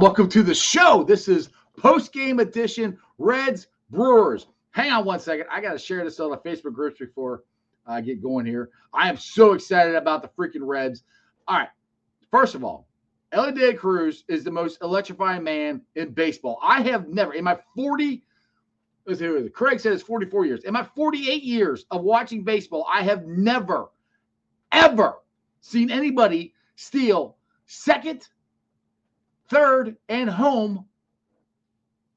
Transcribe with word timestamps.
Welcome 0.00 0.30
to 0.30 0.42
the 0.42 0.54
show. 0.54 1.04
This 1.04 1.28
is 1.28 1.50
post 1.76 2.10
game 2.14 2.38
edition 2.40 2.96
Reds 3.18 3.66
Brewers. 3.90 4.46
Hang 4.70 4.90
on 4.90 5.04
one 5.04 5.20
second. 5.20 5.44
I 5.50 5.60
got 5.60 5.72
to 5.72 5.78
share 5.78 6.02
this 6.02 6.18
on 6.20 6.30
the 6.30 6.38
Facebook 6.38 6.72
groups 6.72 6.98
before 6.98 7.44
I 7.86 8.00
get 8.00 8.22
going 8.22 8.46
here. 8.46 8.70
I 8.94 9.10
am 9.10 9.18
so 9.18 9.52
excited 9.52 9.94
about 9.94 10.22
the 10.22 10.28
freaking 10.28 10.62
Reds. 10.62 11.02
All 11.46 11.58
right. 11.58 11.68
First 12.30 12.54
of 12.54 12.64
all, 12.64 12.88
Elly 13.32 13.52
De 13.52 13.74
Cruz 13.74 14.24
is 14.26 14.42
the 14.42 14.50
most 14.50 14.80
electrifying 14.80 15.44
man 15.44 15.82
in 15.96 16.14
baseball. 16.14 16.58
I 16.62 16.80
have 16.80 17.08
never, 17.08 17.34
in 17.34 17.44
my 17.44 17.58
40, 17.76 18.22
let's 19.04 19.20
see, 19.20 19.48
Craig 19.50 19.80
said 19.80 19.92
it's 19.92 20.02
44 20.02 20.46
years. 20.46 20.64
In 20.64 20.72
my 20.72 20.88
48 20.96 21.42
years 21.42 21.84
of 21.90 22.04
watching 22.04 22.42
baseball, 22.42 22.86
I 22.90 23.02
have 23.02 23.26
never, 23.26 23.90
ever 24.72 25.16
seen 25.60 25.90
anybody 25.90 26.54
steal 26.76 27.36
second, 27.66 28.30
third, 29.50 29.96
and 30.08 30.30
home 30.30 30.86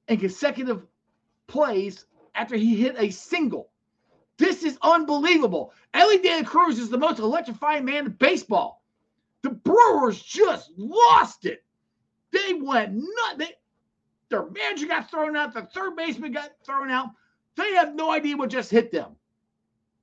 in 0.08 0.20
consecutive 0.20 0.84
plays 1.48 2.06
after 2.36 2.56
he 2.56 2.76
hit 2.76 2.96
a 2.98 3.10
single. 3.10 3.70
This 4.38 4.64
is 4.64 4.78
unbelievable. 4.82 5.74
Elly 5.94 6.20
De 6.20 6.44
Cruz 6.44 6.80
is 6.80 6.90
the 6.90 6.98
most 6.98 7.20
electrifying 7.20 7.86
man 7.86 8.06
in 8.06 8.12
baseball. 8.14 8.84
The 9.42 9.52
Brewers 9.52 10.22
just 10.22 10.72
lost 10.78 11.46
it. 11.46 11.64
They 12.32 12.54
went 12.54 12.94
nuts. 12.94 13.38
They, 13.38 13.52
their 14.30 14.50
manager 14.50 14.88
got 14.88 15.12
thrown 15.12 15.36
out. 15.36 15.54
The 15.54 15.64
third 15.64 15.96
baseman 15.96 16.32
got 16.32 16.52
thrown 16.66 16.90
out. 16.90 17.10
They 17.56 17.74
have 17.74 17.94
no 17.94 18.12
idea 18.12 18.36
what 18.36 18.50
just 18.50 18.72
hit 18.72 18.92
them. 18.92 19.16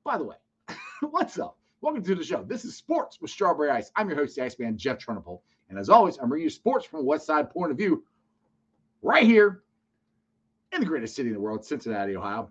By 0.04 0.18
the 0.18 0.24
way, 0.24 0.36
what's 1.00 1.38
up? 1.38 1.56
Welcome 1.80 2.04
to 2.04 2.14
the 2.14 2.22
show. 2.22 2.44
This 2.44 2.64
is 2.64 2.76
Sports 2.76 3.20
with 3.20 3.30
Strawberry 3.30 3.70
Ice. 3.70 3.90
I'm 3.96 4.08
your 4.08 4.18
host, 4.18 4.36
the 4.36 4.44
Iceman, 4.44 4.76
Jeff 4.76 4.98
Trunapole. 4.98 5.40
And 5.70 5.78
as 5.78 5.88
always, 5.88 6.18
I'm 6.18 6.28
bringing 6.28 6.44
you 6.44 6.50
sports 6.50 6.84
from 6.84 7.00
a 7.00 7.04
West 7.04 7.24
Side 7.26 7.48
point 7.48 7.70
of 7.70 7.78
view 7.78 8.04
right 9.02 9.24
here 9.24 9.62
in 10.72 10.80
the 10.80 10.86
greatest 10.86 11.14
city 11.14 11.28
in 11.28 11.34
the 11.34 11.40
world, 11.40 11.64
Cincinnati, 11.64 12.16
Ohio. 12.16 12.50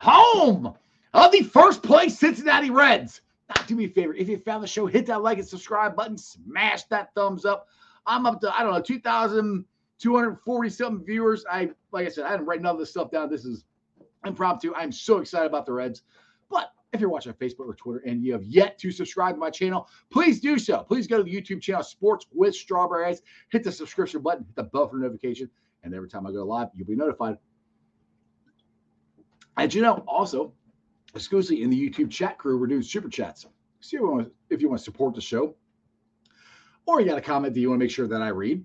Home 0.00 0.74
of 1.14 1.32
the 1.32 1.42
first 1.42 1.82
place 1.82 2.18
Cincinnati 2.18 2.70
Reds. 2.70 3.20
Now, 3.48 3.62
do 3.66 3.74
me 3.74 3.84
a 3.84 3.88
favor. 3.88 4.14
If 4.14 4.28
you 4.28 4.38
found 4.38 4.62
the 4.62 4.68
show, 4.68 4.86
hit 4.86 5.06
that 5.06 5.22
like 5.22 5.38
and 5.38 5.46
subscribe 5.46 5.96
button, 5.96 6.16
smash 6.16 6.84
that 6.84 7.12
thumbs 7.14 7.44
up. 7.44 7.66
I'm 8.06 8.24
up 8.24 8.40
to, 8.40 8.56
I 8.56 8.62
don't 8.62 8.72
know, 8.72 8.80
2,240 8.80 10.70
something 10.70 11.04
viewers. 11.04 11.44
I, 11.50 11.70
like 11.90 12.06
I 12.06 12.08
said, 12.08 12.24
I 12.24 12.30
didn't 12.32 12.46
write 12.46 12.62
none 12.62 12.74
of 12.74 12.78
this 12.78 12.90
stuff 12.90 13.10
down. 13.10 13.30
This 13.30 13.44
is 13.44 13.64
impromptu. 14.24 14.72
I'm 14.74 14.92
so 14.92 15.18
excited 15.18 15.46
about 15.46 15.66
the 15.66 15.72
Reds. 15.72 16.02
If 16.92 17.00
you're 17.00 17.08
watching 17.08 17.32
on 17.32 17.38
Facebook 17.38 17.66
or 17.66 17.74
Twitter 17.74 18.02
and 18.06 18.22
you 18.22 18.32
have 18.32 18.44
yet 18.44 18.78
to 18.78 18.90
subscribe 18.90 19.34
to 19.34 19.38
my 19.38 19.48
channel, 19.48 19.88
please 20.10 20.40
do 20.40 20.58
so. 20.58 20.82
Please 20.82 21.06
go 21.06 21.16
to 21.16 21.22
the 21.22 21.34
YouTube 21.34 21.62
channel 21.62 21.82
Sports 21.82 22.26
with 22.32 22.54
Strawberry 22.54 23.06
Ice. 23.06 23.22
Hit 23.50 23.64
the 23.64 23.72
subscription 23.72 24.20
button, 24.20 24.44
hit 24.44 24.56
the 24.56 24.64
bell 24.64 24.88
for 24.88 24.96
notification, 24.96 25.48
and 25.82 25.94
every 25.94 26.08
time 26.08 26.26
I 26.26 26.32
go 26.32 26.44
live, 26.44 26.68
you'll 26.74 26.86
be 26.86 26.94
notified. 26.94 27.38
And 29.56 29.72
you 29.72 29.80
know, 29.80 30.04
also, 30.06 30.52
exclusively 31.14 31.62
in 31.62 31.70
the 31.70 31.90
YouTube 31.90 32.10
chat 32.10 32.36
crew, 32.36 32.58
we're 32.58 32.66
doing 32.66 32.82
super 32.82 33.08
chats. 33.08 33.46
See 33.80 33.96
if 33.96 34.00
you 34.02 34.10
want, 34.10 34.32
if 34.50 34.60
you 34.60 34.68
want 34.68 34.80
to 34.80 34.84
support 34.84 35.14
the 35.14 35.20
show, 35.20 35.56
or 36.86 37.00
you 37.00 37.06
got 37.06 37.18
a 37.18 37.22
comment 37.22 37.54
that 37.54 37.60
you 37.60 37.70
want 37.70 37.80
to 37.80 37.84
make 37.84 37.90
sure 37.90 38.06
that 38.06 38.20
I 38.20 38.28
read, 38.28 38.64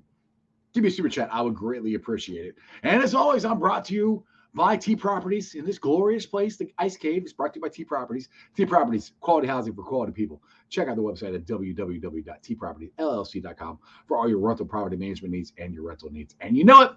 give 0.73 0.83
me 0.83 0.89
a 0.89 0.91
super 0.91 1.09
chat. 1.09 1.29
I 1.31 1.41
would 1.41 1.55
greatly 1.55 1.93
appreciate 1.93 2.45
it. 2.45 2.55
And 2.83 3.01
as 3.01 3.15
always, 3.15 3.45
I'm 3.45 3.59
brought 3.59 3.85
to 3.85 3.93
you 3.93 4.25
by 4.57 4.75
T 4.75 4.93
Properties 4.95 5.53
in 5.53 5.63
this 5.63 5.77
glorious 5.77 6.25
place. 6.25 6.57
The 6.57 6.73
Ice 6.79 6.97
Cave 6.97 7.23
is 7.23 7.31
brought 7.31 7.53
to 7.53 7.59
you 7.59 7.61
by 7.61 7.69
T 7.69 7.83
Properties. 7.85 8.29
T 8.55 8.65
Properties, 8.65 9.11
quality 9.21 9.47
housing 9.47 9.75
for 9.75 9.83
quality 9.83 10.11
people. 10.11 10.41
Check 10.69 10.87
out 10.87 10.95
the 10.95 11.03
website 11.03 11.35
at 11.35 11.45
www.tpropertyllc.com 11.45 13.79
for 14.07 14.17
all 14.17 14.27
your 14.27 14.39
rental 14.39 14.65
property 14.65 14.97
management 14.97 15.31
needs 15.31 15.53
and 15.59 15.75
your 15.75 15.83
rental 15.83 16.09
needs. 16.09 16.35
And 16.41 16.57
you 16.57 16.63
know 16.63 16.81
it, 16.81 16.89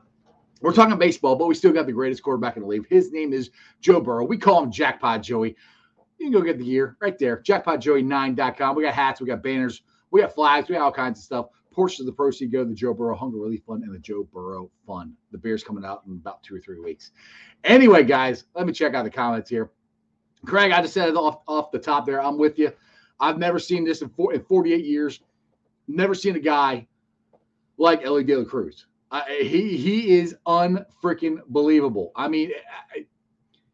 we're 0.62 0.72
talking 0.72 0.98
baseball, 0.98 1.37
but 1.37 1.48
we 1.48 1.54
still 1.54 1.72
got 1.72 1.84
the 1.84 1.93
greatest 1.93 2.22
quarterback 2.22 2.56
in 2.56 2.62
the 2.62 2.69
league. 2.69 2.87
His 2.88 3.12
name 3.12 3.34
is 3.34 3.50
Joe 3.82 4.00
Burrow. 4.00 4.25
We 4.25 4.38
call 4.38 4.62
him 4.62 4.72
Jackpot 4.72 5.22
Joey. 5.22 5.54
You 6.19 6.27
can 6.27 6.32
go 6.32 6.41
get 6.41 6.56
the 6.59 6.65
gear 6.65 6.97
right 7.00 7.19
there, 7.19 7.42
jackpotjoey9.com. 7.42 8.75
We 8.75 8.84
got 8.84 8.94
hats, 8.94 9.21
we 9.21 9.27
got 9.27 9.42
banners, 9.42 9.82
we 10.10 10.22
got 10.22 10.34
flags, 10.34 10.66
we 10.69 10.77
got 10.77 10.82
all 10.82 10.92
kinds 10.92 11.19
of 11.19 11.25
stuff. 11.25 11.48
Portions 11.72 12.00
of 12.00 12.06
the 12.06 12.12
proceeds 12.12 12.53
go 12.53 12.64
to 12.64 12.69
the 12.69 12.75
Joe 12.75 12.92
Burrow 12.92 13.16
Hunger 13.16 13.38
Relief 13.38 13.62
Fund 13.66 13.84
and 13.84 13.94
the 13.94 13.98
Joe 13.98 14.28
Burrow 14.32 14.70
Fund. 14.86 15.12
The 15.31 15.38
Bears 15.38 15.62
coming 15.62 15.84
out 15.84 16.03
in 16.06 16.14
about 16.14 16.42
two 16.42 16.56
or 16.56 16.60
three 16.60 16.81
weeks. 16.81 17.12
Anyway, 17.62 18.03
guys, 18.03 18.44
let 18.54 18.66
me 18.66 18.72
check 18.72 18.94
out 18.94 19.04
the 19.04 19.10
comments 19.10 19.48
here. 19.48 19.70
Craig, 20.44 20.72
I 20.72 20.82
just 20.82 20.94
said 20.94 21.09
it 21.09 21.16
off, 21.16 21.42
off 21.47 21.70
the 21.70 21.78
top 21.78 22.06
there. 22.06 22.22
I'm 22.22 22.38
with 22.38 22.59
you. 22.59 22.72
I've 23.20 23.38
never 23.38 23.59
seen 23.59 23.84
this 23.84 24.03
in, 24.03 24.09
four, 24.09 24.32
in 24.32 24.42
48 24.42 24.84
years. 24.84 25.20
Never 25.86 26.14
seen 26.14 26.34
a 26.36 26.41
guy 26.41 26.86
like 27.76 28.04
Elly 28.04 28.25
De 28.25 28.36
La 28.36 28.44
Cruz. 28.44 28.86
Uh, 29.10 29.22
he 29.26 29.76
he 29.76 30.19
is 30.19 30.36
unfreaking 30.47 31.38
believable. 31.48 32.12
I 32.14 32.28
mean, 32.28 32.53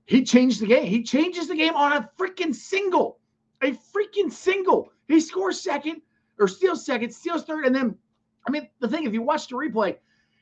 he 0.06 0.25
changed 0.25 0.61
the 0.61 0.67
game. 0.67 0.87
He 0.87 1.03
changes 1.03 1.49
the 1.49 1.56
game 1.56 1.75
on 1.75 1.93
a 1.93 2.09
freaking 2.19 2.55
single, 2.55 3.19
a 3.62 3.73
freaking 3.73 4.33
single. 4.33 4.93
He 5.09 5.21
scores 5.21 5.61
second 5.61 6.01
or 6.39 6.49
steals 6.49 6.85
second, 6.85 7.13
steals 7.13 7.45
third, 7.45 7.67
and 7.67 7.75
then, 7.75 7.97
I 8.47 8.51
mean, 8.51 8.69
the 8.81 8.89
thing 8.89 9.05
if 9.05 9.13
you 9.13 9.23
watch 9.23 9.49
the 9.49 9.56
replay, 9.56 9.97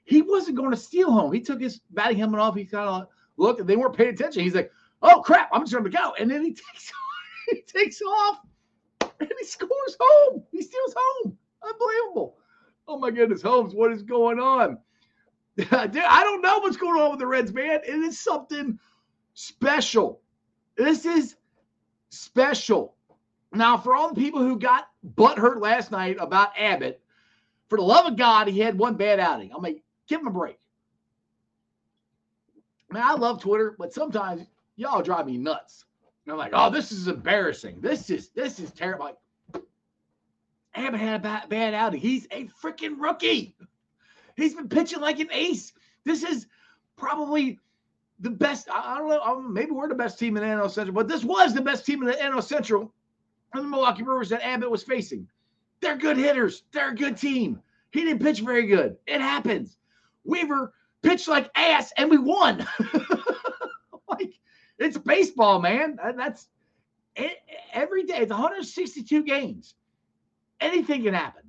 he 0.05 0.23
wasn't 0.23 0.56
going 0.56 0.70
to 0.70 0.76
steal 0.76 1.11
home. 1.11 1.32
He 1.32 1.41
took 1.41 1.61
his 1.61 1.81
batting 1.91 2.19
helmet 2.19 2.41
off. 2.41 2.55
He 2.55 2.64
kind 2.64 2.88
of 2.88 3.08
looked. 3.37 3.67
They 3.67 3.76
weren't 3.76 3.96
paying 3.96 4.14
attention. 4.14 4.43
He's 4.43 4.55
like, 4.55 4.70
"Oh 5.02 5.23
crap, 5.23 5.49
I'm 5.52 5.62
just 5.62 5.73
going 5.73 5.85
to 5.85 5.91
go," 5.91 6.14
and 6.19 6.31
then 6.31 6.44
he 6.44 6.50
takes 6.52 6.93
he 7.50 7.62
takes 7.62 8.00
off 8.02 8.41
and 9.00 9.32
he 9.38 9.46
scores 9.46 9.96
home. 9.99 10.44
He 10.50 10.62
steals 10.62 10.94
home. 10.96 11.38
Unbelievable. 11.62 12.37
Oh 12.87 12.99
my 12.99 13.11
goodness, 13.11 13.43
Holmes, 13.43 13.75
what 13.75 13.93
is 13.93 14.02
going 14.02 14.38
on? 14.38 14.79
Dude, 15.56 15.73
I 15.73 16.25
don't 16.25 16.43
know 16.43 16.58
what's 16.58 16.76
going 16.76 17.00
on 17.00 17.11
with 17.11 17.20
the 17.20 17.26
Reds, 17.26 17.52
man. 17.52 17.81
It 17.87 17.94
is 17.94 18.19
something 18.20 18.79
special. 19.35 20.20
This 20.76 21.06
is 21.06 21.37
special. 22.11 22.97
Now, 23.52 23.79
for 23.79 23.94
all 23.94 24.12
the 24.12 24.20
people 24.20 24.40
who 24.40 24.58
got 24.58 24.88
butt 25.04 25.38
hurt 25.38 25.60
last 25.60 25.90
night 25.90 26.16
about 26.18 26.58
Abbott, 26.58 27.00
for 27.68 27.78
the 27.78 27.84
love 27.84 28.06
of 28.06 28.16
God, 28.16 28.48
he 28.48 28.58
had 28.60 28.78
one 28.78 28.96
bad 28.96 29.20
outing. 29.20 29.50
I'm 29.54 29.62
like, 29.62 29.82
give 30.08 30.20
him 30.20 30.26
a 30.26 30.30
break. 30.30 30.58
Man, 32.90 33.02
I 33.02 33.14
love 33.14 33.40
Twitter, 33.40 33.74
but 33.78 33.92
sometimes 33.92 34.46
y'all 34.76 35.02
drive 35.02 35.26
me 35.26 35.36
nuts. 35.36 35.84
And 36.24 36.32
I'm 36.32 36.38
like, 36.38 36.52
oh, 36.54 36.70
this 36.70 36.92
is 36.92 37.08
embarrassing. 37.08 37.80
This 37.80 38.08
is 38.08 38.28
this 38.30 38.58
is 38.58 38.70
terrible. 38.70 39.06
Like, 39.06 39.62
Abbott 40.74 41.00
had 41.00 41.20
a 41.20 41.22
bad, 41.22 41.48
bad 41.48 41.74
outing. 41.74 42.00
He's 42.00 42.26
a 42.30 42.48
freaking 42.62 42.98
rookie. 42.98 43.56
He's 44.36 44.54
been 44.54 44.68
pitching 44.68 45.00
like 45.00 45.20
an 45.20 45.28
ace. 45.32 45.72
This 46.04 46.22
is 46.22 46.46
probably 46.96 47.58
the 48.20 48.30
best. 48.30 48.68
I 48.72 48.98
don't 48.98 49.08
know. 49.08 49.20
Um, 49.20 49.52
maybe 49.52 49.72
we're 49.72 49.88
the 49.88 49.94
best 49.94 50.18
team 50.18 50.36
in 50.36 50.42
the 50.42 50.48
NL 50.48 50.70
Central, 50.70 50.94
but 50.94 51.08
this 51.08 51.24
was 51.24 51.54
the 51.54 51.60
best 51.60 51.84
team 51.84 52.02
in 52.02 52.08
the 52.08 52.14
NL 52.14 52.42
Central. 52.42 52.92
And 53.54 53.64
the 53.64 53.68
Milwaukee 53.68 54.02
Brewers 54.02 54.28
that 54.30 54.44
Abbott 54.44 54.70
was 54.70 54.82
facing. 54.82 55.28
They're 55.80 55.96
good 55.96 56.16
hitters. 56.16 56.64
They're 56.72 56.90
a 56.90 56.94
good 56.94 57.16
team. 57.16 57.60
He 57.92 58.02
didn't 58.02 58.22
pitch 58.22 58.40
very 58.40 58.66
good. 58.66 58.96
It 59.06 59.20
happens. 59.20 59.76
Weaver 60.24 60.72
pitched 61.02 61.28
like 61.28 61.50
ass, 61.54 61.92
and 61.96 62.10
we 62.10 62.18
won. 62.18 62.66
like 64.08 64.34
it's 64.78 64.98
baseball, 64.98 65.60
man. 65.60 65.98
That's 66.16 66.48
it, 67.14 67.38
every 67.72 68.02
day. 68.02 68.18
It's 68.18 68.30
162 68.30 69.22
games. 69.22 69.74
Anything 70.60 71.04
can 71.04 71.14
happen. 71.14 71.42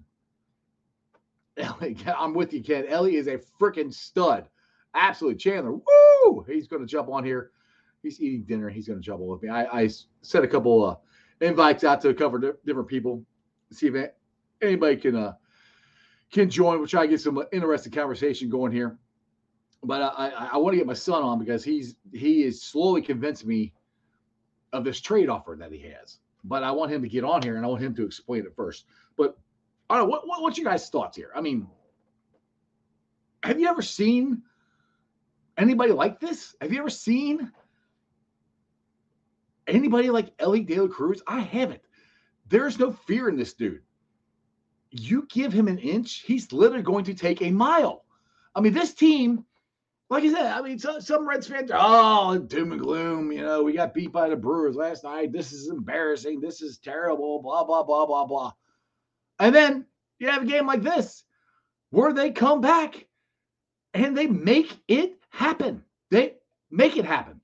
Elly, 1.57 1.97
I'm 2.05 2.33
with 2.33 2.53
you, 2.53 2.61
Ken. 2.61 2.85
Ellie 2.87 3.15
is 3.15 3.27
a 3.27 3.39
freaking 3.59 3.91
stud. 3.91 4.47
Absolutely. 4.93 5.39
Chandler, 5.39 5.73
woo! 5.73 6.45
He's 6.47 6.67
going 6.67 6.81
to 6.81 6.87
jump 6.87 7.09
on 7.09 7.23
here. 7.23 7.51
He's 8.03 8.21
eating 8.21 8.43
dinner. 8.43 8.69
He's 8.69 8.87
going 8.87 8.99
to 8.99 9.03
jump 9.05 9.21
on 9.21 9.27
with 9.27 9.41
me. 9.41 9.49
I, 9.49 9.65
I 9.65 9.89
sent 10.21 10.45
a 10.45 10.47
couple 10.47 10.83
uh, 10.85 10.95
invites 11.41 11.83
out 11.83 12.01
to 12.01 12.09
a 12.09 12.13
couple 12.13 12.39
different 12.65 12.87
people. 12.87 13.23
See 13.71 13.87
if 13.87 14.11
anybody 14.61 14.97
can 14.97 15.15
uh, 15.15 15.33
can 16.31 16.49
join. 16.49 16.77
We'll 16.79 16.87
try 16.87 17.03
to 17.03 17.07
get 17.07 17.21
some 17.21 17.43
interesting 17.51 17.91
conversation 17.91 18.49
going 18.49 18.71
here. 18.71 18.97
But 19.83 20.01
I, 20.01 20.07
I, 20.07 20.49
I 20.53 20.57
want 20.57 20.73
to 20.73 20.77
get 20.77 20.87
my 20.87 20.93
son 20.93 21.21
on 21.21 21.39
because 21.39 21.63
he's 21.63 21.95
he 22.13 22.43
is 22.43 22.61
slowly 22.61 23.01
convinced 23.01 23.45
me 23.45 23.73
of 24.73 24.83
this 24.83 24.99
trade 24.99 25.29
offer 25.29 25.55
that 25.59 25.71
he 25.71 25.79
has. 25.79 26.17
But 26.43 26.63
I 26.63 26.71
want 26.71 26.91
him 26.91 27.01
to 27.01 27.09
get 27.09 27.23
on 27.23 27.41
here 27.41 27.57
and 27.57 27.65
I 27.65 27.69
want 27.69 27.81
him 27.81 27.95
to 27.95 28.05
explain 28.05 28.45
it 28.45 28.55
first. 28.55 28.85
But 29.17 29.37
I 29.89 29.97
don't 29.97 30.05
know 30.05 30.11
what, 30.11 30.27
what 30.27 30.41
what's 30.41 30.57
your 30.57 30.65
guys' 30.65 30.89
thoughts 30.89 31.17
here? 31.17 31.31
I 31.35 31.41
mean, 31.41 31.67
have 33.43 33.59
you 33.59 33.67
ever 33.67 33.81
seen 33.81 34.41
anybody 35.57 35.91
like 35.91 36.19
this? 36.19 36.55
Have 36.61 36.71
you 36.73 36.79
ever 36.79 36.89
seen 36.89 37.51
anybody 39.67 40.09
like 40.09 40.33
Elly 40.39 40.61
De 40.61 40.79
La 40.79 40.87
Cruz? 40.87 41.21
I 41.27 41.41
haven't. 41.41 41.81
There's 42.47 42.79
no 42.79 42.91
fear 42.91 43.29
in 43.29 43.37
this 43.37 43.53
dude. 43.53 43.81
You 44.91 45.27
give 45.29 45.51
him 45.51 45.67
an 45.67 45.79
inch, 45.79 46.21
he's 46.25 46.53
literally 46.53 46.83
going 46.83 47.05
to 47.05 47.13
take 47.13 47.41
a 47.41 47.51
mile. 47.51 48.05
I 48.53 48.61
mean, 48.61 48.73
this 48.73 48.93
team, 48.93 49.45
like 50.09 50.23
I 50.23 50.31
said, 50.31 50.45
I 50.45 50.61
mean, 50.61 50.79
so, 50.79 50.99
some 50.99 51.27
Reds 51.27 51.47
fans 51.47 51.71
oh, 51.73 52.37
doom 52.37 52.71
and 52.71 52.81
gloom. 52.81 53.31
You 53.31 53.41
know, 53.41 53.63
we 53.63 53.73
got 53.73 53.93
beat 53.93 54.11
by 54.11 54.29
the 54.29 54.35
Brewers 54.35 54.75
last 54.75 55.03
night. 55.03 55.33
This 55.33 55.51
is 55.51 55.69
embarrassing. 55.69 56.39
This 56.39 56.61
is 56.61 56.77
terrible. 56.77 57.41
Blah, 57.41 57.65
blah, 57.65 57.83
blah, 57.83 58.05
blah, 58.05 58.25
blah. 58.25 58.51
And 59.39 59.53
then 59.53 59.85
you 60.19 60.29
have 60.29 60.43
a 60.43 60.45
game 60.45 60.67
like 60.67 60.83
this. 60.83 61.23
where 61.89 62.13
they 62.13 62.31
come 62.31 62.61
back 62.61 63.07
and 63.93 64.15
they 64.17 64.27
make 64.27 64.77
it 64.87 65.17
happen. 65.29 65.83
They 66.11 66.35
make 66.69 66.97
it 66.97 67.05
happen. 67.05 67.34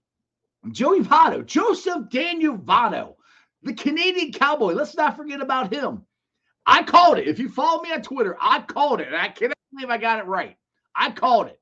Joey 0.70 1.02
Votto, 1.02 1.46
Joseph 1.46 2.10
Daniel 2.10 2.58
Votto, 2.58 3.16
the 3.64 3.74
Canadian 3.74 4.32
cowboy. 4.32 4.74
Let's 4.74 4.96
not 4.96 5.18
forget 5.18 5.42
about 5.42 5.74
him. 5.74 6.06
I 6.66 6.84
called 6.84 7.18
it. 7.18 7.28
If 7.28 7.40
you 7.40 7.50
follow 7.50 7.82
me 7.82 7.92
on 7.92 8.02
Twitter, 8.02 8.38
I 8.40 8.62
called 8.62 9.02
it. 9.02 9.14
I 9.14 9.30
cannot 9.30 9.58
believe 9.74 9.90
I 9.90 9.98
got 9.98 10.20
it 10.20 10.26
right. 10.26 10.58
I 10.96 11.12
called 11.12 11.48
it. 11.48 11.60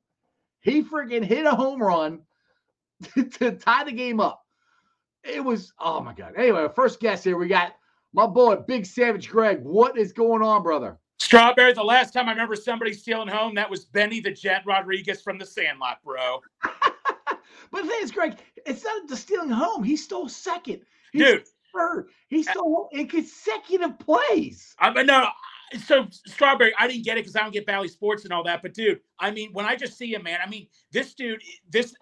He 0.61 0.83
freaking 0.83 1.23
hit 1.23 1.45
a 1.45 1.51
home 1.51 1.81
run 1.81 2.21
to, 3.15 3.23
to 3.39 3.51
tie 3.51 3.85
the 3.85 3.91
game 3.91 4.19
up. 4.19 4.43
It 5.23 5.43
was, 5.43 5.73
oh 5.79 6.01
my 6.01 6.13
God. 6.13 6.33
Anyway, 6.37 6.67
first 6.75 6.99
guest 6.99 7.23
here, 7.23 7.37
we 7.37 7.47
got 7.47 7.75
my 8.13 8.25
boy, 8.25 8.57
Big 8.67 8.85
Savage 8.85 9.29
Greg. 9.29 9.61
What 9.61 9.97
is 9.97 10.11
going 10.11 10.41
on, 10.41 10.63
brother? 10.63 10.97
Strawberry, 11.19 11.73
the 11.73 11.83
last 11.83 12.13
time 12.13 12.27
I 12.27 12.31
remember 12.31 12.55
somebody 12.55 12.93
stealing 12.93 13.27
home, 13.27 13.53
that 13.55 13.69
was 13.69 13.85
Benny 13.85 14.21
the 14.21 14.31
Jet 14.31 14.63
Rodriguez 14.65 15.21
from 15.21 15.37
the 15.37 15.45
Sandlot, 15.45 15.99
bro. 16.03 16.39
But 17.71 17.83
the 17.83 17.87
thing 17.87 17.99
is, 18.01 18.11
Greg, 18.11 18.37
it's 18.65 18.83
not 18.83 19.07
the 19.07 19.15
stealing 19.15 19.49
home. 19.49 19.83
He 19.83 19.95
stole 19.95 20.29
second. 20.29 20.81
He 21.11 21.19
Dude. 21.19 21.43
Third. 21.75 22.09
He 22.29 22.43
stole 22.43 22.89
in 22.91 23.07
consecutive 23.07 23.99
plays. 23.99 24.75
I 24.79 24.91
mean, 24.91 25.05
no, 25.05 25.27
so 25.77 26.07
Strawberry, 26.25 26.73
I 26.79 26.87
didn't 26.87 27.05
get 27.05 27.17
it 27.17 27.21
because 27.21 27.35
I 27.35 27.41
don't 27.41 27.53
get 27.53 27.65
Bally 27.65 27.87
Sports 27.87 28.23
and 28.23 28.33
all 28.33 28.43
that. 28.43 28.61
But 28.61 28.73
dude, 28.73 28.99
I 29.19 29.31
mean, 29.31 29.51
when 29.53 29.65
I 29.65 29.75
just 29.75 29.97
see 29.97 30.13
him, 30.13 30.23
man, 30.23 30.39
I 30.43 30.49
mean, 30.49 30.67
this 30.91 31.13
dude, 31.13 31.41
this 31.69 31.93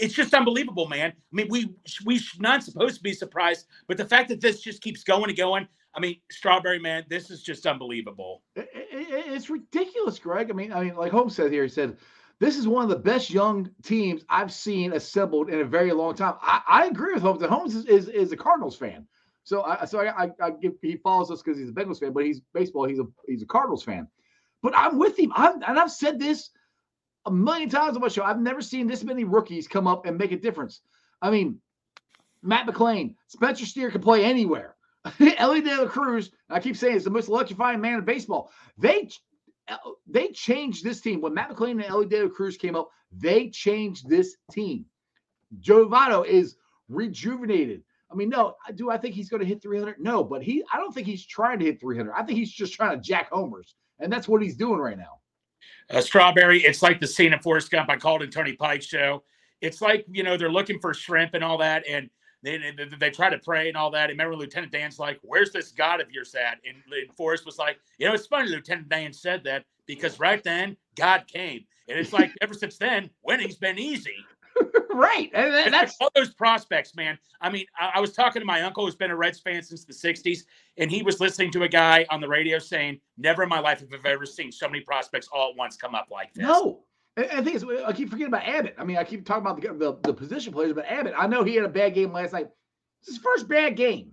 it's 0.00 0.14
just 0.14 0.32
unbelievable, 0.34 0.88
man. 0.88 1.10
I 1.10 1.14
mean, 1.30 1.48
we 1.48 1.74
we 2.04 2.20
not 2.38 2.62
supposed 2.62 2.96
to 2.96 3.02
be 3.02 3.12
surprised, 3.12 3.66
but 3.88 3.96
the 3.96 4.04
fact 4.04 4.28
that 4.30 4.40
this 4.40 4.60
just 4.60 4.82
keeps 4.82 5.04
going 5.04 5.28
and 5.28 5.36
going. 5.36 5.68
I 5.94 6.00
mean, 6.00 6.16
Strawberry, 6.30 6.78
man, 6.78 7.04
this 7.10 7.30
is 7.30 7.42
just 7.42 7.66
unbelievable. 7.66 8.42
It, 8.56 8.68
it, 8.72 9.32
it's 9.34 9.50
ridiculous, 9.50 10.18
Greg. 10.18 10.50
I 10.50 10.54
mean, 10.54 10.72
I 10.72 10.84
mean, 10.84 10.96
like 10.96 11.12
Holmes 11.12 11.34
said 11.34 11.52
here, 11.52 11.64
he 11.64 11.68
said 11.68 11.98
this 12.42 12.58
is 12.58 12.66
one 12.66 12.82
of 12.82 12.90
the 12.90 12.96
best 12.96 13.30
young 13.30 13.70
teams 13.84 14.24
I've 14.28 14.52
seen 14.52 14.94
assembled 14.94 15.48
in 15.48 15.60
a 15.60 15.64
very 15.64 15.92
long 15.92 16.16
time. 16.16 16.34
I, 16.42 16.60
I 16.66 16.86
agree 16.86 17.14
with 17.14 17.22
Holmes. 17.22 17.40
That 17.40 17.50
Holmes 17.50 17.76
is, 17.76 17.84
is, 17.86 18.08
is 18.08 18.32
a 18.32 18.36
Cardinals 18.36 18.74
fan. 18.74 19.06
So 19.44 19.62
I 19.62 19.84
so 19.84 20.00
I, 20.00 20.24
I, 20.24 20.30
I 20.40 20.50
give 20.50 20.72
he 20.82 20.96
follows 20.96 21.30
us 21.30 21.40
because 21.40 21.56
he's 21.56 21.68
a 21.68 21.72
Bengals 21.72 22.00
fan, 22.00 22.12
but 22.12 22.24
he's 22.24 22.40
baseball. 22.52 22.88
He's 22.88 22.98
a 22.98 23.04
he's 23.28 23.42
a 23.42 23.46
Cardinals 23.46 23.84
fan. 23.84 24.08
But 24.60 24.72
I'm 24.76 24.98
with 24.98 25.16
him. 25.16 25.32
I'm, 25.36 25.62
and 25.62 25.78
I've 25.78 25.92
said 25.92 26.18
this 26.18 26.50
a 27.26 27.30
million 27.30 27.68
times 27.68 27.94
on 27.94 28.02
my 28.02 28.08
show. 28.08 28.24
I've 28.24 28.40
never 28.40 28.60
seen 28.60 28.88
this 28.88 29.04
many 29.04 29.22
rookies 29.22 29.68
come 29.68 29.86
up 29.86 30.04
and 30.04 30.18
make 30.18 30.32
a 30.32 30.36
difference. 30.36 30.80
I 31.20 31.30
mean, 31.30 31.60
Matt 32.42 32.66
McLain, 32.66 33.14
Spencer 33.28 33.66
Steer 33.66 33.92
can 33.92 34.00
play 34.00 34.24
anywhere. 34.24 34.74
Elly 35.38 35.60
De 35.60 35.76
La 35.76 35.86
Cruz, 35.86 36.32
I 36.50 36.58
keep 36.58 36.76
saying, 36.76 36.96
is 36.96 37.04
the 37.04 37.10
most 37.10 37.28
electrifying 37.28 37.80
man 37.80 37.98
in 37.98 38.04
baseball. 38.04 38.50
They 38.78 39.08
they 40.06 40.28
changed 40.28 40.84
this 40.84 41.00
team 41.00 41.20
when 41.20 41.34
Matt 41.34 41.50
McLain 41.50 41.72
and 41.72 41.84
Elly 41.84 42.06
De 42.06 42.22
La 42.22 42.28
Cruz 42.28 42.56
came 42.56 42.76
up. 42.76 42.90
They 43.12 43.50
changed 43.50 44.08
this 44.08 44.36
team. 44.50 44.86
Joe 45.60 45.88
Votto 45.88 46.26
is 46.26 46.56
rejuvenated. 46.88 47.82
I 48.10 48.14
mean, 48.14 48.28
no, 48.28 48.54
do 48.74 48.90
I 48.90 48.98
think 48.98 49.14
he's 49.14 49.30
going 49.30 49.40
to 49.40 49.46
hit 49.46 49.62
300? 49.62 49.98
No, 49.98 50.22
but 50.22 50.42
he, 50.42 50.62
I 50.72 50.76
don't 50.76 50.94
think 50.94 51.06
he's 51.06 51.24
trying 51.24 51.58
to 51.60 51.64
hit 51.64 51.80
300. 51.80 52.12
I 52.12 52.22
think 52.22 52.38
he's 52.38 52.52
just 52.52 52.74
trying 52.74 52.96
to 52.96 53.02
jack 53.02 53.30
homers, 53.30 53.74
and 54.00 54.12
that's 54.12 54.28
what 54.28 54.42
he's 54.42 54.56
doing 54.56 54.78
right 54.78 54.98
now. 54.98 55.20
Uh, 55.90 56.00
Strawberry, 56.00 56.60
it's 56.60 56.82
like 56.82 57.00
the 57.00 57.06
scene 57.06 57.32
in 57.32 57.38
Forrest 57.40 57.70
Gump. 57.70 57.88
I 57.88 57.96
called 57.96 58.22
it 58.22 58.32
Tony 58.32 58.52
Pike 58.52 58.82
show. 58.82 59.22
It's 59.60 59.80
like 59.80 60.04
you 60.10 60.22
know 60.22 60.36
they're 60.36 60.52
looking 60.52 60.78
for 60.80 60.92
shrimp 60.92 61.34
and 61.34 61.44
all 61.44 61.58
that, 61.58 61.84
and 61.88 62.10
they, 62.42 62.58
they, 62.58 62.84
they 62.98 63.10
try 63.10 63.30
to 63.30 63.38
pray 63.38 63.68
and 63.68 63.76
all 63.76 63.90
that. 63.92 64.10
And 64.10 64.18
remember, 64.18 64.36
Lieutenant 64.36 64.72
Dan's 64.72 64.98
like, 64.98 65.18
"Where's 65.22 65.52
this 65.52 65.72
God 65.72 66.00
of 66.00 66.10
yours 66.10 66.34
at?" 66.34 66.58
And, 66.66 66.76
and 66.92 67.16
Forrest 67.16 67.46
was 67.46 67.58
like, 67.58 67.78
"You 67.98 68.08
know, 68.08 68.14
it's 68.14 68.26
funny." 68.26 68.48
Lieutenant 68.48 68.88
Dan 68.88 69.12
said 69.12 69.44
that 69.44 69.64
because 69.86 70.18
right 70.18 70.42
then 70.42 70.76
God 70.96 71.26
came, 71.26 71.64
and 71.88 71.98
it's 71.98 72.12
like 72.12 72.32
ever 72.40 72.54
since 72.54 72.78
then, 72.78 73.10
winning's 73.22 73.56
been 73.56 73.78
easy. 73.78 74.16
right. 74.92 75.30
And, 75.34 75.54
and 75.54 75.74
that's 75.74 75.96
all 76.00 76.10
those 76.14 76.34
prospects, 76.34 76.94
man. 76.94 77.18
I 77.40 77.50
mean, 77.50 77.66
I, 77.78 77.92
I, 77.94 78.00
was 78.00 78.12
talking 78.12 78.40
to 78.40 78.46
my 78.46 78.62
uncle 78.62 78.84
who's 78.84 78.94
been 78.94 79.10
a 79.10 79.16
Reds 79.16 79.40
fan 79.40 79.62
since 79.62 79.84
the 79.84 79.92
60s, 79.92 80.40
and 80.78 80.90
he 80.90 81.02
was 81.02 81.20
listening 81.20 81.50
to 81.52 81.62
a 81.62 81.68
guy 81.68 82.06
on 82.10 82.20
the 82.20 82.28
radio 82.28 82.58
saying, 82.58 83.00
Never 83.16 83.42
in 83.42 83.48
my 83.48 83.60
life 83.60 83.80
have 83.80 83.88
I 84.04 84.10
ever 84.10 84.26
seen 84.26 84.52
so 84.52 84.68
many 84.68 84.80
prospects 84.80 85.28
all 85.32 85.50
at 85.50 85.56
once 85.56 85.76
come 85.76 85.94
up 85.94 86.08
like 86.10 86.32
this. 86.34 86.42
No. 86.42 86.80
I 87.16 87.42
think 87.42 87.62
I 87.84 87.92
keep 87.92 88.08
forgetting 88.08 88.32
about 88.32 88.48
Abbott. 88.48 88.74
I 88.78 88.84
mean, 88.84 88.96
I 88.96 89.04
keep 89.04 89.26
talking 89.26 89.42
about 89.42 89.60
the, 89.60 89.68
the, 89.74 89.98
the 90.02 90.14
position 90.14 90.52
players, 90.52 90.72
but 90.72 90.86
Abbott, 90.86 91.14
I 91.16 91.26
know 91.26 91.44
he 91.44 91.54
had 91.54 91.64
a 91.64 91.68
bad 91.68 91.94
game 91.94 92.12
last 92.12 92.32
night. 92.32 92.48
It's 93.00 93.10
his 93.10 93.18
first 93.18 93.48
bad 93.48 93.76
game. 93.76 94.12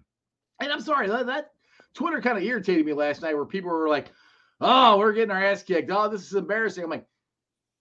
And 0.60 0.72
I'm 0.72 0.82
sorry, 0.82 1.08
that, 1.08 1.28
that 1.28 1.52
Twitter 1.94 2.22
kind 2.22 2.38
of 2.38 2.44
irritated 2.44 2.86
me 2.86 2.94
last 2.94 3.22
night 3.22 3.36
where 3.36 3.46
people 3.46 3.70
were 3.70 3.88
like, 3.88 4.12
oh, 4.60 4.98
we're 4.98 5.14
getting 5.14 5.32
our 5.32 5.44
ass 5.44 5.64
kicked. 5.64 5.90
Oh, 5.92 6.10
this 6.10 6.26
is 6.26 6.34
embarrassing. 6.34 6.84
I'm 6.84 6.90
like, 6.90 7.08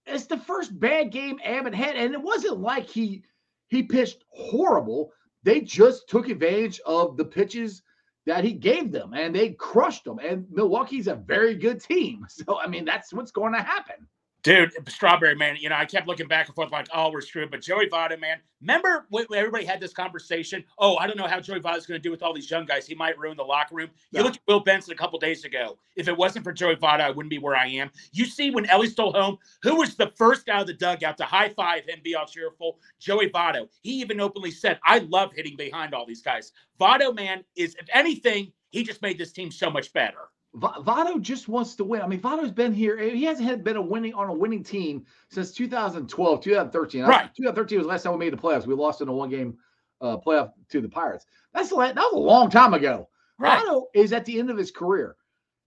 it's 0.06 0.26
the 0.26 0.38
first 0.38 0.78
bad 0.78 1.10
game 1.10 1.38
Abbott 1.44 1.74
had, 1.74 1.96
and 1.96 2.14
it 2.14 2.22
wasn't 2.22 2.60
like 2.60 2.88
he 2.88 3.24
he 3.66 3.82
pitched 3.82 4.24
horrible. 4.30 5.12
They 5.42 5.60
just 5.60 6.08
took 6.08 6.28
advantage 6.28 6.80
of 6.86 7.16
the 7.16 7.24
pitches 7.24 7.82
that 8.24 8.44
he 8.44 8.52
gave 8.52 8.90
them, 8.90 9.12
and 9.12 9.34
they 9.34 9.50
crushed 9.50 10.04
them. 10.04 10.18
And 10.18 10.46
Milwaukee's 10.50 11.08
a 11.08 11.14
very 11.14 11.54
good 11.54 11.80
team, 11.80 12.24
so 12.28 12.58
I 12.58 12.66
mean 12.66 12.84
that's 12.84 13.12
what's 13.12 13.32
going 13.32 13.52
to 13.52 13.62
happen. 13.62 14.06
Dude, 14.48 14.72
Strawberry, 14.88 15.34
man, 15.34 15.56
you 15.60 15.68
know, 15.68 15.74
I 15.74 15.84
kept 15.84 16.06
looking 16.06 16.26
back 16.26 16.46
and 16.46 16.54
forth 16.54 16.72
like, 16.72 16.88
oh, 16.94 17.10
we're 17.12 17.20
screwed. 17.20 17.50
But 17.50 17.60
Joey 17.60 17.86
Votto, 17.86 18.18
man, 18.18 18.38
remember 18.62 19.04
when 19.10 19.26
everybody 19.34 19.66
had 19.66 19.78
this 19.78 19.92
conversation? 19.92 20.64
Oh, 20.78 20.96
I 20.96 21.06
don't 21.06 21.18
know 21.18 21.26
how 21.26 21.38
Joey 21.38 21.60
Votto's 21.60 21.84
going 21.84 22.00
to 22.00 22.02
do 22.02 22.10
with 22.10 22.22
all 22.22 22.32
these 22.32 22.50
young 22.50 22.64
guys. 22.64 22.86
He 22.86 22.94
might 22.94 23.18
ruin 23.18 23.36
the 23.36 23.42
locker 23.42 23.74
room. 23.74 23.90
You 24.10 24.22
look 24.22 24.36
at 24.36 24.40
Will 24.48 24.60
Benson 24.60 24.94
a 24.94 24.96
couple 24.96 25.18
days 25.18 25.44
ago. 25.44 25.76
If 25.96 26.08
it 26.08 26.16
wasn't 26.16 26.44
for 26.44 26.54
Joey 26.54 26.76
Votto, 26.76 27.00
I 27.00 27.10
wouldn't 27.10 27.28
be 27.28 27.36
where 27.36 27.54
I 27.54 27.66
am. 27.66 27.90
You 28.12 28.24
see, 28.24 28.50
when 28.50 28.64
Ellie 28.70 28.88
stole 28.88 29.12
home, 29.12 29.36
who 29.62 29.76
was 29.76 29.96
the 29.96 30.12
first 30.16 30.46
guy 30.46 30.62
of 30.62 30.66
the 30.66 30.72
dugout 30.72 31.18
to 31.18 31.24
high 31.24 31.50
five 31.50 31.84
him, 31.84 31.98
be 32.02 32.14
all 32.14 32.24
cheerful? 32.24 32.78
Joey 32.98 33.28
Votto. 33.28 33.68
He 33.82 34.00
even 34.00 34.18
openly 34.18 34.50
said, 34.50 34.80
I 34.82 35.00
love 35.00 35.30
hitting 35.36 35.58
behind 35.58 35.92
all 35.92 36.06
these 36.06 36.22
guys. 36.22 36.52
Votto, 36.80 37.14
man, 37.14 37.44
is, 37.54 37.74
if 37.74 37.86
anything, 37.92 38.50
he 38.70 38.82
just 38.82 39.02
made 39.02 39.18
this 39.18 39.32
team 39.32 39.50
so 39.50 39.68
much 39.68 39.92
better. 39.92 40.30
Votto 40.56 41.20
just 41.20 41.48
wants 41.48 41.74
to 41.76 41.84
win. 41.84 42.00
I 42.00 42.06
mean, 42.06 42.20
Votto's 42.20 42.50
been 42.50 42.72
here. 42.72 42.98
He 42.98 43.24
hasn't 43.24 43.48
had 43.48 43.62
been 43.62 43.76
a 43.76 43.82
winning 43.82 44.14
on 44.14 44.28
a 44.28 44.34
winning 44.34 44.64
team 44.64 45.04
since 45.30 45.52
2012, 45.52 46.40
2013. 46.42 47.02
Right. 47.04 47.30
2013 47.34 47.78
was 47.78 47.86
the 47.86 47.90
last 47.90 48.02
time 48.02 48.12
we 48.14 48.18
made 48.18 48.32
the 48.32 48.38
playoffs. 48.38 48.66
We 48.66 48.74
lost 48.74 49.00
in 49.00 49.08
a 49.08 49.12
one 49.12 49.28
game 49.28 49.58
uh, 50.00 50.16
playoff 50.16 50.52
to 50.70 50.80
the 50.80 50.88
Pirates. 50.88 51.26
That's 51.52 51.68
the 51.68 51.76
last, 51.76 51.94
that 51.96 52.00
was 52.00 52.14
a 52.14 52.18
long 52.18 52.50
time 52.50 52.74
ago. 52.74 53.08
Right. 53.38 53.62
Votto 53.62 53.84
is 53.94 54.12
at 54.12 54.24
the 54.24 54.38
end 54.38 54.50
of 54.50 54.56
his 54.56 54.70
career. 54.70 55.16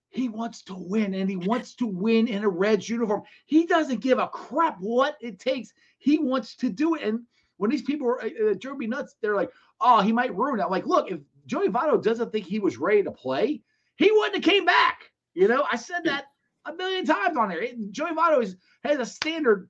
He 0.10 0.28
wants 0.28 0.64
to 0.64 0.76
win 0.76 1.14
and 1.14 1.30
he 1.30 1.38
wants 1.38 1.76
to 1.76 1.88
win 1.88 2.28
in 2.28 2.44
a 2.44 2.50
Reds 2.50 2.90
uniform. 2.90 3.22
He 3.46 3.66
doesn't 3.66 4.02
give 4.02 4.20
a 4.20 4.28
crap 4.28 4.78
what 4.80 5.16
it 5.22 5.40
takes. 5.40 5.72
He 6.00 6.18
wants 6.18 6.56
to 6.58 6.70
do 6.70 6.96
it. 6.96 7.04
And 7.04 7.22
when 7.58 7.70
these 7.70 7.84
people 7.84 8.08
are 8.08 8.22
uh, 8.22 8.56
drove 8.60 8.78
me 8.78 8.88
nuts, 8.88 9.16
they're 9.22 9.36
like, 9.36 9.52
oh, 9.80 10.02
he 10.02 10.12
might 10.12 10.36
ruin 10.36 10.60
it. 10.60 10.70
like, 10.70 10.86
look, 10.86 11.10
if 11.10 11.20
Joey 11.46 11.70
Votto 11.70 12.02
doesn't 12.02 12.32
think 12.32 12.46
he 12.46 12.60
was 12.60 12.78
ready 12.78 13.04
to 13.04 13.12
play, 13.12 13.62
he 14.02 14.12
wouldn't 14.12 14.44
have 14.44 14.44
came 14.44 14.66
back. 14.66 15.12
You 15.34 15.48
know, 15.48 15.66
I 15.72 15.78
said 15.78 16.04
that 16.06 16.26
a 16.66 16.74
million 16.74 17.06
times 17.06 17.38
on 17.38 17.50
there. 17.50 17.64
Joey 17.92 18.12
Votto 18.12 18.42
is, 18.42 18.58
has 18.84 19.00
a 19.00 19.06
standard 19.06 19.70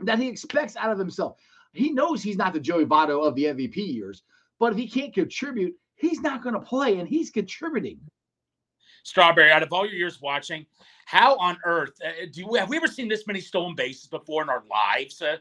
that 0.00 0.18
he 0.18 0.28
expects 0.28 0.76
out 0.76 0.90
of 0.90 0.98
himself. 0.98 1.36
He 1.72 1.90
knows 1.90 2.22
he's 2.22 2.36
not 2.36 2.52
the 2.52 2.60
Joey 2.60 2.84
Votto 2.84 3.24
of 3.26 3.34
the 3.34 3.44
MVP 3.44 3.76
years, 3.76 4.22
but 4.58 4.72
if 4.72 4.78
he 4.78 4.88
can't 4.88 5.14
contribute, 5.14 5.74
he's 5.94 6.20
not 6.20 6.42
going 6.42 6.54
to 6.54 6.60
play, 6.60 6.98
and 6.98 7.08
he's 7.08 7.30
contributing. 7.30 8.00
Strawberry, 9.04 9.50
out 9.50 9.62
of 9.62 9.72
all 9.72 9.86
your 9.86 9.94
years 9.94 10.20
watching, 10.20 10.66
how 11.06 11.36
on 11.36 11.56
earth 11.64 11.92
uh, 12.04 12.26
do 12.32 12.40
you, 12.40 12.54
have 12.54 12.68
we 12.68 12.76
ever 12.76 12.86
seen 12.86 13.08
this 13.08 13.26
many 13.26 13.40
stolen 13.40 13.74
bases 13.74 14.08
before 14.08 14.42
in 14.42 14.48
our 14.48 14.64
lives? 14.68 15.22
Uh, 15.22 15.36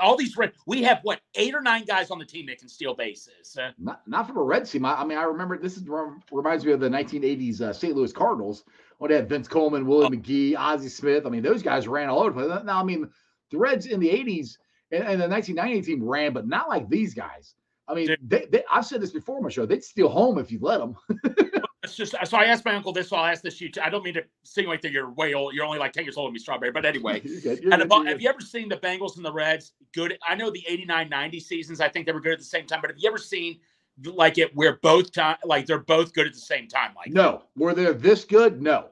all 0.00 0.16
these 0.16 0.36
red, 0.36 0.52
we 0.66 0.82
have 0.82 1.00
what 1.02 1.20
eight 1.34 1.54
or 1.54 1.60
nine 1.60 1.84
guys 1.84 2.10
on 2.10 2.18
the 2.18 2.24
team 2.24 2.46
that 2.46 2.58
can 2.58 2.68
steal 2.68 2.94
bases. 2.94 3.56
Uh, 3.60 3.70
not, 3.78 4.02
not 4.06 4.26
from 4.26 4.36
a 4.36 4.42
red 4.42 4.66
team. 4.66 4.84
I, 4.84 4.94
I, 4.94 5.04
mean, 5.04 5.18
I 5.18 5.24
remember 5.24 5.58
this 5.58 5.76
is 5.76 5.86
reminds 6.30 6.64
me 6.64 6.72
of 6.72 6.80
the 6.80 6.88
1980s 6.88 7.60
uh, 7.60 7.72
St. 7.72 7.94
Louis 7.94 8.12
Cardinals 8.12 8.64
when 8.98 9.10
they 9.10 9.16
had 9.16 9.28
Vince 9.28 9.48
Coleman, 9.48 9.86
Willie 9.86 10.06
oh. 10.06 10.10
McGee, 10.10 10.56
Ozzie 10.56 10.88
Smith. 10.88 11.26
I 11.26 11.28
mean, 11.28 11.42
those 11.42 11.62
guys 11.62 11.88
ran 11.88 12.08
all 12.08 12.22
over. 12.22 12.46
The 12.46 12.62
now, 12.62 12.80
I 12.80 12.84
mean, 12.84 13.08
the 13.50 13.58
Reds 13.58 13.86
in 13.86 14.00
the 14.00 14.08
80s 14.08 14.56
and, 14.90 15.02
and 15.04 15.20
the 15.20 15.28
1990 15.28 15.82
team 15.82 16.02
ran, 16.02 16.32
but 16.32 16.46
not 16.46 16.68
like 16.68 16.88
these 16.88 17.14
guys. 17.14 17.54
I 17.88 17.94
mean, 17.94 18.16
they, 18.22 18.46
they, 18.50 18.64
I've 18.70 18.84
said 18.84 19.00
this 19.00 19.12
before 19.12 19.36
on 19.36 19.44
my 19.44 19.48
show. 19.48 19.64
They'd 19.64 19.84
steal 19.84 20.08
home 20.08 20.38
if 20.38 20.50
you 20.50 20.58
let 20.60 20.78
them. 20.78 20.96
it's 21.86 21.96
just 21.96 22.14
so 22.24 22.36
I 22.36 22.44
asked 22.44 22.64
my 22.64 22.74
uncle 22.74 22.92
this, 22.92 23.08
so 23.08 23.16
I'll 23.16 23.26
ask 23.26 23.42
this 23.42 23.60
you. 23.60 23.70
Too. 23.70 23.80
I 23.80 23.88
don't 23.88 24.04
mean 24.04 24.14
to 24.14 24.24
insinuate 24.44 24.82
that 24.82 24.92
you're 24.92 25.10
way 25.10 25.34
old. 25.34 25.54
You're 25.54 25.64
only 25.64 25.78
like 25.78 25.92
10 25.92 26.04
years 26.04 26.16
older 26.16 26.28
than 26.28 26.34
me, 26.34 26.38
Strawberry. 26.38 26.72
But 26.72 26.84
anyway, 26.84 27.22
you're 27.24 27.80
about, 27.80 28.06
have 28.06 28.20
you 28.20 28.28
ever 28.28 28.40
seen 28.40 28.68
the 28.68 28.76
Bengals 28.76 29.16
and 29.16 29.24
the 29.24 29.32
Reds 29.32 29.72
good? 29.94 30.18
I 30.26 30.34
know 30.34 30.50
the 30.50 30.64
89 30.68 31.08
90 31.08 31.40
seasons, 31.40 31.80
I 31.80 31.88
think 31.88 32.06
they 32.06 32.12
were 32.12 32.20
good 32.20 32.34
at 32.34 32.38
the 32.38 32.44
same 32.44 32.66
time. 32.66 32.80
But 32.80 32.90
have 32.90 32.98
you 32.98 33.08
ever 33.08 33.18
seen 33.18 33.58
like 34.04 34.38
it 34.38 34.54
where 34.54 34.78
both 34.82 35.12
time, 35.12 35.36
like 35.44 35.66
they're 35.66 35.78
both 35.78 36.12
good 36.12 36.26
at 36.26 36.34
the 36.34 36.38
same 36.38 36.68
time? 36.68 36.92
Like, 36.94 37.12
no, 37.12 37.42
were 37.56 37.74
they 37.74 37.92
this 37.92 38.24
good? 38.24 38.60
No, 38.60 38.88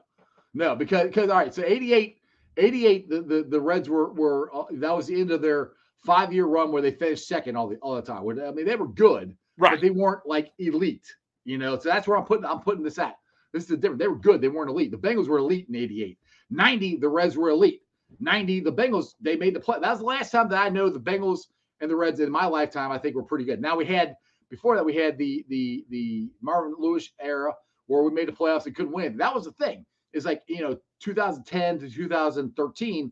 no, 0.53 0.75
because, 0.75 1.07
because 1.07 1.29
all 1.29 1.37
right, 1.37 1.53
so 1.53 1.63
88, 1.65 2.17
88, 2.57 3.09
the, 3.09 3.21
the, 3.21 3.43
the 3.43 3.59
Reds 3.59 3.89
were, 3.89 4.13
were, 4.13 4.55
uh, 4.55 4.65
that 4.71 4.95
was 4.95 5.07
the 5.07 5.19
end 5.19 5.31
of 5.31 5.41
their 5.41 5.71
five 6.05 6.31
year 6.31 6.45
run 6.45 6.71
where 6.71 6.81
they 6.81 6.91
finished 6.91 7.27
second 7.27 7.55
all 7.55 7.67
the, 7.67 7.75
all 7.77 7.95
the 7.95 8.01
time. 8.01 8.27
I 8.27 8.51
mean, 8.51 8.65
they 8.65 8.75
were 8.75 8.87
good, 8.87 9.35
right? 9.57 9.71
But 9.71 9.81
they 9.81 9.89
weren't 9.89 10.25
like 10.25 10.53
elite. 10.59 11.05
You 11.45 11.57
know, 11.57 11.77
so 11.77 11.89
that's 11.89 12.07
where 12.07 12.17
I'm 12.17 12.25
putting 12.25 12.45
I'm 12.45 12.59
putting 12.59 12.83
this 12.83 12.99
at. 12.99 13.15
This 13.53 13.63
is 13.63 13.69
the 13.69 13.77
difference. 13.77 13.99
They 13.99 14.07
were 14.07 14.17
good. 14.17 14.41
They 14.41 14.49
weren't 14.49 14.69
elite. 14.69 14.91
The 14.91 14.97
Bengals 14.97 15.27
were 15.27 15.37
elite 15.37 15.67
in 15.69 15.75
'88. 15.75 16.17
90, 16.49 16.97
the 16.97 17.09
Reds 17.09 17.37
were 17.37 17.49
elite. 17.49 17.81
90, 18.19 18.59
the 18.59 18.71
Bengals, 18.71 19.13
they 19.19 19.35
made 19.35 19.55
the 19.55 19.59
play. 19.59 19.79
That 19.79 19.89
was 19.89 19.99
the 19.99 20.05
last 20.05 20.31
time 20.31 20.49
that 20.49 20.61
I 20.61 20.69
know 20.69 20.89
the 20.89 20.99
Bengals 20.99 21.41
and 21.81 21.89
the 21.89 21.95
Reds 21.95 22.19
in 22.19 22.31
my 22.31 22.45
lifetime, 22.45 22.91
I 22.91 22.97
think 22.97 23.15
were 23.15 23.23
pretty 23.23 23.45
good. 23.45 23.61
Now 23.61 23.75
we 23.75 23.85
had 23.85 24.15
before 24.49 24.75
that, 24.75 24.85
we 24.85 24.95
had 24.95 25.17
the 25.17 25.45
the 25.49 25.85
the 25.89 26.29
Marvin 26.41 26.75
Lewis 26.77 27.09
era 27.19 27.53
where 27.87 28.03
we 28.03 28.11
made 28.11 28.27
the 28.27 28.31
playoffs 28.31 28.65
and 28.65 28.75
couldn't 28.75 28.93
win. 28.93 29.17
That 29.17 29.33
was 29.33 29.45
the 29.45 29.51
thing. 29.53 29.85
It's 30.13 30.25
like, 30.25 30.43
you 30.47 30.61
know, 30.61 30.77
2010 31.01 31.79
to 31.79 31.89
2013, 31.89 33.11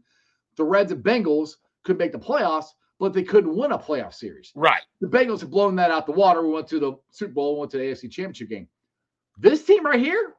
the 0.56 0.64
Reds 0.64 0.92
and 0.92 1.04
Bengals 1.04 1.56
could 1.84 1.98
make 1.98 2.12
the 2.12 2.20
playoffs, 2.20 2.68
but 3.00 3.14
they 3.14 3.24
couldn't 3.24 3.56
win 3.56 3.72
a 3.72 3.78
playoff 3.78 4.14
series. 4.14 4.52
Right. 4.56 4.82
The 5.02 5.08
Bengals 5.08 5.42
have 5.42 5.50
blown 5.50 5.76
that 5.78 5.92
out 5.92 6.06
the 6.06 6.12
water. 6.12 6.42
We 6.46 6.54
went 6.54 6.68
to 6.70 6.80
the 6.80 6.94
Super 7.12 7.34
Bowl, 7.34 7.60
went 7.60 7.72
to 7.72 7.78
the 7.78 7.84
AFC 7.84 8.10
Championship 8.10 8.50
game. 8.50 8.68
This 9.38 9.64
team 9.64 9.86
right 9.86 10.00
here, 10.00 10.34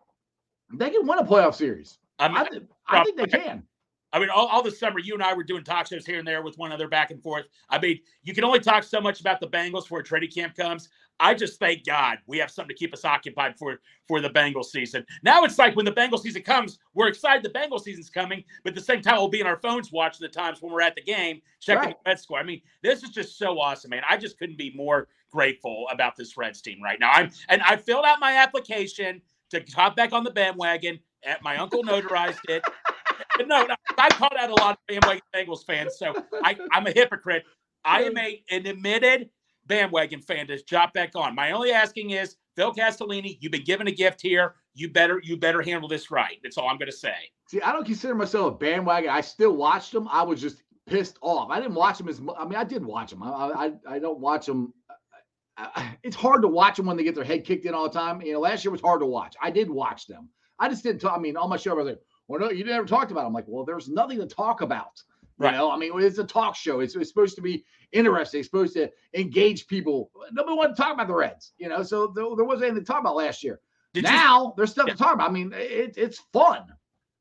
they 0.72 0.90
can 0.90 1.06
win 1.06 1.18
a 1.18 1.24
playoff 1.24 1.54
series. 1.54 1.98
I, 2.18 2.28
mean, 2.28 2.36
I, 2.36 2.44
th- 2.44 2.62
I 2.88 3.04
think 3.04 3.16
they 3.16 3.26
can. 3.26 3.64
I 4.14 4.20
mean, 4.20 4.30
all, 4.30 4.46
all 4.46 4.62
the 4.62 4.70
summer, 4.70 5.00
you 5.00 5.12
and 5.14 5.22
I 5.22 5.34
were 5.34 5.42
doing 5.42 5.64
talk 5.64 5.88
shows 5.88 6.06
here 6.06 6.20
and 6.20 6.26
there 6.26 6.40
with 6.40 6.56
one 6.56 6.70
other 6.70 6.86
back 6.86 7.10
and 7.10 7.20
forth. 7.20 7.46
I 7.68 7.80
mean, 7.80 7.98
you 8.22 8.32
can 8.32 8.44
only 8.44 8.60
talk 8.60 8.84
so 8.84 9.00
much 9.00 9.20
about 9.20 9.40
the 9.40 9.48
Bengals 9.48 9.82
before 9.82 10.04
training 10.04 10.30
camp 10.30 10.54
comes. 10.54 10.88
I 11.18 11.34
just 11.34 11.58
thank 11.58 11.84
God 11.84 12.18
we 12.26 12.38
have 12.38 12.50
something 12.50 12.74
to 12.74 12.78
keep 12.78 12.92
us 12.92 13.04
occupied 13.04 13.58
for 13.58 13.78
for 14.06 14.20
the 14.20 14.30
Bengals 14.30 14.66
season. 14.66 15.04
Now 15.22 15.44
it's 15.44 15.58
like 15.58 15.74
when 15.74 15.84
the 15.84 15.92
Bengals 15.92 16.20
season 16.20 16.42
comes, 16.42 16.78
we're 16.94 17.08
excited 17.08 17.42
the 17.42 17.56
Bengals 17.56 17.82
season's 17.82 18.10
coming, 18.10 18.44
but 18.62 18.70
at 18.70 18.76
the 18.76 18.80
same 18.80 19.02
time, 19.02 19.16
we'll 19.16 19.28
be 19.28 19.40
in 19.40 19.46
our 19.46 19.60
phones 19.60 19.90
watching 19.90 20.24
the 20.24 20.28
times 20.28 20.62
when 20.62 20.72
we're 20.72 20.80
at 20.80 20.94
the 20.94 21.02
game, 21.02 21.40
checking 21.60 21.86
right. 21.86 21.96
the 22.04 22.10
Red 22.10 22.20
score. 22.20 22.38
I 22.38 22.44
mean, 22.44 22.62
this 22.82 23.02
is 23.02 23.10
just 23.10 23.36
so 23.36 23.58
awesome, 23.58 23.90
man. 23.90 24.02
I 24.08 24.16
just 24.16 24.38
couldn't 24.38 24.58
be 24.58 24.72
more 24.76 25.08
grateful 25.30 25.86
about 25.90 26.16
this 26.16 26.36
Reds 26.36 26.60
team 26.60 26.80
right 26.82 27.00
now. 27.00 27.10
I'm 27.10 27.30
and 27.48 27.62
I 27.62 27.76
filled 27.76 28.04
out 28.04 28.20
my 28.20 28.36
application 28.36 29.22
to 29.50 29.64
hop 29.74 29.96
back 29.96 30.12
on 30.12 30.24
the 30.24 30.30
bandwagon. 30.30 31.00
At 31.26 31.42
my 31.42 31.56
uncle 31.56 31.82
notarized 31.82 32.40
it. 32.48 32.62
no, 33.46 33.64
no, 33.64 33.74
I 33.98 34.08
called 34.10 34.34
out 34.38 34.50
a 34.50 34.54
lot 34.54 34.72
of 34.72 34.78
bandwagon 34.88 35.22
Bengals 35.34 35.64
fans, 35.64 35.96
so 35.98 36.14
I, 36.42 36.56
I'm 36.72 36.86
a 36.86 36.90
hypocrite. 36.90 37.44
I 37.84 38.02
am 38.02 38.16
a, 38.16 38.42
an 38.50 38.66
admitted 38.66 39.30
bandwagon 39.66 40.20
fan 40.20 40.46
to 40.48 40.62
jump 40.64 40.92
back 40.92 41.12
on. 41.14 41.34
My 41.34 41.52
only 41.52 41.72
asking 41.72 42.10
is, 42.10 42.36
Phil 42.56 42.72
Castellini, 42.72 43.38
you've 43.40 43.52
been 43.52 43.64
given 43.64 43.88
a 43.88 43.92
gift 43.92 44.20
here. 44.22 44.54
You 44.74 44.90
better 44.90 45.20
you 45.22 45.36
better 45.36 45.62
handle 45.62 45.88
this 45.88 46.10
right. 46.10 46.38
That's 46.42 46.58
all 46.58 46.68
I'm 46.68 46.78
going 46.78 46.90
to 46.90 46.96
say. 46.96 47.14
See, 47.48 47.60
I 47.60 47.72
don't 47.72 47.84
consider 47.84 48.14
myself 48.14 48.54
a 48.54 48.56
bandwagon. 48.56 49.10
I 49.10 49.20
still 49.20 49.52
watched 49.52 49.92
them. 49.92 50.08
I 50.10 50.22
was 50.22 50.40
just 50.40 50.62
pissed 50.86 51.18
off. 51.20 51.50
I 51.50 51.60
didn't 51.60 51.74
watch 51.74 51.98
them 51.98 52.08
as 52.08 52.20
much. 52.20 52.36
I 52.38 52.44
mean, 52.44 52.56
I 52.56 52.64
did 52.64 52.84
watch 52.84 53.10
them. 53.10 53.22
I 53.22 53.28
I, 53.28 53.94
I 53.94 53.98
don't 53.98 54.18
watch 54.18 54.46
them. 54.46 54.72
It's 56.02 56.16
hard 56.16 56.42
to 56.42 56.48
watch 56.48 56.76
them 56.76 56.86
when 56.86 56.96
they 56.96 57.04
get 57.04 57.14
their 57.14 57.24
head 57.24 57.44
kicked 57.44 57.64
in 57.64 57.74
all 57.74 57.84
the 57.84 57.98
time. 57.98 58.20
You 58.22 58.34
know, 58.34 58.40
last 58.40 58.64
year 58.64 58.72
was 58.72 58.80
hard 58.80 59.00
to 59.00 59.06
watch. 59.06 59.36
I 59.40 59.50
did 59.50 59.70
watch 59.70 60.06
them. 60.06 60.28
I 60.58 60.68
just 60.68 60.82
didn't. 60.82 61.04
I 61.04 61.18
mean, 61.18 61.36
on 61.36 61.48
my 61.48 61.56
show, 61.56 61.72
I 61.72 61.74
was 61.74 61.86
like, 61.86 62.00
well, 62.28 62.40
no, 62.40 62.50
you 62.50 62.64
never 62.64 62.86
talked 62.86 63.10
about. 63.10 63.24
It. 63.24 63.26
I'm 63.26 63.32
like, 63.32 63.44
well, 63.46 63.64
there's 63.64 63.88
nothing 63.88 64.18
to 64.18 64.26
talk 64.26 64.60
about. 64.60 65.02
You 65.38 65.46
right. 65.46 65.54
know, 65.54 65.70
I 65.70 65.76
mean, 65.76 65.92
it's 65.96 66.18
a 66.18 66.24
talk 66.24 66.54
show. 66.54 66.80
It's, 66.80 66.94
it's 66.94 67.08
supposed 67.08 67.34
to 67.36 67.42
be 67.42 67.64
interesting. 67.92 68.40
It's 68.40 68.48
supposed 68.48 68.74
to 68.74 68.90
engage 69.14 69.66
people. 69.66 70.10
Nobody 70.32 70.56
wanted 70.56 70.76
to 70.76 70.82
talk 70.82 70.94
about 70.94 71.08
the 71.08 71.14
Reds. 71.14 71.52
You 71.58 71.68
know, 71.68 71.82
so 71.82 72.06
there, 72.14 72.24
there 72.36 72.44
wasn't 72.44 72.66
anything 72.66 72.84
to 72.84 72.86
talk 72.86 73.00
about 73.00 73.16
last 73.16 73.42
year. 73.42 73.60
Did 73.92 74.04
now 74.04 74.44
you, 74.44 74.52
there's 74.56 74.70
stuff 74.70 74.86
yeah. 74.86 74.94
to 74.94 74.98
talk 74.98 75.14
about. 75.14 75.30
I 75.30 75.32
mean, 75.32 75.52
it, 75.54 75.94
it's 75.96 76.20
fun. 76.32 76.66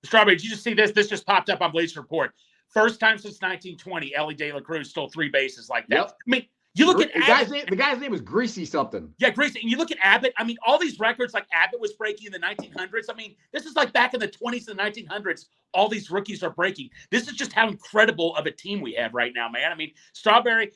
Strawberry, 0.04 0.36
did 0.36 0.44
you 0.44 0.52
just 0.52 0.64
see 0.64 0.74
this? 0.74 0.92
This 0.92 1.08
just 1.08 1.26
popped 1.26 1.50
up 1.50 1.62
on 1.62 1.72
Bleacher 1.72 2.02
Report. 2.02 2.34
First 2.70 3.00
time 3.00 3.18
since 3.18 3.36
1920, 3.36 4.16
Elly 4.16 4.34
De 4.36 4.52
La 4.52 4.60
Cruz 4.60 4.90
stole 4.90 5.08
three 5.08 5.30
bases 5.30 5.70
like 5.70 5.88
that. 5.88 5.96
Yep. 5.96 6.10
I 6.10 6.30
mean, 6.30 6.46
you 6.76 6.88
look 6.88 7.02
at 7.02 7.14
the 7.14 7.20
guy's 7.20 7.52
name. 7.52 7.66
The 7.70 7.76
guy's 7.76 8.00
name 8.00 8.12
was 8.12 8.22
Greasy 8.22 8.66
something. 8.66 9.14
Yeah, 9.20 9.30
Greasy. 9.30 9.60
And 9.62 9.70
you 9.70 9.78
look 9.78 9.92
at 9.92 9.98
Abbott. 10.02 10.34
I 10.38 10.44
mean, 10.44 10.58
all 10.66 10.80
these 10.80 11.00
records 11.00 11.34
like 11.34 11.46
Abbott 11.54 11.80
was 11.80 11.94
breaking 11.94 12.28
in 12.28 12.32
the 12.32 12.40
1900s. 12.40 13.06
I 13.10 13.14
mean, 13.14 13.36
this 13.52 13.66
is 13.66 13.76
like 13.76 13.94
back 13.94 14.16
in 14.16 14.20
the 14.20 14.28
20s 14.28 14.68
and 14.70 14.80
1900s. 14.80 15.46
All 15.74 15.88
these 15.88 16.10
rookies 16.10 16.42
are 16.42 16.50
breaking. 16.50 16.90
This 17.12 17.28
is 17.28 17.36
just 17.36 17.54
how 17.54 17.68
incredible 17.68 18.36
of 18.36 18.48
a 18.48 18.52
team 18.52 18.82
we 18.82 18.94
have 18.94 19.14
right 19.14 19.32
now, 19.36 19.50
man. 19.50 19.72
I 19.72 19.76
mean, 19.76 19.92
Strawberry. 20.14 20.72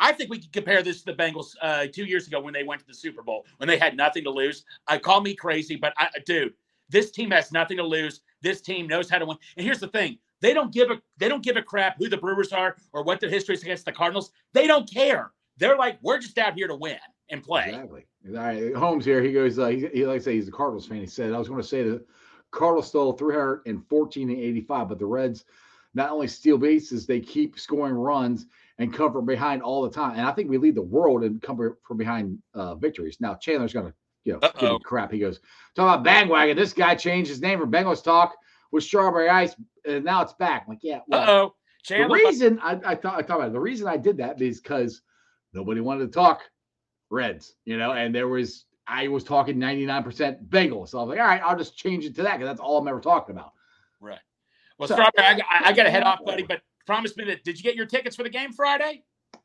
I 0.00 0.12
think 0.12 0.30
we 0.30 0.38
can 0.38 0.50
compare 0.52 0.82
this 0.82 1.00
to 1.02 1.06
the 1.06 1.14
Bengals 1.14 1.56
uh, 1.60 1.86
two 1.92 2.04
years 2.04 2.28
ago 2.28 2.40
when 2.40 2.54
they 2.54 2.62
went 2.62 2.80
to 2.82 2.86
the 2.86 2.94
Super 2.94 3.22
Bowl 3.22 3.46
when 3.56 3.66
they 3.66 3.78
had 3.78 3.96
nothing 3.96 4.22
to 4.24 4.30
lose. 4.30 4.64
I 4.86 4.98
call 4.98 5.20
me 5.20 5.34
crazy, 5.34 5.74
but 5.74 5.92
I, 5.96 6.08
dude, 6.24 6.52
this 6.88 7.10
team 7.10 7.32
has 7.32 7.50
nothing 7.50 7.78
to 7.78 7.82
lose. 7.82 8.20
This 8.40 8.60
team 8.60 8.86
knows 8.86 9.10
how 9.10 9.18
to 9.18 9.26
win. 9.26 9.38
And 9.56 9.66
here's 9.66 9.80
the 9.80 9.88
thing: 9.88 10.18
they 10.40 10.52
don't 10.52 10.72
give 10.72 10.90
a 10.90 11.00
they 11.16 11.28
don't 11.28 11.42
give 11.42 11.56
a 11.56 11.62
crap 11.62 11.96
who 11.98 12.08
the 12.08 12.16
Brewers 12.16 12.52
are 12.52 12.76
or 12.92 13.02
what 13.02 13.18
their 13.18 13.30
history 13.30 13.56
is 13.56 13.62
against 13.62 13.86
the 13.86 13.92
Cardinals. 13.92 14.30
They 14.52 14.68
don't 14.68 14.88
care 14.88 15.32
they're 15.58 15.76
like, 15.76 15.98
we're 16.02 16.18
just 16.18 16.38
out 16.38 16.54
here 16.54 16.68
to 16.68 16.74
win 16.74 16.98
and 17.30 17.42
play. 17.42 17.66
Exactly. 17.68 18.06
All 18.28 18.34
right. 18.34 18.74
Holmes 18.74 19.04
here. 19.04 19.22
He 19.22 19.32
goes, 19.32 19.58
uh, 19.58 19.66
he, 19.68 19.86
he 19.92 20.06
likes 20.06 20.24
to 20.24 20.30
say 20.30 20.34
he's 20.34 20.48
a 20.48 20.52
Cardinals 20.52 20.86
fan. 20.86 20.98
He 20.98 21.06
said, 21.06 21.32
I 21.32 21.38
was 21.38 21.48
going 21.48 21.60
to 21.60 21.66
say 21.66 21.82
that 21.82 22.06
Cardinals 22.50 22.88
stole 22.88 23.12
314 23.12 24.30
and 24.30 24.38
85, 24.38 24.88
but 24.88 24.98
the 24.98 25.06
Reds 25.06 25.44
not 25.94 26.10
only 26.10 26.28
steal 26.28 26.58
bases, 26.58 27.06
they 27.06 27.20
keep 27.20 27.58
scoring 27.58 27.94
runs 27.94 28.46
and 28.78 28.94
cover 28.94 29.20
behind 29.20 29.62
all 29.62 29.82
the 29.82 29.90
time. 29.90 30.12
And 30.12 30.26
I 30.26 30.32
think 30.32 30.48
we 30.48 30.58
lead 30.58 30.74
the 30.74 30.82
world 30.82 31.24
in 31.24 31.40
cover 31.40 31.78
from 31.82 31.96
behind 31.96 32.38
uh, 32.54 32.74
victories. 32.76 33.18
Now 33.20 33.34
Chandler's 33.34 33.72
going 33.72 33.86
to, 33.86 33.94
you 34.24 34.34
know, 34.34 34.40
give 34.58 34.70
me 34.70 34.78
crap. 34.84 35.10
He 35.10 35.18
goes, 35.18 35.40
talk 35.74 35.94
about 35.94 36.04
bandwagon. 36.04 36.56
This 36.56 36.72
guy 36.72 36.94
changed 36.94 37.30
his 37.30 37.40
name 37.40 37.58
from 37.58 37.72
Bengals 37.72 38.04
talk 38.04 38.36
with 38.70 38.84
strawberry 38.84 39.28
ice, 39.28 39.56
and 39.86 40.04
now 40.04 40.22
it's 40.22 40.34
back. 40.34 40.64
I'm 40.66 40.74
like, 40.74 40.80
yeah. 40.82 41.00
Well, 41.08 41.30
oh. 41.30 41.54
The 41.88 42.06
reason 42.06 42.58
I, 42.62 42.78
I 42.84 42.94
thought 42.94 43.18
I 43.18 43.22
thought 43.22 43.36
about 43.36 43.48
it, 43.48 43.52
the 43.52 43.60
reason 43.60 43.86
I 43.86 43.96
did 43.96 44.18
that 44.18 44.42
is 44.42 44.60
because 44.60 45.00
nobody 45.52 45.80
wanted 45.80 46.06
to 46.06 46.12
talk 46.12 46.42
Reds, 47.10 47.54
you 47.64 47.78
know, 47.78 47.92
and 47.92 48.14
there 48.14 48.28
was 48.28 48.66
I 48.86 49.08
was 49.08 49.22
talking 49.22 49.56
99% 49.56 50.48
Bengals. 50.48 50.88
So 50.88 50.98
I 50.98 51.02
was 51.02 51.10
like, 51.10 51.20
all 51.20 51.26
right, 51.26 51.42
I'll 51.44 51.58
just 51.58 51.76
change 51.76 52.04
it 52.06 52.14
to 52.16 52.22
that 52.22 52.38
because 52.38 52.48
that's 52.48 52.60
all 52.60 52.78
I'm 52.78 52.88
ever 52.88 53.00
talking 53.00 53.34
about. 53.34 53.52
Right. 54.00 54.18
Well, 54.78 54.88
so, 54.88 54.94
Strawberry, 54.94 55.42
I, 55.42 55.68
I 55.68 55.72
got 55.72 55.84
to 55.84 55.90
head 55.90 56.04
off, 56.04 56.20
buddy, 56.24 56.42
but 56.42 56.62
promise 56.86 57.16
me 57.16 57.24
that 57.24 57.44
did 57.44 57.58
you 57.58 57.62
get 57.62 57.74
your 57.74 57.86
tickets 57.86 58.16
for 58.16 58.22
the 58.22 58.30
game 58.30 58.52
Friday? 58.52 59.04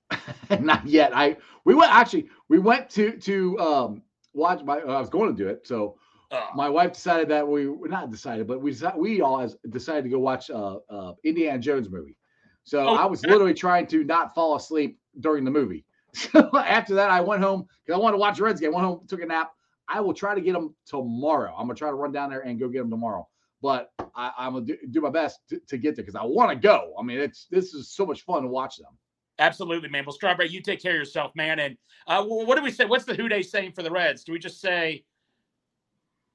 Not 0.60 0.88
yet. 0.88 1.12
I 1.16 1.38
we 1.66 1.76
went 1.76 1.92
actually 1.92 2.30
we 2.48 2.60
went 2.60 2.90
to 2.92 3.18
to 3.18 3.60
um 3.60 4.02
watch 4.34 4.64
my 4.64 4.78
I 4.78 5.00
was 5.00 5.10
going 5.10 5.36
to 5.36 5.44
do 5.44 5.50
it. 5.50 5.68
So 5.68 5.98
oh. 6.32 6.50
my 6.56 6.70
wife 6.70 6.94
decided 6.94 7.28
that 7.30 7.48
we 7.48 7.68
were 7.68 7.88
not 7.88 8.12
decided, 8.12 8.48
but 8.48 8.62
we 8.62 8.72
decided, 8.72 9.00
we 9.00 9.22
all 9.22 9.40
has 9.40 9.58
decided 9.70 10.04
to 10.04 10.10
go 10.10 10.20
watch 10.20 10.50
uh, 10.50 10.78
uh 10.90 11.14
Indiana 11.24 11.60
Jones 11.60 11.90
movie. 11.90 12.18
So 12.64 12.88
oh, 12.88 12.96
I 12.96 13.06
was 13.06 13.26
literally 13.26 13.54
trying 13.54 13.88
to 13.88 14.04
not 14.04 14.34
fall 14.34 14.56
asleep 14.56 15.00
during 15.20 15.44
the 15.44 15.52
movie. 15.52 15.86
So 16.32 16.50
after 16.58 16.96
that, 16.96 17.10
I 17.10 17.22
went 17.22 17.42
home 17.42 17.68
because 17.84 18.00
I 18.00 18.02
wanted 18.02 18.18
to 18.18 18.22
watch 18.22 18.38
the 18.38 18.44
Reds 18.44 18.62
game. 18.62 18.74
Went 18.74 18.86
home, 18.86 19.02
took 19.08 19.22
a 19.22 19.26
nap. 19.26 19.52
I 19.88 20.00
will 20.00 20.14
try 20.14 20.36
to 20.36 20.42
get 20.42 20.54
them 20.54 20.76
tomorrow. 20.86 21.54
I'm 21.58 21.68
gonna 21.68 21.76
try 21.76 21.90
to 21.90 21.96
run 21.96 22.12
down 22.12 22.30
there 22.30 22.42
and 22.42 22.60
go 22.60 22.70
get 22.70 22.80
them 22.80 22.90
tomorrow. 22.90 23.28
But 23.62 23.92
I, 24.16 24.32
am 24.38 24.54
gonna 24.54 24.66
do, 24.66 24.78
do, 24.92 25.02
my 25.02 25.10
best 25.10 25.40
to, 25.50 25.60
to 25.68 25.78
get 25.78 25.96
there 25.96 26.04
because 26.04 26.16
I 26.16 26.24
want 26.24 26.52
to 26.52 26.56
go. 26.56 26.94
I 27.00 27.04
mean, 27.04 27.20
it's 27.20 27.48
this 27.50 27.74
is 27.74 27.90
so 27.90 28.06
much 28.06 28.22
fun 28.22 28.44
to 28.44 28.48
watch 28.48 28.78
them. 28.78 28.92
Absolutely, 29.40 29.90
man. 29.90 30.04
Well, 30.06 30.14
Strawberry, 30.14 30.50
you 30.50 30.62
take 30.62 30.82
care 30.82 30.92
of 30.92 30.98
yourself, 30.98 31.32
man. 31.36 31.60
And 31.60 31.78
uh, 32.08 32.24
what 32.24 32.56
do 32.56 32.64
we 32.64 32.72
say? 32.72 32.86
What's 32.86 33.06
the 33.06 33.16
Who 33.16 33.28
Dey 33.28 33.42
saying 33.42 33.72
for 33.74 33.82
the 33.82 33.92
Reds? 33.92 34.24
Do 34.24 34.32
we 34.32 34.40
just 34.40 34.62
say, 34.62 35.04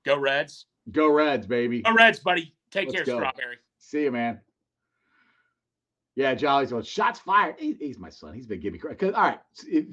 "Go 0.05 0.19
Reds"? 0.19 0.67
Go 0.91 1.11
Reds, 1.11 1.47
baby. 1.47 1.83
Go 1.83 1.93
Reds, 1.95 2.19
buddy. 2.19 2.55
Take 2.71 2.89
Let's 2.89 2.97
care, 2.97 3.05
go. 3.05 3.19
Strawberry. 3.19 3.57
See 3.79 4.03
you, 4.03 4.11
man. 4.11 4.41
Yeah, 6.19 6.35
Jolly's 6.35 6.71
going, 6.71 6.83
shots 6.83 7.21
fired. 7.21 7.55
He, 7.61 7.77
he's 7.79 7.97
my 7.97 8.11
son. 8.11 8.35
He's 8.35 8.49
been 8.49 8.59
giving 8.59 8.73
me 8.73 8.79
credit. 8.81 9.15
All 9.15 9.23
right, 9.23 9.39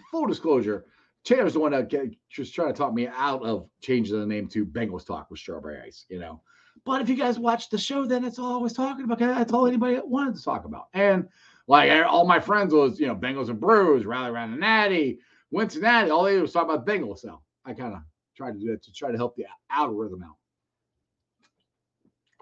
full 0.10 0.26
disclosure, 0.26 0.86
Chandler's 1.24 1.54
the 1.54 1.60
one 1.60 1.72
that 1.74 1.88
get, 1.88 2.16
just 2.32 2.56
trying 2.56 2.74
to 2.74 2.74
talk 2.74 2.96
me 2.96 3.08
out 3.08 3.44
of 3.44 3.70
changing 3.80 4.20
the 4.20 4.26
name 4.26 4.48
to 4.48 4.66
Bengals 4.66 5.06
Talk 5.06 5.30
with 5.30 5.40
Strawberry 5.40 5.82
Ice, 5.86 6.08
you 6.10 6.18
know. 6.18 6.42
But 6.84 7.04
if 7.04 7.10
you 7.10 7.16
guys 7.16 7.38
watch 7.38 7.70
the 7.70 7.78
show, 7.78 8.08
then 8.08 8.24
that's 8.24 8.40
all 8.40 8.56
I 8.56 8.58
was 8.58 8.74
talking 8.74 9.06
about. 9.06 9.20
That's 9.20 9.54
all 9.54 9.68
anybody 9.68 10.00
wanted 10.04 10.36
to 10.36 10.44
talk 10.44 10.66
about. 10.66 10.88
And 10.96 11.28
like 11.68 11.92
eh, 11.92 12.02
all 12.02 12.26
my 12.26 12.40
friends 12.40 12.74
was, 12.74 13.00
you 13.00 13.06
know, 13.06 13.16
Bengals 13.16 13.50
and 13.50 13.60
Brews, 13.60 14.08
rally 14.08 14.32
around 14.32 14.50
the 14.50 14.58
Natty, 14.58 15.20
Cincinnati. 15.56 16.10
All 16.10 16.24
they 16.24 16.40
was 16.40 16.52
talk 16.52 16.64
about 16.64 16.88
Bengals. 16.88 17.20
So 17.20 17.40
I 17.66 17.74
kind 17.74 17.94
of 17.94 18.00
tried 18.36 18.54
to 18.54 18.60
do 18.60 18.72
that 18.72 18.82
to 18.82 18.92
try 18.92 19.12
to 19.12 19.18
help 19.18 19.36
the 19.36 19.46
algorithm 19.70 20.24
out. 20.24 20.38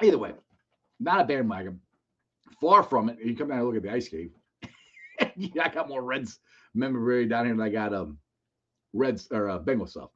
Either 0.01 0.17
way, 0.17 0.31
not 1.01 1.19
a 1.19 1.25
bandwagon. 1.25 1.81
Far 2.59 2.83
from 2.83 3.09
it. 3.09 3.17
You 3.23 3.35
come 3.35 3.49
down 3.49 3.59
and 3.59 3.67
look 3.67 3.75
at 3.75 3.83
the 3.83 3.91
ice 3.91 4.07
cave. 4.07 4.31
yeah, 5.35 5.65
I 5.65 5.69
got 5.69 5.89
more 5.89 6.01
Reds 6.01 6.39
memorabilia 6.73 7.27
down 7.27 7.45
here 7.45 7.55
than 7.55 7.65
I 7.65 7.69
got 7.69 7.93
um 7.93 8.17
Reds 8.93 9.27
or 9.31 9.49
uh, 9.49 9.59
Bengal 9.59 9.87
stuff. 9.87 10.09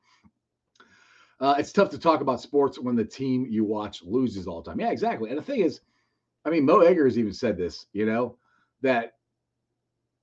Uh, 1.39 1.56
it's 1.60 1.72
tough 1.72 1.89
to 1.91 2.00
talk 2.00 2.22
about 2.22 2.41
sports 2.41 2.79
when 2.79 2.96
the 2.96 3.06
team 3.06 3.46
you 3.48 3.63
watch 3.63 4.01
loses 4.03 4.48
all 4.48 4.62
the 4.62 4.70
time. 4.70 4.79
Yeah, 4.79 4.91
exactly. 4.91 5.29
And 5.29 5.38
the 5.38 5.44
thing 5.44 5.60
is, 5.60 5.82
I 6.46 6.50
mean, 6.50 6.65
Mo 6.65 6.79
Eggers 6.79 7.17
even 7.20 7.34
said 7.34 7.58
this, 7.58 7.86
you 7.94 8.06
know, 8.06 8.38
that 8.82 9.13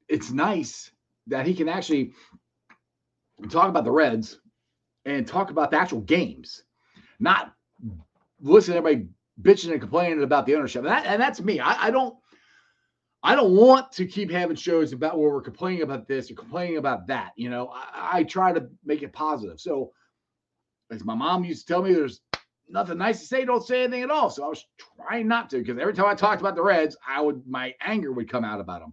it's 0.09 0.31
nice 0.31 0.91
that 1.29 1.47
he 1.47 1.55
can 1.55 1.69
actually 1.69 2.13
talk 3.49 3.69
about 3.69 3.85
the 3.85 3.93
Reds 3.93 4.41
and 5.05 5.27
talk 5.27 5.51
about 5.51 5.71
the 5.71 5.79
actual 5.79 6.01
games, 6.01 6.65
not 7.21 7.53
listen 8.41 8.73
to 8.73 8.79
everybody 8.79 9.09
bitching 9.41 9.73
and 9.73 9.81
complaining 9.81 10.23
about 10.23 10.47
the 10.47 10.55
ownership. 10.55 10.83
And, 10.85 10.91
that, 10.91 11.07
and 11.07 11.21
that's 11.21 11.41
me. 11.41 11.61
I, 11.61 11.87
I, 11.87 11.91
don't 11.91 12.17
I 13.23 13.35
don't 13.35 13.57
want 13.57 13.91
to 13.93 14.07
keep 14.07 14.31
having 14.31 14.57
shows 14.57 14.93
about 14.93 15.19
where 15.19 15.31
we're 15.31 15.41
complaining 15.41 15.83
about 15.83 16.07
this 16.07 16.31
or 16.31 16.35
complaining 16.35 16.77
about 16.77 17.07
that. 17.09 17.33
You 17.37 17.51
know, 17.51 17.69
I, 17.69 18.19
I 18.19 18.23
try 18.25 18.53
to 18.53 18.69
make 18.85 19.03
it 19.03 19.13
positive. 19.13 19.61
So 19.61 19.93
as 20.91 21.05
my 21.05 21.15
mom 21.15 21.45
used 21.45 21.67
to 21.67 21.73
tell 21.73 21.83
me, 21.83 21.95
there's 21.95 22.21
nothing 22.69 22.99
nice 22.99 23.21
to 23.21 23.27
say, 23.27 23.45
don't 23.45 23.67
say 23.67 23.85
anything 23.85 24.03
at 24.03 24.11
all. 24.11 24.31
So 24.31 24.45
I 24.45 24.49
was 24.49 24.65
trying 24.97 25.29
not 25.29 25.51
to 25.51 25.59
because 25.59 25.79
every 25.79 25.95
time 25.95 26.07
I 26.07 26.15
talked 26.15 26.41
about 26.41 26.55
the 26.55 26.63
Reds, 26.63 26.97
I 27.07 27.21
would 27.21 27.47
my 27.47 27.75
anger 27.81 28.13
would 28.13 28.29
come 28.29 28.45
out 28.45 28.61
about 28.61 28.81
them. 28.81 28.93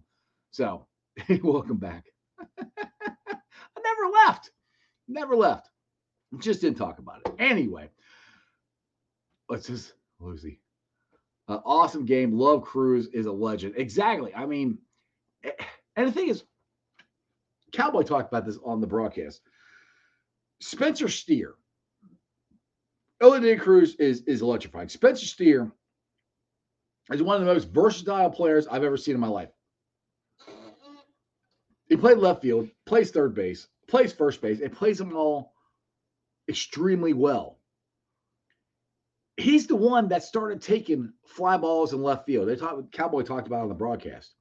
So 0.50 0.86
welcome 1.42 1.76
back. 1.76 2.04
I 2.58 3.80
never 3.84 4.12
left. 4.26 4.50
Never 5.08 5.36
left. 5.36 5.68
Just 6.38 6.62
didn't 6.62 6.78
talk 6.78 6.98
about 6.98 7.20
it. 7.26 7.34
Anyway, 7.38 7.90
let's 9.48 9.66
just 9.66 9.92
Lucy. 10.22 10.60
Uh, 11.48 11.58
awesome 11.64 12.04
game. 12.04 12.32
Love 12.32 12.62
Cruz 12.62 13.08
is 13.08 13.26
a 13.26 13.32
legend. 13.32 13.74
Exactly. 13.76 14.34
I 14.34 14.46
mean, 14.46 14.78
eh, 15.44 15.50
and 15.96 16.08
the 16.08 16.12
thing 16.12 16.28
is, 16.28 16.44
Cowboy 17.72 18.02
talked 18.02 18.28
about 18.28 18.46
this 18.46 18.58
on 18.64 18.80
the 18.80 18.86
broadcast. 18.86 19.40
Spencer 20.60 21.08
Steer 21.08 21.54
Elly 23.22 23.40
De 23.40 23.56
Cruz 23.56 23.94
is 23.96 24.22
is 24.22 24.42
electrifying. 24.42 24.88
Spencer 24.88 25.26
Steer 25.26 25.70
is 27.12 27.22
one 27.22 27.36
of 27.36 27.46
the 27.46 27.52
most 27.52 27.68
versatile 27.70 28.30
players 28.30 28.66
I've 28.66 28.82
ever 28.82 28.96
seen 28.96 29.14
in 29.14 29.20
my 29.20 29.28
life. 29.28 29.50
He 31.88 31.96
played 31.96 32.18
left 32.18 32.42
field, 32.42 32.68
plays 32.84 33.10
third 33.10 33.34
base, 33.34 33.68
plays 33.88 34.12
first 34.12 34.40
base, 34.40 34.60
and 34.60 34.72
plays 34.72 34.98
them 34.98 35.16
all 35.16 35.52
extremely 36.48 37.12
well. 37.12 37.58
He's 39.36 39.66
the 39.66 39.76
one 39.76 40.08
that 40.08 40.22
started 40.22 40.60
taking 40.60 41.12
fly 41.24 41.56
balls 41.56 41.92
in 41.92 42.02
left 42.02 42.26
field. 42.26 42.48
They 42.48 42.56
talked 42.56 42.92
Cowboy 42.92 43.22
talked 43.22 43.46
about 43.46 43.62
on 43.62 43.68
the 43.68 43.74
broadcast. 43.74 44.34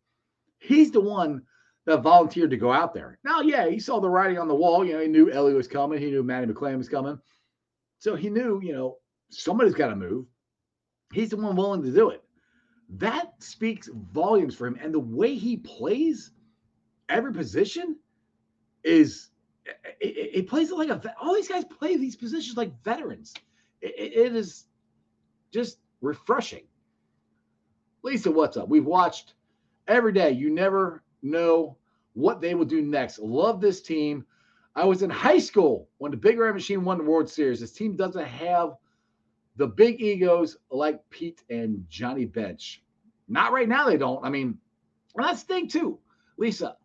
He's 0.60 0.92
the 0.92 1.02
one 1.02 1.44
that 1.86 2.02
volunteered 2.02 2.52
to 2.52 2.58
go 2.58 2.72
out 2.72 2.94
there. 2.94 3.18
Now, 3.24 3.42
yeah, 3.42 3.68
he 3.68 3.80
saw 3.80 4.00
the 4.00 4.10
writing 4.10 4.38
on 4.38 4.48
the 4.48 4.56
wall. 4.56 4.86
You 4.86 4.94
know, 4.94 5.00
he 5.00 5.08
knew 5.08 5.32
Ellie 5.32 5.54
was 5.54 5.68
coming. 5.68 6.00
He 6.00 6.12
knew 6.12 6.24
Matty 6.24 6.48
McLain 6.48 6.78
was 6.78 6.90
coming. 6.90 7.18
So 8.00 8.16
he 8.16 8.30
knew, 8.30 8.62
you 8.62 8.74
know, 8.74 8.98
somebody's 9.30 9.74
got 9.74 9.88
to 9.88 9.96
move. 9.96 10.26
He's 11.14 11.30
the 11.30 11.38
one 11.38 11.56
willing 11.56 11.84
to 11.84 11.92
do 11.92 12.10
it. 12.10 12.24
That 12.90 13.34
speaks 13.40 13.90
volumes 14.12 14.56
for 14.56 14.68
him. 14.68 14.78
And 14.82 14.94
the 14.94 15.00
way 15.00 15.36
he 15.36 15.58
plays 15.58 16.32
every 17.10 17.34
position 17.34 17.98
is 18.84 19.30
it, 20.00 20.48
plays 20.48 20.72
like 20.72 20.90
a 20.90 21.16
all 21.22 21.34
these 21.34 21.48
guys 21.48 21.64
play 21.66 21.96
these 21.96 22.16
positions 22.16 22.58
like 22.58 22.84
veterans. 22.84 23.34
it, 23.82 23.94
it 23.98 24.36
is 24.36 24.66
just 25.52 25.80
refreshing. 26.02 26.64
Lisa, 28.04 28.32
what's 28.32 28.58
up? 28.58 28.70
We've 28.70 28.86
watched 28.86 29.36
every 29.88 30.14
day. 30.14 30.32
You 30.32 30.50
never 30.50 31.04
know 31.22 31.78
what 32.14 32.42
they 32.42 32.56
will 32.56 32.66
do 32.66 32.82
next. 32.82 33.20
Love 33.20 33.62
this 33.62 33.82
team. 33.82 34.26
I 34.76 34.86
was 34.86 35.04
in 35.04 35.10
high 35.10 35.40
school 35.40 35.90
when 35.98 36.12
the 36.12 36.18
Big 36.18 36.40
Red 36.40 36.54
Machine 36.54 36.84
won 36.84 36.98
the 36.98 37.04
World 37.04 37.30
Series. 37.30 37.60
This 37.60 37.74
team 37.74 37.96
doesn't 37.96 38.26
have 38.26 38.76
the 39.58 39.68
big 39.68 40.02
egos 40.02 40.58
like 40.72 41.02
Pete 41.10 41.44
and 41.50 41.86
Johnny 41.90 42.26
Bench. 42.26 42.82
Not 43.28 43.52
right 43.52 43.68
now, 43.68 43.86
they 43.86 43.98
don't. 43.98 44.26
I 44.26 44.30
mean, 44.30 44.58
that's 45.16 45.44
the 45.44 45.54
thing, 45.54 45.68
too. 45.68 46.00
Lisa, 46.38 46.78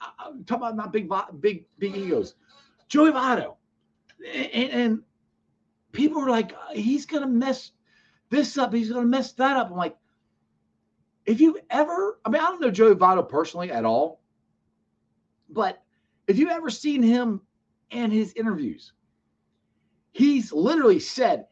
I'm 0.00 0.44
talking 0.44 0.62
about 0.62 0.76
not 0.76 0.92
big, 0.92 1.10
big, 1.40 1.64
big 1.78 1.96
egos. 1.96 2.34
Joey 2.88 3.10
Votto. 3.10 3.56
And, 4.32 4.70
and 4.70 5.02
people 5.96 6.20
were 6.20 6.30
like, 6.30 6.52
uh, 6.52 6.74
he's 6.74 7.06
going 7.06 7.22
to 7.22 7.28
mess 7.28 7.72
this 8.30 8.58
up. 8.58 8.72
He's 8.72 8.90
going 8.90 9.02
to 9.02 9.08
mess 9.08 9.32
that 9.32 9.56
up. 9.56 9.70
I'm 9.70 9.76
like, 9.76 9.96
if 11.24 11.40
you 11.40 11.58
ever, 11.70 12.20
I 12.24 12.28
mean, 12.28 12.40
I 12.40 12.44
don't 12.44 12.60
know 12.60 12.70
Joey 12.70 12.94
Votto 12.94 13.28
personally 13.28 13.72
at 13.72 13.84
all, 13.84 14.20
but 15.48 15.82
if 16.28 16.38
you 16.38 16.50
ever 16.50 16.70
seen 16.70 17.02
him 17.02 17.40
and 17.90 18.12
his 18.12 18.32
interviews, 18.34 18.92
he's 20.12 20.52
literally 20.52 21.00
said, 21.00 21.46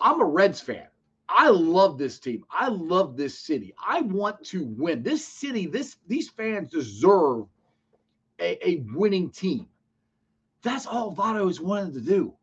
I'm 0.00 0.20
a 0.20 0.24
Reds 0.24 0.60
fan. 0.60 0.86
I 1.28 1.48
love 1.48 1.96
this 1.96 2.18
team. 2.18 2.44
I 2.50 2.68
love 2.68 3.16
this 3.16 3.38
city. 3.38 3.72
I 3.86 4.00
want 4.00 4.42
to 4.46 4.64
win. 4.64 5.04
This 5.04 5.24
city, 5.24 5.66
this 5.66 5.96
these 6.08 6.28
fans 6.28 6.72
deserve 6.72 7.44
a, 8.40 8.68
a 8.68 8.82
winning 8.94 9.30
team. 9.30 9.68
That's 10.62 10.86
all 10.86 11.14
Votto 11.14 11.46
has 11.46 11.60
wanted 11.60 11.94
to 11.94 12.00
do. 12.00 12.34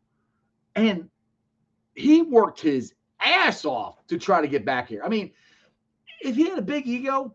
And 0.74 1.10
he 1.98 2.22
worked 2.22 2.60
his 2.60 2.94
ass 3.20 3.64
off 3.64 4.06
to 4.06 4.18
try 4.18 4.40
to 4.40 4.48
get 4.48 4.64
back 4.64 4.88
here. 4.88 5.02
I 5.04 5.08
mean, 5.08 5.32
if 6.20 6.36
he 6.36 6.48
had 6.48 6.58
a 6.58 6.62
big 6.62 6.86
ego, 6.86 7.34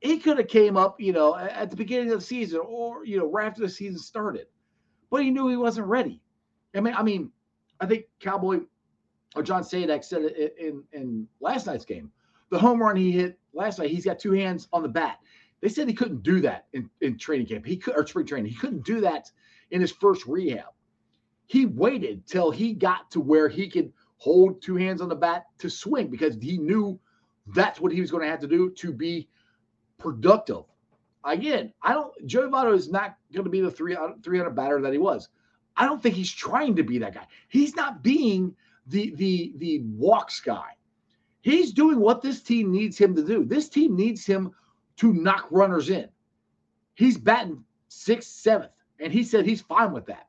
he 0.00 0.18
could 0.18 0.38
have 0.38 0.48
came 0.48 0.76
up, 0.76 1.00
you 1.00 1.12
know, 1.12 1.36
at 1.36 1.70
the 1.70 1.76
beginning 1.76 2.12
of 2.12 2.20
the 2.20 2.24
season 2.24 2.60
or 2.64 3.04
you 3.04 3.18
know 3.18 3.30
right 3.30 3.46
after 3.46 3.62
the 3.62 3.68
season 3.68 3.98
started, 3.98 4.46
but 5.10 5.22
he 5.22 5.30
knew 5.30 5.48
he 5.48 5.56
wasn't 5.56 5.86
ready. 5.86 6.20
I 6.74 6.80
mean, 6.80 6.94
I 6.94 7.02
mean, 7.02 7.30
I 7.80 7.86
think 7.86 8.04
Cowboy 8.20 8.60
or 9.34 9.42
John 9.42 9.62
Sadak 9.62 10.04
said 10.04 10.22
it 10.22 10.54
in 10.58 10.84
in 10.92 11.26
last 11.40 11.66
night's 11.66 11.84
game. 11.84 12.10
The 12.50 12.58
home 12.58 12.80
run 12.80 12.96
he 12.96 13.10
hit 13.10 13.38
last 13.54 13.78
night, 13.78 13.90
he's 13.90 14.04
got 14.04 14.18
two 14.18 14.32
hands 14.32 14.68
on 14.72 14.82
the 14.82 14.88
bat. 14.88 15.18
They 15.60 15.68
said 15.68 15.88
he 15.88 15.94
couldn't 15.94 16.22
do 16.22 16.40
that 16.42 16.66
in, 16.74 16.88
in 17.00 17.18
training 17.18 17.46
camp. 17.46 17.66
He 17.66 17.76
could 17.76 17.96
or 17.96 18.06
spring 18.06 18.26
training. 18.26 18.52
He 18.52 18.58
couldn't 18.58 18.84
do 18.84 19.00
that 19.00 19.30
in 19.70 19.80
his 19.80 19.90
first 19.90 20.26
rehab. 20.26 20.66
He 21.46 21.66
waited 21.66 22.26
till 22.26 22.50
he 22.50 22.72
got 22.72 23.10
to 23.12 23.20
where 23.20 23.48
he 23.48 23.68
could 23.68 23.92
hold 24.18 24.60
two 24.60 24.76
hands 24.76 25.00
on 25.00 25.08
the 25.08 25.14
bat 25.14 25.46
to 25.58 25.70
swing 25.70 26.08
because 26.08 26.36
he 26.40 26.58
knew 26.58 26.98
that's 27.54 27.80
what 27.80 27.92
he 27.92 28.00
was 28.00 28.10
going 28.10 28.22
to 28.22 28.30
have 28.30 28.40
to 28.40 28.48
do 28.48 28.70
to 28.70 28.92
be 28.92 29.28
productive. 29.98 30.64
Again, 31.24 31.72
I 31.82 31.92
don't. 31.92 32.12
Joey 32.26 32.48
Votto 32.48 32.74
is 32.74 32.90
not 32.90 33.16
going 33.32 33.44
to 33.44 33.50
be 33.50 33.60
the 33.60 33.70
300, 33.70 34.10
uh, 34.10 34.14
300 34.22 34.50
batter 34.50 34.80
that 34.80 34.92
he 34.92 34.98
was. 34.98 35.28
I 35.76 35.84
don't 35.84 36.02
think 36.02 36.14
he's 36.14 36.32
trying 36.32 36.76
to 36.76 36.82
be 36.82 36.98
that 36.98 37.14
guy. 37.14 37.26
He's 37.48 37.76
not 37.76 38.02
being 38.02 38.54
the 38.86 39.14
the 39.16 39.52
the 39.56 39.82
walks 39.96 40.40
guy. 40.40 40.70
He's 41.42 41.72
doing 41.72 42.00
what 42.00 42.22
this 42.22 42.42
team 42.42 42.72
needs 42.72 42.98
him 42.98 43.14
to 43.14 43.24
do. 43.24 43.44
This 43.44 43.68
team 43.68 43.94
needs 43.96 44.24
him 44.24 44.52
to 44.96 45.12
knock 45.12 45.46
runners 45.50 45.90
in. 45.90 46.08
He's 46.94 47.18
batting 47.18 47.62
sixth, 47.88 48.30
seventh, 48.30 48.72
and 48.98 49.12
he 49.12 49.22
said 49.22 49.44
he's 49.44 49.60
fine 49.60 49.92
with 49.92 50.06
that. 50.06 50.26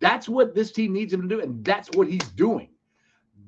That's 0.00 0.28
what 0.28 0.54
this 0.54 0.72
team 0.72 0.92
needs 0.92 1.12
him 1.12 1.22
to 1.22 1.28
do, 1.28 1.40
and 1.40 1.64
that's 1.64 1.90
what 1.90 2.08
he's 2.08 2.28
doing. 2.34 2.68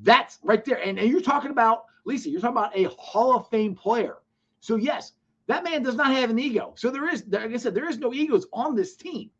That's 0.03 0.39
right 0.43 0.65
there. 0.65 0.81
And, 0.83 0.99
and 0.99 1.11
you're 1.11 1.21
talking 1.21 1.51
about 1.51 1.85
Lisa. 2.05 2.31
You're 2.31 2.41
talking 2.41 2.57
about 2.57 2.77
a 2.77 2.85
Hall 2.85 3.37
of 3.37 3.49
Fame 3.51 3.75
player. 3.75 4.17
So 4.61 4.77
yes, 4.77 5.13
that 5.47 5.65
man 5.65 5.83
does 5.83 5.97
not 5.97 6.13
have 6.13 6.31
an 6.31 6.39
ego. 6.39 6.73
So 6.77 6.91
there 6.91 7.09
is, 7.09 7.25
like 7.29 7.53
I 7.53 7.57
said, 7.57 7.75
there 7.75 7.89
is 7.89 7.99
no 7.99 8.13
egos 8.13 8.47
on 8.53 8.75
this 8.75 8.97
team. 8.97 9.31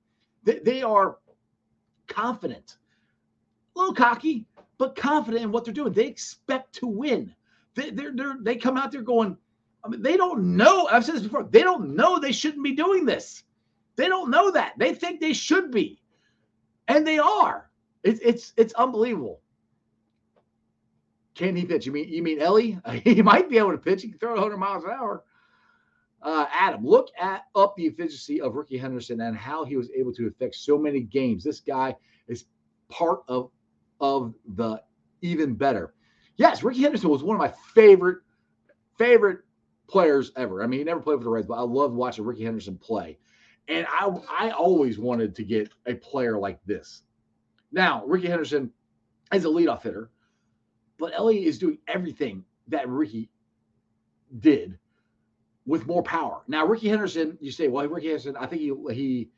They, 0.45 0.59
they 0.59 0.83
are 0.83 1.19
confident, 2.07 2.77
a 3.75 3.79
little 3.79 3.95
cocky, 3.95 4.47
but 4.79 4.97
confident 4.97 5.45
in 5.45 5.53
what 5.53 5.65
they're 5.65 5.75
doing. 5.75 5.93
They 5.93 6.07
expect 6.07 6.75
to 6.77 6.87
win. 6.87 7.35
They, 7.75 7.91
they're, 7.91 8.13
they're, 8.15 8.37
they 8.41 8.57
come 8.57 8.77
out 8.77 8.93
there 8.93 9.03
going, 9.03 9.37
I 9.85 9.89
mean, 9.89 10.03
they 10.03 10.17
don't 10.17 10.57
know. 10.57 10.89
I've 10.89 11.05
said 11.05 11.17
this 11.17 11.23
before. 11.23 11.45
They 11.45 11.63
don't 11.63 11.95
know 11.95 12.19
they 12.19 12.33
shouldn't 12.33 12.65
be 12.65 12.75
doing 12.75 13.05
this. 13.05 13.45
They 13.97 14.09
don't 14.09 14.31
know 14.31 14.51
that. 14.53 14.75
They 14.79 14.95
think 14.95 15.21
they 15.21 15.33
should 15.33 15.71
be, 15.71 16.01
and 16.89 17.07
they 17.07 17.19
are. 17.19 17.71
It's 18.03 18.21
it's 18.21 18.53
it's 18.57 18.75
unbelievable. 18.75 19.41
Can 21.35 21.55
he 21.55 21.65
pitch? 21.65 21.87
You 21.87 21.93
mean 21.93 22.09
you 22.09 22.23
mean 22.23 22.41
Ellie? 22.41 22.79
he 23.05 23.23
might 23.23 23.49
be 23.49 23.59
able 23.59 23.73
to 23.73 23.79
pitch. 23.79 24.03
He 24.03 24.09
can 24.09 24.19
throw 24.19 24.33
100 24.33 24.57
miles 24.57 24.85
an 24.85 24.91
hour. 24.91 25.23
Uh, 26.21 26.47
Adam, 26.53 26.85
look 26.85 27.09
at 27.21 27.45
up 27.55 27.77
the 27.77 27.87
efficiency 27.87 28.41
of 28.41 28.57
Rickey 28.57 28.77
Henderson 28.77 29.21
and 29.21 29.37
how 29.37 29.65
he 29.65 29.77
was 29.77 29.89
able 29.97 30.13
to 30.15 30.27
affect 30.27 30.57
so 30.57 30.77
many 30.77 31.01
games. 31.01 31.45
This 31.45 31.61
guy 31.61 31.95
is 32.27 32.47
part 32.89 33.21
of 33.29 33.51
of 34.01 34.35
the 34.57 34.83
even 35.21 35.55
better. 35.55 35.95
Yes, 36.37 36.63
Rickey 36.63 36.83
Henderson 36.83 37.11
was 37.11 37.23
one 37.23 37.37
of 37.37 37.41
my 37.41 37.53
favorite 37.75 38.19
favorite 38.97 39.41
players 39.89 40.33
ever. 40.37 40.63
I 40.63 40.67
mean, 40.67 40.81
he 40.81 40.85
never 40.85 41.01
played 41.01 41.19
for 41.19 41.25
the 41.25 41.31
Reds, 41.31 41.47
but 41.47 41.55
I 41.55 41.63
loved 41.63 41.95
watching 41.95 42.25
Rickey 42.25 42.45
Henderson 42.45 42.77
play. 42.79 43.19
And 43.69 43.87
I 43.89 44.11
I 44.31 44.51
always 44.51 44.99
wanted 44.99 45.35
to 45.37 45.45
get 45.45 45.71
a 45.87 45.95
player 45.95 46.39
like 46.39 46.59
this. 46.65 47.03
Now, 47.71 48.05
Rickey 48.07 48.29
Henderson 48.29 48.73
is 49.33 49.45
a 49.45 49.49
leadoff 49.49 49.83
hitter, 49.83 50.11
but 50.99 51.13
Ellie 51.15 51.45
is 51.45 51.59
doing 51.59 51.79
everything 51.87 52.45
that 52.69 52.89
Rickey 52.89 53.31
did 54.41 54.79
with 55.67 55.87
more 55.87 56.03
power. 56.03 56.43
Now, 56.49 56.67
Rickey 56.67 56.89
Henderson, 56.89 57.37
you 57.41 57.51
say, 57.51 57.69
well, 57.69 57.87
Rickey 57.87 58.09
Henderson, 58.09 58.37
I 58.37 58.47
think 58.47 58.63
he 58.63 58.73
he 58.95 59.29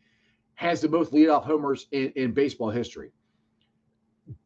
has 0.54 0.80
the 0.80 0.88
most 0.88 1.12
leadoff 1.12 1.44
homers 1.44 1.86
in, 1.90 2.12
in 2.16 2.32
baseball 2.32 2.70
history. 2.70 3.10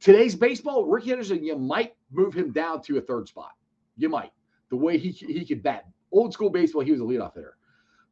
Today's 0.01 0.35
baseball, 0.35 0.87
Rickey 0.87 1.11
Henderson, 1.11 1.45
you 1.45 1.57
might 1.57 1.95
move 2.11 2.33
him 2.33 2.53
down 2.53 2.81
to 2.83 2.97
a 2.97 3.01
third 3.03 3.29
spot. 3.29 3.51
You 3.97 4.09
might. 4.09 4.33
The 4.71 4.77
way 4.77 4.97
he 4.97 5.11
he 5.11 5.45
could 5.45 5.63
bat. 5.63 5.85
Old 6.11 6.33
school 6.33 6.49
baseball, 6.49 6.83
he 6.83 6.93
was 6.93 7.01
a 7.01 7.05
leadoff 7.05 7.35
hitter. 7.35 7.54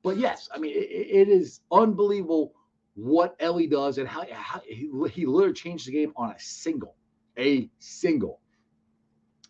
But 0.03 0.17
yes, 0.19 0.49
I 0.55 0.59
mean, 0.59 0.73
it, 0.73 0.89
it 0.91 1.29
is 1.29 1.61
unbelievable 1.71 2.55
what 2.95 3.37
Ellie 3.41 3.67
does 3.69 3.99
and 3.99 4.09
how, 4.09 4.25
how 4.31 4.61
he, 4.67 4.91
he 5.13 5.27
literally 5.27 5.55
changed 5.55 5.87
the 5.87 5.93
game 5.93 6.13
on 6.17 6.31
a 6.31 6.39
single, 6.39 6.97
a 7.39 7.71
single. 7.79 8.41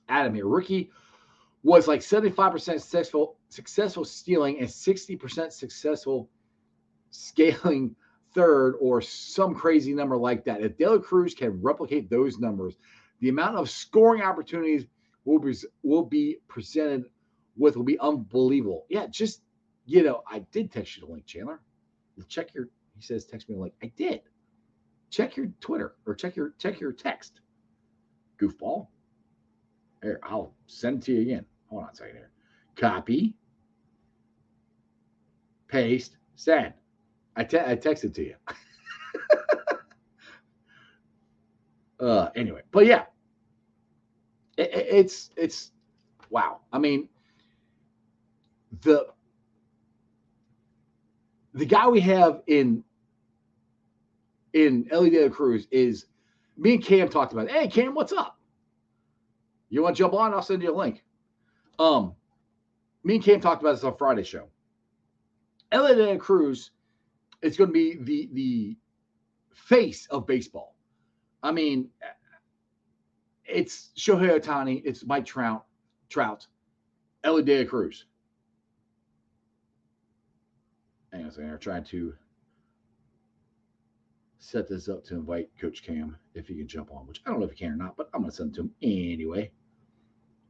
Adam 0.09 0.35
here, 0.35 0.47
Rickey 0.47 0.91
was 1.63 1.89
like 1.89 2.01
75% 2.01 2.61
successful 2.61 3.37
successful 3.49 4.05
stealing 4.05 4.59
and 4.61 4.69
60% 4.69 5.53
successful 5.53 6.31
scaling 7.11 7.95
third 8.35 8.75
or 8.81 9.01
some 9.01 9.55
crazy 9.55 9.93
number 9.95 10.17
like 10.17 10.45
that. 10.45 10.63
If 10.63 10.79
De 10.79 10.89
La 10.89 10.99
Cruz 10.99 11.35
can 11.35 11.61
replicate 11.63 12.09
those 12.09 12.39
numbers, 12.39 12.77
The 13.21 13.29
amount 13.29 13.57
of 13.57 13.71
scoring 13.71 14.23
opportunities 14.23 14.87
will 15.25 15.39
be 15.39 15.55
will 15.83 16.05
be 16.05 16.39
presented 16.49 17.05
with 17.57 17.77
will 17.77 17.85
be 17.85 17.99
unbelievable. 18.01 18.87
Yeah, 18.89 19.07
just 19.07 19.43
you 19.85 20.03
know, 20.03 20.23
I 20.31 20.41
did 20.53 20.71
text 20.71 20.97
you 20.97 21.07
the 21.07 21.13
link, 21.13 21.27
Chandler. 21.27 21.61
Check 22.29 22.55
your. 22.55 22.69
He 22.97 23.03
says 23.03 23.25
text 23.25 23.49
me 23.49 23.55
the 23.55 23.61
link. 23.61 23.75
I 23.83 23.93
did. 23.97 24.21
Check 25.11 25.37
your 25.37 25.49
Twitter 25.61 25.95
or 26.07 26.15
check 26.15 26.37
your 26.37 26.55
check 26.59 26.81
your 26.81 26.93
text. 26.93 27.41
Goofball. 28.41 28.89
Here, 30.03 30.21
I'll 30.23 30.55
send 30.67 30.99
it 30.99 31.07
to 31.07 31.13
you 31.13 31.21
again. 31.23 31.45
Hold 31.69 31.85
on 31.85 31.91
a 31.91 31.95
second 31.95 32.17
here. 32.17 32.31
Copy. 32.77 33.35
Paste. 35.69 36.17
Send. 36.35 36.75
I, 37.37 37.45
te- 37.45 37.59
I 37.59 37.77
texted 37.77 38.15
to 38.15 38.25
you. 38.25 38.35
uh, 42.01 42.29
anyway, 42.35 42.63
but 42.73 42.85
yeah, 42.87 43.05
it, 44.57 44.71
it, 44.75 44.87
it's 44.91 45.31
it's 45.37 45.71
wow. 46.31 46.61
I 46.73 46.79
mean, 46.79 47.09
the 48.83 49.07
the 51.55 51.67
guy 51.67 51.89
we 51.89 52.01
have 52.01 52.43
in 52.47 52.85
in 54.53 54.87
Elly 54.91 55.11
De 55.11 55.25
La 55.25 55.31
Cruz 55.31 55.67
is 55.71 56.07
me 56.57 56.75
and 56.75 56.85
Cam 56.85 57.09
talked 57.09 57.33
about. 57.33 57.47
It. 57.47 57.53
Hey, 57.53 57.69
Cam, 57.69 57.95
what's 57.95 58.13
up? 58.13 58.39
You 59.71 59.83
want 59.83 59.97
to 59.97 60.03
jump 60.03 60.15
on? 60.15 60.35
I'll 60.35 60.43
send 60.43 60.63
you 60.63 60.75
a 60.75 60.77
link. 60.77 61.03
Um, 61.79 62.15
me 63.05 63.17
and 63.17 63.25
Cam 63.25 63.41
talked 63.41 63.63
about 63.63 63.73
this 63.73 63.85
on 63.85 63.97
Friday 63.97 64.23
show. 64.23 64.49
Elly 65.71 65.95
De 65.95 66.13
La 66.13 66.19
Cruz 66.19 66.71
is 67.41 67.57
going 67.57 67.71
to 67.71 67.75
be 67.75 67.97
the 68.03 68.29
the 68.33 68.77
face 69.55 70.07
of 70.11 70.27
baseball. 70.27 70.77
I 71.43 71.51
mean, 71.51 71.89
it's 73.45 73.91
Shohei 73.97 74.39
Ohtani, 74.39 74.83
it's 74.85 75.05
Mike 75.05 75.25
Trout, 75.25 75.65
Trout, 76.09 76.47
Elly 77.25 77.43
De 77.43 77.63
La 77.65 77.69
Cruz. 77.69 78.07
Hang 81.13 81.23
on 81.23 81.29
a 81.29 81.33
second, 81.33 81.51
I'm 81.51 81.59
trying 81.59 81.85
to 81.85 82.15
set 84.39 84.69
this 84.69 84.89
up 84.89 85.05
to 85.05 85.15
invite 85.15 85.51
Coach 85.61 85.83
Cam 85.83 86.17
if 86.35 86.49
he 86.49 86.57
can 86.57 86.67
jump 86.67 86.91
on, 86.91 87.07
which 87.07 87.21
I 87.25 87.31
don't 87.31 87.39
know 87.39 87.47
if 87.47 87.53
he 87.53 87.59
can 87.59 87.73
or 87.73 87.77
not, 87.77 87.97
but 87.97 88.09
I'm 88.15 88.25
to 88.25 88.33
send 88.33 88.53
it 88.53 88.55
to 88.57 88.63
him 88.63 88.73
anyway. 88.83 89.51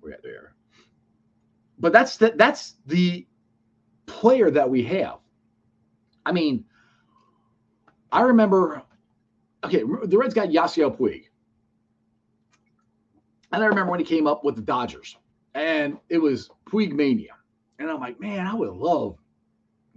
We're 0.00 0.12
at 0.12 0.22
there. 0.22 0.54
But 1.78 1.92
that's 1.92 2.16
the, 2.16 2.32
that's 2.36 2.76
the 2.86 3.26
player 4.06 4.50
that 4.50 4.70
we 4.70 4.84
have. 4.84 5.18
I 6.24 6.32
mean, 6.32 6.64
I 8.12 8.22
remember, 8.22 8.82
okay, 9.64 9.80
the 9.80 10.18
Reds 10.18 10.34
got 10.34 10.48
Yasiel 10.48 10.96
Puig. 10.96 11.24
And 13.50 13.62
I 13.62 13.66
remember 13.66 13.90
when 13.90 14.00
he 14.00 14.06
came 14.06 14.26
up 14.26 14.44
with 14.44 14.56
the 14.56 14.62
Dodgers, 14.62 15.16
and 15.54 15.98
it 16.08 16.18
was 16.18 16.50
Puig 16.66 16.92
mania. 16.92 17.34
And 17.78 17.90
I'm 17.90 18.00
like, 18.00 18.20
man, 18.20 18.46
I 18.46 18.54
would 18.54 18.70
love 18.70 19.16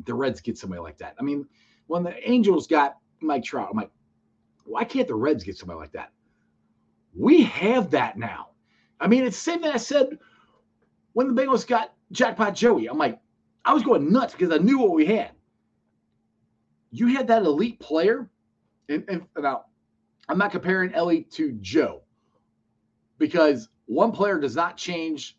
the 0.04 0.14
Reds 0.14 0.42
get 0.42 0.58
somebody 0.58 0.82
like 0.82 0.98
that. 0.98 1.16
I 1.20 1.24
mean, 1.24 1.48
when 1.88 2.04
the 2.04 2.30
Angels 2.30 2.68
got 2.68 2.98
Mike 3.22 3.44
Trout, 3.44 3.70
I'm 3.72 3.78
like, 3.78 3.92
why 4.66 4.84
can't 4.84 5.08
the 5.08 5.16
Reds 5.16 5.44
get 5.44 5.58
somebody 5.58 5.80
like 5.80 5.94
that? 5.94 6.12
We 7.16 7.44
have 7.44 7.92
that 7.92 8.18
now. 8.18 8.50
I 9.00 9.08
mean, 9.08 9.24
it's 9.24 9.38
the 9.38 9.52
same 9.52 9.62
thing 9.62 9.72
I 9.72 9.78
said 9.78 10.18
when 11.14 11.34
the 11.34 11.42
Bengals 11.42 11.66
got 11.66 11.94
Jackpot 12.12 12.56
Joey. 12.56 12.88
I'm 12.88 12.98
like, 12.98 13.20
I 13.64 13.74
was 13.74 13.84
going 13.84 14.12
nuts 14.12 14.34
because 14.34 14.52
I 14.52 14.62
knew 14.62 14.80
what 14.80 14.92
we 14.92 15.06
had. 15.06 15.32
You 16.92 17.08
had 17.08 17.28
that 17.28 17.44
elite 17.44 17.80
player, 17.80 18.30
and, 18.90 19.04
and 19.08 19.26
now 19.38 19.66
I'm 20.30 20.38
not 20.38 20.52
comparing 20.52 20.94
Elly 20.94 21.24
to 21.32 21.54
Joe 21.54 22.04
because 23.18 23.70
one 23.86 24.12
player 24.12 24.40
does 24.40 24.56
not 24.56 24.78
change 24.78 25.38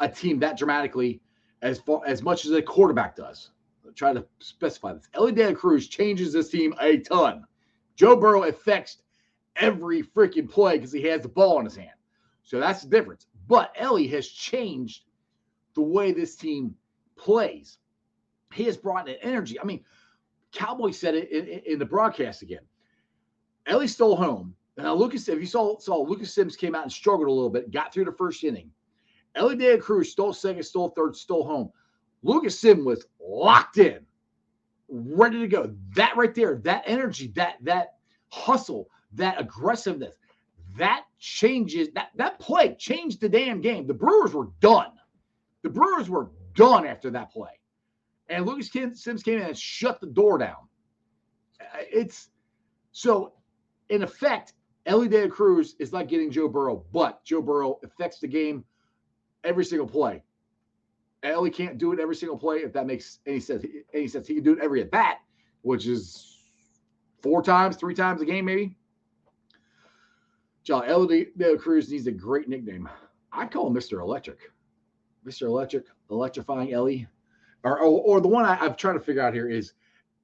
a 0.00 0.08
team 0.08 0.40
that 0.40 0.58
dramatically 0.58 1.21
as 1.62 1.78
far 1.78 2.02
as 2.06 2.22
much 2.22 2.44
as 2.44 2.52
a 2.52 2.60
quarterback 2.60 3.16
does. 3.16 3.50
I'll 3.86 3.92
try 3.92 4.12
to 4.12 4.24
specify 4.40 4.92
this. 4.92 5.08
Elly 5.14 5.32
De 5.32 5.48
La 5.48 5.54
Cruz 5.54 5.88
changes 5.88 6.32
this 6.32 6.50
team 6.50 6.74
a 6.80 6.98
ton. 6.98 7.44
Joe 7.96 8.16
Burrow 8.16 8.44
affects 8.44 8.98
every 9.56 10.02
freaking 10.02 10.50
play 10.50 10.76
because 10.76 10.92
he 10.92 11.02
has 11.02 11.22
the 11.22 11.28
ball 11.28 11.58
in 11.58 11.64
his 11.64 11.76
hand. 11.76 11.90
So 12.42 12.58
that's 12.58 12.82
the 12.82 12.88
difference. 12.88 13.26
But 13.48 13.72
Elly 13.76 14.06
has 14.08 14.28
changed 14.28 15.04
the 15.74 15.82
way 15.82 16.12
this 16.12 16.36
team 16.36 16.74
plays. 17.16 17.78
He 18.52 18.64
has 18.64 18.76
brought 18.76 19.08
an 19.08 19.16
energy. 19.22 19.58
I 19.60 19.64
mean, 19.64 19.84
Cowboy 20.52 20.90
said 20.90 21.14
it 21.14 21.30
in, 21.30 21.46
in, 21.46 21.78
the 21.78 21.86
broadcast 21.86 22.42
again. 22.42 22.60
Elly 23.66 23.88
stole 23.88 24.16
home. 24.16 24.54
Now, 24.76 24.94
Lucas, 24.94 25.28
if 25.28 25.38
you 25.38 25.46
saw, 25.46 25.78
saw 25.78 26.02
Lucas 26.02 26.34
Sims 26.34 26.56
came 26.56 26.74
out 26.74 26.82
and 26.82 26.92
struggled 26.92 27.28
a 27.28 27.32
little 27.32 27.50
bit, 27.50 27.70
got 27.70 27.92
through 27.92 28.06
the 28.06 28.12
first 28.12 28.44
inning. 28.44 28.70
Elly 29.34 29.56
De 29.56 29.78
Cruz 29.78 30.10
stole 30.10 30.32
second, 30.32 30.62
stole 30.62 30.90
third, 30.90 31.16
stole 31.16 31.44
home. 31.44 31.70
Lucas 32.22 32.58
Sim 32.58 32.84
was 32.84 33.06
locked 33.20 33.78
in, 33.78 34.00
ready 34.88 35.40
to 35.40 35.48
go. 35.48 35.74
That 35.94 36.16
right 36.16 36.34
there, 36.34 36.56
that 36.64 36.84
energy, 36.86 37.28
that 37.34 37.56
that 37.62 37.94
hustle, 38.30 38.88
that 39.14 39.40
aggressiveness, 39.40 40.14
that 40.76 41.04
changes 41.18 41.88
that 41.94 42.10
that 42.16 42.38
play 42.38 42.74
changed 42.78 43.20
the 43.20 43.28
damn 43.28 43.60
game. 43.60 43.86
The 43.86 43.94
Brewers 43.94 44.34
were 44.34 44.48
done. 44.60 44.92
The 45.62 45.70
Brewers 45.70 46.08
were 46.08 46.30
done 46.54 46.86
after 46.86 47.10
that 47.10 47.32
play. 47.32 47.58
And 48.28 48.46
Lucas 48.46 48.70
Sims 48.70 49.22
came 49.22 49.38
in 49.38 49.46
and 49.46 49.58
shut 49.58 50.00
the 50.00 50.06
door 50.06 50.38
down. 50.38 50.68
It's 51.92 52.28
so 52.92 53.34
in 53.88 54.02
effect, 54.02 54.54
Elly 54.86 55.08
De 55.08 55.28
Cruz 55.28 55.76
is 55.78 55.92
not 55.92 56.08
getting 56.08 56.30
Joe 56.30 56.48
Burrow, 56.48 56.84
but 56.92 57.24
Joe 57.24 57.42
Burrow 57.42 57.78
affects 57.84 58.20
the 58.20 58.26
game 58.26 58.64
every 59.44 59.64
single 59.64 59.86
play. 59.86 60.22
Elly 61.22 61.50
can't 61.50 61.78
do 61.78 61.92
it 61.92 62.00
every 62.00 62.16
single 62.16 62.36
play 62.36 62.58
if 62.58 62.72
that 62.72 62.86
makes 62.86 63.20
any 63.26 63.40
sense. 63.40 63.64
Any 63.94 64.08
sense? 64.08 64.26
He 64.26 64.34
can 64.34 64.42
do 64.42 64.54
it 64.54 64.58
every 64.60 64.82
at 64.82 64.90
bat, 64.90 65.18
which 65.62 65.86
is 65.86 66.38
four 67.22 67.42
times, 67.42 67.76
three 67.76 67.94
times 67.94 68.20
a 68.20 68.24
game, 68.24 68.44
maybe. 68.44 68.76
John 70.64 70.84
Elly 70.86 71.28
De 71.36 71.52
La 71.52 71.58
Cruz 71.58 71.90
needs 71.90 72.06
a 72.06 72.12
great 72.12 72.48
nickname. 72.48 72.88
I 73.32 73.46
call 73.46 73.66
him 73.66 73.74
Mr. 73.74 74.00
Electric. 74.00 74.38
Mr. 75.26 75.42
Electric, 75.42 75.86
electrifying 76.10 76.72
Elly. 76.72 77.06
Or, 77.64 77.78
or, 77.78 78.00
or 78.00 78.20
the 78.20 78.28
one 78.28 78.44
I, 78.44 78.64
am 78.64 78.74
trying 78.74 78.98
to 78.98 79.04
figure 79.04 79.22
out 79.22 79.34
here 79.34 79.48
is 79.48 79.72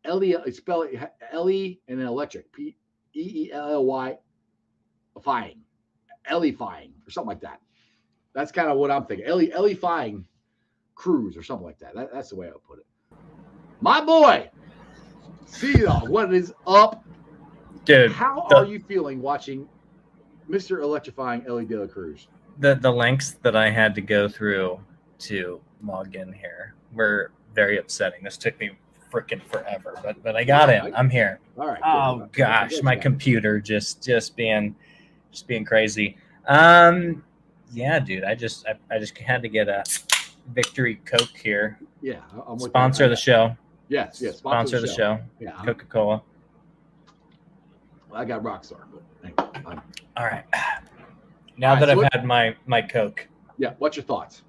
Elly, 0.05 0.35
spell 0.53 0.89
Elly 1.33 1.81
and 1.89 1.99
then 1.99 2.07
electric. 2.07 2.53
P 2.53 2.77
E 3.15 3.45
E 3.47 3.53
L 3.53 3.73
L 3.73 3.85
Y 3.85 4.19
fying. 5.23 5.61
Elly 6.27 6.53
fying 6.53 6.93
or 7.07 7.11
something 7.11 7.29
like 7.29 7.41
that. 7.41 7.61
That's 8.35 8.53
kind 8.53 8.71
of 8.71 8.79
what 8.79 8.91
I'm 8.91 9.05
thinking. 9.07 9.27
Elly 9.27 9.53
Elly 9.53 9.75
fying 9.75 10.25
Cruz 10.95 11.37
or 11.37 11.43
something 11.43 11.67
like 11.67 11.79
that. 11.79 11.95
that 11.95 12.13
that's 12.13 12.31
the 12.31 12.37
way 12.37 12.49
I 12.49 12.51
would 12.51 12.65
put 12.65 12.79
it. 12.79 12.87
My 13.81 14.01
boy, 14.01 14.51
see 15.47 15.81
y'all. 15.81 16.07
What 16.07 16.33
is 16.35 16.53
up? 16.67 17.05
Dude. 17.85 18.13
How 18.13 18.47
the, 18.49 18.57
are 18.57 18.65
you 18.65 18.81
feeling 18.81 19.23
watching 19.23 19.69
Mr. 20.51 20.83
Electrifying 20.83 21.45
Elly 21.47 21.65
De 21.65 21.79
La 21.79 21.87
Cruz? 21.87 22.29
The 22.59 22.75
the 22.75 22.91
lengths 22.91 23.33
that 23.43 23.57
I 23.57 23.71
had 23.71 23.95
to 23.95 24.01
go 24.01 24.29
through 24.29 24.81
to 25.21 25.61
log 25.83 26.15
in 26.17 26.33
here 26.33 26.75
were 26.93 27.31
very 27.55 27.79
upsetting. 27.79 28.25
This 28.25 28.37
took 28.37 28.59
me 28.59 28.71
freaking 29.13 29.43
forever, 29.43 29.95
but 30.03 30.23
but 30.23 30.37
I 30.37 30.45
got 30.45 30.71
in. 30.71 30.95
I'm 30.95 31.09
here. 31.09 31.41
All 31.59 31.67
right. 31.67 31.81
Oh 31.85 32.29
gosh, 32.33 32.83
my 32.83 32.97
computer 32.97 33.61
just 33.61 34.03
just 34.03 34.37
being 34.37 34.75
just 35.31 35.47
being 35.47 35.65
crazy. 35.65 36.17
Um, 36.47 37.23
yeah, 37.73 37.99
dude. 37.99 38.25
I 38.25 38.35
just 38.35 38.67
I, 38.67 38.95
I 38.95 38.99
just 38.99 39.17
had 39.19 39.43
to 39.43 39.49
get 39.49 39.69
a 39.69 39.85
Victory 40.53 40.97
Coke 41.05 41.37
here. 41.37 41.79
Yeah, 42.03 42.21
I'm 42.47 42.59
sponsor 42.59 43.09
the 43.09 43.17
show. 43.17 43.57
Yes, 43.89 44.21
yes. 44.23 44.39
Sponsor, 44.39 44.79
sponsor 44.79 44.81
the, 44.81 44.87
show. 44.87 45.17
show. 45.17 45.23
Yeah, 45.41 45.63
Coca 45.65 45.85
Cola. 45.87 46.23
Well, 48.11 48.21
I 48.21 48.25
got 48.25 48.43
Rockstar, 48.43 48.85
but 49.65 49.83
all 50.17 50.25
right. 50.25 50.45
Now 51.57 51.75
that 51.75 51.89
so 51.89 52.01
I've 52.01 52.13
had 52.13 52.25
my 52.25 52.55
my 52.67 52.81
Coke. 52.81 53.27
Yeah, 53.59 53.75
what's 53.79 53.97
your 53.97 54.05
thoughts? 54.05 54.43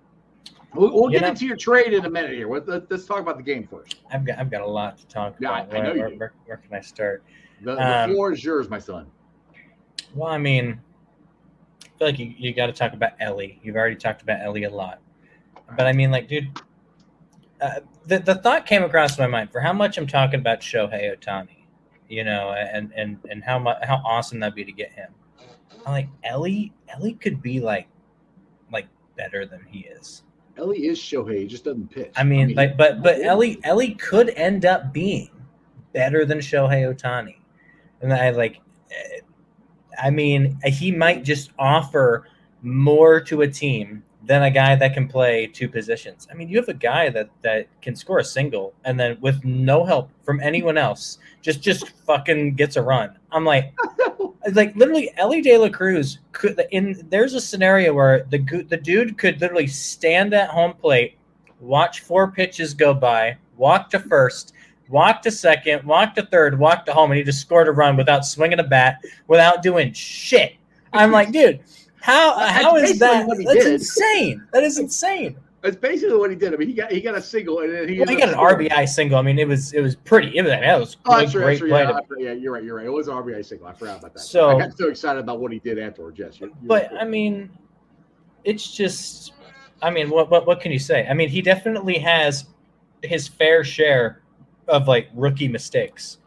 We'll, 0.75 0.93
we'll 0.93 1.09
get 1.09 1.23
know, 1.23 1.29
into 1.29 1.47
your 1.47 1.57
trade 1.57 1.93
in 1.93 2.05
a 2.05 2.09
minute 2.09 2.31
here. 2.31 2.47
Let's, 2.47 2.67
let's, 2.91 3.05
talk 3.05 3.21
about 3.21 3.37
the 3.37 3.43
game 3.43 3.67
first. 3.67 3.95
I've 4.11 4.23
got 4.23 4.37
I've 4.37 4.51
got 4.51 4.61
a 4.61 4.67
lot 4.67 4.99
to 4.99 5.07
talk 5.07 5.35
yeah, 5.39 5.61
about. 5.61 5.73
I, 5.73 5.77
I 5.77 5.81
know 5.81 5.93
where, 5.93 6.09
you 6.09 6.19
where, 6.19 6.33
where, 6.45 6.57
can 6.57 6.75
I 6.75 6.81
start? 6.81 7.23
The, 7.61 7.75
the 7.75 8.03
um, 8.03 8.11
floor 8.11 8.31
is 8.31 8.43
yours, 8.43 8.69
my 8.69 8.77
son. 8.77 9.07
Well, 10.13 10.29
I 10.29 10.37
mean, 10.37 10.79
feel 11.99 12.07
like 12.07 12.19
you, 12.19 12.33
you 12.37 12.53
got 12.53 12.67
to 12.67 12.73
talk 12.73 12.93
about 12.93 13.11
Ellie. 13.19 13.59
You've 13.61 13.75
already 13.75 13.97
talked 13.97 14.21
about 14.21 14.41
Ellie 14.41 14.63
a 14.63 14.69
lot, 14.69 14.99
but 15.75 15.85
I 15.85 15.93
mean, 15.93 16.11
like, 16.11 16.27
dude, 16.27 16.49
uh, 17.61 17.81
the 18.05 18.19
the 18.19 18.35
thought 18.35 18.65
came 18.65 18.83
across 18.83 19.19
my 19.19 19.27
mind 19.27 19.51
for 19.51 19.59
how 19.59 19.73
much 19.73 19.97
I'm 19.97 20.07
talking 20.07 20.39
about 20.39 20.61
Shohei 20.61 21.15
Ohtani, 21.15 21.65
you 22.07 22.23
know, 22.23 22.53
and 22.53 22.91
and 22.95 23.19
and 23.29 23.43
how 23.43 23.59
much 23.59 23.77
how 23.83 24.01
awesome 24.05 24.39
that'd 24.39 24.55
be 24.55 24.63
to 24.63 24.71
get 24.71 24.93
him. 24.93 25.09
I'm 25.85 25.91
like 25.91 26.07
Ellie. 26.23 26.73
Ellie 26.87 27.13
could 27.13 27.41
be 27.41 27.59
like 27.59 27.87
like 28.71 28.87
better 29.17 29.45
than 29.45 29.61
he 29.69 29.79
is. 29.79 30.23
Ellie 30.57 30.87
is 30.87 30.99
Shohei, 30.99 31.39
he 31.39 31.47
just 31.47 31.65
doesn't 31.65 31.89
pitch. 31.91 32.11
I 32.15 32.23
mean, 32.23 32.41
I 32.41 32.45
mean 32.45 32.55
like, 32.55 32.77
but 32.77 33.03
but 33.03 33.21
Ellie 33.21 33.59
Ellie 33.63 33.95
could 33.95 34.29
end 34.31 34.65
up 34.65 34.93
being 34.93 35.29
better 35.93 36.25
than 36.25 36.39
Shohei 36.39 36.93
Ohtani, 36.93 37.35
and 38.01 38.13
I 38.13 38.29
like. 38.31 38.61
I 40.01 40.09
mean, 40.09 40.59
he 40.63 40.91
might 40.91 41.23
just 41.23 41.51
offer 41.59 42.27
more 42.61 43.21
to 43.21 43.41
a 43.41 43.47
team 43.47 44.03
than 44.23 44.43
a 44.43 44.51
guy 44.51 44.75
that 44.75 44.93
can 44.93 45.07
play 45.07 45.47
two 45.47 45.69
positions. 45.69 46.27
I 46.29 46.35
mean, 46.35 46.49
you 46.49 46.57
have 46.57 46.69
a 46.69 46.73
guy 46.73 47.09
that 47.09 47.29
that 47.41 47.67
can 47.81 47.95
score 47.95 48.19
a 48.19 48.23
single 48.23 48.73
and 48.83 48.99
then 48.99 49.17
with 49.21 49.43
no 49.45 49.85
help 49.85 50.09
from 50.23 50.39
anyone 50.41 50.77
else, 50.77 51.19
just 51.41 51.61
just 51.61 51.89
fucking 52.05 52.55
gets 52.55 52.75
a 52.75 52.81
run. 52.81 53.17
I'm 53.31 53.45
like, 53.45 53.73
like 54.53 54.75
literally, 54.75 55.11
Elly 55.17 55.41
De 55.41 55.57
La 55.57 55.69
Cruz 55.69 56.19
could. 56.31 56.61
In 56.71 57.07
there's 57.09 57.33
a 57.33 57.41
scenario 57.41 57.93
where 57.93 58.25
the 58.29 58.39
the 58.69 58.77
dude 58.77 59.17
could 59.17 59.39
literally 59.41 59.67
stand 59.67 60.33
at 60.33 60.49
home 60.49 60.73
plate, 60.73 61.17
watch 61.59 62.01
four 62.01 62.31
pitches 62.31 62.73
go 62.73 62.93
by, 62.93 63.37
walk 63.57 63.89
to 63.91 63.99
first, 63.99 64.53
walk 64.89 65.21
to 65.21 65.31
second, 65.31 65.83
walked 65.85 66.15
to 66.17 66.25
third, 66.25 66.59
walked 66.59 66.87
to 66.87 66.93
home, 66.93 67.11
and 67.11 67.17
he 67.17 67.23
just 67.23 67.39
scored 67.41 67.67
a 67.67 67.71
run 67.71 67.95
without 67.95 68.25
swinging 68.25 68.59
a 68.59 68.63
bat, 68.63 68.97
without 69.27 69.61
doing 69.63 69.93
shit. 69.93 70.53
I'm 70.93 71.11
like, 71.11 71.31
dude, 71.31 71.59
how 72.01 72.37
That's 72.37 72.63
how 72.63 72.75
is 72.77 72.99
that? 72.99 73.27
That's 73.27 73.53
did. 73.53 73.73
insane. 73.73 74.45
That 74.53 74.63
is 74.63 74.79
insane. 74.79 75.37
That's 75.61 75.75
basically 75.75 76.15
what 76.15 76.29
he 76.29 76.37
did. 76.37 76.53
I 76.53 76.57
mean, 76.57 76.69
he 76.69 76.73
got 76.73 76.89
he 76.91 77.01
got 77.01 77.15
a 77.15 77.21
single 77.21 77.59
and 77.59 77.73
then 77.73 77.89
he, 77.89 77.99
Well, 77.99 78.07
he 78.07 78.15
got 78.15 78.29
an 78.29 78.35
scoring. 78.35 78.69
RBI 78.69 78.87
single. 78.87 79.17
I 79.19 79.21
mean, 79.21 79.37
it 79.37 79.47
was 79.47 79.73
it 79.73 79.81
was 79.81 79.93
pretty. 79.95 80.37
It 80.37 80.43
was, 80.43 80.51
that 80.51 80.79
was 80.79 80.95
Oh, 81.05 81.17
right, 81.17 81.29
great 81.29 81.59
that's 81.59 82.07
play. 82.07 82.17
yeah, 82.19 82.29
yeah, 82.29 82.31
you're 82.33 82.53
right. 82.53 82.63
You're 82.63 82.77
right. 82.77 82.85
It 82.85 82.89
was 82.93 83.09
an 83.09 83.15
RBI 83.15 83.45
single. 83.45 83.67
I 83.67 83.73
forgot 83.73 83.99
about 83.99 84.13
that. 84.13 84.21
So- 84.21 84.57
I 84.57 84.59
got 84.67 84.77
so 84.77 84.87
excited 84.87 85.19
about 85.19 85.39
what 85.41 85.51
he 85.51 85.59
did 85.59 85.77
afterwards. 85.77 86.17
Yes, 86.17 86.39
you're, 86.39 86.49
you're 86.49 86.57
but 86.63 86.91
right. 86.93 87.01
I 87.01 87.05
mean, 87.05 87.49
it's 88.45 88.71
just. 88.71 89.33
I 89.81 89.89
mean, 89.89 90.09
what 90.09 90.29
what 90.31 90.47
what 90.47 90.61
can 90.61 90.71
you 90.71 90.79
say? 90.79 91.05
I 91.07 91.13
mean, 91.13 91.27
he 91.29 91.41
definitely 91.41 91.97
has 91.99 92.45
his 93.03 93.27
fair 93.27 93.63
share 93.63 94.21
of 94.69 94.87
like 94.87 95.09
rookie 95.13 95.47
mistakes. 95.47 96.19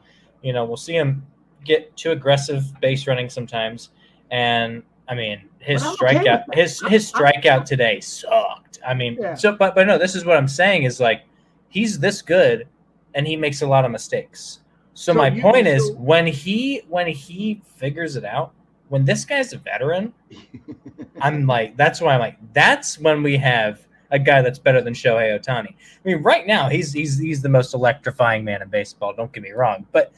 You 0.42 0.52
know, 0.52 0.64
we'll 0.64 0.76
see 0.76 0.94
him 0.94 1.26
get 1.64 1.96
too 1.96 2.10
aggressive 2.10 2.64
base 2.80 3.06
running 3.06 3.28
sometimes, 3.30 3.90
and 4.30 4.82
I 5.08 5.14
mean, 5.14 5.48
his 5.58 5.82
I'm 5.82 5.92
okay 5.94 6.18
strikeout 6.18 6.54
his 6.54 6.80
his 6.88 7.10
strikeout 7.10 7.64
today 7.64 8.00
sucked. 8.00 8.80
I 8.86 8.94
mean, 8.94 9.16
Yeah. 9.20 9.34
so 9.34 9.54
but 9.54 9.74
but 9.74 9.86
no, 9.86 9.98
this 9.98 10.14
is 10.14 10.24
what 10.24 10.36
I'm 10.36 10.48
saying 10.48 10.82
is 10.84 11.00
like 11.00 11.22
he's 11.68 11.98
this 11.98 12.20
good, 12.22 12.66
and 13.14 13.26
he 13.26 13.36
makes 13.36 13.62
a 13.62 13.66
lot 13.66 13.84
of 13.84 13.90
mistakes. 13.90 14.60
So, 14.94 15.12
So 15.12 15.18
my 15.18 15.30
point 15.30 15.66
is 15.66 15.92
when 15.92 16.26
he 16.26 16.82
when 16.88 17.06
he 17.06 17.62
figures 17.76 18.16
it 18.16 18.24
out, 18.24 18.52
when 18.88 19.04
this 19.04 19.24
guy's 19.24 19.52
a 19.52 19.58
veteran, 19.58 20.12
I'm 21.20 21.46
like, 21.46 21.76
that's 21.76 22.00
why 22.00 22.14
I'm 22.14 22.20
like, 22.20 22.38
that's 22.52 22.98
when 22.98 23.22
we 23.22 23.36
have 23.38 23.86
a 24.12 24.18
guy 24.18 24.42
that's 24.42 24.58
better 24.58 24.80
than 24.80 24.94
Shohei 24.94 25.38
Ohtani. 25.38 25.70
I 25.70 25.74
mean, 26.04 26.22
right 26.22 26.46
now 26.46 26.68
he's 26.68 26.92
he's 26.92 27.18
he's 27.18 27.42
the 27.42 27.48
most 27.48 27.74
electrifying 27.74 28.44
man 28.44 28.62
in 28.62 28.68
baseball. 28.68 29.12
Don't 29.14 29.32
get 29.32 29.42
me 29.42 29.50
wrong, 29.50 29.86
but 29.90 30.12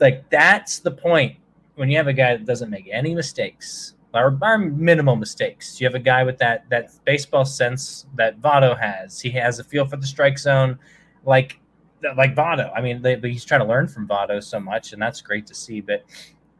like 0.00 0.28
that's 0.30 0.78
the 0.78 0.90
point 0.90 1.36
when 1.74 1.90
you 1.90 1.96
have 1.96 2.06
a 2.06 2.12
guy 2.12 2.36
that 2.36 2.46
doesn't 2.46 2.70
make 2.70 2.88
any 2.90 3.14
mistakes 3.14 3.94
or, 4.14 4.38
or 4.40 4.58
minimal 4.58 5.16
mistakes. 5.16 5.80
You 5.80 5.86
have 5.86 5.94
a 5.94 6.00
guy 6.00 6.22
with 6.22 6.38
that 6.38 6.68
that 6.70 6.92
baseball 7.04 7.44
sense 7.44 8.06
that 8.14 8.40
Votto 8.40 8.78
has. 8.78 9.20
He 9.20 9.30
has 9.30 9.58
a 9.58 9.64
feel 9.64 9.86
for 9.86 9.96
the 9.96 10.06
strike 10.06 10.38
zone, 10.38 10.78
like 11.24 11.60
like 12.16 12.34
Votto. 12.34 12.70
I 12.74 12.80
mean, 12.80 13.02
they, 13.02 13.18
he's 13.18 13.44
trying 13.44 13.60
to 13.60 13.66
learn 13.66 13.88
from 13.88 14.06
Votto 14.06 14.42
so 14.42 14.60
much, 14.60 14.92
and 14.92 15.02
that's 15.02 15.20
great 15.20 15.46
to 15.48 15.54
see. 15.54 15.80
But 15.80 16.04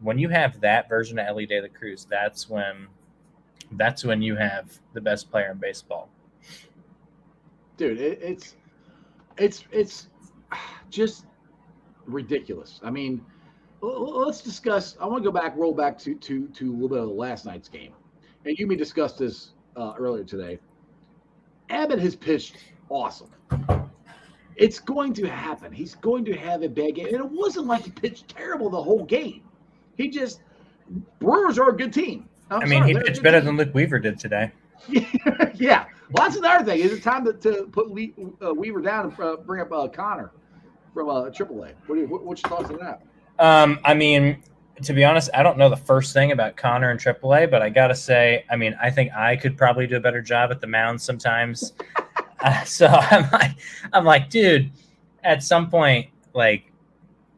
when 0.01 0.19
you 0.19 0.29
have 0.29 0.61
that 0.61 0.89
version 0.89 1.19
of 1.19 1.27
Elly 1.27 1.47
De 1.47 1.61
La 1.61 1.69
Cruz, 1.69 2.07
that's 2.11 2.49
when 2.49 2.89
that's 3.73 4.05
when 4.05 4.23
you 4.23 4.37
have 4.37 4.79
the 4.93 5.01
best 5.01 5.31
player 5.31 5.51
in 5.51 5.59
baseball. 5.59 6.09
Dude, 7.77 8.01
it, 8.01 8.19
it's 8.23 8.57
it's 9.39 9.65
it's 9.71 10.09
just 10.91 11.27
ridiculous. 12.07 12.81
I 12.83 12.91
mean, 12.91 13.25
let's 13.81 14.41
discuss. 14.41 14.97
I 15.01 15.07
want 15.07 15.23
to 15.23 15.31
go 15.31 15.33
back, 15.33 15.57
roll 15.57 15.75
back 15.75 15.99
to 16.01 16.15
to 16.15 16.49
to 16.49 16.71
a 16.71 16.75
little 16.75 16.89
bit 16.89 16.99
of 16.99 17.09
last 17.11 17.45
night's 17.45 17.69
game, 17.69 17.93
and 18.45 18.59
you 18.59 18.67
may 18.67 18.77
discuss 18.77 19.15
this 19.15 19.53
uh, 19.77 19.95
earlier 19.99 20.25
today. 20.25 20.59
Abbott 21.69 21.99
has 21.99 22.15
pitched 22.15 22.57
awesome. 22.89 23.31
It's 24.55 24.79
going 24.79 25.13
to 25.15 25.29
happen. 25.29 25.71
He's 25.73 25.97
going 25.97 26.25
to 26.27 26.33
have 26.35 26.63
a 26.63 26.69
bad 26.69 26.95
game, 26.95 27.07
and 27.09 27.17
it 27.17 27.31
wasn't 27.31 27.67
like 27.67 27.85
he 27.85 27.91
pitched 27.91 28.29
terrible 28.29 28.71
the 28.71 28.83
whole 28.83 29.05
game. 29.05 29.43
He 29.97 30.09
just 30.09 30.41
Brewers 31.19 31.59
are 31.59 31.71
a 31.71 31.77
good 31.77 31.93
team. 31.93 32.29
I'm 32.51 32.63
i 32.63 32.65
mean, 32.65 32.83
sorry, 32.83 32.95
he 32.95 33.01
pitched 33.01 33.23
better 33.23 33.41
team. 33.41 33.57
than 33.57 33.57
Luke 33.57 33.75
Weaver 33.75 33.99
did 33.99 34.19
today. 34.19 34.53
yeah. 35.55 35.87
Well, 36.13 36.25
that's 36.25 36.37
another 36.37 36.65
thing. 36.65 36.81
Is 36.81 36.93
it 36.93 37.03
time 37.03 37.25
to, 37.25 37.33
to 37.33 37.69
put 37.73 37.91
Lee, 37.91 38.15
uh, 38.45 38.55
Weaver 38.55 38.81
down 38.81 39.07
and 39.07 39.21
uh, 39.21 39.37
bring 39.37 39.61
up 39.61 39.73
uh, 39.73 39.89
Connor 39.89 40.31
from 40.95 41.09
uh, 41.09 41.25
AAA? 41.25 41.75
What, 41.87 41.97
do 41.97 42.01
you, 42.01 42.07
what 42.07 42.25
what's 42.25 42.43
your 42.43 42.51
thoughts 42.51 42.71
on 42.71 42.79
that? 42.79 43.03
Um, 43.39 43.81
I 43.85 43.95
mean, 43.95 44.43
to 44.83 44.93
be 44.93 45.05
honest, 45.05 45.31
I 45.35 45.43
don't 45.43 45.59
know 45.59 45.69
the 45.69 45.77
first 45.77 46.13
thing 46.13 46.33
about 46.33 46.57
Connor 46.57 46.91
and 46.91 47.01
AAA, 47.01 47.51
but 47.51 47.61
I 47.61 47.71
gotta 47.71 47.95
say, 47.95 48.45
I 48.51 48.57
mean, 48.57 48.77
I 48.81 48.91
think 48.91 49.13
I 49.15 49.37
could 49.37 49.57
probably 49.57 49.87
do 49.87 49.97
a 49.97 50.01
better 50.01 50.23
job 50.23 50.51
at 50.51 50.61
the 50.61 50.67
mound 50.67 51.01
sometimes. 51.01 51.73
uh, 52.41 52.65
so 52.65 52.87
I'm 52.87 53.29
like, 53.33 53.53
I'm 53.93 54.05
like, 54.05 54.31
dude, 54.31 54.71
at 55.25 55.43
some 55.43 55.71
point, 55.71 56.09
like, 56.35 56.71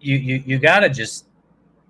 you 0.00 0.16
you 0.16 0.42
you 0.46 0.58
gotta 0.58 0.88
just 0.88 1.26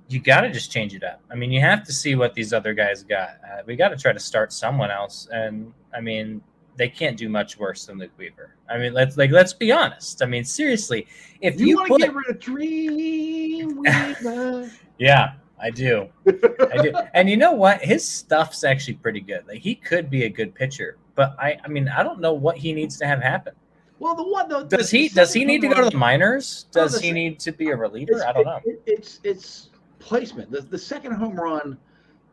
you 0.09 0.21
gotta 0.21 0.51
just 0.51 0.71
change 0.71 0.95
it 0.95 1.03
up. 1.03 1.21
I 1.31 1.35
mean, 1.35 1.51
you 1.51 1.61
have 1.61 1.85
to 1.85 1.93
see 1.93 2.15
what 2.15 2.35
these 2.35 2.53
other 2.53 2.73
guys 2.73 3.03
got. 3.03 3.31
Uh, 3.45 3.63
we 3.67 3.77
got 3.77 3.89
to 3.89 3.97
try 3.97 4.13
to 4.13 4.21
start 4.21 4.53
someone 4.53 4.91
else, 4.91 5.29
and 5.31 5.73
I 5.95 6.01
mean, 6.01 6.41
they 6.79 6.89
can't 6.89 7.17
do 7.17 7.29
much 7.29 7.59
worse 7.59 7.85
than 7.87 7.99
Luke 7.99 8.13
Weaver. 8.17 8.55
I 8.71 8.79
mean, 8.79 8.95
let's 8.95 9.17
like 9.19 9.31
let's 9.33 9.53
be 9.53 9.71
honest. 9.73 10.23
I 10.23 10.27
mean, 10.27 10.45
seriously, 10.45 11.07
if 11.43 11.61
You, 11.61 11.67
you, 11.67 11.77
want 11.77 11.89
to 11.91 11.99
get 11.99 12.15
rid 12.15 12.29
of 12.31 12.41
Dream 12.41 13.77
Weaver? 13.83 14.71
yeah, 14.99 15.33
I 15.61 15.71
do. 15.71 16.09
I 16.27 16.83
do. 16.83 16.93
And 17.15 17.29
you 17.29 17.37
know 17.37 17.53
what? 17.53 17.83
His 17.83 18.07
stuff's 18.09 18.63
actually 18.65 18.95
pretty 18.95 19.21
good. 19.21 19.45
Like 19.47 19.59
he 19.59 19.75
could 19.75 20.09
be 20.09 20.25
a 20.25 20.29
good 20.29 20.55
pitcher, 20.55 20.97
but 21.17 21.37
I 21.39 21.59
I 21.65 21.69
mean, 21.69 21.89
I 21.89 22.03
don't 22.03 22.21
know 22.21 22.33
what 22.33 22.57
he 22.57 22.73
needs 22.73 22.97
to 22.99 23.07
have 23.07 23.21
happen. 23.21 23.55
well, 23.99 24.15
the 24.15 24.23
one 24.23 24.49
though. 24.49 24.65
Does 24.65 24.89
he 24.91 25.09
does 25.09 25.33
he 25.35 25.45
need 25.45 25.61
to 25.63 25.69
go 25.69 25.83
to 25.83 25.91
the 25.91 25.97
minors? 25.97 26.67
Does 26.71 27.01
he 27.01 27.11
need 27.13 27.41
to 27.41 27.53
be 27.53 27.71
a 27.71 27.77
reliever? 27.77 28.25
I 28.25 28.33
don't 28.33 28.45
know. 28.47 28.61
it- 28.65 28.83
it's 28.87 29.21
it's 29.25 29.71
placement. 29.99 30.51
The, 30.53 30.61
the 30.61 30.79
second 30.79 31.13
home 31.13 31.35
run 31.35 31.77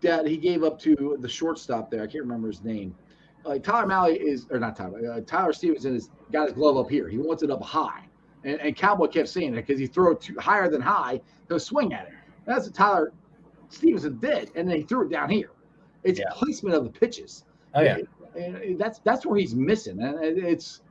that 0.02 0.28
he 0.28 0.38
gave 0.38 0.64
up 0.64 0.80
to 0.82 1.18
the 1.20 1.28
shortstop 1.28 1.90
there, 1.90 2.04
I 2.04 2.08
can't 2.08 2.24
remember 2.24 2.48
his 2.48 2.64
name. 2.64 2.94
Like 3.46 3.64
Tyler 3.64 3.86
Mahle 3.88 4.16
is, 4.16 4.48
or 4.50 4.60
not 4.60 4.76
Tyler, 4.76 5.12
uh, 5.14 5.22
Tyler 5.22 5.54
Stephenson 5.54 5.94
has 5.94 6.10
got 6.32 6.46
his 6.48 6.54
glove 6.54 6.78
up 6.78 6.90
here. 6.90 7.08
He 7.08 7.18
wants 7.18 7.44
it 7.44 7.52
up 7.52 7.62
high, 7.62 8.04
and, 8.44 8.60
and 8.60 8.76
Cowboy 8.76 9.08
kept 9.08 9.30
saying 9.30 9.54
it 9.54 9.58
because 9.68 9.80
he 9.80 9.86
threw 9.88 10.14
it 10.14 10.22
too, 10.22 10.36
higher 10.40 10.70
than 10.70 10.82
high. 10.82 11.22
He'll 11.48 11.60
swing 11.60 11.94
at 11.94 12.08
it. 12.08 12.14
That's 12.46 12.66
what 12.66 12.74
Tyler 12.76 13.14
Stephenson 13.70 14.18
did, 14.20 14.52
and 14.56 14.68
then 14.70 14.78
he 14.78 14.84
threw 14.84 15.06
it 15.06 15.10
down 15.12 15.30
here. 15.30 15.52
It's 16.04 16.20
Yeah. 16.20 16.26
placement 16.32 16.76
of 16.76 16.84
the 16.84 16.90
pitches. 16.90 17.46
Oh 17.76 17.82
yeah. 17.82 17.98
And- 18.36 18.78
that's 18.80 19.00
that's 19.00 19.26
where 19.26 19.38
he's 19.40 19.56
missing, 19.56 20.02
and 20.02 20.20
it's 20.22 20.82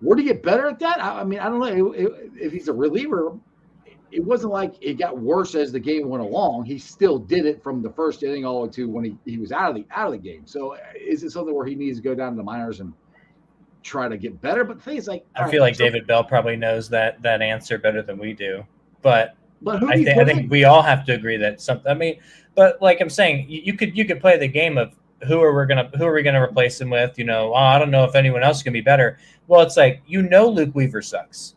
where 0.00 0.14
do 0.16 0.22
you 0.22 0.28
get 0.32 0.42
better 0.42 0.66
at 0.68 0.78
that. 0.80 1.02
I, 1.02 1.20
I 1.20 1.24
mean, 1.24 1.38
I 1.40 1.48
don't 1.48 1.58
know 1.58 1.92
if 1.96 2.52
he's 2.52 2.68
a 2.68 2.72
reliever. 2.72 3.32
It 4.10 4.24
wasn't 4.24 4.52
like 4.52 4.74
it 4.80 4.94
got 4.94 5.18
worse 5.18 5.54
as 5.54 5.72
the 5.72 5.80
game 5.80 6.08
went 6.08 6.22
along. 6.22 6.64
He 6.64 6.78
still 6.78 7.18
did 7.18 7.46
it 7.46 7.62
from 7.62 7.82
the 7.82 7.90
first 7.90 8.22
inning 8.22 8.44
all 8.44 8.60
the 8.60 8.66
way 8.66 8.72
to 8.72 8.88
when 8.88 9.04
he, 9.04 9.16
he 9.24 9.38
was 9.38 9.50
out 9.50 9.70
of 9.70 9.76
the 9.76 9.86
out 9.90 10.06
of 10.06 10.12
the 10.12 10.18
game. 10.18 10.42
So 10.46 10.74
uh, 10.74 10.78
is 10.98 11.24
it 11.24 11.30
something 11.30 11.54
where 11.54 11.66
he 11.66 11.74
needs 11.74 11.98
to 11.98 12.02
go 12.02 12.14
down 12.14 12.32
to 12.32 12.36
the 12.36 12.42
minors 12.42 12.80
and 12.80 12.92
try 13.82 14.08
to 14.08 14.16
get 14.16 14.40
better? 14.40 14.64
But 14.64 14.78
the 14.78 14.82
thing 14.82 14.96
is, 14.98 15.08
like, 15.08 15.26
I 15.34 15.50
feel 15.50 15.60
right, 15.60 15.68
like 15.68 15.74
so- 15.74 15.84
David 15.84 16.06
Bell 16.06 16.22
probably 16.22 16.56
knows 16.56 16.88
that 16.90 17.20
that 17.22 17.42
answer 17.42 17.76
better 17.78 18.02
than 18.02 18.18
we 18.18 18.32
do. 18.32 18.64
But 19.02 19.36
But 19.62 19.80
who 19.80 19.90
I, 19.90 20.04
think 20.04 20.18
I 20.18 20.24
think 20.24 20.50
we 20.50 20.64
all 20.64 20.82
have 20.82 21.04
to 21.06 21.14
agree 21.14 21.36
that 21.38 21.60
something. 21.60 21.90
I 21.90 21.94
mean, 21.94 22.20
but 22.54 22.80
like 22.80 23.00
I'm 23.00 23.10
saying, 23.10 23.48
you, 23.48 23.62
you 23.64 23.74
could 23.74 23.96
you 23.96 24.04
could 24.04 24.20
play 24.20 24.38
the 24.38 24.48
game 24.48 24.78
of 24.78 24.94
who 25.26 25.40
are 25.42 25.58
we 25.58 25.66
gonna 25.66 25.90
who 25.96 26.04
are 26.04 26.12
we 26.12 26.22
gonna 26.22 26.42
replace 26.42 26.80
him 26.80 26.90
with? 26.90 27.18
You 27.18 27.24
know, 27.24 27.52
oh, 27.52 27.56
I 27.56 27.78
don't 27.78 27.90
know 27.90 28.04
if 28.04 28.14
anyone 28.14 28.42
else 28.42 28.62
can 28.62 28.72
be 28.72 28.80
better. 28.80 29.18
Well, 29.46 29.62
it's 29.62 29.76
like 29.76 30.02
you 30.06 30.22
know 30.22 30.48
Luke 30.48 30.74
Weaver 30.74 31.02
sucks. 31.02 31.54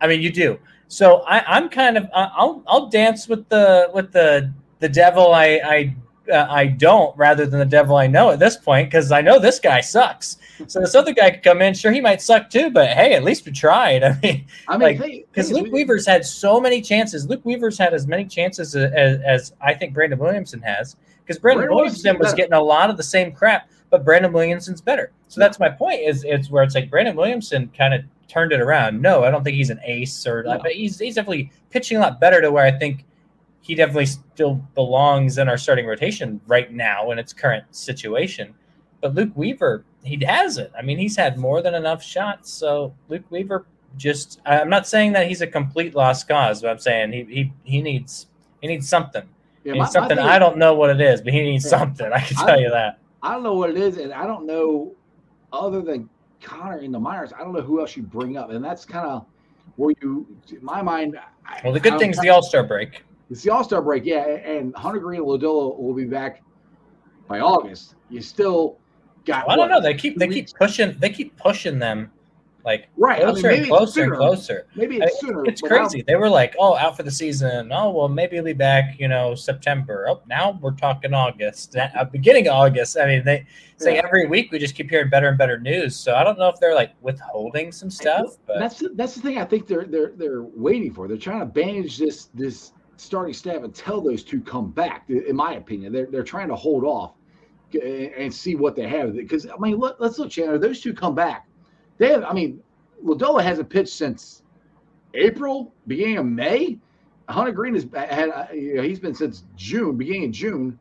I 0.00 0.06
mean, 0.06 0.20
you 0.20 0.30
do. 0.32 0.58
So 0.88 1.22
I, 1.28 1.44
I'm 1.46 1.68
kind 1.68 1.96
of 1.96 2.08
I'll 2.14 2.62
I'll 2.66 2.88
dance 2.88 3.28
with 3.28 3.48
the 3.48 3.90
with 3.92 4.12
the 4.12 4.52
the 4.80 4.88
devil 4.88 5.32
I 5.32 5.60
I 5.64 5.96
uh, 6.32 6.46
I 6.48 6.66
don't 6.66 7.16
rather 7.16 7.46
than 7.46 7.58
the 7.58 7.64
devil 7.64 7.96
I 7.96 8.06
know 8.06 8.30
at 8.30 8.38
this 8.38 8.56
point 8.56 8.90
because 8.90 9.12
I 9.12 9.20
know 9.20 9.38
this 9.38 9.58
guy 9.58 9.80
sucks. 9.80 10.38
So 10.66 10.80
this 10.80 10.94
other 10.94 11.12
guy 11.12 11.30
could 11.30 11.42
come 11.42 11.62
in. 11.62 11.74
Sure, 11.74 11.92
he 11.92 12.00
might 12.00 12.20
suck 12.20 12.50
too, 12.50 12.70
but 12.70 12.88
hey, 12.90 13.14
at 13.14 13.22
least 13.22 13.46
we 13.46 13.52
tried. 13.52 14.02
I 14.04 14.18
mean, 14.22 14.44
I 14.66 14.76
mean, 14.76 14.98
like, 14.98 15.26
because 15.32 15.48
thing 15.48 15.56
is, 15.56 15.62
Luke 15.62 15.72
we- 15.72 15.84
Weaver's 15.84 16.06
had 16.06 16.24
so 16.24 16.60
many 16.60 16.82
chances. 16.82 17.28
Luke 17.28 17.42
Weaver's 17.44 17.78
had 17.78 17.94
as 17.94 18.06
many 18.06 18.24
chances 18.24 18.74
as, 18.74 18.92
as, 18.92 19.20
as 19.20 19.52
I 19.60 19.74
think 19.74 19.94
Brandon 19.94 20.18
Williamson 20.18 20.60
has. 20.62 20.96
Because 21.24 21.38
Brandon, 21.40 21.66
Brandon 21.66 21.76
Williamson 21.76 22.18
was 22.18 22.34
getting 22.34 22.54
a 22.54 22.62
lot 22.62 22.90
of 22.90 22.96
the 22.96 23.02
same 23.02 23.32
crap, 23.32 23.68
but 23.90 24.04
Brandon 24.04 24.32
Williamson's 24.32 24.80
better. 24.80 25.12
So 25.28 25.40
that's 25.40 25.58
my 25.58 25.68
point. 25.68 26.00
Is 26.00 26.24
it's 26.24 26.50
where 26.50 26.62
it's 26.62 26.74
like 26.74 26.90
Brandon 26.90 27.14
Williamson 27.14 27.70
kind 27.76 27.94
of 27.94 28.02
turned 28.28 28.52
it 28.52 28.60
around. 28.60 29.00
No, 29.00 29.24
I 29.24 29.30
don't 29.30 29.42
think 29.42 29.56
he's 29.56 29.70
an 29.70 29.80
ace 29.84 30.26
or, 30.26 30.42
No. 30.42 30.58
but 30.58 30.72
he's 30.72 30.98
he's 30.98 31.14
definitely 31.16 31.50
pitching 31.70 31.96
a 31.96 32.00
lot 32.00 32.20
better 32.20 32.40
to 32.40 32.52
where 32.52 32.64
I 32.64 32.70
think 32.70 33.04
he 33.60 33.74
definitely 33.74 34.06
still 34.06 34.54
belongs 34.74 35.38
in 35.38 35.48
our 35.48 35.58
starting 35.58 35.86
rotation 35.86 36.40
right 36.46 36.72
now 36.72 37.10
in 37.10 37.18
its 37.18 37.32
current 37.32 37.64
situation. 37.74 38.54
But 39.00 39.14
Luke 39.14 39.32
Weaver, 39.34 39.84
he 40.02 40.22
hasn't. 40.24 40.70
I 40.76 40.82
mean, 40.82 40.98
he's 40.98 41.16
had 41.16 41.38
more 41.38 41.62
than 41.62 41.74
enough 41.74 42.02
shots. 42.02 42.50
So 42.50 42.94
Luke 43.08 43.24
Weaver 43.30 43.66
just 43.96 44.40
I'm 44.46 44.68
not 44.68 44.86
saying 44.86 45.12
that 45.12 45.26
he's 45.26 45.40
a 45.40 45.46
complete 45.46 45.94
lost 45.94 46.28
cause, 46.28 46.62
but 46.62 46.70
I'm 46.70 46.78
saying 46.78 47.12
he 47.12 47.24
he, 47.24 47.52
he 47.64 47.82
needs 47.82 48.26
he 48.60 48.68
needs 48.68 48.88
something. 48.88 49.28
Yeah, 49.64 49.74
my, 49.74 49.86
something 49.86 50.18
I 50.18 50.38
don't 50.38 50.56
know 50.56 50.74
what 50.74 50.90
it 50.90 51.00
is, 51.00 51.20
but 51.20 51.32
he 51.32 51.42
needs 51.42 51.64
yeah, 51.64 51.78
something. 51.78 52.12
I 52.12 52.20
can 52.20 52.36
tell 52.36 52.50
I, 52.50 52.56
you 52.56 52.70
that. 52.70 52.98
I 53.22 53.32
don't 53.32 53.42
know 53.42 53.54
what 53.54 53.70
it 53.70 53.76
is, 53.76 53.98
and 53.98 54.12
I 54.12 54.26
don't 54.26 54.46
know 54.46 54.94
other 55.52 55.82
than 55.82 56.08
Connor 56.40 56.78
in 56.78 56.92
the 56.92 57.00
minors. 57.00 57.32
I 57.32 57.38
don't 57.38 57.52
know 57.52 57.60
who 57.60 57.80
else 57.80 57.96
you 57.96 58.02
bring 58.02 58.36
up, 58.36 58.50
and 58.50 58.64
that's 58.64 58.84
kind 58.84 59.06
of 59.06 59.26
where 59.76 59.94
you, 60.00 60.26
in 60.50 60.64
my 60.64 60.82
mind. 60.82 61.18
Well, 61.64 61.72
the 61.72 61.80
good 61.80 61.98
thing 61.98 62.10
is 62.10 62.18
the 62.18 62.30
All 62.30 62.42
Star 62.42 62.62
break. 62.62 63.04
It's 63.30 63.42
the 63.42 63.50
All 63.50 63.64
Star 63.64 63.82
break, 63.82 64.04
yeah, 64.04 64.24
and 64.24 64.74
Hunter 64.74 65.00
Greene 65.00 65.20
and 65.20 65.28
Lodolo 65.28 65.78
will 65.78 65.94
be 65.94 66.04
back 66.04 66.42
by 67.26 67.40
August. 67.40 67.94
You 68.08 68.20
still 68.22 68.78
got. 69.24 69.46
Well, 69.46 69.54
I 69.54 69.56
don't 69.56 69.70
know. 69.70 69.80
They 69.80 69.94
keep 69.94 70.18
they 70.18 70.28
weeks? 70.28 70.52
keep 70.52 70.58
pushing. 70.58 70.96
They 70.98 71.10
keep 71.10 71.36
pushing 71.36 71.78
them 71.78 72.10
like 72.64 72.88
right 72.96 73.22
closer 73.22 73.48
I 73.48 73.52
mean, 73.52 73.60
and 73.60 73.68
closer 73.68 74.02
and 74.04 74.14
closer. 74.14 74.66
Maybe 74.74 74.98
it's 74.98 75.20
sooner. 75.20 75.44
It's 75.46 75.60
crazy. 75.60 76.02
They 76.02 76.16
were 76.16 76.28
like, 76.28 76.54
"Oh, 76.58 76.76
out 76.76 76.96
for 76.96 77.02
the 77.02 77.10
season. 77.10 77.70
Oh, 77.72 77.90
well, 77.90 78.08
maybe 78.08 78.36
he'll 78.36 78.44
be 78.44 78.52
back. 78.52 78.98
You 78.98 79.08
know, 79.08 79.34
September. 79.34 80.06
Oh, 80.08 80.22
now 80.28 80.58
we're 80.60 80.72
talking 80.72 81.14
August, 81.14 81.76
uh, 81.76 82.04
beginning 82.04 82.48
of 82.48 82.54
August. 82.54 82.98
I 82.98 83.06
mean, 83.06 83.24
they 83.24 83.46
say 83.76 83.94
yeah. 83.94 84.02
every 84.04 84.26
week 84.26 84.50
we 84.50 84.58
just 84.58 84.74
keep 84.74 84.90
hearing 84.90 85.08
better 85.08 85.28
and 85.28 85.38
better 85.38 85.58
news. 85.58 85.96
So 85.96 86.14
I 86.14 86.24
don't 86.24 86.38
know 86.38 86.48
if 86.48 86.58
they're 86.60 86.74
like 86.74 86.94
withholding 87.00 87.72
some 87.72 87.90
stuff. 87.90 88.36
But 88.46 88.58
that's 88.58 88.78
the, 88.80 88.90
that's 88.90 89.14
the 89.14 89.20
thing. 89.20 89.38
I 89.38 89.44
think 89.44 89.66
they're 89.66 89.86
they're 89.86 90.12
they're 90.16 90.42
waiting 90.42 90.92
for. 90.92 91.08
They're 91.08 91.16
trying 91.16 91.40
to 91.40 91.46
bandage 91.46 91.96
this 91.96 92.26
this 92.34 92.72
starting 92.96 93.34
staff 93.34 93.62
until 93.62 94.00
those 94.00 94.24
two 94.24 94.40
come 94.40 94.72
back. 94.72 95.08
In 95.08 95.36
my 95.36 95.54
opinion, 95.54 95.92
they're 95.92 96.06
they're 96.06 96.24
trying 96.24 96.48
to 96.48 96.56
hold 96.56 96.84
off 96.84 97.14
and 97.72 98.34
see 98.34 98.56
what 98.56 98.74
they 98.74 98.88
have. 98.88 99.14
Because 99.14 99.46
I 99.46 99.56
mean, 99.58 99.78
let, 99.78 100.00
us 100.00 100.18
look, 100.18 100.30
Chandler. 100.30 100.58
Those 100.58 100.80
two 100.80 100.92
come 100.92 101.14
back 101.14 101.47
they 101.98 102.08
have, 102.10 102.24
I 102.24 102.32
mean, 102.32 102.62
Lodolo 103.04 103.42
hasn't 103.42 103.68
pitched 103.68 103.92
since 103.92 104.42
April, 105.14 105.72
beginning 105.86 106.18
of 106.18 106.26
May. 106.26 106.78
Hunter 107.28 107.52
Greene 107.52 107.74
has 107.74 107.86
had, 107.94 108.30
uh, 108.30 108.46
he's 108.46 108.98
been 108.98 109.14
since 109.14 109.44
June, 109.56 109.96
beginning 109.96 110.24
of 110.26 110.30
June. 110.30 110.78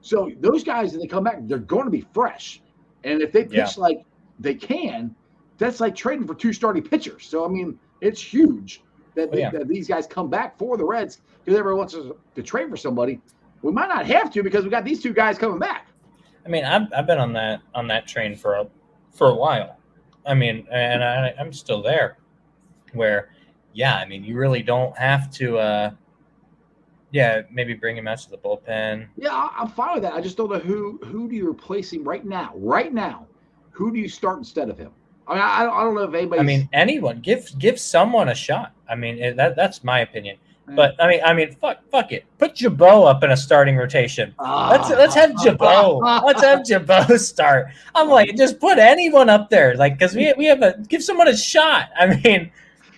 So 0.00 0.30
those 0.40 0.64
guys, 0.64 0.92
when 0.92 1.00
they 1.00 1.06
come 1.06 1.24
back, 1.24 1.38
they're 1.42 1.58
going 1.58 1.84
to 1.84 1.90
be 1.90 2.06
fresh. 2.14 2.62
And 3.04 3.20
if 3.20 3.32
they 3.32 3.44
pitch 3.44 3.54
yeah. 3.54 3.68
like 3.76 4.04
they 4.38 4.54
can, 4.54 5.14
that's 5.58 5.80
like 5.80 5.94
trading 5.94 6.26
for 6.26 6.34
two 6.34 6.52
starting 6.52 6.82
pitchers. 6.82 7.26
So 7.26 7.44
I 7.44 7.48
mean, 7.48 7.78
it's 8.00 8.22
huge 8.22 8.82
that, 9.14 9.28
oh, 9.32 9.36
yeah. 9.36 9.50
that 9.50 9.68
these 9.68 9.88
guys 9.88 10.06
come 10.06 10.30
back 10.30 10.56
for 10.58 10.76
the 10.76 10.84
Reds 10.84 11.20
because 11.44 11.58
everyone 11.58 11.78
wants 11.78 11.92
to, 11.94 12.16
to 12.34 12.42
trade 12.42 12.70
for 12.70 12.76
somebody. 12.76 13.20
We 13.62 13.72
might 13.72 13.88
not 13.88 14.06
have 14.06 14.30
to 14.32 14.42
because 14.42 14.64
we 14.64 14.70
got 14.70 14.84
these 14.84 15.02
two 15.02 15.12
guys 15.12 15.36
coming 15.36 15.58
back. 15.58 15.88
I 16.46 16.48
mean, 16.48 16.64
I've, 16.64 16.90
I've 16.96 17.06
been 17.06 17.18
on 17.18 17.34
that 17.34 17.60
on 17.74 17.86
that 17.88 18.06
train 18.06 18.34
for 18.34 18.54
a 18.54 18.66
for 19.12 19.28
a 19.28 19.34
while. 19.34 19.76
I 20.26 20.34
mean, 20.34 20.66
and 20.70 21.02
I, 21.02 21.34
I'm 21.38 21.52
still 21.52 21.82
there. 21.82 22.18
Where, 22.92 23.30
yeah, 23.72 23.96
I 23.96 24.04
mean, 24.04 24.24
you 24.24 24.36
really 24.36 24.62
don't 24.62 24.96
have 24.98 25.30
to. 25.32 25.58
uh 25.58 25.90
yeah, 27.12 27.42
maybe 27.50 27.74
bring 27.74 27.96
him 27.96 28.06
out 28.06 28.18
to 28.18 28.30
the 28.30 28.38
bullpen. 28.38 29.08
Yeah, 29.16 29.48
I'm 29.56 29.68
fine 29.68 29.94
with 29.94 30.02
that. 30.04 30.12
I 30.14 30.20
just 30.20 30.36
don't 30.36 30.50
know 30.50 30.58
who 30.58 30.98
who 31.04 31.28
do 31.28 31.34
you 31.34 31.48
replace 31.48 31.92
him 31.92 32.04
right 32.04 32.24
now. 32.24 32.52
Right 32.54 32.92
now, 32.92 33.26
who 33.70 33.92
do 33.92 33.98
you 33.98 34.08
start 34.08 34.38
instead 34.38 34.70
of 34.70 34.78
him? 34.78 34.92
I 35.26 35.34
mean, 35.34 35.42
I, 35.42 35.60
I 35.66 35.84
don't 35.84 35.94
know 35.94 36.02
if 36.02 36.14
anybody. 36.14 36.40
I 36.40 36.44
mean, 36.44 36.68
anyone. 36.72 37.20
Give 37.20 37.50
give 37.58 37.80
someone 37.80 38.28
a 38.28 38.34
shot. 38.34 38.74
I 38.88 38.94
mean, 38.94 39.36
that 39.36 39.56
that's 39.56 39.82
my 39.82 40.00
opinion. 40.00 40.36
But 40.74 40.94
I 41.02 41.08
mean, 41.08 41.20
I 41.24 41.32
mean, 41.32 41.54
fuck, 41.56 41.78
fuck 41.90 42.12
it. 42.12 42.24
Put 42.38 42.54
Gibaut 42.54 43.08
up 43.08 43.22
in 43.22 43.30
a 43.30 43.36
starting 43.36 43.76
rotation. 43.76 44.34
let's 44.38 44.90
ah. 44.90 44.94
let's 44.96 45.14
have 45.14 45.30
Gibaut. 45.32 46.24
let's 46.24 46.42
have 46.42 46.60
Gibaut 46.60 47.18
start. 47.20 47.68
I'm 47.94 48.08
like, 48.08 48.36
just 48.36 48.60
put 48.60 48.78
anyone 48.78 49.28
up 49.28 49.50
there, 49.50 49.76
like, 49.76 49.98
because 49.98 50.14
we 50.14 50.32
we 50.36 50.46
have 50.46 50.62
a 50.62 50.78
give 50.88 51.02
someone 51.02 51.28
a 51.28 51.36
shot. 51.36 51.90
I 51.98 52.20
mean, 52.22 52.50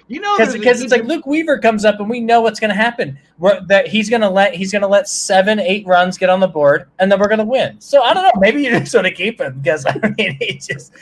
you 0.09 0.21
know, 0.21 0.37
because 0.37 0.83
it's 0.83 0.93
like 0.93 1.05
Luke 1.05 1.27
Weaver 1.27 1.59
comes 1.59 1.85
up 1.85 1.99
and 2.01 2.11
we 2.11 2.21
know 2.21 2.41
what's 2.43 2.61
going 2.61 2.71
to 2.71 2.77
happen. 2.77 3.19
We're, 3.39 3.61
that 3.67 3.89
he's 3.89 4.11
going 4.11 4.21
to 4.23 4.29
let 4.29 4.55
he's 4.55 4.73
going 4.73 4.83
to 4.83 4.89
let 4.89 5.09
seven 5.09 5.59
eight 5.59 5.87
runs 5.87 6.19
get 6.19 6.29
on 6.29 6.41
the 6.41 6.49
board 6.49 6.89
and 6.99 7.11
then 7.11 7.19
we're 7.19 7.29
going 7.29 7.39
to 7.39 7.45
win. 7.45 7.81
So 7.81 8.03
I 8.03 8.13
don't 8.13 8.25
know. 8.25 8.41
Maybe 8.41 8.63
you 8.63 8.71
just 8.71 8.95
want 8.95 9.07
to 9.07 9.13
keep 9.15 9.41
him 9.41 9.61
because 9.61 9.87
I 9.89 10.15
mean 10.19 10.37
he 10.41 10.55
just 10.55 10.93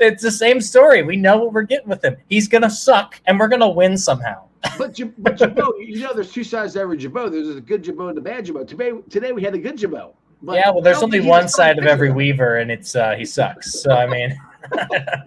it's 0.00 0.22
the 0.22 0.30
same 0.30 0.60
story. 0.60 1.02
We 1.02 1.16
know 1.16 1.36
what 1.36 1.52
we're 1.52 1.62
getting 1.62 1.88
with 1.88 2.04
him. 2.04 2.16
He's 2.28 2.48
going 2.48 2.62
to 2.62 2.70
suck 2.70 3.20
and 3.26 3.38
we're 3.38 3.48
going 3.48 3.60
to 3.60 3.68
win 3.68 3.98
somehow 3.98 4.44
but 4.78 4.98
but 5.18 5.36
Gibaut, 5.36 5.72
you 5.78 6.00
know, 6.00 6.12
there's 6.12 6.32
two 6.32 6.44
sides 6.44 6.74
to 6.74 6.80
every 6.80 6.98
Gibaut. 6.98 7.30
There's 7.30 7.56
a 7.56 7.60
good 7.60 7.82
Gibaut 7.82 8.10
and 8.10 8.18
a 8.18 8.20
bad 8.20 8.46
Gibaut. 8.46 8.68
Today, 8.68 8.92
today 9.10 9.32
we 9.32 9.42
had 9.42 9.54
a 9.54 9.58
good 9.58 9.76
Gibaut. 9.76 10.14
yeah, 10.42 10.70
well, 10.70 10.80
there's 10.80 11.02
only 11.02 11.20
one 11.20 11.48
side 11.48 11.78
of 11.78 11.86
every 11.86 12.10
Weaver, 12.10 12.56
and 12.58 12.70
it's 12.70 12.94
uh, 12.96 13.14
he 13.14 13.24
sucks. 13.24 13.80
So 13.80 13.92
I 13.92 14.06
mean, 14.06 14.38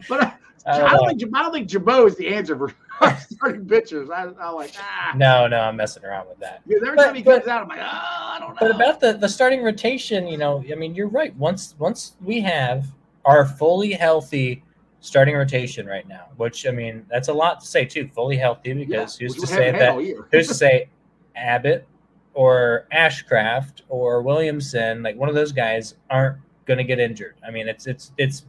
but 0.09 0.23
uh, 0.23 0.31
I, 0.65 0.77
don't, 0.77 0.87
I 0.87 0.93
don't 0.93 1.19
think 1.19 1.35
I 1.35 1.41
don't 1.43 1.53
think 1.53 1.69
Gibaut 1.69 2.07
is 2.07 2.15
the 2.15 2.27
answer 2.27 2.57
for 2.57 2.73
starting 3.29 3.65
pitchers. 3.67 4.09
I, 4.09 4.23
am 4.23 4.55
like, 4.55 4.73
ah. 4.79 5.13
No, 5.15 5.47
no, 5.47 5.61
I'm 5.61 5.75
messing 5.75 6.03
around 6.03 6.27
with 6.27 6.39
that. 6.39 6.61
Yeah, 6.65 6.77
every 6.77 6.95
but, 6.95 7.05
time 7.05 7.15
he 7.15 7.23
but, 7.23 7.39
comes 7.39 7.47
out, 7.47 7.61
I'm 7.63 7.67
like, 7.69 7.79
oh, 7.79 7.83
I 7.83 8.37
don't 8.39 8.49
know. 8.49 8.57
But 8.59 8.75
about 8.75 8.99
the 8.99 9.13
the 9.13 9.29
starting 9.29 9.63
rotation, 9.63 10.27
you 10.27 10.37
know, 10.37 10.63
I 10.71 10.75
mean, 10.75 10.95
you're 10.95 11.09
right. 11.09 11.35
Once 11.35 11.75
once 11.79 12.15
we 12.21 12.41
have 12.41 12.87
our 13.25 13.45
fully 13.45 13.91
healthy 13.91 14.63
starting 15.07 15.35
rotation 15.35 15.87
right 15.87 16.07
now, 16.07 16.27
which 16.35 16.67
I 16.67 16.71
mean, 16.71 17.05
that's 17.09 17.29
a 17.29 17.33
lot 17.33 17.61
to 17.61 17.65
say 17.65 17.85
too. 17.85 18.09
Fully 18.13 18.35
healthy 18.35 18.73
because 18.73 19.19
yeah, 19.19 19.27
who's 19.27 19.35
to 19.37 19.47
say 19.47 19.71
that? 19.71 19.95
who's 20.31 20.47
to 20.49 20.53
say 20.53 20.89
Abbott 21.35 21.87
or 22.33 22.87
Ashcraft 22.93 23.81
or 23.89 24.21
Williamson, 24.21 25.01
like 25.01 25.15
one 25.15 25.29
of 25.29 25.35
those 25.35 25.51
guys, 25.51 25.95
aren't 26.09 26.37
going 26.65 26.77
to 26.77 26.83
get 26.83 26.99
injured. 26.99 27.35
I 27.45 27.51
mean, 27.51 27.67
it's 27.67 27.87
it's 27.87 28.11
it's 28.17 28.45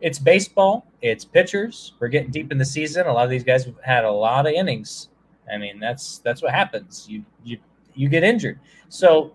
it's 0.00 0.18
baseball. 0.18 0.86
It's 1.00 1.24
pitchers. 1.24 1.94
We're 1.98 2.08
getting 2.08 2.30
deep 2.30 2.52
in 2.52 2.58
the 2.58 2.64
season. 2.64 3.06
A 3.06 3.12
lot 3.12 3.24
of 3.24 3.30
these 3.30 3.44
guys 3.44 3.64
have 3.64 3.80
had 3.82 4.04
a 4.04 4.10
lot 4.10 4.46
of 4.46 4.52
innings. 4.52 5.08
I 5.52 5.56
mean, 5.56 5.80
that's 5.80 6.18
that's 6.18 6.42
what 6.42 6.52
happens. 6.52 7.06
You 7.08 7.24
you 7.42 7.58
you 7.94 8.08
get 8.08 8.22
injured. 8.22 8.60
So 8.90 9.34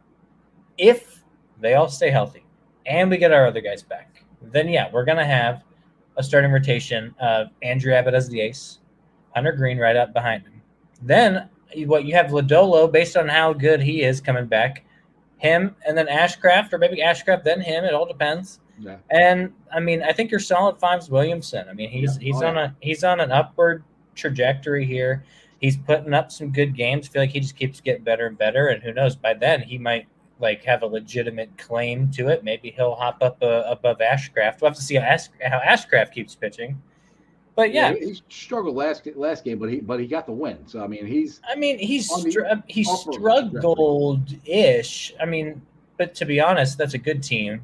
if 0.78 1.24
they 1.60 1.74
all 1.74 1.90
stay 1.90 2.12
healthy 2.12 2.46
and 2.86 3.10
we 3.10 3.18
get 3.18 3.32
our 3.32 3.48
other 3.48 3.62
guys 3.62 3.82
back, 3.82 4.24
then 4.42 4.70
yeah, 4.70 4.90
we're 4.94 5.06
gonna 5.06 5.26
have 5.26 5.64
a 6.18 6.24
starting 6.24 6.52
rotation 6.52 7.14
of 7.20 7.48
Andrew 7.62 7.94
Abbott 7.94 8.14
as 8.14 8.30
the 8.30 8.42
ace, 8.42 8.80
Hunter 9.36 9.52
Greene 9.52 9.78
right 9.78 9.96
up 9.96 10.14
behind 10.14 10.44
him. 10.44 10.62
Then 11.02 11.50
what 11.86 12.06
you 12.06 12.14
have 12.14 12.28
Lodolo 12.28 12.92
based 12.92 13.18
on 13.18 13.28
how 13.28 13.54
good 13.54 13.82
he 13.82 14.04
is 14.04 14.22
coming 14.22 14.46
back, 14.46 14.86
him 15.38 15.76
and 15.86 15.98
then 15.98 16.08
Ashcraft 16.08 16.72
or 16.74 16.78
maybe 16.78 16.98
Ashcraft 16.98 17.44
then 17.44 17.62
him. 17.62 17.84
It 17.84 17.94
all 17.94 18.06
depends. 18.06 18.60
Yeah. 18.80 18.98
And 19.12 19.54
I 19.72 19.80
mean, 19.80 20.02
I 20.02 20.14
think 20.14 20.32
your 20.32 20.40
solid 20.40 20.80
five's 20.80 21.10
Williamson. 21.10 21.68
I 21.70 21.74
mean, 21.74 21.90
he's 21.90 22.18
yeah. 22.18 22.24
he's 22.24 22.42
oh, 22.42 22.48
on 22.48 22.56
yeah. 22.56 22.66
a 22.66 22.72
he's 22.80 23.04
on 23.04 23.20
an 23.20 23.32
upward 23.32 23.84
trajectory 24.16 24.86
here. 24.86 25.24
He's 25.60 25.78
putting 25.78 26.14
up 26.14 26.32
some 26.32 26.52
good 26.52 26.76
games. 26.76 27.08
I 27.08 27.12
feel 27.12 27.22
like 27.22 27.32
he 27.32 27.40
just 27.40 27.56
keeps 27.56 27.80
getting 27.80 28.04
better 28.04 28.26
and 28.26 28.38
better. 28.38 28.68
And 28.68 28.84
who 28.84 28.94
knows? 28.94 29.16
By 29.16 29.34
then, 29.34 29.62
he 29.62 29.78
might 29.78 30.08
like 30.40 30.64
have 30.64 30.84
a 30.84 30.86
legitimate 30.86 31.56
claim 31.58 32.10
to 32.12 32.28
it. 32.30 32.44
Maybe 32.44 32.72
he'll 32.72 32.96
hop 32.96 33.22
up 33.22 33.38
uh, 33.42 33.64
above 33.68 34.00
Ashcraft. 34.00 34.62
We'll 34.62 34.70
have 34.70 34.76
to 34.76 34.82
see 34.82 34.96
how, 34.96 35.06
Ash, 35.06 35.28
how 35.42 35.60
Ashcraft 35.60 36.12
keeps 36.12 36.36
pitching. 36.36 36.82
But 37.56 37.72
yeah, 37.72 37.92
yeah, 37.92 38.08
he 38.08 38.22
struggled 38.30 38.76
last 38.76 39.08
last 39.16 39.44
game, 39.44 39.60
but 39.60 39.70
he 39.70 39.80
but 39.80 40.00
he 40.00 40.08
got 40.08 40.26
the 40.26 40.32
win. 40.32 40.58
So 40.66 40.84
I 40.84 40.88
mean, 40.88 41.06
he's 41.06 41.40
I 41.48 41.56
mean 41.56 41.78
he's 41.78 42.12
str- 42.12 42.42
he 42.68 42.84
struggled 42.84 44.36
ish. 44.46 45.14
I 45.22 45.26
mean, 45.26 45.62
but 45.98 46.16
to 46.16 46.26
be 46.26 46.40
honest, 46.40 46.80
that's 46.80 46.96
a 46.96 46.98
good 46.98 47.22
team, 47.22 47.62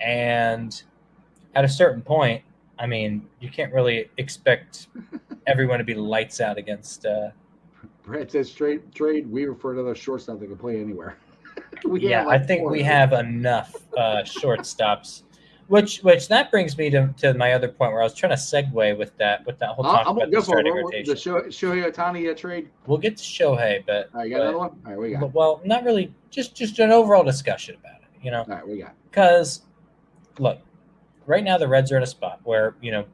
and 0.00 0.82
at 1.54 1.64
a 1.64 1.68
certain 1.68 2.02
point, 2.02 2.42
I 2.76 2.86
mean, 2.86 3.24
you 3.38 3.50
can't 3.50 3.72
really 3.72 4.10
expect 4.16 4.88
everyone 5.46 5.78
to 5.78 5.84
be 5.84 5.94
lights 5.94 6.40
out 6.40 6.58
against. 6.58 7.06
uh 7.06 7.30
Brad 8.02 8.32
says 8.32 8.50
trade 8.50 8.92
trade 8.96 9.30
Weaver 9.30 9.54
for 9.54 9.72
another 9.72 9.94
shortstop 9.94 10.40
that 10.40 10.46
can 10.46 10.56
play 10.56 10.80
anywhere. 10.80 11.16
yeah, 11.92 12.24
like 12.24 12.42
I 12.42 12.44
think 12.44 12.68
we 12.68 12.82
have 12.82 13.12
enough 13.12 13.74
uh, 13.96 14.22
shortstops. 14.24 15.22
Which, 15.68 15.98
which 15.98 16.26
that 16.26 16.50
brings 16.50 16.76
me 16.76 16.90
to, 16.90 17.14
to 17.18 17.32
my 17.34 17.52
other 17.52 17.68
point 17.68 17.92
where 17.92 18.00
I 18.00 18.04
was 18.04 18.12
trying 18.12 18.30
to 18.30 18.36
segue 18.36 18.98
with 18.98 19.16
that 19.18 19.46
with 19.46 19.60
that 19.60 19.68
whole 19.68 19.84
talk 19.84 20.04
I'm 20.04 20.16
about 20.16 20.32
the 20.32 20.42
starting 20.42 20.74
rotation. 20.74 21.14
The 21.14 21.20
Shohei, 21.20 21.46
Shohei 21.46 21.92
Ohtani 21.92 22.28
uh, 22.28 22.34
trade. 22.34 22.70
We'll 22.86 22.98
get 22.98 23.16
to 23.18 23.22
Shohei, 23.22 23.86
but 23.86 24.10
all 24.12 24.20
right, 24.20 24.30
got 24.30 24.38
but, 24.38 24.42
another 24.42 24.58
one. 24.58 24.70
All 24.84 24.92
right, 24.92 24.98
we 24.98 25.12
got. 25.12 25.32
Well, 25.32 25.60
not 25.64 25.84
really. 25.84 26.12
Just 26.28 26.56
just 26.56 26.80
an 26.80 26.90
overall 26.90 27.22
discussion 27.22 27.76
about 27.76 28.02
it. 28.02 28.08
You 28.20 28.32
know. 28.32 28.40
All 28.40 28.46
right, 28.48 28.66
we 28.66 28.78
got. 28.78 28.94
Because, 29.08 29.62
look, 30.40 30.58
right 31.26 31.44
now 31.44 31.56
the 31.56 31.68
Reds 31.68 31.92
are 31.92 31.96
in 31.96 32.02
a 32.02 32.06
spot 32.06 32.40
where 32.42 32.74
you 32.80 32.90
know, 32.90 33.04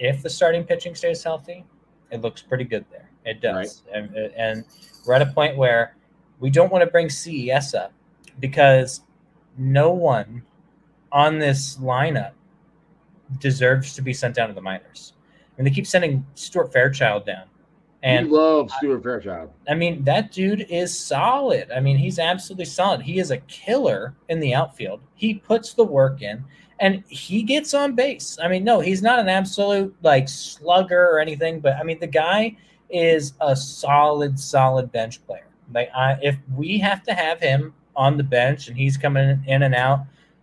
if 0.00 0.24
the 0.24 0.30
starting 0.30 0.64
pitching 0.64 0.96
stays 0.96 1.22
healthy, 1.22 1.64
it 2.10 2.20
looks 2.20 2.42
pretty 2.42 2.64
good 2.64 2.84
there. 2.90 3.10
It 3.24 3.40
does, 3.40 3.84
right. 3.92 4.02
and, 4.02 4.16
and 4.36 4.64
we're 5.06 5.14
at 5.14 5.22
a 5.22 5.26
point 5.26 5.56
where 5.56 5.95
we 6.40 6.50
don't 6.50 6.70
want 6.70 6.82
to 6.82 6.90
bring 6.90 7.08
CES 7.08 7.74
up 7.74 7.92
because 8.40 9.02
no 9.56 9.90
one 9.92 10.42
on 11.12 11.38
this 11.38 11.76
lineup 11.76 12.32
deserves 13.40 13.94
to 13.94 14.02
be 14.02 14.12
sent 14.12 14.34
down 14.34 14.48
to 14.48 14.54
the 14.54 14.60
minors. 14.60 15.14
I 15.56 15.62
mean, 15.62 15.64
they 15.64 15.74
keep 15.74 15.86
sending 15.86 16.26
Stuart 16.34 16.72
Fairchild 16.72 17.26
down. 17.26 17.44
And 18.02 18.30
we 18.30 18.36
love 18.36 18.70
Stuart 18.72 19.02
Fairchild. 19.02 19.50
I 19.68 19.74
mean, 19.74 20.04
that 20.04 20.30
dude 20.30 20.66
is 20.68 20.96
solid. 20.96 21.70
I 21.70 21.80
mean, 21.80 21.96
he's 21.96 22.18
absolutely 22.18 22.66
solid. 22.66 23.00
He 23.00 23.18
is 23.18 23.30
a 23.30 23.38
killer 23.38 24.14
in 24.28 24.38
the 24.38 24.54
outfield. 24.54 25.00
He 25.14 25.34
puts 25.34 25.72
the 25.72 25.84
work 25.84 26.22
in 26.22 26.44
and 26.78 27.02
he 27.08 27.42
gets 27.42 27.72
on 27.74 27.94
base. 27.94 28.38
I 28.40 28.48
mean, 28.48 28.64
no, 28.64 28.80
he's 28.80 29.02
not 29.02 29.18
an 29.18 29.28
absolute 29.28 29.96
like 30.02 30.28
slugger 30.28 31.08
or 31.08 31.18
anything, 31.18 31.60
but 31.60 31.76
I 31.76 31.82
mean, 31.82 31.98
the 31.98 32.06
guy 32.06 32.56
is 32.90 33.32
a 33.40 33.56
solid, 33.56 34.38
solid 34.38 34.92
bench 34.92 35.24
player. 35.26 35.45
Like, 35.72 35.90
I, 35.94 36.18
if 36.22 36.36
we 36.54 36.78
have 36.78 37.02
to 37.04 37.14
have 37.14 37.40
him 37.40 37.74
on 37.96 38.16
the 38.16 38.22
bench 38.22 38.68
and 38.68 38.76
he's 38.76 38.96
coming 38.96 39.42
in 39.46 39.62
and 39.62 39.74
out 39.74 40.00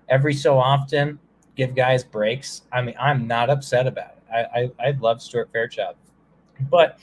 every 0.09 0.33
so 0.33 0.57
often, 0.57 1.19
give 1.55 1.75
guys 1.75 2.03
breaks. 2.03 2.63
I 2.71 2.81
mean, 2.81 2.95
I'm 2.99 3.27
not 3.27 3.49
upset 3.49 3.87
about 3.87 4.17
it. 4.17 4.23
I 4.33 4.61
I, 4.61 4.87
I 4.87 4.91
love 4.99 5.21
Stuart 5.21 5.49
Fairchild, 5.51 5.95
but 6.69 6.99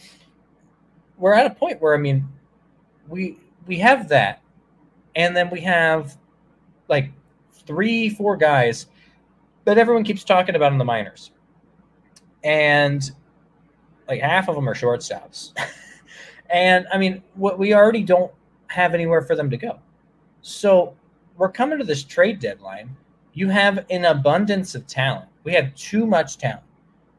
we're 1.16 1.34
at 1.34 1.46
a 1.46 1.54
point 1.54 1.80
where 1.80 1.94
I 1.94 1.98
mean, 1.98 2.28
we 3.08 3.38
we 3.66 3.78
have 3.78 4.08
that, 4.08 4.42
and 5.14 5.36
then 5.36 5.50
we 5.50 5.60
have 5.60 6.16
like 6.88 7.12
three, 7.52 8.08
four 8.08 8.36
guys 8.36 8.86
that 9.64 9.78
everyone 9.78 10.02
keeps 10.02 10.24
talking 10.24 10.56
about 10.56 10.72
in 10.72 10.78
the 10.78 10.84
minors, 10.84 11.30
and 12.42 13.10
like 14.08 14.20
half 14.20 14.48
of 14.48 14.56
them 14.56 14.68
are 14.68 14.74
shortstops. 14.74 15.52
and 16.53 16.86
I 16.92 16.98
mean, 16.98 17.22
what 17.34 17.59
we 17.59 17.74
already 17.74 18.03
don't 18.03 18.32
have 18.68 18.94
anywhere 18.94 19.22
for 19.22 19.36
them 19.36 19.51
to 19.51 19.57
go. 19.57 19.78
So 20.42 20.94
we're 21.36 21.51
coming 21.51 21.78
to 21.78 21.84
this 21.84 22.05
trade 22.05 22.40
deadline. 22.40 22.96
You 23.32 23.48
have 23.48 23.84
an 23.90 24.05
abundance 24.05 24.74
of 24.74 24.86
talent. 24.86 25.28
We 25.44 25.53
have 25.55 25.74
too 25.74 26.07
much 26.07 26.38
talent 26.38 26.62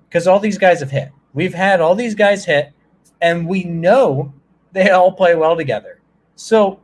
because 0.08 0.28
all 0.28 0.40
these 0.40 0.58
guys 0.58 0.80
have 0.80 0.92
hit. 0.92 1.12
We've 1.34 1.54
had 1.54 1.80
all 1.80 1.96
these 1.96 2.16
guys 2.16 2.46
hit, 2.46 2.74
and 3.22 3.48
we 3.48 3.64
know 3.64 4.34
they 4.74 4.92
all 4.92 5.12
play 5.12 5.36
well 5.36 5.56
together. 5.56 6.02
So, 6.36 6.80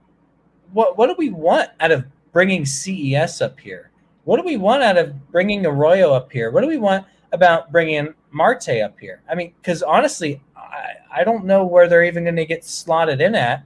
what 0.72 0.98
what 0.98 1.08
do 1.08 1.16
we 1.18 1.30
want 1.30 1.70
out 1.80 1.92
of 1.92 2.06
bringing 2.32 2.66
CES 2.66 3.42
up 3.42 3.60
here? 3.60 3.92
What 4.24 4.38
do 4.38 4.44
we 4.44 4.58
want 4.58 4.84
out 4.84 4.98
of 4.98 5.32
bringing 5.32 5.66
Arroyo 5.66 6.14
up 6.14 6.32
here? 6.32 6.52
What 6.52 6.62
do 6.62 6.68
we 6.68 6.78
want 6.78 7.06
about 7.32 7.72
bringing 7.72 8.14
Marte 8.32 8.82
up 8.84 9.00
here? 9.00 9.22
I 9.30 9.36
mean, 9.36 9.54
because 9.62 9.84
honestly, 9.84 10.42
I, 10.56 10.94
I 11.12 11.24
don't 11.24 11.46
know 11.46 11.66
where 11.66 11.88
they're 11.88 12.04
even 12.04 12.24
going 12.24 12.36
to 12.36 12.46
get 12.46 12.64
slotted 12.64 13.22
in 13.22 13.36
at. 13.36 13.64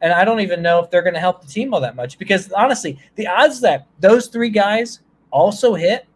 And 0.00 0.12
I 0.12 0.24
don't 0.24 0.40
even 0.40 0.60
know 0.60 0.82
if 0.82 0.90
they're 0.90 1.02
going 1.02 1.14
to 1.14 1.20
help 1.20 1.40
the 1.40 1.48
team 1.48 1.72
all 1.72 1.80
that 1.80 1.96
much 1.96 2.18
because 2.18 2.52
honestly, 2.52 2.98
the 3.14 3.26
odds 3.26 3.60
that 3.62 3.86
those 4.00 4.26
three 4.26 4.50
guys 4.50 5.00
also 5.30 5.74
hit 5.74 6.06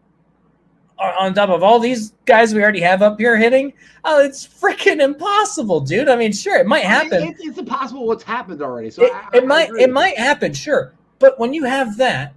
on 0.99 1.33
top 1.33 1.49
of 1.49 1.63
all 1.63 1.79
these 1.79 2.13
guys 2.25 2.53
we 2.53 2.61
already 2.61 2.81
have 2.81 3.01
up 3.01 3.19
here 3.19 3.37
hitting, 3.37 3.73
oh, 4.03 4.19
it's 4.19 4.45
freaking 4.47 5.01
impossible, 5.01 5.79
dude. 5.79 6.09
I 6.09 6.15
mean, 6.15 6.33
sure, 6.33 6.57
it 6.57 6.67
might 6.67 6.83
happen. 6.83 7.23
It's, 7.23 7.41
it's, 7.41 7.57
impossible 7.57 8.05
what's 8.05 8.23
happened 8.23 8.61
already. 8.61 8.89
So 8.89 9.03
it, 9.03 9.13
I, 9.13 9.29
it 9.33 9.43
I 9.43 9.45
might 9.45 9.69
it 9.71 9.91
might 9.91 10.17
happen, 10.17 10.53
sure. 10.53 10.93
But 11.19 11.39
when 11.39 11.53
you 11.53 11.63
have 11.63 11.97
that, 11.97 12.33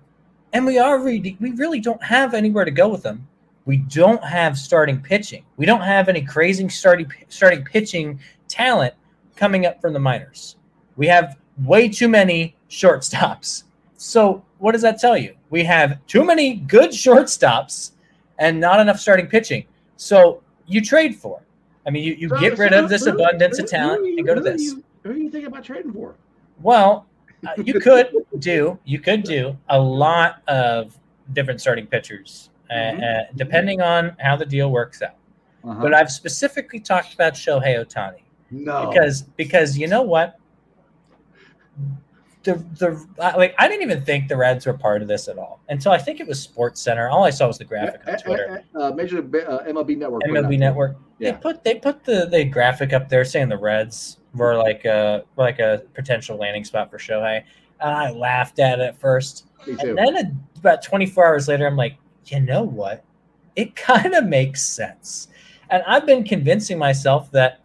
and 0.53 0.65
we 0.65 0.79
already 0.79 1.37
we 1.41 1.53
really 1.53 1.81
don't 1.81 2.03
have 2.03 2.35
anywhere 2.35 2.65
to 2.65 2.71
go 2.71 2.89
with 2.89 3.03
them. 3.03 3.27
We 3.65 3.79
don't 3.79 4.23
have 4.25 4.59
starting 4.59 5.01
pitching. 5.01 5.45
We 5.57 5.67
don't 5.67 5.83
have 5.83 6.09
any 6.09 6.23
crazy 6.23 6.69
starting 6.69 7.11
starting 7.29 7.65
pitching 7.65 8.19
talent 8.49 8.95
coming 9.37 9.67
up 9.67 9.81
from 9.81 9.93
the 9.93 9.99
minors. 9.99 10.57
We 10.97 11.07
have 11.07 11.39
way 11.65 11.89
too 11.89 12.09
many 12.09 12.57
shortstops. 12.69 13.65
So 13.97 14.45
what 14.59 14.73
does 14.73 14.83
that 14.83 14.99
tell 14.99 15.17
you? 15.17 15.35
We 15.51 15.63
have 15.65 16.05
too 16.07 16.25
many 16.25 16.55
good 16.55 16.91
shortstops 16.91 17.93
and 18.39 18.59
not 18.59 18.81
enough 18.81 18.99
starting 18.99 19.27
pitching. 19.27 19.65
So 19.97 20.43
you 20.67 20.81
trade 20.81 21.15
for. 21.15 21.43
I 21.87 21.91
mean, 21.91 22.05
you, 22.05 22.15
you 22.15 22.29
so, 22.29 22.39
get 22.39 22.59
rid 22.59 22.73
of 22.73 22.89
this 22.89 23.05
who, 23.05 23.13
abundance 23.13 23.59
who, 23.59 23.65
of 23.65 23.71
talent 23.71 24.05
you, 24.05 24.17
and 24.19 24.27
go 24.27 24.35
to 24.35 24.41
this. 24.41 24.63
You, 24.63 24.85
who 25.03 25.11
are 25.11 25.17
you 25.17 25.31
thinking 25.31 25.47
about 25.47 25.65
trading 25.65 25.93
for? 25.93 26.15
Well, 26.61 27.07
uh, 27.47 27.55
you 27.65 27.81
could 27.81 28.11
do 28.39 28.79
you 28.85 29.01
could 29.01 29.25
do 29.25 29.57
a 29.69 29.79
lot 29.79 30.43
of 30.47 30.97
different 31.33 31.61
starting 31.61 31.87
pitchers, 31.87 32.51
mm-hmm. 32.73 33.03
uh, 33.03 33.35
depending 33.37 33.81
on 33.81 34.17
how 34.21 34.37
the 34.37 34.47
deal 34.47 34.71
works 34.71 35.03
out. 35.03 35.17
Uh-huh. 35.65 35.81
But 35.81 35.95
I've 35.95 36.11
specifically 36.11 36.81
talked 36.81 37.15
about 37.15 37.35
Shohei 37.35 37.85
Ohtani. 37.85 38.23
No, 38.51 38.89
because 38.89 39.23
because 39.23 39.79
you 39.79 39.87
know 39.87 40.03
what, 40.03 40.39
the 42.43 42.55
the 42.79 43.07
like 43.19 43.55
I 43.59 43.69
didn't 43.69 43.83
even 43.83 44.05
think 44.05 44.29
the 44.29 44.37
Reds 44.37 44.67
were 44.67 44.75
part 44.75 45.03
of 45.03 45.09
this 45.09 45.29
at 45.29 45.39
all 45.39 45.61
until 45.69 45.93
I 45.93 45.99
think 45.99 46.21
it 46.21 46.27
was 46.27 46.41
Sports 46.41 46.81
Center. 46.81 47.09
All 47.09 47.25
I 47.25 47.31
saw 47.31 47.47
was 47.47 47.59
the 47.59 47.65
graphic 47.65 48.03
on 48.07 48.19
Twitter. 48.19 48.65
Uh, 48.75 48.91
Major 48.91 49.19
uh, 49.19 49.65
MLB 49.65 49.97
Network. 49.97 50.23
MLB 50.25 50.59
Network. 50.59 50.97
Yeah. 51.19 51.33
They 51.33 51.39
put 51.39 51.65
they 51.65 51.75
put 51.77 52.05
the 52.05 52.27
the 52.27 52.45
graphic 52.45 52.93
up 52.93 53.09
there 53.09 53.25
saying 53.25 53.49
the 53.49 53.59
Reds 53.59 54.19
were 54.35 54.57
like 54.57 54.85
a 54.85 55.25
like 55.37 55.59
a 55.59 55.83
potential 55.95 56.37
landing 56.37 56.65
spot 56.65 56.91
for 56.91 56.99
Shohei. 56.99 57.43
And 57.81 57.91
I 57.91 58.11
laughed 58.11 58.59
at 58.59 58.81
it 58.81 58.83
at 58.83 59.01
first. 59.01 59.47
And 59.67 59.99
then 59.99 60.45
about 60.57 60.83
24 60.83 61.27
hours 61.27 61.49
later, 61.49 61.67
I'm 61.67 61.77
like, 61.77 61.97
you 62.27 62.41
know 62.41 62.63
what? 62.63 63.05
It 63.57 63.77
kind 63.77 64.15
of 64.15 64.27
makes 64.27 64.63
sense. 64.63 65.29
And 65.71 65.83
I've 65.87 66.07
been 66.07 66.25
convincing 66.25 66.79
myself 66.79 67.31
that 67.33 67.61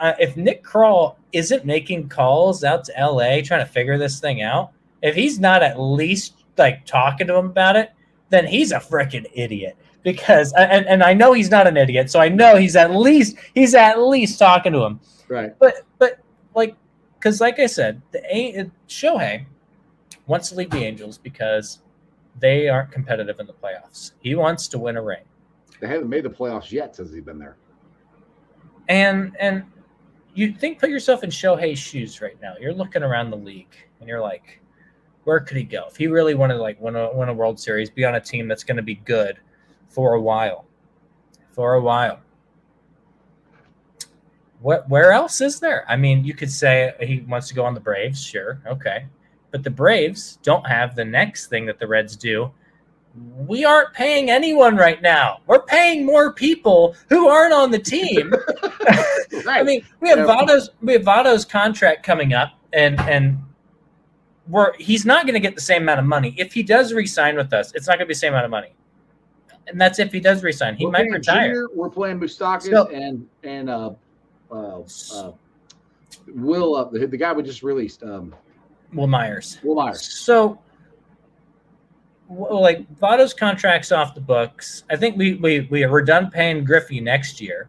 uh, 0.00 0.12
if 0.18 0.36
Nick 0.36 0.64
Krall 0.64 1.16
isn't 1.32 1.64
making 1.64 2.08
calls 2.08 2.64
out 2.64 2.84
to 2.84 2.92
LA 2.98 3.40
trying 3.42 3.64
to 3.64 3.70
figure 3.70 3.98
this 3.98 4.20
thing 4.20 4.42
out, 4.42 4.72
if 5.02 5.14
he's 5.14 5.38
not 5.38 5.62
at 5.62 5.78
least 5.78 6.44
like 6.56 6.84
talking 6.86 7.26
to 7.26 7.34
him 7.34 7.46
about 7.46 7.76
it, 7.76 7.92
then 8.30 8.46
he's 8.46 8.72
a 8.72 8.78
freaking 8.78 9.26
idiot. 9.34 9.76
Because 10.02 10.52
and, 10.54 10.86
and 10.86 11.02
I 11.02 11.14
know 11.14 11.32
he's 11.32 11.50
not 11.50 11.66
an 11.66 11.76
idiot, 11.76 12.10
so 12.10 12.20
I 12.20 12.28
know 12.28 12.56
he's 12.56 12.76
at 12.76 12.94
least 12.94 13.36
he's 13.54 13.74
at 13.74 13.98
least 13.98 14.38
talking 14.38 14.72
to 14.72 14.82
him. 14.82 15.00
Right. 15.28 15.58
But 15.58 15.86
but 15.98 16.18
like 16.54 16.76
because 17.18 17.40
like 17.40 17.58
I 17.58 17.66
said, 17.66 18.02
the 18.12 18.22
A 18.34 18.70
Shohei 18.88 19.46
wants 20.26 20.50
to 20.50 20.56
leave 20.56 20.70
the 20.70 20.84
Angels 20.84 21.16
because 21.16 21.80
they 22.38 22.68
aren't 22.68 22.90
competitive 22.90 23.40
in 23.40 23.46
the 23.46 23.52
playoffs. 23.52 24.12
He 24.20 24.34
wants 24.34 24.68
to 24.68 24.78
win 24.78 24.96
a 24.96 25.02
ring. 25.02 25.22
They 25.80 25.86
haven't 25.86 26.08
made 26.08 26.24
the 26.24 26.30
playoffs 26.30 26.72
yet 26.72 26.96
since 26.96 27.12
he's 27.12 27.22
been 27.22 27.38
there. 27.38 27.56
And 28.88 29.36
and 29.38 29.64
you 30.34 30.52
think 30.52 30.78
put 30.78 30.90
yourself 30.90 31.24
in 31.24 31.30
Shohei's 31.30 31.78
shoes 31.78 32.20
right 32.20 32.40
now. 32.42 32.54
You're 32.60 32.74
looking 32.74 33.02
around 33.02 33.30
the 33.30 33.36
league 33.36 33.74
and 34.00 34.08
you're 34.08 34.20
like, 34.20 34.60
where 35.24 35.40
could 35.40 35.56
he 35.56 35.62
go? 35.62 35.86
If 35.88 35.96
he 35.96 36.06
really 36.06 36.34
wanted 36.34 36.54
to 36.54 36.62
like 36.62 36.80
win 36.80 36.96
a 36.96 37.14
win 37.14 37.28
a 37.28 37.34
World 37.34 37.58
Series, 37.58 37.90
be 37.90 38.04
on 38.04 38.16
a 38.16 38.20
team 38.20 38.48
that's 38.48 38.64
going 38.64 38.76
to 38.76 38.82
be 38.82 38.96
good 38.96 39.38
for 39.88 40.14
a 40.14 40.20
while. 40.20 40.66
For 41.52 41.74
a 41.74 41.80
while. 41.80 42.20
What 44.60 44.88
where 44.88 45.12
else 45.12 45.40
is 45.40 45.60
there? 45.60 45.84
I 45.88 45.96
mean, 45.96 46.24
you 46.24 46.34
could 46.34 46.50
say 46.50 46.94
he 47.00 47.20
wants 47.20 47.48
to 47.48 47.54
go 47.54 47.64
on 47.64 47.74
the 47.74 47.80
Braves, 47.80 48.22
sure, 48.22 48.60
okay. 48.66 49.06
But 49.54 49.62
the 49.62 49.70
Braves 49.70 50.40
don't 50.42 50.66
have 50.66 50.96
the 50.96 51.04
next 51.04 51.46
thing 51.46 51.64
that 51.66 51.78
the 51.78 51.86
Reds 51.86 52.16
do, 52.16 52.50
we 53.46 53.64
aren't 53.64 53.94
paying 53.94 54.28
anyone 54.28 54.74
right 54.74 55.00
now. 55.00 55.42
We're 55.46 55.62
paying 55.62 56.04
more 56.04 56.32
people 56.32 56.96
who 57.08 57.28
aren't 57.28 57.52
on 57.52 57.70
the 57.70 57.78
team. 57.78 58.32
right. 59.46 59.60
I 59.60 59.62
mean, 59.62 59.86
we 60.00 60.08
have 60.08 60.18
yeah. 60.18 60.24
Votto's 60.24 60.70
we 60.82 60.94
have 60.94 61.02
Votto's 61.02 61.44
contract 61.44 62.04
coming 62.04 62.32
up, 62.34 62.54
and 62.72 62.98
and 63.02 63.38
we're 64.48 64.76
he's 64.76 65.06
not 65.06 65.24
going 65.24 65.34
to 65.34 65.40
get 65.40 65.54
the 65.54 65.60
same 65.60 65.82
amount 65.82 66.00
of 66.00 66.06
money. 66.06 66.34
If 66.36 66.52
he 66.52 66.64
does 66.64 66.92
resign 66.92 67.36
with 67.36 67.52
us, 67.52 67.72
it's 67.76 67.86
not 67.86 67.92
going 67.92 68.06
to 68.06 68.08
be 68.08 68.14
the 68.14 68.18
same 68.18 68.32
amount 68.32 68.46
of 68.46 68.50
money. 68.50 68.74
And 69.68 69.80
that's 69.80 70.00
if 70.00 70.12
he 70.12 70.18
does 70.18 70.42
resign. 70.42 70.74
He 70.74 70.84
we're 70.84 70.90
might 70.90 71.08
retire. 71.12 71.46
Junior, 71.46 71.68
we're 71.76 71.90
playing 71.90 72.18
Moustakas 72.18 72.70
so, 72.70 72.88
and 72.88 73.28
and 73.44 73.70
uh, 73.70 73.90
uh, 74.50 74.80
uh, 75.14 75.30
Will 76.26 76.74
uh, 76.74 76.84
the, 76.86 77.06
the 77.06 77.16
guy 77.16 77.32
we 77.32 77.44
just 77.44 77.62
released. 77.62 78.02
Um, 78.02 78.34
Wil 78.94 79.06
Myers. 79.06 79.58
Wil 79.62 79.74
Myers. 79.74 80.02
So 80.02 80.58
like 82.28 82.90
Votto's 82.96 83.34
contract's 83.34 83.92
off 83.92 84.14
the 84.14 84.20
books. 84.20 84.84
I 84.90 84.96
think 84.96 85.16
we 85.16 85.34
we 85.34 85.60
we 85.70 85.84
are 85.84 86.02
done 86.02 86.30
paying 86.30 86.64
Griffey 86.64 87.00
next 87.00 87.40
year. 87.40 87.68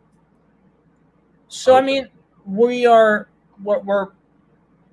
So 1.47 1.75
okay. 1.75 1.83
I 1.83 1.85
mean, 1.85 2.07
we 2.45 2.85
are 2.85 3.29
we're, 3.63 3.79
we're 3.79 4.07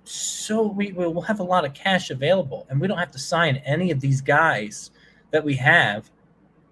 so 0.05 0.67
we 0.67 0.93
will 0.93 1.23
have 1.23 1.41
a 1.41 1.45
lot 1.45 1.65
of 1.65 1.75
cash 1.75 2.11
available, 2.11 2.67
and 2.71 2.81
we 2.81 2.89
don't 2.89 2.99
have 2.99 3.13
to 3.13 3.19
sign 3.19 3.57
any 3.59 3.91
of 3.91 4.01
these 4.01 4.21
guys 4.21 4.91
that 5.31 5.45
we 5.45 5.55
have, 5.57 6.11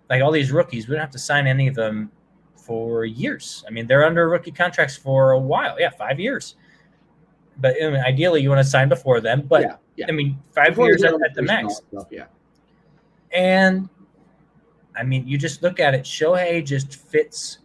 like 0.08 0.22
all 0.22 0.32
these 0.32 0.50
rookies. 0.50 0.88
We 0.88 0.94
don't 0.94 1.00
have 1.00 1.10
to 1.12 1.18
sign 1.18 1.46
any 1.46 1.68
of 1.68 1.74
them 1.74 2.10
for 2.56 3.04
years. 3.04 3.64
I 3.66 3.70
mean, 3.70 3.86
they're 3.86 4.04
under 4.04 4.28
rookie 4.28 4.50
contracts 4.50 4.96
for 4.96 5.32
a 5.32 5.38
while. 5.38 5.78
Yeah, 5.78 5.90
five 5.90 6.18
years. 6.18 6.56
But 7.60 7.76
I 7.82 7.90
mean, 7.90 8.00
ideally, 8.00 8.42
you 8.42 8.48
want 8.48 8.60
to 8.60 8.70
sign 8.70 8.88
before 8.88 9.20
then. 9.20 9.42
But 9.42 9.62
yeah, 9.62 9.76
yeah. 9.96 10.06
I 10.08 10.12
mean, 10.12 10.38
five 10.52 10.68
before 10.68 10.86
years 10.86 11.02
at, 11.04 11.14
at 11.14 11.34
the 11.34 11.42
max. 11.42 11.82
Stuff, 11.92 12.06
yeah. 12.10 12.26
And 13.32 13.88
I 14.96 15.02
mean, 15.02 15.26
you 15.26 15.38
just 15.38 15.62
look 15.62 15.80
at 15.80 15.94
it. 15.94 16.04
Shohei 16.04 16.64
just 16.64 16.96
fits 16.96 17.58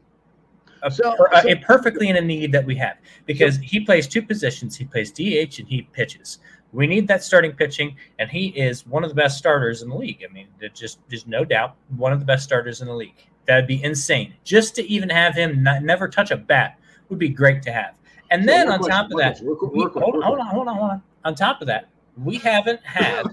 a, 0.83 0.91
so, 0.91 1.15
per, 1.15 1.41
so, 1.41 1.49
a 1.49 1.55
perfectly 1.55 2.09
in 2.09 2.15
a 2.17 2.21
need 2.21 2.51
that 2.51 2.65
we 2.65 2.75
have 2.75 2.97
because 3.25 3.55
so, 3.55 3.61
he 3.61 3.79
plays 3.79 4.07
two 4.07 4.21
positions. 4.21 4.75
He 4.75 4.85
plays 4.85 5.11
DH 5.11 5.59
and 5.59 5.67
he 5.67 5.87
pitches. 5.93 6.39
We 6.71 6.87
need 6.87 7.07
that 7.07 7.23
starting 7.23 7.53
pitching, 7.53 7.95
and 8.19 8.29
he 8.29 8.47
is 8.47 8.85
one 8.85 9.03
of 9.03 9.09
the 9.09 9.15
best 9.15 9.37
starters 9.37 9.81
in 9.81 9.89
the 9.89 9.95
league. 9.95 10.25
I 10.29 10.33
mean, 10.33 10.47
just 10.73 10.99
there's 11.09 11.25
no 11.25 11.45
doubt 11.45 11.75
one 11.95 12.11
of 12.11 12.19
the 12.19 12.25
best 12.25 12.43
starters 12.43 12.81
in 12.81 12.87
the 12.87 12.93
league. 12.93 13.15
That'd 13.47 13.67
be 13.67 13.81
insane. 13.83 14.33
Just 14.43 14.75
to 14.75 14.83
even 14.83 15.09
have 15.09 15.35
him 15.35 15.63
not, 15.63 15.83
never 15.83 16.07
touch 16.07 16.31
a 16.31 16.37
bat 16.37 16.77
would 17.09 17.19
be 17.19 17.29
great 17.29 17.61
to 17.63 17.71
have. 17.71 17.95
And 18.31 18.47
then 18.47 18.69
on 18.71 18.79
top 18.79 19.11
of 19.11 19.17
that, 19.17 19.39
hold, 19.39 19.95
on, 19.95 20.21
hold 20.23 20.39
on, 20.39 20.75
hold 20.75 20.91
on. 20.91 21.01
On 21.25 21.35
top 21.35 21.61
of 21.61 21.67
that, 21.67 21.89
we 22.23 22.37
haven't 22.37 22.81
had 22.83 23.25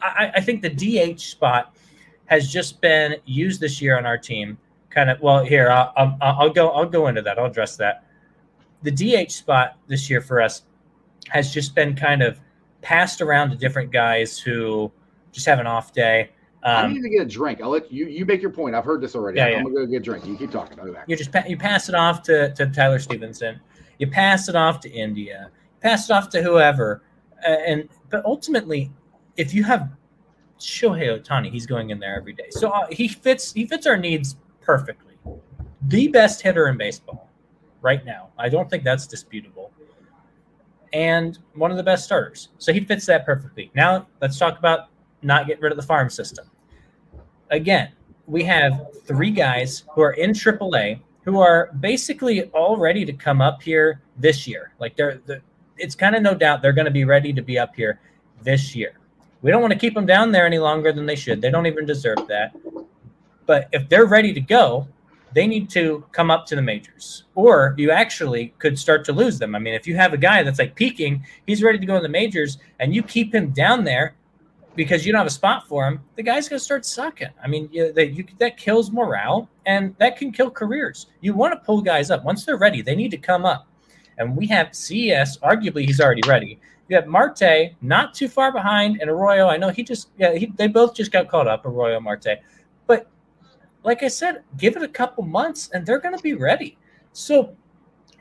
I, 0.00 0.32
I 0.36 0.40
think 0.40 0.62
the 0.62 0.70
DH 1.14 1.20
spot 1.20 1.76
has 2.26 2.50
just 2.50 2.80
been 2.80 3.16
used 3.24 3.60
this 3.60 3.80
year 3.80 3.96
on 3.96 4.06
our 4.06 4.18
team. 4.18 4.58
Kind 4.90 5.10
of 5.10 5.20
well, 5.20 5.44
here 5.44 5.70
I'll, 5.70 5.92
I'll, 5.96 6.16
I'll 6.20 6.50
go 6.50 6.70
I'll 6.70 6.88
go 6.88 7.06
into 7.08 7.22
that. 7.22 7.38
I'll 7.38 7.46
address 7.46 7.76
that. 7.76 8.04
The 8.82 8.90
DH 8.90 9.30
spot 9.30 9.78
this 9.86 10.10
year 10.10 10.20
for 10.20 10.40
us 10.40 10.62
has 11.28 11.52
just 11.52 11.74
been 11.74 11.94
kind 11.94 12.22
of 12.22 12.40
passed 12.82 13.20
around 13.20 13.50
to 13.50 13.56
different 13.56 13.92
guys 13.92 14.38
who 14.38 14.90
just 15.30 15.46
have 15.46 15.60
an 15.60 15.66
off 15.66 15.92
day. 15.92 16.30
I 16.64 16.82
Um, 16.82 16.92
need 16.94 17.02
to 17.02 17.08
get 17.08 17.22
a 17.22 17.24
drink. 17.24 17.60
I'll 17.60 17.70
let 17.70 17.90
you. 17.92 18.06
You 18.06 18.24
make 18.24 18.42
your 18.42 18.50
point. 18.50 18.74
I've 18.74 18.84
heard 18.84 19.00
this 19.00 19.14
already. 19.16 19.38
Yeah, 19.38 19.46
I'm 19.46 19.52
yeah. 19.52 19.62
gonna 19.62 19.74
go 19.74 19.86
get 19.86 19.96
a 19.96 20.00
drink. 20.00 20.26
You 20.26 20.36
keep 20.36 20.50
talking. 20.50 20.78
I'll 20.78 20.86
be 20.86 20.92
back. 20.92 21.04
you 21.08 21.16
just 21.16 21.32
pa- 21.32 21.44
you 21.46 21.56
pass 21.56 21.88
it 21.88 21.94
off 21.94 22.22
to, 22.24 22.52
to 22.54 22.66
Tyler 22.66 22.98
Stephenson, 22.98 23.60
you 24.02 24.08
pass 24.08 24.48
it 24.48 24.56
off 24.56 24.80
to 24.80 24.90
India, 24.90 25.48
pass 25.80 26.10
it 26.10 26.12
off 26.12 26.28
to 26.30 26.42
whoever, 26.42 27.02
uh, 27.46 27.50
and 27.50 27.88
but 28.10 28.24
ultimately, 28.24 28.90
if 29.36 29.54
you 29.54 29.62
have 29.62 29.90
Shohei 30.58 31.16
Ohtani, 31.16 31.52
he's 31.52 31.66
going 31.66 31.90
in 31.90 32.00
there 32.00 32.16
every 32.16 32.32
day, 32.32 32.48
so 32.50 32.70
uh, 32.70 32.88
he 32.90 33.06
fits 33.06 33.52
he 33.52 33.64
fits 33.64 33.86
our 33.86 33.96
needs 33.96 34.36
perfectly. 34.60 35.14
The 35.82 36.08
best 36.08 36.42
hitter 36.42 36.66
in 36.66 36.76
baseball 36.76 37.30
right 37.80 38.04
now. 38.04 38.30
I 38.36 38.48
don't 38.48 38.68
think 38.68 38.82
that's 38.82 39.06
disputable. 39.06 39.70
And 40.92 41.38
one 41.54 41.70
of 41.70 41.76
the 41.76 41.82
best 41.84 42.04
starters. 42.04 42.48
So 42.58 42.72
he 42.72 42.80
fits 42.80 43.06
that 43.06 43.24
perfectly. 43.24 43.70
Now 43.74 44.08
let's 44.20 44.36
talk 44.36 44.58
about 44.58 44.88
not 45.22 45.46
getting 45.46 45.62
rid 45.62 45.72
of 45.72 45.76
the 45.76 45.86
farm 45.86 46.10
system. 46.10 46.50
Again, 47.50 47.92
we 48.26 48.42
have 48.44 48.88
three 49.04 49.30
guys 49.30 49.84
who 49.94 50.02
are 50.02 50.12
in 50.12 50.30
AAA 50.30 51.00
who 51.24 51.40
are 51.40 51.70
basically 51.80 52.44
all 52.50 52.76
ready 52.76 53.04
to 53.04 53.12
come 53.12 53.40
up 53.40 53.62
here 53.62 54.00
this 54.18 54.46
year. 54.46 54.72
Like 54.78 54.96
they're, 54.96 55.20
the 55.26 55.40
it's 55.78 55.94
kind 55.94 56.14
of 56.14 56.22
no 56.22 56.34
doubt 56.34 56.62
they're 56.62 56.72
going 56.72 56.86
to 56.86 56.92
be 56.92 57.04
ready 57.04 57.32
to 57.32 57.42
be 57.42 57.58
up 57.58 57.74
here 57.74 58.00
this 58.42 58.74
year. 58.74 58.94
We 59.40 59.50
don't 59.50 59.60
want 59.60 59.72
to 59.72 59.78
keep 59.78 59.94
them 59.94 60.06
down 60.06 60.30
there 60.30 60.46
any 60.46 60.58
longer 60.58 60.92
than 60.92 61.06
they 61.06 61.16
should. 61.16 61.42
They 61.42 61.50
don't 61.50 61.66
even 61.66 61.86
deserve 61.86 62.28
that. 62.28 62.54
But 63.46 63.68
if 63.72 63.88
they're 63.88 64.06
ready 64.06 64.32
to 64.32 64.40
go, 64.40 64.86
they 65.32 65.46
need 65.46 65.70
to 65.70 66.04
come 66.12 66.30
up 66.30 66.46
to 66.46 66.56
the 66.56 66.62
majors. 66.62 67.24
Or 67.34 67.74
you 67.78 67.90
actually 67.90 68.54
could 68.58 68.78
start 68.78 69.04
to 69.06 69.12
lose 69.12 69.38
them. 69.38 69.54
I 69.54 69.58
mean, 69.58 69.74
if 69.74 69.86
you 69.86 69.96
have 69.96 70.12
a 70.12 70.18
guy 70.18 70.42
that's 70.42 70.58
like 70.58 70.76
peaking, 70.76 71.24
he's 71.46 71.62
ready 71.62 71.78
to 71.78 71.86
go 71.86 71.96
in 71.96 72.02
the 72.02 72.08
majors, 72.08 72.58
and 72.78 72.94
you 72.94 73.02
keep 73.02 73.34
him 73.34 73.50
down 73.50 73.84
there 73.84 74.14
because 74.74 75.04
you 75.04 75.12
don't 75.12 75.18
have 75.18 75.26
a 75.26 75.30
spot 75.30 75.66
for 75.68 75.86
him, 75.86 76.00
the 76.16 76.22
guy's 76.22 76.48
going 76.48 76.58
to 76.58 76.64
start 76.64 76.86
sucking. 76.86 77.28
I 77.42 77.48
mean, 77.48 77.68
you, 77.72 77.92
that 77.92 78.12
you 78.12 78.24
that 78.38 78.56
kills 78.56 78.90
morale 78.90 79.48
and 79.66 79.94
that 79.98 80.16
can 80.16 80.32
kill 80.32 80.50
careers. 80.50 81.06
You 81.20 81.34
want 81.34 81.52
to 81.52 81.60
pull 81.60 81.82
guys 81.82 82.10
up 82.10 82.24
once 82.24 82.44
they're 82.44 82.56
ready. 82.56 82.82
They 82.82 82.94
need 82.94 83.10
to 83.10 83.18
come 83.18 83.44
up. 83.44 83.66
And 84.18 84.36
we 84.36 84.46
have 84.48 84.74
CES. 84.74 85.38
Arguably, 85.38 85.84
he's 85.84 86.00
already 86.00 86.22
ready. 86.26 86.58
You 86.88 86.96
have 86.96 87.06
Marte, 87.06 87.72
not 87.80 88.14
too 88.14 88.28
far 88.28 88.52
behind, 88.52 89.00
and 89.00 89.08
Arroyo. 89.08 89.48
I 89.48 89.56
know 89.56 89.70
he 89.70 89.82
just 89.82 90.08
yeah, 90.18 90.34
he, 90.34 90.52
they 90.56 90.68
both 90.68 90.94
just 90.94 91.12
got 91.12 91.28
caught 91.28 91.48
up, 91.48 91.64
Arroyo, 91.66 92.00
Marte. 92.00 92.40
But 92.86 93.08
like 93.84 94.02
I 94.02 94.08
said, 94.08 94.42
give 94.58 94.76
it 94.76 94.82
a 94.82 94.88
couple 94.88 95.24
months, 95.24 95.70
and 95.72 95.84
they're 95.84 96.00
going 96.00 96.16
to 96.16 96.22
be 96.22 96.34
ready. 96.34 96.78
So 97.12 97.56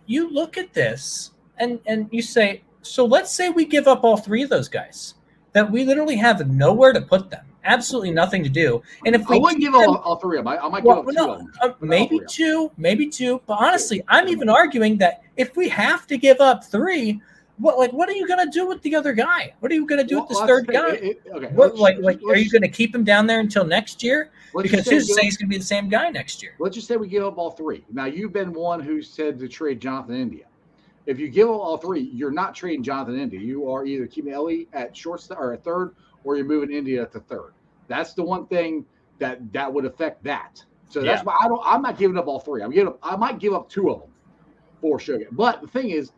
you 0.05 0.29
look 0.29 0.57
at 0.57 0.73
this, 0.73 1.31
and 1.57 1.79
and 1.85 2.09
you 2.11 2.21
say, 2.21 2.63
so 2.81 3.05
let's 3.05 3.31
say 3.31 3.49
we 3.49 3.65
give 3.65 3.87
up 3.87 4.03
all 4.03 4.17
three 4.17 4.43
of 4.43 4.49
those 4.49 4.67
guys 4.67 5.15
that 5.53 5.69
we 5.69 5.83
literally 5.85 6.15
have 6.15 6.47
nowhere 6.49 6.93
to 6.93 7.01
put 7.01 7.29
them, 7.29 7.45
absolutely 7.63 8.11
nothing 8.11 8.43
to 8.43 8.49
do. 8.49 8.81
And 9.05 9.15
if 9.15 9.29
I 9.29 9.33
we 9.33 9.39
wouldn't 9.39 9.61
give 9.61 9.73
them- 9.73 9.81
all, 9.81 9.97
all 9.97 10.15
three 10.17 10.37
of 10.37 10.45
them. 10.45 10.53
I, 10.53 10.57
I 10.57 10.69
might 10.69 10.83
well, 10.83 11.03
give 11.03 11.09
up 11.09 11.15
two 11.15 11.27
no, 11.27 11.33
of 11.33 11.39
them. 11.39 11.51
uh, 11.61 11.73
maybe 11.81 12.19
two, 12.27 12.71
maybe 12.77 13.07
two. 13.07 13.41
But 13.45 13.57
honestly, 13.59 14.01
I'm 14.07 14.27
even 14.29 14.49
arguing 14.49 14.97
that 14.99 15.23
if 15.37 15.55
we 15.55 15.69
have 15.69 16.07
to 16.07 16.17
give 16.17 16.39
up 16.39 16.63
three, 16.63 17.21
what 17.57 17.77
like 17.77 17.93
what 17.93 18.09
are 18.09 18.13
you 18.13 18.27
gonna 18.27 18.49
do 18.49 18.65
with 18.67 18.81
the 18.81 18.95
other 18.95 19.13
guy? 19.13 19.53
What 19.59 19.71
are 19.71 19.75
you 19.75 19.85
gonna 19.85 20.03
do 20.03 20.19
with 20.19 20.29
this 20.29 20.39
third 20.39 20.65
the 20.65 20.73
guy? 20.73 20.89
It- 20.93 21.03
it- 21.03 21.21
okay, 21.31 21.47
What, 21.53 21.77
like, 21.77 21.99
like, 21.99 22.19
are 22.27 22.35
you 22.35 22.49
going 22.49 22.63
to 22.63 22.67
keep 22.67 22.95
him 22.95 23.03
down 23.03 23.27
there 23.27 23.39
until 23.39 23.63
next 23.65 24.01
year? 24.01 24.31
Because 24.55 24.85
say 24.85 24.95
who's 24.95 25.07
to 25.07 25.13
say 25.13 25.21
he's 25.23 25.37
going 25.37 25.47
to 25.47 25.53
be 25.53 25.57
the 25.59 25.63
same 25.63 25.87
guy 25.87 26.09
next 26.09 26.41
year? 26.41 26.55
Let's 26.59 26.75
just 26.75 26.87
say 26.87 26.97
we 26.97 27.07
give 27.07 27.23
up 27.23 27.37
all 27.37 27.51
three. 27.51 27.85
Now 27.91 28.05
you've 28.05 28.33
been 28.33 28.51
one 28.51 28.79
who 28.79 29.01
said 29.01 29.37
to 29.39 29.47
trade 29.47 29.79
Jonathan 29.79 30.15
India. 30.15 30.45
If 31.05 31.19
you 31.19 31.29
give 31.29 31.49
up 31.49 31.55
all 31.55 31.77
three, 31.77 32.01
you're 32.01 32.31
not 32.31 32.53
trading 32.55 32.83
Jonathan 32.83 33.19
India. 33.19 33.39
You 33.39 33.69
are 33.69 33.85
either 33.85 34.07
keeping 34.07 34.33
Elly 34.33 34.67
at 34.73 34.95
shortstop 34.95 35.39
or 35.39 35.53
at 35.53 35.63
third, 35.63 35.95
or 36.23 36.35
you're 36.37 36.45
moving 36.45 36.71
India 36.71 37.05
to 37.07 37.19
third. 37.19 37.53
That's 37.87 38.13
the 38.13 38.23
one 38.23 38.47
thing 38.47 38.85
that 39.19 39.51
that 39.53 39.71
would 39.71 39.85
affect 39.85 40.23
that. 40.23 40.63
So 40.89 41.01
that's 41.01 41.21
Yeah. 41.21 41.25
why 41.25 41.37
I 41.41 41.47
don't. 41.47 41.61
I'm 41.65 41.81
not 41.81 41.97
giving 41.97 42.17
up 42.17 42.27
all 42.27 42.39
three. 42.39 42.61
I'm 42.61 42.71
giving 42.71 42.89
up. 42.89 42.99
I 43.01 43.15
might 43.15 43.39
give 43.39 43.53
up 43.53 43.69
two 43.69 43.89
of 43.89 44.01
them 44.01 44.09
for 44.79 44.99
Sugar. 44.99 45.25
But 45.31 45.61
the 45.61 45.67
thing 45.67 45.89
is, 45.89 46.11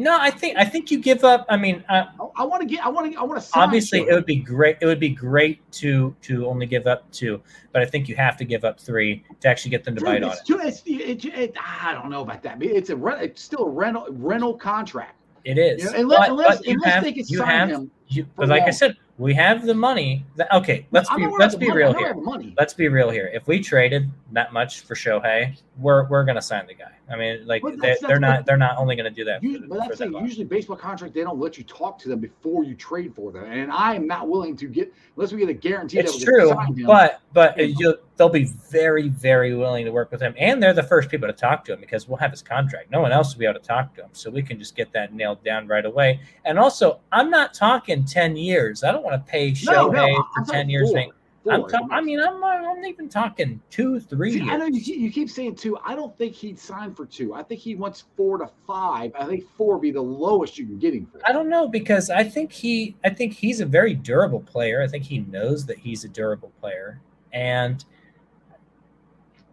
No, 0.00 0.18
I 0.18 0.30
think 0.30 0.56
I 0.56 0.64
think 0.64 0.90
you 0.90 0.98
give 0.98 1.24
up. 1.24 1.44
I 1.50 1.58
mean, 1.58 1.84
uh, 1.90 2.06
I, 2.34 2.44
want 2.44 2.62
to 2.62 2.66
get. 2.66 2.84
I 2.84 2.88
want 2.88 3.12
to. 3.12 3.18
I 3.18 3.22
want 3.22 3.42
to. 3.42 3.48
obviously, 3.52 4.00
it 4.00 4.14
would 4.14 4.24
be 4.24 4.36
great. 4.36 4.78
It 4.80 4.86
would 4.86 4.98
be 4.98 5.10
great 5.10 5.60
to 5.72 6.16
to 6.22 6.46
only 6.46 6.64
give 6.64 6.86
up 6.86 7.10
two, 7.12 7.42
but 7.72 7.82
I 7.82 7.84
think 7.84 8.08
you 8.08 8.16
have 8.16 8.38
to 8.38 8.44
give 8.46 8.64
up 8.64 8.80
three 8.80 9.22
to 9.40 9.48
actually 9.48 9.72
get 9.72 9.84
them 9.84 9.96
to 9.96 10.00
bite 10.02 10.22
on 10.22 10.32
it. 10.32 10.38
too, 10.46 10.58
it's, 10.58 10.82
it, 10.86 11.22
it, 11.26 11.54
I 11.60 11.92
don't 11.92 12.08
know 12.08 12.22
about 12.22 12.42
that. 12.44 12.62
It's 12.62 12.88
a 12.88 12.96
rent, 12.96 13.22
it's 13.22 13.42
still 13.42 13.66
a 13.66 13.70
rental 13.70 14.06
rental 14.10 14.54
contract. 14.54 15.16
It 15.44 15.58
is. 15.58 15.84
You 15.84 15.90
know, 15.90 15.98
unless, 15.98 16.18
but, 16.18 16.30
unless, 16.30 16.56
but 16.58 16.66
you 16.66 16.72
unless 16.74 16.94
have, 16.94 17.04
they 17.04 17.12
can 17.12 17.24
sign 17.24 17.46
have, 17.46 17.68
him. 17.68 17.90
you, 18.08 18.26
but 18.36 18.48
like 18.48 18.62
I 18.62 18.70
said, 18.70 18.96
we 19.20 19.34
have 19.34 19.66
the 19.66 19.74
money. 19.74 20.24
That, 20.36 20.50
okay, 20.50 20.86
let's 20.92 21.14
be 21.14 21.26
let's 21.38 21.54
be 21.54 21.68
money. 21.68 21.78
real 21.78 21.92
here. 21.92 22.16
Let's 22.56 22.72
be 22.72 22.88
real 22.88 23.10
here. 23.10 23.30
If 23.34 23.46
we 23.46 23.60
traded 23.60 24.10
that 24.32 24.54
much 24.54 24.80
for 24.80 24.94
Shohei, 24.94 25.60
we're 25.78 26.08
we're 26.08 26.24
gonna 26.24 26.40
sign 26.40 26.66
the 26.66 26.72
guy. 26.72 26.92
I 27.10 27.16
mean, 27.16 27.46
like 27.46 27.62
Well, 27.62 27.72
they, 27.72 27.78
that's- 27.78 28.00
they're 28.00 28.18
not 28.18 28.46
they're 28.46 28.56
not 28.56 28.78
only 28.78 28.96
gonna 28.96 29.10
do 29.10 29.24
that. 29.24 29.42
You, 29.42 29.60
for, 29.60 29.66
but 29.66 29.78
that's 29.80 29.98
that 29.98 30.10
Usually, 30.10 30.44
baseball 30.44 30.76
contract 30.76 31.12
they 31.12 31.20
don't 31.20 31.38
let 31.38 31.58
you 31.58 31.64
talk 31.64 31.98
to 31.98 32.08
them 32.08 32.20
before 32.20 32.64
you 32.64 32.74
trade 32.74 33.14
for 33.14 33.30
them, 33.30 33.44
and 33.44 33.70
I 33.70 33.94
am 33.94 34.06
not 34.06 34.26
willing 34.26 34.56
to 34.56 34.66
get 34.66 34.92
unless 35.16 35.32
we 35.32 35.40
get 35.40 35.50
a 35.50 35.54
guarantee. 35.54 35.98
It's 35.98 36.18
that 36.18 36.24
true, 36.24 36.54
but 36.86 37.20
but 37.34 37.58
you 37.58 37.74
know. 37.78 37.96
They'll 38.16 38.28
be 38.28 38.44
very 38.70 39.08
very 39.08 39.54
willing 39.54 39.84
to 39.84 39.92
work 39.92 40.10
with 40.10 40.20
him, 40.20 40.34
and 40.38 40.62
they're 40.62 40.72
the 40.74 40.82
first 40.82 41.08
people 41.10 41.26
to 41.26 41.32
talk 41.32 41.64
to 41.64 41.72
him 41.72 41.80
because 41.80 42.08
we'll 42.08 42.18
have 42.18 42.30
his 42.30 42.42
contract. 42.42 42.90
No 42.90 43.00
one 43.00 43.12
else 43.12 43.34
will 43.34 43.40
be 43.40 43.46
able 43.46 43.60
to 43.60 43.66
talk 43.66 43.94
to 43.96 44.02
him, 44.02 44.10
so 44.12 44.30
we 44.30 44.42
can 44.42 44.58
just 44.58 44.76
get 44.76 44.92
that 44.92 45.14
nailed 45.14 45.42
down 45.44 45.66
right 45.66 45.84
away. 45.86 46.20
And 46.44 46.58
also, 46.58 47.00
I'm 47.12 47.30
not 47.30 47.54
talking 47.54 48.04
ten 48.04 48.36
years. 48.36 48.84
I 48.84 48.92
don't 48.92 49.02
want 49.04 49.24
to 49.24 49.30
pay 49.30 49.54
no, 49.64 49.88
no, 49.88 50.06
Shohei 50.06 50.24
for 50.34 50.52
ten 50.52 50.68
years. 50.68 50.90
four. 50.90 51.06
I'm 51.48 51.66
ta- 51.66 51.88
I 51.90 52.02
mean, 52.02 52.20
I'm 52.20 52.38
not- 52.38 52.64
I'm 52.64 52.84
even 52.84 53.08
talking 53.08 53.60
two, 53.70 53.98
three 53.98 54.32
See, 54.32 54.42
I 54.42 54.58
know 54.58 54.66
you 54.66 54.80
keep, 54.80 55.00
you 55.00 55.10
keep 55.10 55.30
saying 55.30 55.54
two. 55.54 55.78
I 55.84 55.94
don't 55.94 56.16
think 56.18 56.34
he'd 56.34 56.58
sign 56.58 56.94
for 56.94 57.06
two. 57.06 57.32
I 57.32 57.42
think 57.42 57.60
he 57.60 57.74
wants 57.74 58.04
four 58.14 58.36
to 58.38 58.50
five. 58.66 59.12
I 59.18 59.24
think 59.24 59.44
four 59.56 59.74
would 59.74 59.82
be 59.82 59.90
the 59.90 60.02
lowest 60.02 60.58
you 60.58 60.66
can 60.66 60.78
get 60.78 60.92
him 60.92 61.06
for. 61.06 61.20
I 61.26 61.32
don't 61.32 61.48
know 61.48 61.66
because 61.66 62.10
I 62.10 62.24
think 62.24 62.52
he 62.52 62.94
I 63.04 63.10
think 63.10 63.32
he's 63.32 63.60
a 63.60 63.66
very 63.66 63.94
durable 63.94 64.40
player. 64.40 64.82
I 64.82 64.86
think 64.86 65.04
he 65.04 65.20
knows 65.20 65.64
that 65.66 65.78
he's 65.78 66.04
a 66.04 66.08
durable 66.08 66.52
player 66.60 67.00
and 67.32 67.84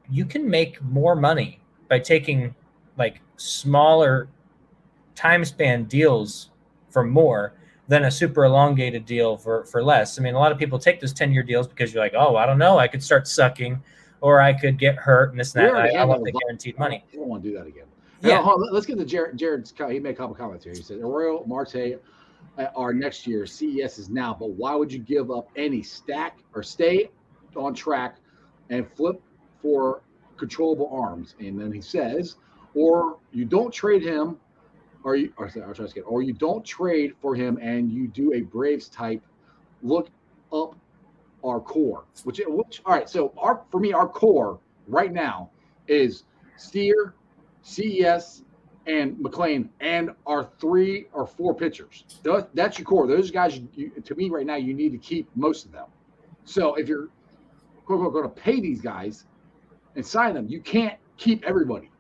you 0.10 0.26
can 0.26 0.50
make 0.50 0.82
more 0.82 1.16
money 1.16 1.60
by 1.90 2.00
taking 2.00 2.56
like 2.98 3.22
smaller 3.38 4.30
time 5.16 5.44
span 5.46 5.86
deals 5.86 6.50
for 6.90 7.04
more 7.04 7.54
than 7.88 8.06
a 8.06 8.12
super 8.12 8.46
elongated 8.46 9.06
deal 9.06 9.38
for 9.38 9.66
for 9.66 9.84
less. 9.84 10.20
I 10.20 10.24
mean, 10.24 10.34
a 10.34 10.40
lot 10.40 10.52
of 10.52 10.58
people 10.58 10.78
take 10.80 11.00
those 11.00 11.14
10-year 11.14 11.44
deals 11.44 11.68
because 11.68 11.94
you're 11.94 12.04
like, 12.04 12.14
"Oh, 12.16 12.36
I 12.36 12.46
don't 12.46 12.58
know, 12.58 12.78
I 12.78 12.88
could 12.88 13.04
start 13.04 13.28
sucking 13.28 13.82
or 14.22 14.42
I 14.42 14.54
could 14.54 14.78
get 14.78 14.96
hurt 14.96 15.32
and 15.32 15.40
this 15.40 15.56
and 15.56 15.66
that." 15.66 15.76
I, 15.76 15.90
I 16.02 16.06
want 16.06 16.24
the 16.24 16.32
guaranteed 16.32 16.78
money. 16.78 17.04
I 17.14 17.16
don't 17.16 17.28
want 17.28 17.44
to 17.44 17.50
do 17.50 17.58
that 17.58 17.68
again. 17.68 17.86
Yeah. 18.22 18.42
Hold 18.42 18.64
on, 18.64 18.74
let's 18.74 18.86
get 18.86 18.98
to 18.98 19.06
Jared. 19.06 19.38
Jared's. 19.38 19.74
He 19.90 20.00
made 20.00 20.12
a 20.12 20.14
couple 20.14 20.36
comments 20.36 20.64
here. 20.64 20.74
He 20.74 20.82
said, 20.82 20.98
"Arroyo, 21.00 21.44
Marte 21.46 22.00
uh, 22.58 22.66
are 22.76 22.94
next 22.94 23.28
year. 23.28 23.46
CES 23.46 24.00
is 24.00 24.10
now, 24.10 24.36
but 24.38 24.50
why 24.52 24.76
would 24.76 24.92
you 24.92 25.00
give 25.00 25.32
up 25.32 25.50
any 25.56 25.84
stack 25.84 26.40
or 26.54 26.64
stay 26.64 27.10
on 27.56 27.74
track 27.74 28.18
and 28.70 28.90
flip 28.96 29.22
for 29.62 30.02
controllable 30.38 30.90
arms?" 30.92 31.36
And 31.40 31.60
then 31.60 31.72
he 31.72 31.82
says, 31.82 32.36
"Or 32.74 33.18
you 33.32 33.46
don't 33.46 33.74
trade 33.74 34.04
him, 34.04 34.38
or 35.04 35.16
you, 35.16 35.34
or, 35.38 35.50
sorry, 35.50 35.74
to 35.74 35.88
get, 35.94 36.02
or 36.02 36.22
you 36.22 36.34
don't 36.34 36.66
trade 36.66 37.16
for 37.22 37.36
him 37.36 37.58
and 37.62 37.92
you 37.92 38.08
do 38.08 38.34
a 38.34 38.42
Braves 38.42 38.90
type 38.90 39.22
look 39.82 40.10
up 40.52 40.76
our 41.44 41.60
core, 41.60 42.06
which 42.24 42.42
which 42.46 42.82
all 42.86 42.94
right. 42.94 43.10
So 43.10 43.34
our 43.38 43.64
for 43.72 43.80
me, 43.80 43.94
our 43.94 44.08
core 44.08 44.60
right 44.88 45.12
now 45.12 45.50
is 45.88 46.24
Steer, 46.58 47.14
CES, 47.62 48.44
and 48.88 49.16
McLain, 49.18 49.70
and 49.80 50.12
our 50.26 50.50
three 50.60 51.08
or 51.14 51.28
four 51.28 51.54
pitchers. 51.54 52.04
That's 52.54 52.80
your 52.80 52.86
core. 52.86 53.08
Those 53.08 53.32
guys, 53.32 53.62
you, 53.76 53.92
to 53.92 54.16
me, 54.16 54.30
right 54.30 54.46
now, 54.46 54.56
you 54.56 54.74
need 54.74 54.92
to 54.94 54.98
keep 54.98 55.30
most 55.36 55.66
of 55.66 55.72
them. 55.72 55.86
So 56.46 56.76
if 56.76 56.88
you're 56.88 57.10
going 57.86 58.24
to 58.24 58.30
pay 58.30 58.60
these 58.60 58.82
guys 58.82 59.26
and 59.98 60.06
sign 60.06 60.34
them, 60.34 60.48
you 60.48 60.62
can't 60.62 60.98
keep 61.18 61.44
everybody. 61.44 61.92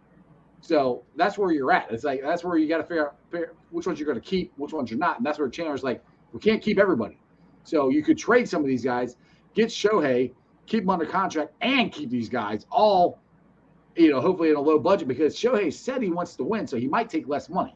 So 0.61 1.03
that's 1.15 1.37
where 1.37 1.51
you're 1.51 1.71
at. 1.71 1.91
It's 1.91 2.03
like 2.03 2.21
that's 2.21 2.43
where 2.43 2.57
you 2.57 2.69
got 2.69 2.77
to 2.77 2.83
figure 2.83 3.07
out 3.07 3.15
which 3.71 3.85
ones 3.85 3.99
you're 3.99 4.07
going 4.07 4.21
to 4.21 4.25
keep, 4.25 4.53
which 4.55 4.71
ones 4.71 4.89
you're 4.89 4.99
not, 4.99 5.17
and 5.17 5.25
that's 5.25 5.39
where 5.39 5.49
Chandler's 5.49 5.83
like, 5.83 6.03
we 6.31 6.39
can't 6.39 6.61
keep 6.61 6.79
everybody. 6.79 7.19
So 7.63 7.89
you 7.89 8.03
could 8.03 8.17
trade 8.17 8.47
some 8.47 8.61
of 8.61 8.67
these 8.67 8.83
guys, 8.83 9.17
get 9.53 9.67
Shohei, 9.67 10.31
keep 10.67 10.83
him 10.83 10.89
under 10.89 11.05
contract, 11.05 11.51
and 11.61 11.91
keep 11.91 12.09
these 12.09 12.29
guys 12.29 12.65
all, 12.71 13.19
you 13.95 14.11
know, 14.11 14.21
hopefully 14.21 14.49
in 14.49 14.55
a 14.55 14.61
low 14.61 14.79
budget 14.79 15.07
because 15.07 15.35
Shohei 15.35 15.73
said 15.73 16.01
he 16.01 16.09
wants 16.09 16.35
to 16.35 16.43
win, 16.43 16.67
so 16.67 16.77
he 16.77 16.87
might 16.87 17.09
take 17.09 17.27
less 17.27 17.49
money. 17.49 17.75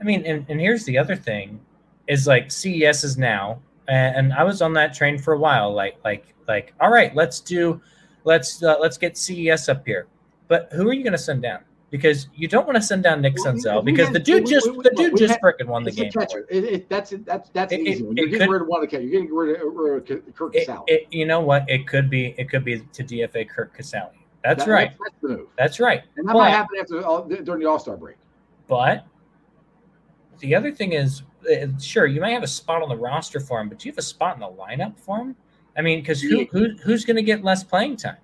I 0.00 0.04
mean, 0.04 0.24
and, 0.24 0.46
and 0.48 0.60
here's 0.60 0.84
the 0.84 0.96
other 0.96 1.16
thing 1.16 1.60
is 2.06 2.26
like 2.26 2.50
CES 2.50 3.04
is 3.04 3.18
now, 3.18 3.60
and, 3.88 4.16
and 4.16 4.32
I 4.32 4.44
was 4.44 4.62
on 4.62 4.72
that 4.74 4.94
train 4.94 5.18
for 5.18 5.34
a 5.34 5.38
while. 5.38 5.72
Like, 5.72 5.96
like, 6.04 6.34
like, 6.48 6.74
all 6.80 6.90
right, 6.90 7.14
let's 7.14 7.40
do, 7.40 7.80
let's 8.24 8.62
uh, 8.62 8.76
let's 8.80 8.98
get 8.98 9.16
CES 9.16 9.68
up 9.68 9.86
here. 9.86 10.06
But 10.48 10.68
who 10.72 10.88
are 10.88 10.92
you 10.92 11.02
going 11.04 11.12
to 11.12 11.18
send 11.18 11.42
down? 11.42 11.60
because 11.90 12.28
you 12.36 12.46
don't 12.46 12.66
want 12.68 12.76
to 12.76 12.82
send 12.82 13.02
down 13.02 13.20
Nick 13.20 13.34
Well, 13.44 13.52
Senzel 13.52 13.84
because 13.84 14.06
had- 14.06 14.14
the 14.14 14.20
dude 14.20 14.44
we- 14.44 14.50
just 14.52 14.70
we- 14.70 14.76
we- 14.76 14.82
the 14.84 14.90
dude 14.90 15.16
just 15.16 15.40
freaking 15.40 15.66
won 15.66 15.82
the 15.82 15.90
game. 15.90 16.12
catcher. 16.12 16.46
It, 16.48 16.62
it, 16.64 16.88
that's 16.88 17.12
that's 17.24 17.50
that's 17.50 17.72
It- 17.72 17.80
easy. 17.80 18.04
it- 18.04 18.16
you're 18.16 18.26
getting 18.28 18.38
could- 18.46 18.48
rid 18.52 18.62
of 18.62 18.68
one 18.68 18.80
of 18.84 18.88
the 18.88 18.96
catcher, 18.96 19.02
you're 19.08 19.20
getting 19.22 19.34
rid 19.34 19.60
of, 19.60 19.74
rid 19.74 20.08
of 20.08 20.34
Kirk 20.36 20.54
It, 20.54 20.66
Casale. 20.68 20.84
you 21.10 21.26
know 21.26 21.40
what? 21.40 21.68
It 21.68 21.88
could 21.88 22.08
be 22.08 22.32
it 22.38 22.48
could 22.48 22.64
be 22.64 22.78
to 22.78 23.02
DFA 23.02 23.48
Curt 23.48 23.74
Casali. 23.76 24.10
That's 24.44 24.64
That- 24.66 24.70
right. 24.70 24.92
That's, 25.02 25.14
the 25.20 25.28
move. 25.30 25.48
That's 25.58 25.80
right. 25.80 26.02
And 26.16 26.28
that 26.28 26.32
But- 26.34 26.38
might 26.38 26.50
happen 26.50 26.78
after 26.80 27.04
all, 27.04 27.24
during 27.24 27.60
the 27.60 27.68
All 27.68 27.80
Star 27.80 27.96
break. 27.96 28.16
But 28.68 29.04
the 30.38 30.54
other 30.54 30.70
thing 30.70 30.92
is, 30.92 31.22
uh, 31.52 31.66
sure, 31.80 32.06
you 32.06 32.20
might 32.20 32.30
have 32.30 32.44
a 32.44 32.46
spot 32.46 32.82
on 32.82 32.88
the 32.88 32.96
roster 32.96 33.40
for 33.40 33.60
him, 33.60 33.68
but 33.68 33.80
do 33.80 33.88
you 33.88 33.92
have 33.92 33.98
a 33.98 34.02
spot 34.02 34.36
in 34.36 34.40
the 34.40 34.46
lineup 34.46 34.96
for 34.96 35.18
him? 35.18 35.36
I 35.76 35.82
mean, 35.82 36.00
because 36.00 36.20
who, 36.20 36.46
who 36.46 36.74
who's 36.82 37.04
going 37.04 37.16
to 37.16 37.22
get 37.22 37.44
less 37.44 37.64
playing 37.64 37.96
time? 37.96 38.16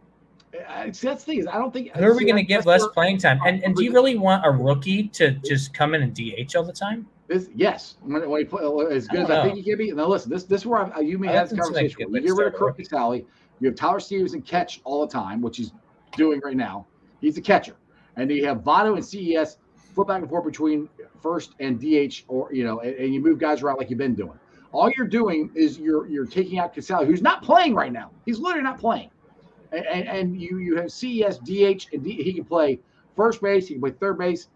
Uh, 0.68 0.92
see, 0.92 1.07
that's 1.07 1.24
the 1.24 1.32
thing 1.32 1.38
is, 1.40 1.47
I 1.47 1.59
don't 1.59 1.72
think. 1.72 1.94
Who 1.97 2.05
are 2.05 2.16
we 2.16 2.24
going 2.24 2.36
to 2.36 2.42
give 2.42 2.66
less 2.66 2.86
playing 2.88 3.18
time? 3.18 3.40
And 3.47 3.62
and 3.62 3.74
do 3.74 3.84
you 3.84 3.92
really 3.92 4.16
want 4.16 4.44
a 4.44 4.51
rookie 4.51 5.09
to 5.09 5.32
just 5.32 5.74
come 5.74 5.94
in 5.94 6.03
and 6.03 6.14
DH 6.14 6.57
all 6.57 6.64
the 6.64 6.72
time? 6.72 7.07
This, 7.28 7.49
yes, 7.55 7.97
when, 8.03 8.28
when 8.28 8.40
he 8.40 8.44
play 8.44 8.62
as 8.90 9.09
good 9.09 9.20
I 9.20 9.22
as 9.22 9.28
don't 9.28 9.30
I 9.30 9.42
think 9.42 9.57
know. 9.57 9.62
he 9.62 9.62
can 9.62 9.78
be. 9.78 9.92
Now 9.92 10.07
listen, 10.07 10.30
this 10.30 10.44
this 10.44 10.62
is 10.62 10.66
where 10.66 10.94
I, 10.94 11.01
you 11.01 11.18
may 11.18 11.28
I 11.28 11.32
have 11.32 11.51
this 11.51 11.59
it's 11.59 11.70
like 11.70 11.74
conversation. 11.74 12.14
You 12.14 12.20
get 12.20 12.34
rid 12.34 12.49
of 12.49 12.55
Curt 12.55 12.76
with. 12.76 13.24
You 13.59 13.68
have 13.68 13.74
Tyler 13.74 14.01
Stephenson 14.01 14.42
catch 14.42 14.80
all 14.84 15.07
the 15.07 15.12
time, 15.12 15.40
which 15.40 15.57
he's 15.57 15.72
doing 16.16 16.40
right 16.44 16.57
now. 16.57 16.86
He's 17.20 17.38
a 17.38 17.40
catcher, 17.40 17.76
and 18.16 18.30
you 18.30 18.47
have 18.47 18.59
Votto 18.59 18.97
and 18.97 19.05
CES 19.05 19.59
flip 19.94 20.09
back 20.09 20.20
and 20.20 20.28
forth 20.28 20.44
between 20.44 20.88
first 21.22 21.55
and 21.59 21.80
DH, 21.80 22.22
or 22.28 22.53
you 22.53 22.64
know, 22.64 22.80
and, 22.80 22.94
and 22.97 23.14
you 23.14 23.20
move 23.20 23.38
guys 23.38 23.62
around 23.62 23.78
like 23.78 23.90
you've 23.90 23.99
been 23.99 24.14
doing. 24.14 24.38
All 24.76 24.90
you're 24.94 25.06
doing 25.06 25.50
is 25.54 25.78
you're 25.78 26.06
you're 26.06 26.26
taking 26.26 26.58
out 26.58 26.74
Casali, 26.74 27.06
who's 27.06 27.22
not 27.22 27.42
playing 27.42 27.74
right 27.74 27.92
now. 27.92 28.10
He's 28.26 28.38
literally 28.38 28.62
not 28.62 28.78
playing, 28.78 29.10
and, 29.72 29.86
and, 29.86 30.06
and 30.06 30.40
you 30.40 30.58
you 30.58 30.76
have 30.76 30.92
CES, 30.92 31.38
DH, 31.38 31.94
and 31.94 32.04
D, 32.04 32.22
he 32.22 32.34
can 32.34 32.44
play 32.44 32.78
first 33.16 33.40
base. 33.40 33.66
He 33.68 33.74
can 33.74 33.80
play 33.80 33.92
third 33.92 34.18
base. 34.18 34.48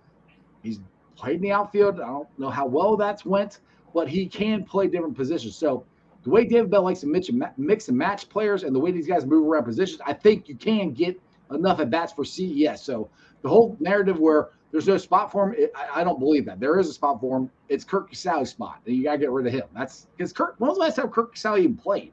He's 0.62 0.78
played 1.16 1.36
in 1.36 1.42
the 1.42 1.52
outfield. 1.52 2.00
I 2.00 2.06
don't 2.06 2.28
know 2.38 2.50
how 2.50 2.66
well 2.66 2.98
that's 2.98 3.24
went, 3.24 3.60
but 3.94 4.08
he 4.08 4.26
can 4.26 4.62
play 4.62 4.88
different 4.88 5.16
positions. 5.16 5.56
So 5.56 5.86
the 6.22 6.28
way 6.28 6.44
David 6.44 6.70
Bell 6.70 6.82
likes 6.82 7.00
to 7.00 7.06
mix 7.06 7.30
and, 7.30 7.42
mix 7.56 7.88
and 7.88 7.96
match 7.96 8.28
players, 8.28 8.62
and 8.62 8.76
the 8.76 8.80
way 8.80 8.92
these 8.92 9.06
guys 9.06 9.24
move 9.24 9.48
around 9.48 9.64
positions, 9.64 10.02
I 10.04 10.12
think 10.12 10.50
you 10.50 10.54
can 10.54 10.92
get 10.92 11.18
enough 11.50 11.80
at 11.80 11.88
bats 11.88 12.12
for 12.12 12.26
CES. 12.26 12.82
So 12.82 13.08
the 13.40 13.48
whole 13.48 13.74
narrative 13.80 14.18
where 14.18 14.50
there's 14.72 14.86
no 14.86 14.96
spot 14.96 15.32
for 15.32 15.48
him, 15.48 15.54
it, 15.58 15.72
I, 15.74 16.00
I 16.00 16.04
don't 16.04 16.18
believe 16.20 16.44
that. 16.46 16.60
There 16.60 16.78
is 16.78 16.88
a 16.88 16.92
spot 16.92 17.20
for 17.20 17.38
him. 17.38 17.50
It's 17.68 17.84
Curt 17.84 18.10
Casali's 18.10 18.50
spot, 18.50 18.80
and 18.86 18.94
you 18.94 19.02
got 19.02 19.12
to 19.12 19.18
get 19.18 19.30
rid 19.30 19.46
of 19.46 19.52
him. 19.52 19.64
That's 19.74 20.06
because 20.16 20.32
Curt. 20.32 20.54
When 20.58 20.68
was 20.68 20.78
the 20.78 20.82
last 20.82 20.96
time 20.96 21.08
Curt 21.08 21.34
Casali 21.34 21.60
even 21.60 21.76
played? 21.76 22.12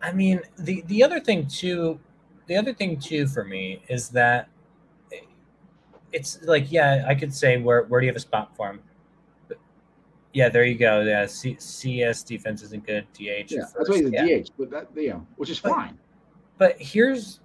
I 0.00 0.12
mean, 0.12 0.40
the 0.58 0.82
the 0.86 1.02
other 1.04 1.20
thing 1.20 1.46
too, 1.46 2.00
the 2.46 2.56
other 2.56 2.72
thing 2.72 2.98
too 2.98 3.26
for 3.26 3.44
me 3.44 3.82
is 3.88 4.08
that 4.10 4.48
it's 6.12 6.42
like, 6.42 6.70
yeah, 6.70 7.04
I 7.06 7.14
could 7.14 7.34
say 7.34 7.58
where 7.58 7.84
where 7.84 8.00
do 8.00 8.06
you 8.06 8.10
have 8.10 8.16
a 8.16 8.20
spot 8.20 8.56
for 8.56 8.70
him? 8.70 8.80
But 9.48 9.58
yeah, 10.32 10.48
there 10.48 10.64
you 10.64 10.74
go. 10.76 11.02
Yeah, 11.02 11.26
C, 11.26 11.56
CS 11.58 12.22
defense 12.22 12.62
isn't 12.62 12.86
good. 12.86 13.06
DH. 13.12 13.52
Yeah, 13.52 13.64
that's 13.76 13.88
why 13.88 13.96
he's 13.96 14.06
a 14.06 14.10
yeah. 14.10 14.38
DH, 14.40 14.50
but 14.58 14.70
that 14.70 14.88
you 14.96 15.10
know, 15.10 15.26
which 15.36 15.50
is 15.50 15.60
But- 15.60 15.72
fine. 15.72 15.98
But 16.58 16.76
here's 16.80 17.40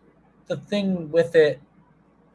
the 0.48 0.58
thing 0.58 1.10
with 1.12 1.36
it 1.36 1.60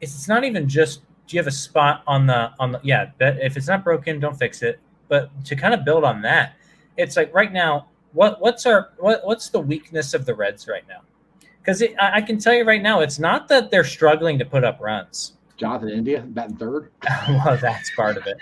is 0.01 0.13
it's 0.13 0.27
not 0.27 0.43
even 0.43 0.67
just 0.67 1.01
do 1.27 1.35
you 1.35 1.39
have 1.39 1.47
a 1.47 1.51
spot 1.51 2.03
on 2.07 2.27
the 2.27 2.51
on 2.59 2.71
the 2.71 2.79
yeah, 2.83 3.11
but 3.19 3.37
if 3.39 3.57
it's 3.57 3.67
not 3.67 3.83
broken, 3.83 4.19
don't 4.19 4.37
fix 4.37 4.61
it. 4.61 4.79
But 5.07 5.29
to 5.45 5.55
kind 5.55 5.73
of 5.73 5.85
build 5.85 6.03
on 6.03 6.21
that, 6.23 6.55
it's 6.97 7.15
like 7.17 7.33
right 7.33 7.51
now, 7.51 7.87
what 8.13 8.41
what's 8.41 8.65
our 8.65 8.89
what 8.97 9.21
what's 9.25 9.49
the 9.49 9.59
weakness 9.59 10.13
of 10.13 10.25
the 10.25 10.33
Reds 10.35 10.67
right 10.67 10.87
now? 10.87 11.01
Because 11.59 11.81
I, 11.81 12.15
I 12.15 12.21
can 12.21 12.37
tell 12.39 12.53
you 12.53 12.65
right 12.65 12.81
now, 12.81 12.99
it's 12.99 13.19
not 13.19 13.47
that 13.47 13.71
they're 13.71 13.83
struggling 13.85 14.37
to 14.39 14.45
put 14.45 14.63
up 14.63 14.79
runs. 14.81 15.33
Jonathan 15.55 15.89
India 15.89 16.21
batting 16.27 16.57
third. 16.57 16.91
well, 17.29 17.57
that's 17.57 17.89
part 17.95 18.17
of 18.17 18.25
it. 18.27 18.37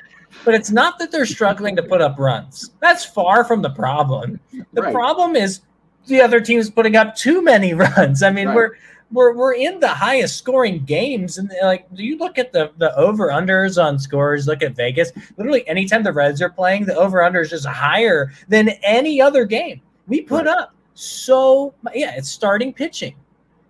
But 0.45 0.55
it's 0.55 0.71
not 0.71 0.97
that 0.99 1.11
they're 1.11 1.25
struggling 1.25 1.75
to 1.75 1.83
put 1.83 2.01
up 2.01 2.17
runs. 2.17 2.71
That's 2.79 3.05
far 3.05 3.43
from 3.43 3.61
the 3.61 3.69
problem. 3.69 4.39
The 4.73 4.81
Right. 4.81 4.93
problem 4.93 5.35
is 5.35 5.59
the 6.07 6.21
other 6.21 6.39
team's 6.39 6.69
putting 6.69 6.95
up 6.95 7.15
too 7.15 7.41
many 7.43 7.73
runs. 7.75 8.23
I 8.23 8.31
mean, 8.31 8.47
Right. 8.47 8.55
we're 8.55 8.71
we're 9.11 9.33
we're 9.35 9.53
in 9.53 9.79
the 9.79 9.87
highest 9.87 10.37
scoring 10.37 10.83
games, 10.85 11.37
and 11.37 11.51
like, 11.63 11.93
do 11.93 12.03
you 12.03 12.17
look 12.17 12.37
at 12.37 12.51
the 12.53 12.71
the 12.77 12.95
over 12.97 13.27
unders 13.29 13.81
on 13.81 13.99
scores? 13.99 14.47
Look 14.47 14.61
at 14.63 14.75
Vegas. 14.75 15.11
Literally, 15.37 15.67
anytime 15.67 16.03
the 16.03 16.13
Reds 16.13 16.41
are 16.41 16.49
playing, 16.49 16.85
the 16.85 16.95
over 16.95 17.23
under 17.23 17.41
is 17.41 17.49
just 17.49 17.65
higher 17.65 18.31
than 18.47 18.69
any 18.83 19.21
other 19.21 19.45
game. 19.45 19.81
We 20.07 20.21
put 20.21 20.45
Right. 20.45 20.57
up 20.57 20.73
so 20.93 21.73
yeah, 21.93 22.15
it's 22.15 22.29
starting 22.29 22.73
pitching. 22.73 23.15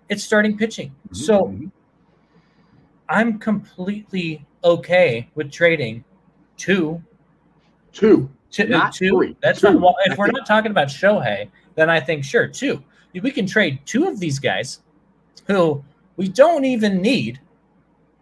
It's 0.10 0.24
starting 0.24 0.58
pitching. 0.58 0.94
So 1.12 1.46
Mhm. 1.46 1.72
I'm 3.10 3.40
completely 3.40 4.46
okay 4.64 5.30
with 5.36 5.52
trading 5.52 6.04
two 6.58 7.02
two. 7.94 8.30
Two, 8.52 8.68
Not 8.68 8.94
two. 8.94 9.08
three. 9.10 9.38
That's 9.42 9.62
Two. 9.62 9.72
not. 9.72 9.82
Well, 9.82 9.96
if 10.06 10.18
we're 10.18 10.28
not 10.28 10.46
talking 10.46 10.72
about 10.72 10.88
Shohei, 10.90 11.50
then 11.76 11.90
I 11.90 12.02
think 12.02 12.26
sure 12.26 12.48
two. 12.48 12.84
We 13.14 13.32
can 13.32 13.46
trade 13.46 13.80
two 13.86 14.08
of 14.10 14.20
these 14.20 14.40
guys, 14.40 14.80
who 15.48 15.84
we 16.18 16.28
don't 16.28 16.66
even 16.66 17.02
need, 17.02 17.40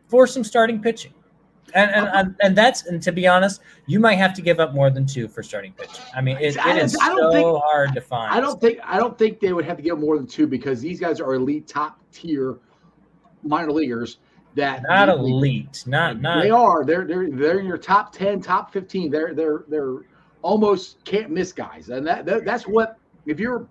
for 0.08 0.26
some 0.28 0.44
starting 0.44 0.82
pitching, 0.82 1.14
and 1.74 1.92
and 1.92 2.08
and, 2.14 2.36
and 2.42 2.58
that's 2.58 2.86
and 2.88 3.02
to 3.04 3.12
be 3.12 3.28
honest, 3.28 3.62
you 3.86 4.00
might 4.00 4.16
have 4.16 4.34
to 4.36 4.42
give 4.42 4.60
up 4.60 4.74
more 4.74 4.90
than 4.90 5.06
two 5.06 5.28
for 5.28 5.44
starting 5.44 5.74
pitching. 5.74 6.06
I 6.16 6.22
mean, 6.22 6.38
it, 6.38 6.56
it 6.58 6.78
is 6.78 6.94
so 6.94 7.32
think- 7.32 7.62
hard 7.64 7.94
to 7.94 8.02
find. 8.02 8.34
I 8.34 8.40
don't 8.40 8.60
think 8.60 8.80
I 8.84 8.98
don't 8.98 9.18
think 9.18 9.40
they 9.40 9.54
would 9.54 9.66
have 9.66 9.78
to 9.78 9.84
get 9.84 9.98
more 9.98 10.18
than 10.18 10.28
two 10.28 10.48
because 10.48 10.82
these 10.82 11.00
guys 11.00 11.20
are 11.20 11.34
elite 11.34 11.68
top 11.68 12.00
tier 12.12 12.58
minor 13.44 13.72
leaguers 13.72 14.18
that 14.56 14.84
not 14.84 15.06
they- 15.06 15.14
elite, 15.14 15.84
not 15.86 16.22
not. 16.22 16.42
They 16.42 16.50
are. 16.50 16.84
They're 16.84 17.06
they're 17.06 17.30
they're 17.30 17.60
in 17.60 17.66
your 17.66 17.78
top 17.78 18.12
ten, 18.14 18.42
top 18.42 18.74
fifteen. 18.74 19.12
They're 19.12 19.34
they're 19.34 19.66
they're 19.68 19.98
almost 20.42 21.04
can't 21.04 21.30
miss 21.30 21.52
guys, 21.52 21.90
and 21.90 22.06
that, 22.08 22.26
that 22.26 22.46
that's 22.46 22.64
what 22.64 22.98
if 23.26 23.40
you're 23.40 23.68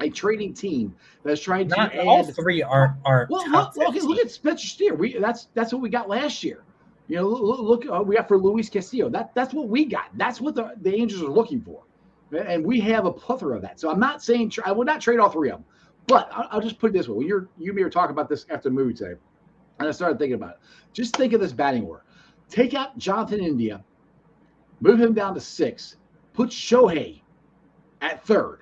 a 0.00 0.08
trading 0.10 0.54
team 0.54 0.94
that's 1.22 1.40
trying 1.40 1.68
to 1.68 1.76
Not 1.76 1.94
add. 1.94 2.06
all 2.06 2.24
three 2.24 2.62
aren't 2.62 2.96
aren't 3.04 3.30
well, 3.30 3.48
look, 3.50 3.76
look, 3.76 3.92
15. 3.94 4.08
look 4.08 4.18
at 4.18 4.30
Spencer 4.30 4.66
Steer. 4.66 4.94
We 4.94 5.18
that's 5.18 5.48
that's 5.54 5.72
what 5.72 5.82
we 5.82 5.88
got 5.88 6.08
last 6.08 6.42
year. 6.42 6.64
You 7.08 7.16
know, 7.16 7.28
look, 7.28 7.84
look 7.84 7.92
uh, 7.92 8.02
we 8.02 8.16
got 8.16 8.28
for 8.28 8.38
Luis 8.38 8.68
Castillo. 8.68 9.08
That 9.08 9.34
that's 9.34 9.52
what 9.52 9.68
we 9.68 9.84
got. 9.84 10.06
That's 10.16 10.40
what 10.40 10.54
the, 10.54 10.72
the 10.80 10.94
Angels 10.94 11.22
are 11.22 11.28
looking 11.28 11.60
for, 11.60 11.82
and 12.32 12.64
we 12.64 12.80
have 12.80 13.04
a 13.04 13.12
plethora 13.12 13.56
of 13.56 13.62
that. 13.62 13.80
So 13.80 13.90
I'm 13.90 14.00
not 14.00 14.22
saying 14.22 14.50
tra- 14.50 14.68
I 14.68 14.72
would 14.72 14.86
not 14.86 15.00
trade 15.00 15.18
all 15.18 15.28
three 15.30 15.50
of 15.50 15.58
them, 15.58 15.64
but 16.06 16.28
I'll, 16.32 16.48
I'll 16.52 16.60
just 16.60 16.78
put 16.78 16.90
it 16.90 16.92
this 16.94 17.08
way: 17.08 17.16
when 17.16 17.26
you're 17.26 17.48
you 17.58 17.70
and 17.70 17.76
me 17.76 17.82
were 17.82 17.90
talking 17.90 18.12
about 18.12 18.28
this 18.28 18.46
after 18.50 18.68
the 18.68 18.74
movie 18.74 18.94
today, 18.94 19.18
and 19.78 19.88
I 19.88 19.90
started 19.90 20.18
thinking 20.18 20.34
about 20.34 20.50
it. 20.50 20.56
Just 20.92 21.16
think 21.16 21.32
of 21.32 21.40
this 21.40 21.52
batting 21.52 21.84
order: 21.84 22.04
take 22.48 22.74
out 22.74 22.96
Jonathan 22.96 23.40
India, 23.40 23.82
move 24.80 25.00
him 25.00 25.12
down 25.12 25.34
to 25.34 25.40
six, 25.40 25.96
put 26.32 26.50
Shohei 26.50 27.20
at 28.00 28.24
third. 28.24 28.59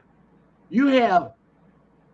You 0.70 0.86
have 0.88 1.32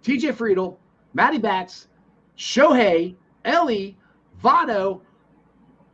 T.J. 0.03 0.33
Friedl, 0.33 0.77
Matty 1.13 1.39
Bats, 1.39 1.89
Shohei, 2.37 3.15
Elly, 3.45 3.97
Votto, 4.43 5.01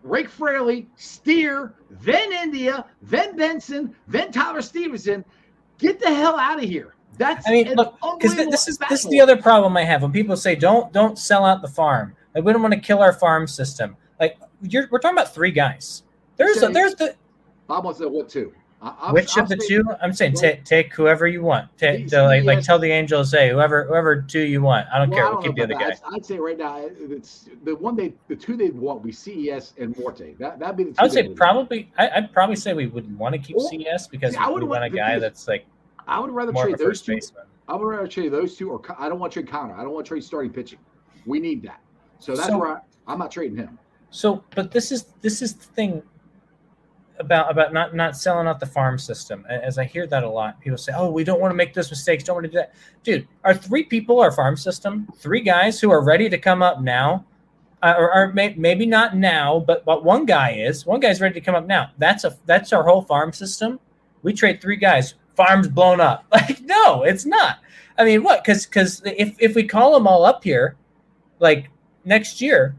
Rick 0.02 0.28
Fraley, 0.28 0.88
Steer, 0.96 1.74
then 1.90 2.32
India, 2.32 2.86
then 3.02 3.36
Benson, 3.36 3.94
then 4.08 4.32
Tyler 4.32 4.62
Stephenson. 4.62 5.24
Get 5.78 6.00
the 6.00 6.12
hell 6.12 6.38
out 6.38 6.62
of 6.62 6.68
here. 6.68 6.94
That's 7.18 7.46
I 7.46 7.52
mean, 7.52 7.68
an 7.68 7.76
look, 7.76 7.98
because 8.18 8.36
this 8.36 8.68
is 8.68 8.78
this 8.88 9.04
is 9.04 9.10
the 9.10 9.20
other 9.20 9.36
problem 9.36 9.76
I 9.76 9.84
have 9.84 10.02
when 10.02 10.12
people 10.12 10.36
say 10.36 10.54
don't 10.54 10.92
don't 10.92 11.18
sell 11.18 11.44
out 11.44 11.60
the 11.60 11.68
farm. 11.68 12.14
Like 12.34 12.44
we 12.44 12.52
don't 12.52 12.62
want 12.62 12.72
to 12.74 12.80
kill 12.80 13.00
our 13.00 13.12
farm 13.12 13.46
system. 13.46 13.96
Like 14.18 14.38
you're, 14.62 14.88
we're 14.90 15.00
talking 15.00 15.18
about 15.18 15.34
three 15.34 15.50
guys. 15.50 16.02
There's 16.36 16.62
a, 16.62 16.68
there's 16.68 16.94
the 16.94 17.14
Bob 17.66 17.84
wants 17.84 18.00
to 18.00 18.08
what 18.08 18.28
two. 18.28 18.54
I- 18.82 19.12
which 19.12 19.36
I'm 19.36 19.42
of 19.44 19.50
the 19.50 19.60
saying- 19.60 19.84
two? 19.84 19.90
I'm 20.02 20.12
saying 20.14 20.32
Well, 20.34 20.40
take 20.42 20.64
take 20.64 20.94
whoever 20.94 21.26
you 21.26 21.42
want. 21.42 21.68
Take 21.76 22.10
like 22.12 22.44
like 22.44 22.62
tell 22.64 22.78
the 22.78 22.90
angels 22.90 23.30
say 23.30 23.50
whoever 23.50 23.84
whoever 23.84 24.22
two 24.22 24.40
you 24.40 24.62
want. 24.62 24.86
I 24.92 24.98
don't 24.98 25.10
Well, 25.10 25.18
care. 25.18 25.26
I 25.26 25.30
We'll 25.32 25.42
keep 25.42 25.54
the 25.56 25.62
other 25.64 25.74
about 25.74 25.82
guy. 25.90 25.96
I'd, 26.06 26.14
I'd 26.14 26.24
say 26.24 26.38
right 26.38 26.56
now 26.56 26.78
it's 26.98 27.48
the 27.64 27.76
one 27.76 27.94
they 27.94 28.14
the 28.28 28.36
two 28.36 28.56
they 28.56 28.70
want 28.70 29.02
be 29.02 29.12
CES 29.12 29.74
and 29.78 29.94
Marte. 29.98 30.38
That 30.38 30.58
that'd 30.58 30.76
be 30.76 30.84
the 30.84 30.90
two 30.92 30.96
I 30.98 31.02
would 31.02 31.12
say 31.12 31.28
probably 31.28 31.92
I, 31.98 32.08
I'd 32.08 32.32
probably 32.32 32.56
say 32.56 32.72
we 32.72 32.86
would 32.86 33.18
want 33.18 33.34
to 33.34 33.38
keep 33.38 33.56
Well, 33.56 33.68
CS 33.68 34.06
because 34.06 34.32
see, 34.32 34.38
I 34.38 34.48
we 34.48 34.54
would 34.54 34.62
want 34.64 34.84
a 34.84 34.90
guy 34.90 35.18
that's 35.18 35.46
like 35.46 35.66
I 36.08 36.18
would 36.18 36.30
rather 36.30 36.52
trade 36.52 36.78
those 36.78 37.02
two. 37.02 37.14
baseman. 37.16 37.44
I 37.68 37.76
would 37.76 37.84
rather 37.86 38.08
trade 38.08 38.32
those 38.32 38.56
two, 38.56 38.70
or 38.70 38.80
I 38.98 39.08
don't 39.08 39.18
want 39.20 39.32
to 39.34 39.42
trade 39.42 39.52
Connor. 39.52 39.74
I 39.74 39.82
don't 39.84 39.92
want 39.92 40.06
to 40.06 40.08
trade 40.08 40.24
starting 40.24 40.50
pitching. 40.52 40.78
We 41.26 41.38
need 41.38 41.62
that. 41.62 41.80
So 42.18 42.34
that's 42.34 42.48
So- 42.48 42.58
where 42.58 42.68
I, 42.76 42.80
I'm 43.06 43.18
not 43.18 43.30
trading 43.30 43.58
him. 43.58 43.78
So, 44.10 44.42
but 44.56 44.72
this 44.72 44.90
is 44.90 45.04
this 45.20 45.40
is 45.42 45.54
the 45.54 45.64
thing 45.66 46.02
about 47.20 47.50
about 47.50 47.72
not 47.72 47.94
not 47.94 48.16
selling 48.16 48.46
out 48.46 48.58
the 48.58 48.66
farm 48.66 48.98
system. 48.98 49.46
As 49.48 49.78
I 49.78 49.84
hear 49.84 50.06
that 50.06 50.24
a 50.24 50.28
lot, 50.28 50.60
people 50.60 50.78
say, 50.78 50.92
"Oh, 50.96 51.10
we 51.10 51.22
don't 51.22 51.40
want 51.40 51.52
to 51.52 51.56
make 51.56 51.74
those 51.74 51.90
mistakes. 51.90 52.24
Don't 52.24 52.34
want 52.36 52.46
to 52.46 52.50
do 52.50 52.56
that." 52.56 52.74
Dude, 53.04 53.28
are 53.44 53.54
three 53.54 53.84
people 53.84 54.20
our 54.20 54.32
farm 54.32 54.56
system? 54.56 55.06
Three 55.16 55.42
guys 55.42 55.80
who 55.80 55.90
are 55.90 56.02
ready 56.02 56.28
to 56.28 56.38
come 56.38 56.62
up 56.62 56.80
now, 56.80 57.24
uh, 57.82 57.94
or, 57.96 58.12
or 58.12 58.32
may, 58.32 58.54
maybe 58.56 58.86
not 58.86 59.16
now, 59.16 59.60
but 59.60 59.84
but 59.84 60.04
one 60.04 60.24
guy 60.24 60.52
is. 60.52 60.86
One 60.86 61.00
guy's 61.00 61.20
ready 61.20 61.34
to 61.34 61.40
come 61.40 61.54
up 61.54 61.66
now. 61.66 61.90
That's 61.98 62.24
a 62.24 62.36
that's 62.46 62.72
our 62.72 62.82
whole 62.82 63.02
farm 63.02 63.32
system. 63.32 63.78
We 64.22 64.32
trade 64.32 64.60
three 64.60 64.76
guys. 64.76 65.14
Farm's 65.36 65.68
blown 65.68 66.00
up. 66.00 66.24
Like 66.32 66.60
no, 66.62 67.02
it's 67.02 67.26
not. 67.26 67.58
I 67.98 68.04
mean, 68.04 68.22
what? 68.22 68.42
Because 68.42 68.64
because 68.66 69.02
if 69.04 69.36
if 69.38 69.54
we 69.54 69.64
call 69.64 69.92
them 69.92 70.06
all 70.06 70.24
up 70.24 70.42
here, 70.42 70.76
like 71.38 71.68
next 72.04 72.40
year, 72.40 72.74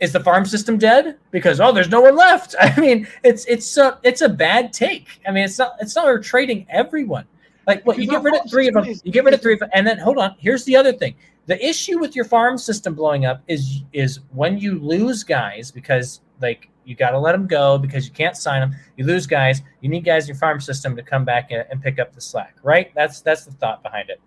is 0.00 0.12
the 0.12 0.20
farm 0.20 0.46
system 0.46 0.78
dead? 0.78 1.18
Because 1.30 1.60
oh 1.60 1.72
there's 1.72 1.88
no 1.88 2.00
one 2.00 2.16
left. 2.16 2.54
I 2.60 2.78
mean 2.80 3.06
it's 3.22 3.44
it's 3.44 3.76
a 3.76 3.98
it's 4.02 4.22
a 4.22 4.28
bad 4.28 4.72
take. 4.72 5.20
I 5.26 5.30
mean 5.30 5.44
it's 5.44 5.58
not 5.58 5.76
it's 5.80 5.94
not 5.94 6.06
we're 6.06 6.22
trading 6.22 6.66
everyone. 6.68 7.26
Like 7.66 7.86
what 7.86 7.98
you 7.98 8.06
get 8.06 8.22
rid 8.22 8.34
of 8.34 8.50
three 8.50 8.68
of 8.68 8.74
them 8.74 8.84
you 8.84 9.12
get 9.12 9.24
rid 9.24 9.34
of 9.34 9.42
three 9.42 9.52
of 9.52 9.60
them 9.60 9.70
and 9.72 9.86
then 9.86 9.98
hold 9.98 10.18
on 10.18 10.34
here's 10.38 10.64
the 10.64 10.74
other 10.74 10.92
thing. 10.92 11.14
The 11.46 11.64
issue 11.64 11.98
with 11.98 12.16
your 12.16 12.24
farm 12.24 12.58
system 12.58 12.94
blowing 12.94 13.26
up 13.26 13.42
is 13.46 13.82
is 13.92 14.20
when 14.32 14.58
you 14.58 14.78
lose 14.78 15.22
guys 15.22 15.70
because 15.70 16.20
like 16.40 16.68
you 16.84 16.94
got 16.96 17.10
to 17.10 17.18
let 17.18 17.32
them 17.32 17.46
go 17.46 17.78
because 17.78 18.06
you 18.06 18.12
can't 18.12 18.36
sign 18.36 18.60
them. 18.60 18.74
You 18.96 19.04
lose 19.04 19.26
guys 19.26 19.62
you 19.80 19.88
need 19.88 20.04
guys 20.04 20.24
in 20.24 20.28
your 20.28 20.36
farm 20.38 20.60
system 20.60 20.96
to 20.96 21.02
come 21.02 21.24
back 21.24 21.50
and, 21.50 21.64
and 21.70 21.82
pick 21.82 21.98
up 21.98 22.14
the 22.14 22.20
slack 22.20 22.56
right? 22.62 22.90
That's 22.94 23.20
that's 23.20 23.44
the 23.44 23.52
thought 23.52 23.82
behind 23.82 24.08
it. 24.08 24.20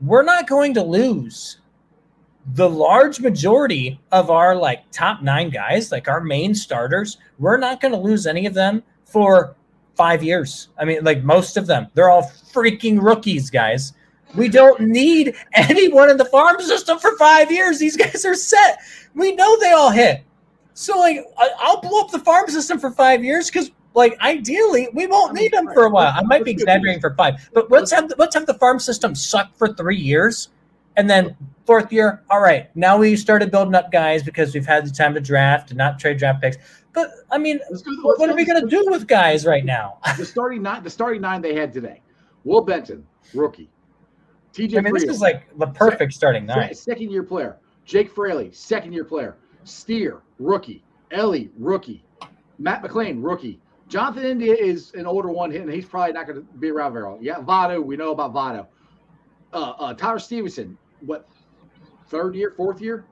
We're 0.00 0.22
not 0.22 0.46
going 0.46 0.74
to 0.74 0.82
lose 0.82 1.58
the 2.54 2.68
large 2.68 3.20
majority 3.20 4.00
of 4.12 4.30
our 4.30 4.54
like 4.54 4.90
top 4.90 5.22
nine 5.22 5.50
guys, 5.50 5.92
like 5.92 6.08
our 6.08 6.20
main 6.20 6.54
starters, 6.54 7.18
we're 7.38 7.58
not 7.58 7.80
going 7.80 7.92
to 7.92 7.98
lose 7.98 8.26
any 8.26 8.46
of 8.46 8.54
them 8.54 8.82
for 9.04 9.56
five 9.96 10.22
years. 10.22 10.68
I 10.78 10.84
mean, 10.84 11.04
like 11.04 11.24
most 11.24 11.56
of 11.56 11.66
them, 11.66 11.88
they're 11.94 12.10
all 12.10 12.30
freaking 12.52 13.02
rookies, 13.02 13.50
guys. 13.50 13.92
We 14.34 14.48
don't 14.48 14.80
need 14.80 15.34
anyone 15.54 16.10
in 16.10 16.16
the 16.16 16.24
farm 16.26 16.60
system 16.60 16.98
for 16.98 17.16
five 17.16 17.50
years. 17.50 17.78
These 17.78 17.96
guys 17.96 18.24
are 18.24 18.34
set. 18.34 18.78
We 19.14 19.34
know 19.34 19.58
they 19.58 19.72
all 19.72 19.90
hit. 19.90 20.22
So, 20.74 20.98
like, 20.98 21.24
I'll 21.58 21.80
blow 21.80 22.02
up 22.02 22.10
the 22.12 22.20
farm 22.20 22.46
system 22.48 22.78
for 22.78 22.92
five 22.92 23.24
years 23.24 23.50
because, 23.50 23.72
like, 23.94 24.16
ideally, 24.20 24.88
we 24.92 25.08
won't 25.08 25.34
need 25.34 25.50
them 25.50 25.66
for 25.74 25.86
a 25.86 25.90
while. 25.90 26.12
I 26.14 26.22
might 26.22 26.44
be 26.44 26.52
exaggerating 26.52 27.00
for 27.00 27.14
five, 27.14 27.50
but 27.52 27.68
let's 27.68 27.90
have 27.90 28.08
the, 28.08 28.14
let's 28.16 28.34
have 28.34 28.46
the 28.46 28.54
farm 28.54 28.78
system 28.78 29.14
suck 29.14 29.52
for 29.56 29.72
three 29.74 29.96
years, 29.96 30.50
and 30.98 31.08
then 31.08 31.36
fourth 31.64 31.92
year, 31.92 32.22
all 32.28 32.40
right, 32.40 32.74
now 32.76 32.98
we 32.98 33.16
started 33.16 33.50
building 33.52 33.74
up 33.74 33.92
guys 33.92 34.22
because 34.22 34.52
we've 34.52 34.66
had 34.66 34.84
the 34.84 34.90
time 34.90 35.14
to 35.14 35.20
draft 35.20 35.70
and 35.70 35.78
not 35.78 35.98
trade 35.98 36.18
draft 36.18 36.42
picks. 36.42 36.58
But 36.92 37.10
I 37.30 37.38
mean, 37.38 37.60
let's 37.70 37.82
go, 37.82 37.92
let's 37.92 38.18
what 38.18 38.28
are 38.28 38.34
we 38.34 38.44
going 38.44 38.60
to 38.60 38.68
do 38.68 38.84
with 38.90 39.06
guys 39.06 39.46
right 39.46 39.64
now? 39.64 39.98
the 40.18 40.26
starting 40.26 40.60
nine, 40.60 40.82
the 40.82 40.90
starting 40.90 41.22
nine 41.22 41.40
they 41.40 41.54
had 41.54 41.72
today: 41.72 42.02
Will 42.42 42.62
Benson, 42.62 43.06
rookie. 43.32 43.70
TJ. 44.52 44.76
I 44.76 44.80
mean, 44.80 44.92
this 44.92 45.04
is 45.04 45.20
like 45.20 45.46
the 45.56 45.68
perfect 45.68 46.12
starting 46.12 46.44
nine. 46.46 46.74
Second 46.74 47.10
year 47.10 47.22
player. 47.22 47.58
Jake 47.84 48.10
Fraley, 48.10 48.50
second 48.52 48.92
year 48.92 49.04
player. 49.04 49.36
Steer, 49.62 50.22
rookie. 50.38 50.82
Elly, 51.12 51.50
rookie. 51.56 52.04
Matt 52.58 52.82
McLain, 52.82 53.22
rookie. 53.22 53.60
Jonathan 53.88 54.24
India 54.24 54.54
is 54.54 54.92
an 54.94 55.06
older 55.06 55.30
one, 55.30 55.52
and 55.54 55.72
he's 55.72 55.86
probably 55.86 56.12
not 56.12 56.26
going 56.26 56.40
to 56.40 56.58
be 56.58 56.70
around 56.70 56.92
very 56.92 57.04
long. 57.04 57.18
Yeah, 57.22 57.36
Votto, 57.36 57.82
we 57.82 57.96
know 57.96 58.10
about 58.10 58.34
Votto. 58.34 58.66
Uh, 59.52 59.70
uh, 59.78 59.94
Tyler 59.94 60.18
Stephenson, 60.18 60.76
what 61.00 61.28
third 62.08 62.34
year, 62.34 62.52
fourth 62.56 62.80
year. 62.80 63.04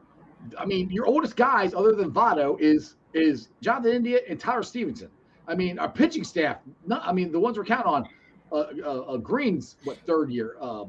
I 0.59 0.65
mean, 0.65 0.91
your 0.91 1.07
oldest 1.07 1.37
guys, 1.37 1.75
other 1.75 1.95
than 1.95 2.11
Votto, 2.11 2.59
is 2.61 2.97
is 3.15 3.49
Jonathan 3.61 3.93
India 3.93 4.21
and 4.29 4.39
Tyler 4.39 4.63
Stephenson. 4.63 5.09
I 5.49 5.55
mean, 5.55 5.79
our 5.79 5.89
pitching 5.89 6.25
staff. 6.25 6.59
Not, 6.87 7.03
I 7.05 7.13
mean, 7.13 7.33
the 7.33 7.41
ones 7.41 7.57
we're 7.57 7.65
counting 7.65 7.87
on. 7.87 8.09
Uh, 8.53 8.65
uh, 8.85 9.01
uh, 9.01 9.17
Greene's 9.17 9.77
what 9.85 9.99
third 10.07 10.31
year? 10.31 10.57
Uh, 10.61 10.85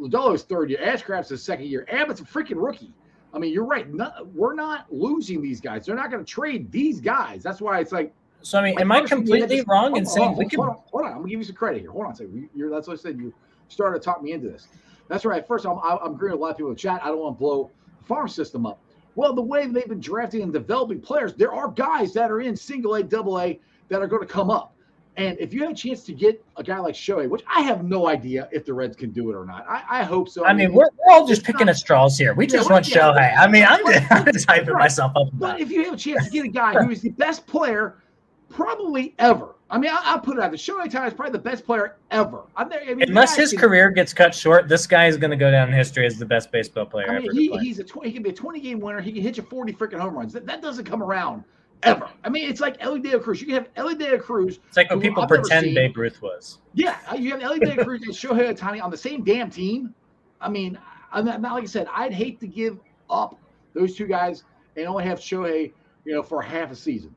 Lodolo's 0.00 0.42
third 0.42 0.70
year. 0.70 0.80
Ashcraft's 0.80 1.30
his 1.30 1.42
second 1.42 1.66
year. 1.66 1.86
Abbott's 1.90 2.20
a 2.20 2.24
freaking 2.24 2.62
rookie. 2.62 2.92
I 3.32 3.38
mean, 3.38 3.52
you're 3.52 3.64
right. 3.64 3.92
Not, 3.92 4.26
we're 4.34 4.54
not 4.54 4.86
losing 4.90 5.42
these 5.42 5.60
guys. 5.60 5.86
They're 5.86 5.94
not 5.94 6.10
going 6.10 6.24
to 6.24 6.30
trade 6.30 6.72
these 6.72 7.00
guys. 7.00 7.42
That's 7.42 7.60
why 7.60 7.80
it's 7.80 7.92
like. 7.92 8.12
So 8.42 8.58
I 8.58 8.62
mean, 8.62 8.80
am 8.80 8.92
I 8.92 9.02
completely 9.02 9.62
wrong 9.66 9.96
in 9.96 10.06
saying 10.06 10.36
we 10.36 10.48
can? 10.48 10.60
Hold 10.60 10.70
on, 10.70 10.82
hold 10.90 11.04
on, 11.04 11.12
I'm 11.12 11.18
gonna 11.18 11.28
give 11.28 11.40
you 11.40 11.44
some 11.44 11.56
credit 11.56 11.80
here. 11.80 11.90
Hold 11.90 12.06
on 12.06 12.12
a 12.12 12.16
second. 12.16 12.48
You're, 12.54 12.70
that's 12.70 12.86
what 12.86 12.94
I 12.94 13.02
said. 13.02 13.18
You 13.18 13.34
started 13.68 13.98
to 13.98 14.04
talk 14.04 14.22
me 14.22 14.32
into 14.32 14.48
this. 14.48 14.68
That's 15.08 15.24
right. 15.24 15.46
First, 15.46 15.66
I'm, 15.66 15.78
I'm 15.78 16.14
agreeing 16.14 16.32
with 16.32 16.40
a 16.40 16.42
lot 16.42 16.50
of 16.50 16.56
people 16.56 16.70
in 16.70 16.76
chat. 16.76 17.00
I 17.02 17.08
don't 17.08 17.18
want 17.18 17.36
to 17.36 17.38
blow 17.38 17.70
the 18.00 18.04
farm 18.06 18.28
system 18.28 18.66
up. 18.66 18.80
Well, 19.14 19.32
the 19.32 19.42
way 19.42 19.66
they've 19.66 19.88
been 19.88 20.00
drafting 20.00 20.42
and 20.42 20.52
developing 20.52 21.00
players, 21.00 21.34
there 21.34 21.52
are 21.52 21.68
guys 21.68 22.12
that 22.14 22.30
are 22.30 22.40
in 22.40 22.54
single 22.54 22.96
A, 22.96 23.02
double 23.02 23.40
A 23.40 23.58
that 23.88 24.02
are 24.02 24.06
going 24.06 24.22
to 24.22 24.28
come 24.28 24.50
up. 24.50 24.74
And 25.16 25.38
if 25.40 25.54
you 25.54 25.62
have 25.62 25.70
a 25.70 25.74
chance 25.74 26.02
to 26.04 26.12
get 26.12 26.44
a 26.56 26.62
guy 26.62 26.78
like 26.78 26.94
Shohei, 26.94 27.26
which 27.26 27.42
I 27.48 27.62
have 27.62 27.82
no 27.82 28.06
idea 28.06 28.50
if 28.52 28.66
the 28.66 28.74
Reds 28.74 28.96
can 28.96 29.12
do 29.12 29.30
it 29.30 29.34
or 29.34 29.46
not, 29.46 29.66
I, 29.66 29.82
I 29.88 30.02
hope 30.02 30.28
so. 30.28 30.44
I, 30.44 30.50
I 30.50 30.52
mean, 30.52 30.74
we're, 30.74 30.90
we're 30.98 31.14
all 31.14 31.26
just 31.26 31.42
picking 31.42 31.70
at 31.70 31.76
straws 31.76 32.18
here. 32.18 32.34
We 32.34 32.44
yeah, 32.44 32.52
just 32.52 32.70
want 32.70 32.86
yeah, 32.86 32.98
Shohei. 32.98 33.38
I 33.38 33.48
mean, 33.48 33.64
I'm, 33.66 33.80
I'm 34.10 34.30
just 34.30 34.46
hyping 34.46 34.74
myself 34.74 35.12
up. 35.16 35.28
But 35.32 35.60
if 35.60 35.70
you 35.70 35.84
have 35.84 35.94
a 35.94 35.96
chance 35.96 36.26
to 36.26 36.30
get 36.30 36.44
a 36.44 36.48
guy 36.48 36.74
who 36.74 36.90
is 36.90 37.00
the 37.00 37.08
best 37.08 37.46
player 37.46 38.02
probably 38.50 39.14
ever, 39.18 39.55
I 39.68 39.78
mean, 39.78 39.90
I, 39.92 40.14
will 40.14 40.20
put 40.20 40.36
it 40.36 40.42
out. 40.42 40.52
The 40.52 40.56
Shohei 40.56 40.86
Ohtani 40.86 41.08
is 41.08 41.14
probably 41.14 41.32
the 41.32 41.38
best 41.40 41.66
player 41.66 41.96
ever. 42.12 42.44
I 42.56 42.64
mean, 42.64 43.02
Unless 43.02 43.34
his 43.34 43.50
can, 43.50 43.58
career 43.58 43.90
gets 43.90 44.14
cut 44.14 44.32
short, 44.32 44.68
this 44.68 44.86
guy 44.86 45.06
is 45.06 45.16
going 45.16 45.32
to 45.32 45.36
go 45.36 45.50
down 45.50 45.68
in 45.68 45.74
history 45.74 46.06
as 46.06 46.18
the 46.18 46.26
best 46.26 46.52
baseball 46.52 46.86
player 46.86 47.06
ever. 47.08 47.16
I 47.16 47.20
mean, 47.20 47.32
he, 47.32 47.58
he's 47.58 47.80
a 47.80 47.84
tw- 47.84 48.04
he 48.04 48.12
can 48.12 48.22
be 48.22 48.30
a 48.30 48.32
20 48.32 48.60
game 48.60 48.78
winner. 48.78 49.00
He 49.00 49.12
can 49.12 49.22
hit 49.22 49.36
you 49.36 49.42
40 49.42 49.72
freaking 49.72 49.98
home 49.98 50.16
runs. 50.16 50.32
That, 50.32 50.46
that 50.46 50.62
doesn't 50.62 50.84
come 50.84 51.02
around 51.02 51.42
ever. 51.82 52.08
I 52.22 52.28
mean, 52.28 52.48
it's 52.48 52.60
like 52.60 52.76
Elly 52.78 53.00
De 53.00 53.16
La 53.16 53.22
Cruz. 53.22 53.40
You 53.40 53.46
can 53.48 53.56
have 53.56 53.68
Elly 53.74 53.96
De 53.96 54.12
La 54.12 54.18
Cruz. 54.18 54.60
It's 54.68 54.76
like 54.76 54.88
when 54.90 55.00
people 55.00 55.24
I've 55.24 55.28
pretend 55.28 55.74
Babe 55.74 55.96
Ruth 55.96 56.22
was. 56.22 56.58
Yeah, 56.74 56.96
uh, 57.10 57.16
you 57.16 57.32
have 57.32 57.42
Elly 57.42 57.58
De 57.58 57.74
La 57.74 57.82
Cruz 57.82 58.02
and 58.02 58.14
Shohei 58.14 58.56
Ohtani 58.56 58.82
on 58.82 58.90
the 58.90 58.96
same 58.96 59.24
damn 59.24 59.50
team. 59.50 59.92
I 60.40 60.48
mean, 60.48 60.78
I'm 61.12 61.24
not, 61.24 61.40
like 61.40 61.64
I 61.64 61.66
said, 61.66 61.88
I'd 61.92 62.12
hate 62.12 62.38
to 62.40 62.46
give 62.46 62.78
up 63.10 63.36
those 63.74 63.96
two 63.96 64.06
guys 64.06 64.44
and 64.76 64.86
only 64.86 65.04
have 65.04 65.18
Shohei, 65.18 65.72
you 66.04 66.14
know, 66.14 66.22
for 66.22 66.40
half 66.40 66.70
a 66.70 66.76
season. 66.76 67.14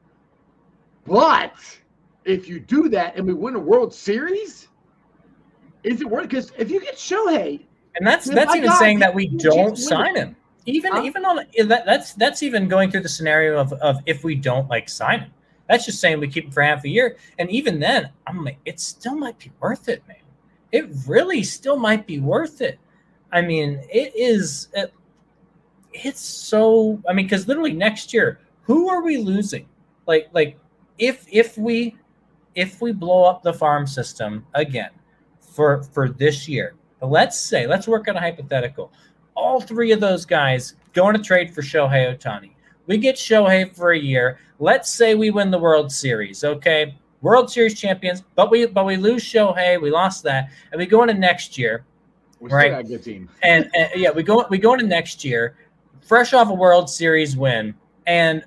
But 1.06 1.54
if 2.26 2.48
you 2.48 2.60
do 2.60 2.90
that 2.90 3.16
and 3.16 3.26
we 3.26 3.34
win 3.34 3.56
a 3.56 3.60
World 3.60 3.94
Series, 3.94 4.68
is 5.84 6.02
it 6.02 6.10
worth? 6.10 6.30
Because 6.30 6.52
if 6.58 6.70
you 6.70 6.80
get 6.82 6.96
Shohei, 6.96 7.66
and 7.96 8.06
that's 8.06 8.26
that's 8.26 8.56
even 8.56 8.70
God, 8.70 8.80
saying 8.80 9.00
that 9.00 9.14
we 9.14 9.28
don't 9.28 9.78
sign 9.78 10.16
him. 10.16 10.36
Even 10.66 10.94
huh? 10.94 11.04
even 11.04 11.26
on 11.26 11.40
eh, 11.40 11.64
that, 11.64 11.86
that's 11.86 12.14
that's 12.14 12.44
even 12.44 12.68
going 12.68 12.92
through 12.92 13.02
the 13.02 13.10
scenario 13.10 13.60
of 13.60 13.74
of 13.74 13.98
if 14.06 14.24
we 14.24 14.36
don't 14.36 14.70
like 14.70 14.90
sign 14.90 15.22
him. 15.22 15.32
That's 15.68 15.86
just 15.86 16.00
saying 16.00 16.20
we 16.20 16.28
keep 16.28 16.46
him 16.46 16.52
for 16.52 16.64
half 16.64 16.84
a 16.84 16.90
year, 16.90 17.18
and 17.38 17.50
even 17.52 17.80
then, 17.80 18.10
I'm 18.26 18.44
like, 18.44 18.58
it 18.66 18.80
still 18.80 19.16
might 19.16 19.38
be 19.38 19.52
worth 19.60 19.88
it, 19.88 20.04
man. 20.08 20.18
It 20.72 20.90
really 21.08 21.44
still 21.44 21.78
might 21.78 22.08
be 22.08 22.20
worth 22.20 22.62
it. 22.62 22.80
I 23.32 23.42
mean, 23.42 23.84
it 23.92 24.14
is. 24.16 24.68
It, 24.74 24.94
it's 25.94 26.22
so. 26.22 27.02
I 27.08 27.14
mean, 27.14 27.26
because 27.26 27.48
literally 27.48 27.74
next 27.74 28.14
year, 28.14 28.40
who 28.64 28.90
are 28.90 29.04
we 29.04 29.18
losing? 29.18 29.68
Like 30.08 30.30
like 30.34 30.58
if 30.98 31.26
if 31.32 31.58
we 31.58 31.96
if 32.56 32.82
we 32.82 32.92
blow 32.92 33.24
up 33.24 33.44
the 33.44 33.54
farm 33.54 33.88
system 33.88 34.46
again 34.54 34.92
for 35.40 35.84
for 35.84 36.10
this 36.10 36.48
year, 36.48 36.76
let's 37.02 37.38
say, 37.38 37.68
let's 37.68 37.88
work 37.88 38.08
on 38.08 38.16
a 38.16 38.20
hypothetical. 38.20 38.92
All 39.36 39.62
three 39.62 39.92
of 39.92 40.00
those 40.00 40.26
guys 40.26 40.76
go 40.94 41.06
on 41.06 41.16
a 41.16 41.20
trade 41.20 41.54
for 41.54 41.62
Shohei 41.62 42.18
Ohtani. 42.18 42.52
We 42.88 42.98
get 42.98 43.16
Shohei 43.16 43.74
for 43.76 43.92
a 43.92 44.00
year. 44.00 44.40
Let's 44.60 44.92
say 44.92 45.16
we 45.16 45.30
win 45.30 45.52
the 45.52 45.60
World 45.60 45.92
Series, 45.92 46.44
okay? 46.44 46.96
World 47.22 47.52
Series 47.52 47.80
champions, 47.80 48.24
but 48.36 48.50
we 48.50 48.66
but 48.66 48.86
we 48.86 48.98
lose 48.98 49.24
Shohei, 49.24 49.82
we 49.82 49.92
lost 49.92 50.24
that, 50.24 50.50
and 50.72 50.80
we 50.80 50.86
go 50.86 51.04
into 51.04 51.14
next 51.14 51.58
year. 51.58 51.86
we 52.40 52.50
right? 52.50 52.72
got 52.72 52.82
a 52.82 52.84
good 52.84 53.04
team. 53.04 53.30
And, 53.44 53.70
and 53.76 53.90
yeah, 53.96 54.12
we 54.12 54.24
go 54.24 54.46
we 54.50 54.58
go 54.58 54.74
into 54.74 54.86
next 54.86 55.24
year, 55.24 55.56
fresh 56.02 56.34
off 56.34 56.50
a 56.50 56.54
World 56.54 56.90
Series 56.90 57.36
win, 57.38 57.76
and 58.08 58.44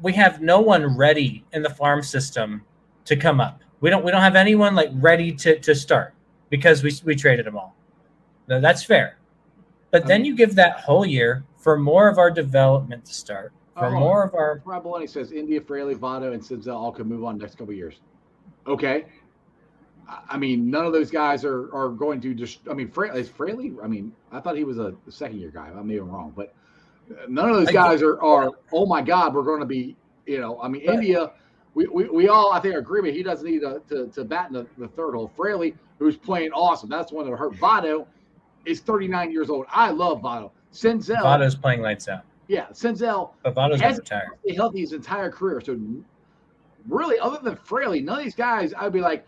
we 0.00 0.12
have 0.12 0.42
no 0.42 0.60
one 0.60 0.96
ready 0.96 1.44
in 1.52 1.62
the 1.62 1.70
farm 1.70 2.02
system 2.02 2.62
to 3.06 3.16
come 3.16 3.40
up. 3.40 3.60
We 3.80 3.90
don't 3.90 4.04
we 4.04 4.10
don't 4.10 4.22
have 4.22 4.36
anyone 4.36 4.74
like 4.74 4.90
ready 4.94 5.32
to 5.32 5.58
to 5.60 5.74
start 5.74 6.14
because 6.50 6.82
we 6.82 6.92
we 7.04 7.14
traded 7.16 7.46
them 7.46 7.56
all. 7.56 7.74
No, 8.48 8.60
that's 8.60 8.84
fair. 8.84 9.18
But 9.90 10.06
then 10.06 10.24
you 10.24 10.36
give 10.36 10.54
that 10.56 10.80
whole 10.80 11.06
year 11.06 11.44
for 11.56 11.78
more 11.78 12.08
of 12.08 12.18
our 12.18 12.30
development 12.30 13.04
to 13.06 13.14
start, 13.14 13.52
for 13.74 13.86
oh, 13.86 13.98
more 13.98 14.24
of 14.24 14.34
our. 14.34 14.60
Rob 14.64 14.84
Maloney 14.84 15.06
says 15.06 15.32
India, 15.32 15.60
Fraley, 15.60 15.94
Votto, 15.94 16.32
and 16.32 16.42
Senzel 16.42 16.74
all 16.74 16.92
can 16.92 17.08
move 17.08 17.24
on 17.24 17.38
next 17.38 17.56
couple 17.56 17.72
years. 17.72 18.00
Okay. 18.66 19.06
I 20.28 20.36
mean, 20.36 20.70
none 20.70 20.86
of 20.86 20.92
those 20.92 21.10
guys 21.10 21.44
are 21.44 21.74
are 21.74 21.88
going 21.88 22.20
to 22.20 22.34
just. 22.34 22.60
I 22.70 22.74
mean, 22.74 22.90
Fraley, 22.90 23.20
is 23.20 23.28
Fraley. 23.28 23.74
I 23.82 23.86
mean, 23.86 24.12
I 24.30 24.40
thought 24.40 24.56
he 24.56 24.64
was 24.64 24.78
a 24.78 24.94
second 25.08 25.40
year 25.40 25.50
guy. 25.50 25.70
I 25.76 25.82
may 25.82 25.94
be 25.94 26.00
wrong, 26.00 26.32
but 26.36 26.54
uh, 27.10 27.26
none 27.28 27.50
of 27.50 27.56
those 27.56 27.72
guys 27.72 28.02
are 28.02 28.20
are. 28.22 28.50
Oh 28.72 28.86
my 28.86 29.02
God, 29.02 29.34
we're 29.34 29.42
going 29.42 29.60
to 29.60 29.66
be. 29.66 29.96
You 30.26 30.40
know, 30.40 30.60
I 30.60 30.68
mean, 30.68 30.82
India 30.82 31.32
we, 31.76 31.86
we, 31.88 32.08
we 32.08 32.28
all, 32.28 32.52
I 32.54 32.60
think, 32.60 32.74
agree 32.74 33.02
with 33.02 33.14
he 33.14 33.22
doesn't 33.22 33.46
need 33.46 33.60
to, 33.60 33.82
to, 33.90 34.06
to 34.08 34.24
bat 34.24 34.48
in 34.48 34.54
the, 34.54 34.66
the 34.78 34.88
third 34.88 35.14
hole. 35.14 35.30
Fraley, 35.36 35.74
who's 35.98 36.16
playing 36.16 36.50
awesome, 36.52 36.88
that's 36.88 37.12
one 37.12 37.30
that 37.30 37.36
hurt. 37.36 37.52
Votto 37.52 38.06
is 38.64 38.80
39 38.80 39.30
years 39.30 39.50
old. 39.50 39.66
I 39.68 39.90
love 39.90 40.22
Votto. 40.22 40.50
Senzel. 40.72 41.22
Votto's 41.22 41.54
playing 41.54 41.82
lights 41.82 42.08
out. 42.08 42.22
Yeah, 42.48 42.68
Senzel. 42.68 43.32
But 43.42 43.54
Votto's 43.54 43.80
has 43.82 43.98
retired. 43.98 44.30
healthy 44.56 44.80
his 44.80 44.94
entire 44.94 45.30
career. 45.30 45.60
So, 45.60 45.78
really, 46.88 47.18
other 47.18 47.40
than 47.42 47.56
Fraley, 47.56 48.00
none 48.00 48.20
of 48.20 48.24
these 48.24 48.34
guys, 48.34 48.72
I'd 48.74 48.94
be 48.94 49.02
like, 49.02 49.26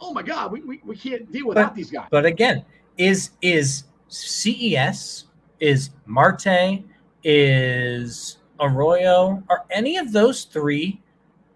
oh 0.00 0.14
my 0.14 0.22
God, 0.22 0.52
we, 0.52 0.62
we, 0.62 0.80
we 0.82 0.96
can't 0.96 1.30
deal 1.30 1.48
without 1.48 1.68
but, 1.68 1.74
these 1.74 1.90
guys. 1.90 2.08
But 2.10 2.24
again, 2.24 2.64
is 2.96 3.32
is 3.42 3.84
CES, 4.08 5.26
is 5.58 5.90
Marte, 6.06 6.82
is 7.24 8.38
Arroyo, 8.58 9.42
are 9.50 9.66
any 9.70 9.98
of 9.98 10.12
those 10.12 10.44
three 10.44 11.02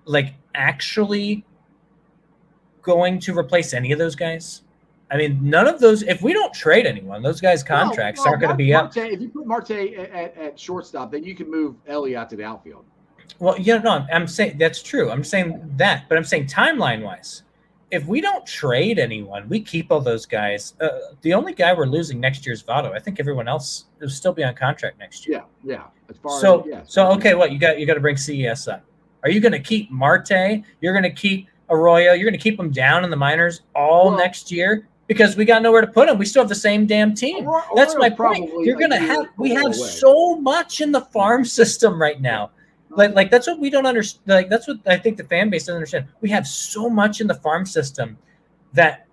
like 0.04 0.34
actually 0.54 1.44
going 2.82 3.18
to 3.20 3.36
replace 3.36 3.74
any 3.74 3.92
of 3.92 3.98
those 3.98 4.14
guys? 4.14 4.62
I 5.10 5.16
mean, 5.16 5.38
none 5.42 5.66
of 5.66 5.80
those. 5.80 6.02
If 6.02 6.22
we 6.22 6.32
don't 6.32 6.52
trade 6.52 6.86
anyone, 6.86 7.22
those 7.22 7.40
guys' 7.40 7.62
contracts 7.62 8.18
Well, 8.18 8.24
well, 8.24 8.32
aren't 8.32 8.40
going 8.40 8.52
to 8.52 8.56
be 8.56 8.72
Marte, 8.72 8.96
up. 8.96 9.12
If 9.12 9.20
you 9.20 9.28
put 9.28 9.46
Marte 9.46 9.70
at, 9.70 10.10
at, 10.10 10.36
at 10.36 10.58
shortstop, 10.58 11.12
then 11.12 11.24
you 11.24 11.34
can 11.34 11.50
move 11.50 11.76
Elly 11.86 12.16
out 12.16 12.30
to 12.30 12.36
the 12.36 12.44
outfield. 12.44 12.84
Well, 13.38 13.58
yeah, 13.58 13.78
no, 13.78 13.90
I'm- 13.90 14.06
I'm 14.12 14.26
saying 14.26 14.58
that's 14.58 14.82
true. 14.82 15.10
I'm 15.10 15.24
saying 15.24 15.72
that, 15.76 16.08
but 16.08 16.16
I'm 16.18 16.24
saying 16.24 16.46
timeline 16.46 17.02
wise, 17.02 17.42
if 17.90 18.06
we 18.06 18.20
don't 18.20 18.44
trade 18.46 18.98
anyone, 18.98 19.48
we 19.48 19.60
keep 19.60 19.92
all 19.92 20.00
those 20.00 20.26
guys. 20.26 20.74
Uh, 20.80 20.88
the 21.22 21.32
only 21.32 21.52
guy 21.52 21.72
we're 21.72 21.86
losing 21.86 22.18
next 22.18 22.44
year 22.46 22.52
is 22.52 22.62
Votto. 22.62 22.92
I 22.92 22.98
think 22.98 23.20
everyone 23.20 23.46
else 23.46 23.86
will 24.00 24.08
still 24.08 24.32
be 24.32 24.42
on 24.42 24.54
contract 24.54 24.98
next 24.98 25.28
year. 25.28 25.44
Yeah, 25.64 25.84
yeah. 26.12 26.28
So, 26.40 26.62
as, 26.62 26.66
yeah, 26.66 26.82
so 26.86 27.10
okay, 27.12 27.34
what 27.34 27.52
you 27.52 27.58
got? 27.58 27.78
You 27.78 27.86
got 27.86 27.94
to 27.94 28.00
bring 28.00 28.16
CES 28.16 28.68
up. 28.68 28.84
Are 29.24 29.30
you 29.30 29.40
going 29.40 29.52
to 29.52 29.58
keep 29.60 29.90
Marte? 29.90 30.62
You're 30.80 30.92
going 30.92 31.02
to 31.02 31.10
keep 31.12 31.48
Arroyo? 31.70 32.12
You're 32.12 32.28
going 32.30 32.38
to 32.38 32.42
keep 32.42 32.56
them 32.56 32.70
down 32.70 33.04
in 33.04 33.10
the 33.10 33.16
minors 33.16 33.62
all 33.74 34.10
Well- 34.10 34.18
next 34.18 34.52
year 34.52 34.86
because 35.06 35.36
we 35.36 35.44
got 35.44 35.62
nowhere 35.62 35.80
to 35.80 35.86
put 35.86 36.06
them. 36.08 36.18
We 36.18 36.26
still 36.26 36.42
have 36.42 36.48
the 36.48 36.54
same 36.54 36.86
damn 36.86 37.14
team. 37.14 37.46
Arroyo- 37.46 37.64
That's 37.74 37.96
my 37.96 38.08
point. 38.10 38.50
You're 38.64 38.78
gonna 38.78 38.98
have. 38.98 39.26
We 39.38 39.52
away. 39.52 39.62
have 39.62 39.74
so 39.74 40.36
much 40.36 40.80
in 40.80 40.92
the 40.92 41.00
farm 41.02 41.44
system 41.44 42.00
right 42.00 42.20
now. 42.20 42.50
Like, 42.90 43.14
like 43.14 43.30
that's 43.30 43.46
what 43.46 43.58
we 43.58 43.68
don't 43.70 43.84
understand. 43.86 44.22
Like 44.26 44.48
that's 44.48 44.66
what 44.68 44.78
I 44.86 44.96
think 44.96 45.16
the 45.18 45.24
fan 45.24 45.50
base 45.50 45.62
doesn't 45.64 45.74
understand. 45.74 46.06
We 46.22 46.30
have 46.30 46.46
so 46.46 46.88
much 46.88 47.20
in 47.20 47.26
the 47.26 47.34
farm 47.34 47.66
system 47.66 48.16
that 48.72 49.06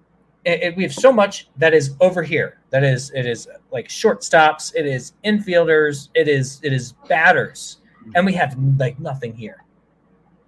it, 0.46 0.64
it- 0.64 0.78
we 0.78 0.84
have 0.84 0.94
so 0.94 1.12
much 1.12 1.50
that 1.58 1.74
is 1.74 1.96
over 2.00 2.22
here. 2.24 2.60
That 2.70 2.84
is, 2.86 3.12
it 3.14 3.26
is 3.26 3.50
like 3.72 3.88
shortstops. 3.90 4.74
It 4.76 4.86
is 4.86 5.14
infielders. 5.26 6.08
It 6.16 6.28
is, 6.30 6.60
it 6.64 6.72
is 6.72 6.94
batters, 7.10 7.80
and 8.16 8.26
we 8.26 8.32
have 8.34 8.58
like 8.78 8.98
nothing 9.00 9.34
here. 9.36 9.64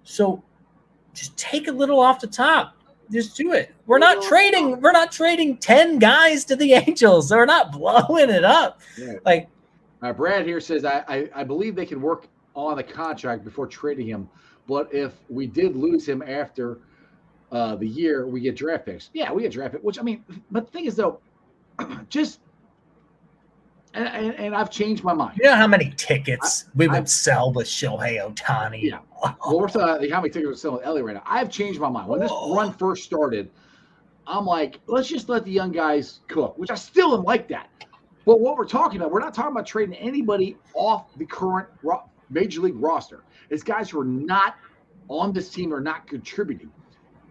So, 0.04 0.42
just 1.14 1.36
take 1.36 1.68
a 1.68 1.72
little 1.72 1.98
off 2.00 2.20
the 2.20 2.26
top. 2.26 2.76
Just 3.12 3.36
do 3.36 3.52
it. 3.52 3.74
We're 3.86 3.98
not 3.98 4.22
trading. 4.22 4.80
We're 4.80 4.92
not 4.92 5.12
trading 5.12 5.58
ten 5.58 5.98
guys 5.98 6.44
to 6.46 6.56
the 6.56 6.72
Angels. 6.86 7.30
We're 7.30 7.44
not 7.46 7.72
blowing 7.72 8.30
it 8.30 8.44
up. 8.44 8.80
Yeah. 8.96 9.14
Like 9.24 9.48
Uh, 10.02 10.12
Brad 10.12 10.46
here 10.46 10.60
says, 10.60 10.84
I, 10.84 11.04
I, 11.08 11.28
I 11.34 11.44
believe 11.44 11.74
they 11.76 11.86
can 11.86 12.00
work 12.00 12.28
on 12.54 12.76
the 12.76 12.82
contract 12.82 13.44
before 13.44 13.66
trading 13.66 14.06
him. 14.06 14.28
But 14.66 14.92
if 14.94 15.12
we 15.28 15.46
did 15.46 15.76
lose 15.76 16.08
him 16.08 16.22
after 16.22 16.78
uh, 17.52 17.76
the 17.76 17.86
year, 17.86 18.26
we 18.26 18.40
get 18.40 18.56
draft 18.56 18.86
picks. 18.86 19.10
Yeah, 19.12 19.32
we 19.32 19.42
get 19.42 19.52
draft 19.52 19.72
picks. 19.72 19.84
Which, 19.84 19.98
I 19.98 20.02
mean, 20.02 20.24
but 20.50 20.64
the 20.66 20.72
thing 20.72 20.86
is, 20.86 20.96
though, 20.96 21.20
just, 22.08 22.40
and, 23.94 24.08
and, 24.08 24.34
and 24.34 24.54
I've 24.56 24.70
changed 24.70 25.04
my 25.04 25.14
mind. 25.14 25.38
You 25.38 25.44
know 25.50 25.54
how 25.56 25.66
many 25.66 25.92
tickets 25.96 26.66
we 26.74 26.88
would 26.88 26.96
I- 27.02 27.04
sell 27.04 27.52
with 27.52 27.66
Shohei 27.66 28.20
Ohtani? 28.20 28.82
Yeah. 28.82 28.98
Well, 29.22 29.60
we're 29.60 29.68
talking 29.68 30.10
how 30.10 30.20
many 30.20 30.30
tickets 30.30 30.46
we're 30.46 30.54
selling 30.56 30.78
with 30.78 30.86
Elly 30.86 31.02
right 31.02 31.14
now. 31.14 31.22
I've 31.24 31.48
changed 31.50 31.80
my 31.80 31.88
mind. 31.88 32.08
When 32.08 32.20
this 32.20 32.30
Oh. 32.32 32.54
run 32.54 32.72
first 32.72 33.04
started, 33.04 33.50
I'm 34.26 34.44
like, 34.46 34.80
let's 34.86 35.08
just 35.08 35.28
let 35.28 35.44
the 35.44 35.50
young 35.50 35.70
guys 35.72 36.20
cook, 36.28 36.58
which 36.58 36.70
I 36.70 36.74
still 36.74 37.16
am 37.16 37.24
like 37.24 37.48
that. 37.48 37.68
But 38.26 38.40
what 38.40 38.56
we're 38.56 38.64
talking 38.66 38.98
about, 39.00 39.10
we're 39.12 39.20
not 39.20 39.34
talking 39.34 39.52
about 39.52 39.66
trading 39.66 39.94
anybody 39.96 40.56
off 40.74 41.14
the 41.16 41.26
current 41.26 41.68
ro- 41.82 42.08
major 42.30 42.60
league 42.62 42.76
roster. 42.76 43.22
It's 43.50 43.62
guys 43.62 43.90
who 43.90 44.00
are 44.00 44.04
not 44.04 44.56
on 45.08 45.32
this 45.32 45.50
team 45.50 45.72
or 45.72 45.80
not 45.80 46.06
contributing. 46.06 46.70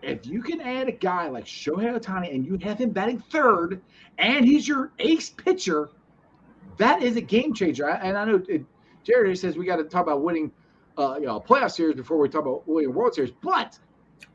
If 0.03 0.28
you 0.28 0.41
can 0.43 0.61
add 0.61 0.88
a 0.88 0.91
guy 0.91 1.30
like 1.30 1.45
Shohei 1.45 1.97
Ohtani 1.99 2.34
and 2.34 2.45
you 2.45 2.57
have 2.61 2.78
him 2.78 2.91
batting 2.91 3.20
third, 3.32 3.82
and 4.20 4.45
he's 4.45 4.68
your 4.68 4.91
ace 4.99 5.30
pitcher, 5.32 5.89
that 6.78 7.01
is 7.01 7.15
a 7.15 7.21
game 7.21 7.53
changer. 7.53 7.89
I- 7.89 7.97
And 7.97 8.17
I 8.17 8.26
know 8.26 8.41
it, 8.47 8.63
Jared 9.03 9.38
says 9.38 9.57
we 9.57 9.65
got 9.65 9.78
to 9.78 9.84
talk 9.84 10.03
about 10.03 10.21
winning, 10.21 10.51
uh, 10.97 11.15
you 11.19 11.26
know, 11.26 11.38
a 11.38 11.41
playoff 11.41 11.71
series 11.71 11.95
before 11.95 12.17
we 12.17 12.30
talk 12.30 12.41
about 12.41 12.67
winning 12.67 12.89
a 12.89 12.93
World 12.93 13.13
Series. 13.13 13.32
But 13.41 13.78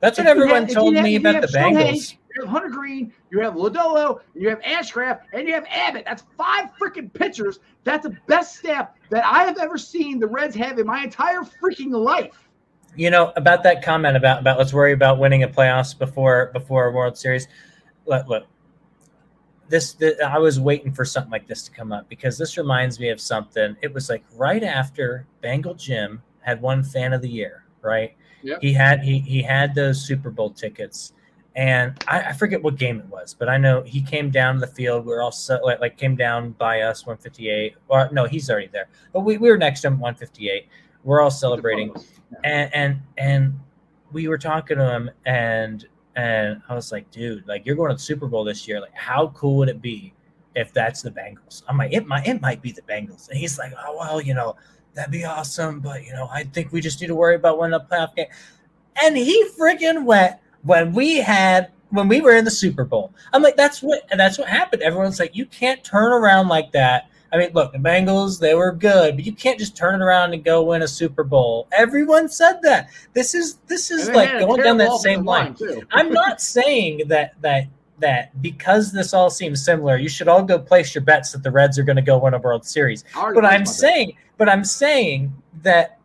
That's 0.01 0.19
what 0.19 0.27
everyone 0.27 0.65
have- 0.65 0.73
told 0.75 0.95
have- 0.95 1.05
me 1.05 1.17
about 1.17 1.41
the 1.43 1.49
Shohei, 1.49 1.73
Bengals. 1.73 2.13
you 2.35 2.43
have 2.43 2.51
Hunter 2.51 2.69
Greene, 2.69 3.13
you 3.31 3.41
have 3.41 3.55
Lodolo, 3.55 4.21
you 4.35 4.49
have 4.51 4.61
Ashcraft, 4.61 5.21
and 5.33 5.49
you 5.49 5.55
have 5.55 5.65
Abbott. 5.71 6.05
That's 6.05 6.25
five 6.37 6.71
freaking 6.81 7.13
pitchers. 7.13 7.61
That's 7.85 8.05
the 8.07 8.17
best 8.27 8.57
staff 8.57 8.91
that 9.11 9.25
I 9.25 9.45
have 9.45 9.59
ever 9.59 9.79
seen 9.79 10.19
the 10.21 10.27
Reds 10.27 10.55
have 10.57 10.79
in 10.79 10.87
my 10.87 11.03
entire 11.03 11.41
freaking 11.41 11.91
life. 11.93 12.49
You 12.97 13.11
know 13.11 13.33
about 13.37 13.63
that 13.63 13.83
comment 13.83 14.17
about 14.17 14.41
about 14.41 14.59
let's 14.59 14.73
worry 14.73 14.93
about 14.93 15.19
winning 15.19 15.43
a 15.45 15.49
playoffs 15.49 15.97
before 15.97 16.51
before 16.53 16.87
a 16.87 16.93
World 16.93 17.17
Series. 17.17 17.47
Look, 18.07 18.27
look. 18.29 18.47
This, 19.69 19.93
this 19.95 20.21
I 20.21 20.39
was 20.39 20.59
waiting 20.59 20.93
for 20.93 21.05
something 21.05 21.31
like 21.31 21.47
this 21.47 21.63
to 21.65 21.71
come 21.71 21.93
up 21.93 22.09
because 22.09 22.39
this 22.39 22.57
reminds 22.57 22.99
me 22.99 23.11
of 23.11 23.21
something. 23.21 23.77
It 23.83 23.93
was 23.93 24.09
like 24.09 24.25
right 24.35 24.63
after 24.63 25.27
Bengal 25.41 25.75
Jim 25.75 26.23
had 26.41 26.61
won 26.61 26.83
Fan 26.83 27.13
of 27.13 27.23
the 27.23 27.29
Year, 27.29 27.65
right? 27.83 28.15
Yep. 28.43 28.59
He 28.63 28.73
had 28.73 29.03
he 29.03 29.19
he 29.19 29.43
had 29.43 29.75
those 29.75 30.01
Super 30.01 30.31
Bowl 30.31 30.51
tickets, 30.51 31.13
and 31.57 32.03
I, 32.09 32.21
I 32.21 32.33
forget 32.33 32.63
what 32.63 32.77
game 32.77 33.01
it 33.01 33.07
was, 33.07 33.35
but 33.35 33.49
I 33.49 33.57
know 33.57 33.83
he 33.83 34.01
came 34.01 34.31
down 34.31 34.55
to 34.55 34.61
the 34.61 34.67
field. 34.69 35.05
We 35.05 35.13
are 35.13 35.23
all 35.23 35.33
set, 35.33 35.65
like, 35.65 35.81
like 35.81 35.97
came 35.97 36.17
down 36.17 36.53
by 36.53 36.83
us 36.83 37.05
158. 37.05 37.75
Or 37.89 38.09
no, 38.13 38.25
he's 38.25 38.49
already 38.49 38.69
there, 38.69 38.89
but 39.13 39.21
we, 39.21 39.37
we 39.39 39.51
were 39.51 39.59
next 39.59 39.83
to 39.83 39.89
him 39.89 39.99
158. 39.99 40.69
We're 41.05 41.21
all 41.21 41.31
celebrating 41.31 41.95
and 42.45 42.75
and 42.75 43.01
and 43.17 43.61
we 44.13 44.29
were 44.29 44.39
talking 44.39 44.79
to 44.79 44.91
him 44.91 45.11
and 45.27 45.87
and 46.19 46.61
I 46.69 46.75
was 46.75 46.91
like, 46.91 47.09
dude, 47.13 47.47
like 47.47 47.65
you're 47.65 47.77
going 47.77 47.91
to 47.91 47.95
the 47.95 48.01
Super 48.01 48.27
Bowl 48.27 48.43
this 48.43 48.67
year. 48.67 48.81
Like, 48.81 48.93
how 48.93 49.29
cool 49.29 49.57
would 49.59 49.69
it 49.69 49.81
be 49.81 50.13
if 50.57 50.73
that's 50.73 51.01
the 51.01 51.13
Bengals? 51.13 51.63
I'm 51.69 51.79
like, 51.79 51.93
it 51.93 52.09
might 52.09 52.27
it 52.27 52.41
might 52.43 52.61
be 52.61 52.73
the 52.73 52.83
Bengals. 52.83 53.29
And 53.29 53.39
he's 53.39 53.57
like, 53.57 53.73
oh 53.87 53.97
well, 53.97 54.21
you 54.21 54.35
know, 54.35 54.57
that'd 54.95 55.13
be 55.13 55.25
awesome, 55.25 55.79
but 55.79 56.05
you 56.05 56.13
know, 56.13 56.29
I 56.33 56.43
think 56.43 56.73
we 56.73 56.81
just 56.81 57.01
need 57.01 57.07
to 57.07 57.15
worry 57.15 57.37
about 57.37 57.61
winning 57.61 57.75
a 57.75 57.85
playoff 57.85 58.17
game. 58.17 58.27
And 59.01 59.17
he 59.17 59.49
freaking 59.57 60.05
went 60.05 60.35
when 60.63 60.93
we 60.93 61.19
had 61.19 61.71
when 61.91 62.09
we 62.09 62.21
were 62.21 62.35
in 62.35 62.45
the 62.45 62.51
Super 62.51 62.85
Bowl. 62.85 63.15
I'm 63.33 63.41
like, 63.41 63.57
that's 63.57 63.81
what 63.81 64.03
that's 64.11 64.39
what 64.39 64.49
happened. 64.49 64.83
Everyone's 64.83 65.21
like, 65.21 65.37
you 65.37 65.47
can't 65.47 65.85
turn 65.85 66.13
around 66.13 66.49
like 66.49 66.73
that. 66.73 67.09
I 67.33 67.39
mean, 67.39 67.51
look, 67.53 67.73
the 67.73 67.79
Bengals, 67.79 68.41
they 68.41 68.55
were 68.55 68.73
good, 68.73 69.17
but 69.17 69.25
you 69.25 69.33
can't 69.33 69.59
just 69.59 69.77
turn 69.77 70.01
it 70.01 70.05
around 70.05 70.33
and 70.33 70.43
go 70.43 70.63
win 70.63 70.83
a 70.83 70.89
Super 70.89 71.25
Bowl. 71.25 71.69
Everyone 71.73 72.29
said 72.29 72.61
that. 72.63 72.89
This 73.13 73.35
is 73.35 73.57
this 73.67 73.91
is 73.91 74.09
like 74.11 74.31
going 74.39 74.63
down 74.63 74.79
that 74.79 74.99
same 75.01 75.27
offensive 75.29 75.69
line. 75.69 75.87
I'm 75.93 76.11
not 76.11 76.41
saying 76.41 77.03
that 77.09 77.35
that 77.43 77.67
that 77.99 78.41
because 78.41 78.93
this 78.93 79.13
all 79.13 79.29
seems 79.31 79.65
similar, 79.65 79.97
you 79.97 80.09
should 80.09 80.29
all 80.29 80.43
go 80.43 80.59
place 80.59 80.95
your 80.95 81.05
bets 81.05 81.33
that 81.33 81.43
the 81.43 81.51
Reds 81.51 81.79
are 81.79 81.83
going 81.83 81.97
to 81.97 82.03
go 82.03 82.19
win 82.19 82.35
a 82.35 82.39
World 82.39 82.65
Series. 82.65 83.05
But 83.35 83.45
I'm 83.45 83.67
saying, 83.67 84.13
but 84.37 84.49
I'm 84.49 84.65
saying 84.65 85.35
that 85.63 85.99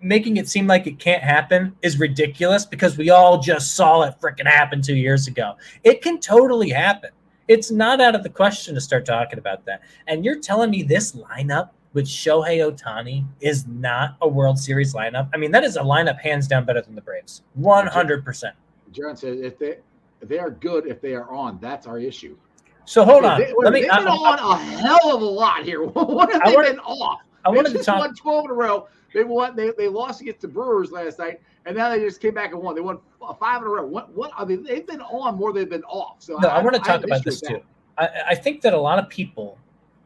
making 0.00 0.36
it 0.36 0.48
seem 0.48 0.66
like 0.66 0.86
it 0.86 0.98
can't 0.98 1.22
happen 1.22 1.76
is 1.80 1.98
ridiculous 1.98 2.66
because 2.66 2.98
we 2.98 3.10
all 3.10 3.38
just 3.38 3.74
saw 3.76 4.02
it 4.02 4.14
freaking 4.20 4.46
happen 4.46 4.82
two 4.82 4.96
years 4.96 5.26
ago. 5.28 5.54
It 5.84 6.02
can 6.02 6.18
totally 6.18 6.70
happen. 6.70 7.10
It's 7.48 7.70
not 7.70 8.00
out 8.00 8.14
of 8.14 8.22
the 8.22 8.28
question 8.30 8.74
to 8.74 8.80
start 8.80 9.04
talking 9.04 9.38
about 9.38 9.64
that. 9.66 9.82
And 10.06 10.24
you're 10.24 10.38
telling 10.38 10.70
me 10.70 10.82
this 10.82 11.12
lineup 11.12 11.70
with 11.92 12.06
Shohei 12.06 12.58
Ohtani 12.58 13.24
is 13.40 13.66
not 13.66 14.16
a 14.22 14.28
World 14.28 14.58
Series 14.58 14.94
lineup? 14.94 15.28
I 15.34 15.36
mean, 15.36 15.50
that 15.50 15.64
is 15.64 15.76
a 15.76 15.80
lineup 15.82 16.18
hands 16.20 16.46
down 16.46 16.64
better 16.64 16.80
than 16.80 16.94
the 16.94 17.00
Braves. 17.02 17.42
100%. 17.60 18.52
Jaron 18.92 19.18
said 19.18 19.38
if 19.38 19.58
they 19.58 19.78
if 20.20 20.28
they 20.28 20.38
are 20.38 20.50
good 20.50 20.86
if 20.86 21.00
they 21.00 21.14
are 21.14 21.28
on, 21.30 21.58
that's 21.60 21.86
our 21.86 21.98
issue. 21.98 22.36
So 22.84 23.04
hold 23.04 23.24
on. 23.24 23.40
They, 23.40 23.52
Let 23.56 23.72
me. 23.72 23.82
they've 23.82 23.90
I, 23.90 23.98
been 23.98 24.08
on 24.08 24.38
a 24.38 24.56
hell 24.58 25.16
of 25.16 25.22
a 25.22 25.24
lot 25.24 25.64
here. 25.64 25.82
what 25.86 26.32
have 26.32 26.42
I 26.42 26.50
they 26.50 26.56
wanna- 26.56 26.68
been 26.70 26.78
off? 26.80 27.20
I 27.44 27.50
wanted 27.50 27.72
to 27.72 27.82
talk. 27.82 27.98
won 27.98 28.14
12 28.14 28.44
in 28.44 28.50
a 28.52 28.54
row. 28.54 28.86
They 29.14 29.24
won. 29.24 29.56
They, 29.56 29.70
they 29.76 29.88
lost 29.88 30.20
against 30.20 30.40
the 30.40 30.48
Brewers 30.48 30.90
last 30.90 31.18
night, 31.18 31.40
and 31.66 31.76
now 31.76 31.90
they 31.90 32.00
just 32.00 32.20
came 32.20 32.34
back 32.34 32.52
and 32.52 32.62
won. 32.62 32.74
They 32.74 32.80
won 32.80 32.98
five 33.38 33.62
in 33.62 33.68
a 33.68 33.70
row. 33.70 33.86
What? 33.86 34.12
What? 34.14 34.32
I 34.36 34.44
mean, 34.44 34.62
they've 34.62 34.86
been 34.86 35.02
on 35.02 35.36
more 35.36 35.52
than 35.52 35.62
they've 35.62 35.70
been 35.70 35.84
off. 35.84 36.16
So 36.20 36.36
No, 36.38 36.48
I, 36.48 36.62
want 36.62 36.74
to 36.74 36.80
talk 36.80 37.04
about 37.04 37.24
this 37.24 37.40
too. 37.40 37.60
I, 37.98 38.08
I 38.30 38.34
think 38.34 38.62
that 38.62 38.72
a 38.72 38.80
lot 38.80 38.98
of 38.98 39.08
people 39.08 39.58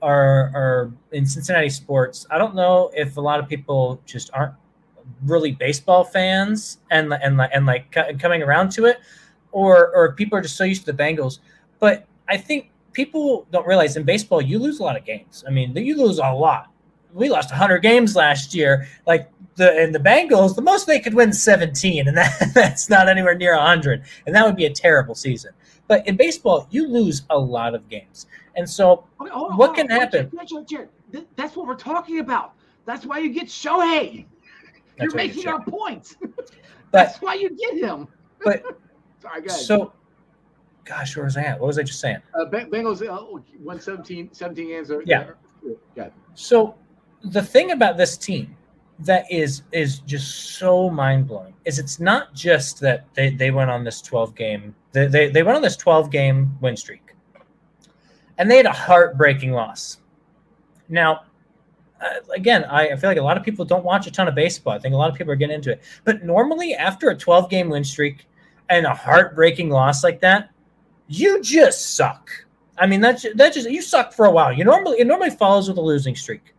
are 0.02 0.50
are 0.54 0.92
in 1.12 1.26
Cincinnati 1.26 1.70
sports. 1.70 2.26
I 2.30 2.38
don't 2.38 2.54
know 2.54 2.90
if 2.94 3.16
a 3.16 3.20
lot 3.20 3.40
of 3.40 3.48
people 3.48 4.00
just 4.06 4.30
aren't 4.32 4.54
really 5.24 5.52
baseball 5.52 6.04
fans 6.04 6.78
and 6.90 7.12
and 7.14 7.40
and 7.40 7.66
like 7.66 7.90
coming 8.18 8.42
around 8.42 8.70
to 8.72 8.86
it, 8.86 8.98
or 9.52 9.94
or 9.94 10.12
people 10.12 10.38
are 10.38 10.42
just 10.42 10.56
so 10.56 10.64
used 10.64 10.84
to 10.84 10.92
the 10.92 11.02
Bengals. 11.02 11.38
But 11.78 12.06
I 12.28 12.36
think 12.36 12.70
people 12.92 13.46
don't 13.52 13.66
realize 13.66 13.96
in 13.96 14.02
baseball 14.02 14.40
you 14.40 14.58
lose 14.58 14.80
a 14.80 14.82
lot 14.82 14.96
of 14.96 15.04
games. 15.04 15.44
I 15.46 15.50
mean, 15.50 15.76
you 15.76 15.96
lose 15.96 16.18
a 16.18 16.32
lot. 16.32 16.70
We 17.12 17.28
lost 17.28 17.50
100 17.50 17.78
games 17.78 18.14
last 18.16 18.54
year. 18.54 18.86
Like 19.06 19.30
the 19.56 19.72
and 19.82 19.94
the 19.94 19.98
Bengals, 19.98 20.54
the 20.54 20.62
most 20.62 20.86
they 20.86 21.00
could 21.00 21.14
win 21.14 21.32
17, 21.32 22.08
and 22.08 22.16
that, 22.16 22.50
that's 22.54 22.90
not 22.90 23.08
anywhere 23.08 23.34
near 23.34 23.56
100, 23.56 24.02
and 24.26 24.34
that 24.34 24.44
would 24.44 24.56
be 24.56 24.66
a 24.66 24.70
terrible 24.72 25.14
season. 25.14 25.52
But 25.88 26.06
in 26.06 26.16
baseball, 26.16 26.66
you 26.70 26.88
lose 26.88 27.22
a 27.30 27.38
lot 27.38 27.74
of 27.74 27.88
games, 27.88 28.26
and 28.56 28.68
so 28.68 29.04
Okay, 29.20 29.30
on, 29.30 29.56
What 29.56 29.74
can 29.74 29.90
on. 29.90 29.98
happen? 30.00 30.30
Jared, 30.30 30.48
Jared, 30.48 30.68
Jared, 30.68 30.88
th- 31.12 31.26
That's 31.36 31.56
what 31.56 31.66
we're 31.66 31.74
talking 31.76 32.18
about. 32.18 32.52
That's 32.84 33.06
why 33.06 33.18
you 33.18 33.30
get 33.30 33.46
Shohei. 33.46 34.26
That's 34.98 35.12
You're 35.14 35.22
you 35.22 35.28
making 35.28 35.42
get 35.44 35.52
our 35.52 35.62
points. 35.64 36.16
That's 36.92 37.18
why 37.22 37.34
you 37.34 37.50
get 37.56 37.74
him. 37.78 38.08
But- 38.44 38.62
sorry, 39.22 39.40
go 39.42 39.48
so, 39.54 39.92
gosh, 40.84 41.16
where 41.16 41.24
was 41.24 41.36
I 41.36 41.42
at? 41.44 41.58
What 41.60 41.68
was 41.68 41.78
I 41.78 41.82
just 41.82 42.00
saying? 42.00 42.18
uh, 42.38 42.44
Bengals 42.46 43.00
uh, 43.06 43.40
won 43.60 43.80
17, 43.80 44.30
17 44.32 44.68
games. 44.68 44.90
uh, 44.90 44.98
Yeah. 45.06 45.30
Yeah. 45.96 46.08
So 46.34 46.74
the 47.30 47.42
thing 47.42 47.72
about 47.72 47.96
this 47.96 48.16
team 48.16 48.56
that 48.98 49.30
is 49.30 49.62
is 49.72 49.98
just 50.00 50.56
so 50.58 50.88
mind 50.88 51.26
blowing 51.26 51.54
is 51.64 51.78
it's 51.78 52.00
not 52.00 52.32
just 52.34 52.80
that 52.80 53.06
they, 53.14 53.30
they 53.30 53.50
went 53.50 53.70
on 53.70 53.84
this 53.84 54.00
12 54.00 54.34
game 54.34 54.74
they, 54.92 55.06
they, 55.06 55.28
they 55.28 55.42
went 55.42 55.56
on 55.56 55.62
this 55.62 55.76
12 55.76 56.10
game 56.10 56.56
win 56.60 56.76
streak 56.76 57.14
and 58.38 58.50
they 58.50 58.56
had 58.58 58.66
a 58.66 58.72
heartbreaking 58.72 59.52
loss. 59.52 59.98
Now 60.88 61.24
uh, 62.00 62.20
again 62.34 62.64
I, 62.64 62.88
I 62.88 62.96
feel 62.96 63.10
like 63.10 63.18
a 63.18 63.22
lot 63.22 63.36
of 63.36 63.42
people 63.42 63.64
don't 63.64 63.84
watch 63.84 64.06
a 64.06 64.10
ton 64.10 64.28
of 64.28 64.34
baseball. 64.34 64.72
I 64.72 64.78
think 64.78 64.94
a 64.94 64.98
lot 64.98 65.10
of 65.10 65.16
people 65.16 65.32
are 65.32 65.36
getting 65.36 65.56
into 65.56 65.72
it. 65.72 65.82
But 66.04 66.24
normally 66.24 66.74
after 66.74 67.10
a 67.10 67.16
12 67.16 67.50
game 67.50 67.68
win 67.68 67.84
streak 67.84 68.26
and 68.70 68.86
a 68.86 68.94
heartbreaking 68.94 69.68
loss 69.68 70.02
like 70.02 70.20
that 70.20 70.50
you 71.08 71.42
just 71.42 71.96
suck. 71.96 72.30
I 72.78 72.86
mean 72.86 73.02
that's 73.02 73.26
that 73.34 73.52
just 73.52 73.68
you 73.68 73.82
suck 73.82 74.14
for 74.14 74.24
a 74.24 74.30
while. 74.30 74.52
You 74.52 74.64
normally 74.64 75.00
it 75.00 75.06
normally 75.06 75.30
follows 75.30 75.68
with 75.68 75.76
a 75.76 75.82
losing 75.82 76.16
streak 76.16 76.54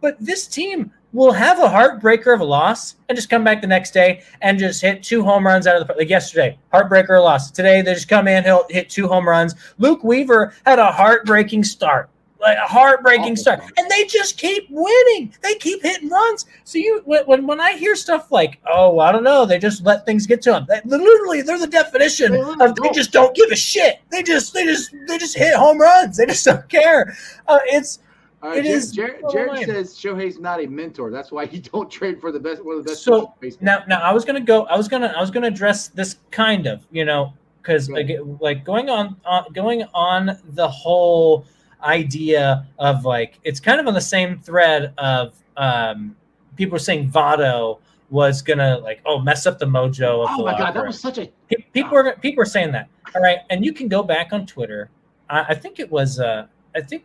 but 0.00 0.16
this 0.20 0.46
team 0.46 0.90
will 1.12 1.32
have 1.32 1.58
a 1.58 1.68
heartbreaker 1.68 2.32
of 2.32 2.40
a 2.40 2.44
loss 2.44 2.96
and 3.08 3.16
just 3.16 3.30
come 3.30 3.42
back 3.42 3.60
the 3.60 3.66
next 3.66 3.92
day 3.92 4.22
and 4.42 4.58
just 4.58 4.80
hit 4.80 5.02
two 5.02 5.24
home 5.24 5.44
runs 5.44 5.66
out 5.66 5.80
of 5.80 5.86
the 5.86 5.94
like 5.94 6.08
yesterday 6.08 6.56
heartbreaker 6.72 7.20
loss. 7.20 7.50
Today 7.50 7.82
they 7.82 7.94
just 7.94 8.08
come 8.08 8.28
in 8.28 8.44
he'll 8.44 8.66
hit 8.70 8.88
two 8.88 9.08
home 9.08 9.28
runs. 9.28 9.54
Luke 9.78 10.04
weaver 10.04 10.54
had 10.64 10.78
a 10.78 10.92
heartbreaking 10.92 11.64
start 11.64 12.08
like 12.40 12.56
a 12.58 12.66
heartbreaking 12.66 13.36
start. 13.36 13.60
and 13.76 13.90
they 13.90 14.04
just 14.06 14.38
keep 14.38 14.66
winning. 14.70 15.32
They 15.42 15.54
keep 15.56 15.82
hitting 15.82 16.08
runs. 16.08 16.46
So 16.64 16.78
you 16.78 17.02
when, 17.04 17.24
when 17.24 17.46
when 17.46 17.60
i 17.60 17.72
hear 17.72 17.94
stuff 17.96 18.30
like 18.32 18.60
oh 18.66 18.98
i 19.00 19.12
don't 19.12 19.24
know 19.24 19.44
they 19.44 19.58
just 19.58 19.84
let 19.84 20.06
things 20.06 20.26
get 20.26 20.40
to 20.42 20.52
them 20.52 20.66
that, 20.68 20.86
literally 20.86 21.42
they're 21.42 21.58
the 21.58 21.66
definition 21.66 22.32
They 22.32 22.64
of 22.64 22.74
they 22.76 22.90
just 22.92 23.12
don't 23.12 23.34
give 23.34 23.50
a 23.50 23.56
shit. 23.56 24.00
They 24.10 24.22
just 24.22 24.54
they 24.54 24.64
just 24.64 24.94
they 25.08 25.18
just 25.18 25.36
hit 25.36 25.54
home 25.54 25.80
runs. 25.80 26.16
They 26.16 26.26
just 26.26 26.44
don't 26.44 26.68
care. 26.68 27.14
Uh, 27.46 27.58
it's 27.66 27.98
Right, 28.42 28.58
It 28.58 28.62
Jared, 28.64 28.76
is 28.78 28.92
Jared, 28.92 29.24
Jared 29.30 29.66
says 29.66 29.94
Shohei's 29.94 30.38
not 30.38 30.62
a 30.62 30.66
mentor. 30.66 31.10
That's 31.10 31.30
why 31.30 31.44
he 31.46 31.58
don't 31.72 31.90
trade 31.90 32.20
for 32.20 32.32
the 32.32 32.40
best 32.40 32.64
one 32.64 32.76
of 32.78 32.84
the 32.84 32.90
best 32.90 33.02
So, 33.02 33.26
pitchers 33.40 33.56
in 33.58 33.66
baseball. 33.66 33.66
now 33.66 33.84
now 33.98 34.00
i 34.02 34.12
was 34.12 34.24
gonna 34.24 34.40
go 34.40 34.64
i 34.66 34.76
was 34.76 34.88
gonna 34.88 35.12
i 35.16 35.20
was 35.20 35.30
gonna 35.30 35.48
address 35.48 35.88
this 35.88 36.16
kind 36.30 36.66
of 36.66 36.86
you 36.90 37.04
know 37.04 37.34
because 37.60 37.90
like, 37.90 38.08
like 38.40 38.64
going 38.64 38.88
on 38.88 39.16
uh, 39.26 39.42
going 39.52 39.84
on 39.92 40.38
the 40.54 40.66
whole 40.68 41.44
idea 41.82 42.66
of 42.78 43.04
like 43.04 43.38
it's 43.44 43.60
kind 43.60 43.78
of 43.80 43.86
on 43.86 43.94
the 43.94 44.00
same 44.00 44.38
thread 44.38 44.92
of 44.98 45.34
um 45.56 46.16
people 46.56 46.72
were 46.72 46.78
saying 46.78 47.10
Votto 47.10 47.78
was 48.10 48.42
gonna 48.42 48.78
like 48.78 49.00
oh 49.06 49.18
mess 49.18 49.46
up 49.46 49.58
the 49.58 49.66
mojo 49.66 50.22
of 50.24 50.28
oh 50.30 50.36
the 50.38 50.44
my 50.44 50.58
god, 50.58 50.74
that 50.74 50.86
was 50.86 50.98
such 51.00 51.18
a 51.18 51.30
people 51.74 51.96
are 51.96 52.16
people 52.16 52.42
are 52.42 52.46
saying 52.46 52.72
that. 52.72 52.88
All 53.14 53.20
right 53.22 53.40
and 53.50 53.64
you 53.64 53.72
can 53.72 53.88
go 53.88 54.02
back 54.02 54.32
on 54.32 54.46
twitter. 54.46 54.88
I, 55.28 55.40
I 55.50 55.54
think 55.54 55.78
it 55.78 55.90
was 55.90 56.18
uh 56.20 56.46
i 56.74 56.80
think 56.80 57.04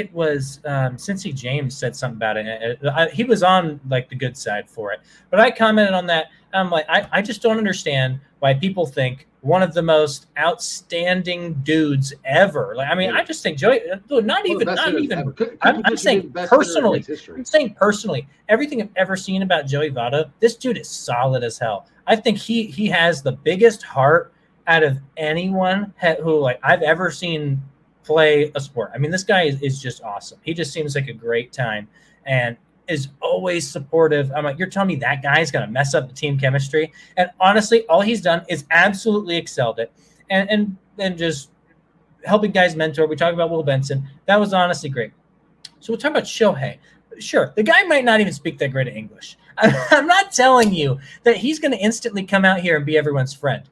it 0.00 0.12
was 0.12 0.60
um 0.64 0.96
cincy 0.96 1.34
james 1.34 1.76
said 1.76 1.94
something 1.96 2.16
about 2.16 2.36
it 2.36 2.78
uh, 2.84 2.90
I, 2.94 3.08
he 3.08 3.24
was 3.24 3.42
on 3.42 3.80
like 3.88 4.08
the 4.08 4.14
good 4.16 4.36
side 4.36 4.68
for 4.70 4.92
it 4.92 5.00
but 5.30 5.40
i 5.40 5.50
commented 5.50 5.94
on 5.94 6.06
that 6.06 6.26
i'm 6.54 6.70
like 6.70 6.86
i, 6.88 7.06
I 7.12 7.22
just 7.22 7.42
don't 7.42 7.58
understand 7.58 8.20
why 8.38 8.54
people 8.54 8.86
think 8.86 9.26
one 9.40 9.62
of 9.62 9.72
the 9.74 9.82
most 9.82 10.26
outstanding 10.38 11.54
dudes 11.64 12.12
ever 12.24 12.74
like 12.76 12.88
i 12.90 12.94
mean 12.94 13.10
i 13.12 13.22
just 13.24 13.42
think 13.42 13.56
joey 13.58 13.80
uh, 13.90 14.20
not 14.20 14.46
even 14.46 14.66
not 14.66 14.94
even. 14.94 15.32
Could- 15.32 15.58
I'm- 15.62 15.82
I'm 15.84 15.96
saying 15.96 16.20
be 16.22 16.26
the 16.28 16.32
best 16.32 16.50
hitter 16.52 16.62
in 16.62 17.02
personally. 17.02 17.04
I'm 17.36 17.44
saying 17.44 17.74
personally, 17.74 18.28
everything 18.48 18.82
I've 18.82 18.90
ever 18.96 19.16
seen 19.16 19.42
about 19.42 19.66
Joey 19.66 19.90
Votto, 19.90 20.30
this 20.40 20.54
dude 20.56 20.78
is 20.78 20.88
solid 20.88 21.42
as 21.44 21.58
hell. 21.58 21.86
I 22.06 22.16
think 22.16 22.38
he 22.38 22.64
he 22.66 22.86
has 22.88 23.22
the 23.22 23.32
biggest 23.32 23.82
heart 23.82 24.32
out 24.66 24.82
of 24.82 24.98
anyone 25.16 25.92
who 26.22 26.38
like 26.40 26.58
I've 26.62 26.82
ever 26.82 27.10
seen 27.10 27.62
play 28.08 28.50
a 28.54 28.60
sport. 28.60 28.90
I 28.94 28.98
mean, 28.98 29.10
this 29.10 29.22
guy 29.22 29.42
is, 29.42 29.60
is 29.60 29.82
just 29.82 30.02
awesome. 30.02 30.38
He 30.42 30.54
just 30.54 30.72
seems 30.72 30.94
like 30.94 31.08
a 31.08 31.12
great 31.12 31.52
time 31.52 31.86
and 32.24 32.56
is 32.88 33.08
always 33.20 33.68
supportive. 33.70 34.32
I'm 34.34 34.44
like, 34.44 34.58
you're 34.58 34.68
telling 34.68 34.88
me 34.88 34.96
that 34.96 35.22
guy's 35.22 35.50
gonna 35.50 35.66
mess 35.66 35.92
up 35.92 36.08
the 36.08 36.14
team 36.14 36.38
chemistry? 36.38 36.90
And 37.18 37.28
honestly, 37.38 37.86
all 37.86 38.00
he's 38.00 38.22
done 38.22 38.46
is 38.48 38.64
absolutely 38.70 39.36
excelled 39.36 39.78
it, 39.78 39.92
and 40.30 40.50
and 40.50 40.76
and 40.98 41.18
just 41.18 41.50
helping 42.24 42.50
guys 42.50 42.74
mentor. 42.74 43.06
We 43.06 43.14
talked 43.14 43.34
about 43.34 43.50
Will 43.50 43.62
Benson. 43.62 44.08
That 44.24 44.40
was 44.40 44.54
honestly 44.54 44.88
great. 44.88 45.12
So 45.80 45.92
we'll 45.92 45.98
talk 45.98 46.12
about 46.12 46.24
Shohei. 46.24 46.78
Sure, 47.18 47.52
the 47.56 47.62
guy 47.62 47.82
might 47.82 48.06
not 48.06 48.20
even 48.20 48.32
speak 48.32 48.56
that 48.58 48.72
great 48.72 48.88
of 48.88 48.96
English. 48.96 49.36
I'm 49.58 50.06
not 50.06 50.32
telling 50.32 50.72
you 50.72 50.98
that 51.24 51.36
he's 51.36 51.58
going 51.58 51.72
to 51.72 51.78
instantly 51.78 52.22
come 52.22 52.44
out 52.44 52.60
here 52.60 52.76
and 52.76 52.86
be 52.86 52.96
everyone's 52.96 53.34
friend. 53.34 53.64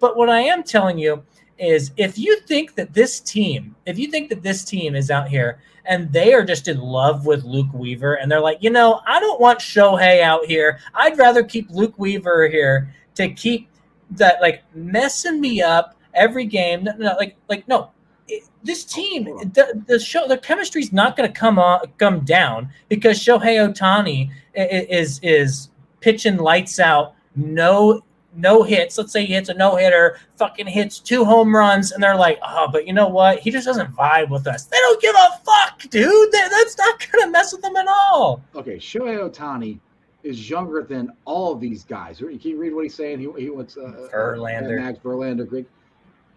But 0.00 0.16
what 0.16 0.28
I 0.28 0.40
am 0.40 0.64
telling 0.64 0.98
you 0.98 1.22
is 1.58 1.92
if 1.96 2.18
you 2.18 2.40
think 2.40 2.74
that 2.76 2.92
this 2.94 3.20
team, 3.20 3.74
if 3.86 3.98
you 3.98 4.08
think 4.10 4.28
that 4.30 4.42
this 4.42 4.64
team 4.64 4.94
is 4.94 5.10
out 5.10 5.28
here 5.28 5.60
and 5.86 6.12
they 6.12 6.32
are 6.34 6.44
just 6.44 6.68
in 6.68 6.78
love 6.80 7.26
with 7.26 7.44
Luke 7.44 7.72
Weaver 7.72 8.14
and 8.14 8.30
they're 8.30 8.40
like, 8.40 8.58
you 8.62 8.70
know, 8.70 9.00
I 9.06 9.20
don't 9.20 9.40
want 9.40 9.58
Shohei 9.58 10.22
out 10.22 10.44
here. 10.46 10.78
I'd 10.94 11.18
rather 11.18 11.42
keep 11.42 11.68
Luke 11.70 11.94
Weaver 11.98 12.48
here 12.48 12.94
to 13.16 13.30
keep 13.32 13.68
that 14.12 14.40
like 14.40 14.62
messing 14.74 15.40
me 15.40 15.60
up 15.62 15.96
every 16.14 16.44
game. 16.44 16.84
No, 16.84 16.92
no, 16.96 17.16
like, 17.16 17.36
like 17.48 17.66
no, 17.68 17.90
it- 18.28 18.44
this 18.62 18.84
team, 18.84 19.24
the, 19.24 19.82
the 19.86 19.98
show, 19.98 20.26
the 20.28 20.38
chemistry's 20.38 20.92
not 20.92 21.16
going 21.16 21.32
to 21.32 21.38
come 21.38 21.58
on, 21.58 21.80
come 21.96 22.20
down 22.24 22.70
because 22.88 23.18
Shohei 23.18 23.66
Ohtani 23.72 24.30
is 24.54 25.20
is 25.22 25.70
pitching 26.00 26.36
lights 26.36 26.78
out, 26.78 27.14
no 27.36 28.02
no 28.36 28.62
hits. 28.62 28.98
Let's 28.98 29.12
say 29.12 29.24
he 29.24 29.34
hits 29.34 29.48
a 29.48 29.54
no 29.54 29.76
hitter, 29.76 30.18
fucking 30.36 30.66
hits 30.66 30.98
two 30.98 31.24
home 31.24 31.54
runs, 31.54 31.92
and 31.92 32.02
they're 32.02 32.16
like, 32.16 32.38
oh, 32.46 32.68
but 32.70 32.86
you 32.86 32.92
know 32.92 33.08
what? 33.08 33.40
He 33.40 33.50
just 33.50 33.66
doesn't 33.66 33.94
vibe 33.96 34.30
with 34.30 34.46
us. 34.46 34.64
They 34.64 34.76
don't 34.78 35.00
give 35.00 35.14
a 35.14 35.40
fuck, 35.44 35.80
dude. 35.90 36.32
That- 36.32 36.50
that's 36.50 36.78
not 36.78 37.06
gonna 37.12 37.30
mess 37.30 37.52
with 37.52 37.62
them 37.62 37.76
at 37.76 37.86
all. 37.88 38.42
Okay, 38.54 38.76
Shohei 38.76 39.18
Ohtani 39.30 39.78
is 40.22 40.50
younger 40.50 40.82
than 40.82 41.12
all 41.24 41.52
of 41.52 41.60
these 41.60 41.84
guys. 41.84 42.18
Can 42.18 42.38
you 42.42 42.58
read 42.58 42.74
what 42.74 42.82
he's 42.84 42.94
saying? 42.94 43.20
He, 43.20 43.30
he 43.40 43.50
wants 43.50 43.76
uh, 43.76 44.08
Verlander. 44.12 44.76
Mad 44.76 44.84
Max 44.84 44.98
Verlander. 44.98 45.48
Greg. 45.48 45.66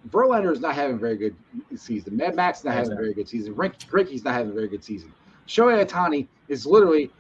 Verlander 0.09 0.51
is 0.51 0.59
not 0.59 0.73
having 0.75 0.95
a 0.95 0.99
very 0.99 1.17
good 1.17 1.35
season. 1.75 2.15
Mad 2.17 2.35
Max 2.35 2.59
is 2.59 2.65
not 2.65 2.73
having 2.75 2.91
a 2.93 2.95
very 2.95 3.13
good 3.13 3.27
season. 3.27 3.55
Rick 3.55 3.73
Ricky's 3.91 4.23
not 4.23 4.33
having 4.33 4.51
a 4.51 4.55
very 4.55 4.67
good 4.67 4.83
season. 4.83 5.13
Shohei 5.47 5.83
Ohtani 5.85 6.27
is 6.47 6.65
literally 6.65 7.11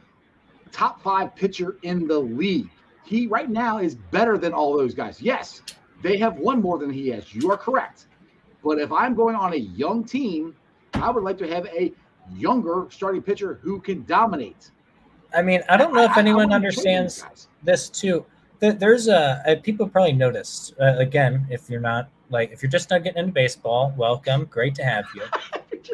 top 0.71 1.01
five 1.01 1.35
pitcher 1.35 1.77
in 1.83 2.07
the 2.07 2.17
league. 2.17 2.69
He 3.11 3.27
right 3.27 3.49
now 3.49 3.79
is 3.79 3.95
better 3.95 4.37
than 4.37 4.53
all 4.53 4.77
those 4.77 4.93
guys. 4.93 5.21
Yes, 5.21 5.63
they 6.01 6.15
have 6.19 6.37
won 6.37 6.61
more 6.61 6.77
than 6.77 6.89
he 6.89 7.09
has. 7.09 7.35
You 7.35 7.51
are 7.51 7.57
correct. 7.57 8.05
But 8.63 8.79
if 8.79 8.89
I'm 8.93 9.15
going 9.15 9.35
on 9.35 9.51
a 9.51 9.57
young 9.57 10.05
team, 10.05 10.55
I 10.93 11.11
would 11.11 11.21
like 11.21 11.37
to 11.39 11.47
have 11.53 11.65
a 11.65 11.91
younger 12.33 12.87
starting 12.89 13.21
pitcher 13.21 13.59
who 13.61 13.81
can 13.81 14.05
dominate. 14.05 14.71
I 15.35 15.41
mean, 15.41 15.61
I 15.67 15.75
don't 15.75 15.93
know 15.93 16.03
if 16.03 16.15
anyone 16.15 16.47
wouldn't 16.47 16.63
trade 16.63 16.71
these 16.71 16.85
understands 16.85 17.49
this 17.63 17.89
too. 17.89 18.25
There's 18.61 19.09
a, 19.09 19.43
a 19.45 19.57
people 19.57 19.89
probably 19.89 20.13
noticed 20.13 20.73
uh, 20.79 20.95
again 20.97 21.45
if 21.49 21.69
you're 21.69 21.81
not 21.81 22.07
like 22.29 22.51
if 22.53 22.63
you're 22.63 22.71
just 22.71 22.89
not 22.91 23.03
getting 23.03 23.19
into 23.19 23.33
baseball, 23.33 23.93
welcome, 23.97 24.45
great 24.45 24.73
to 24.75 24.85
have 24.85 25.05
you. 25.13 25.23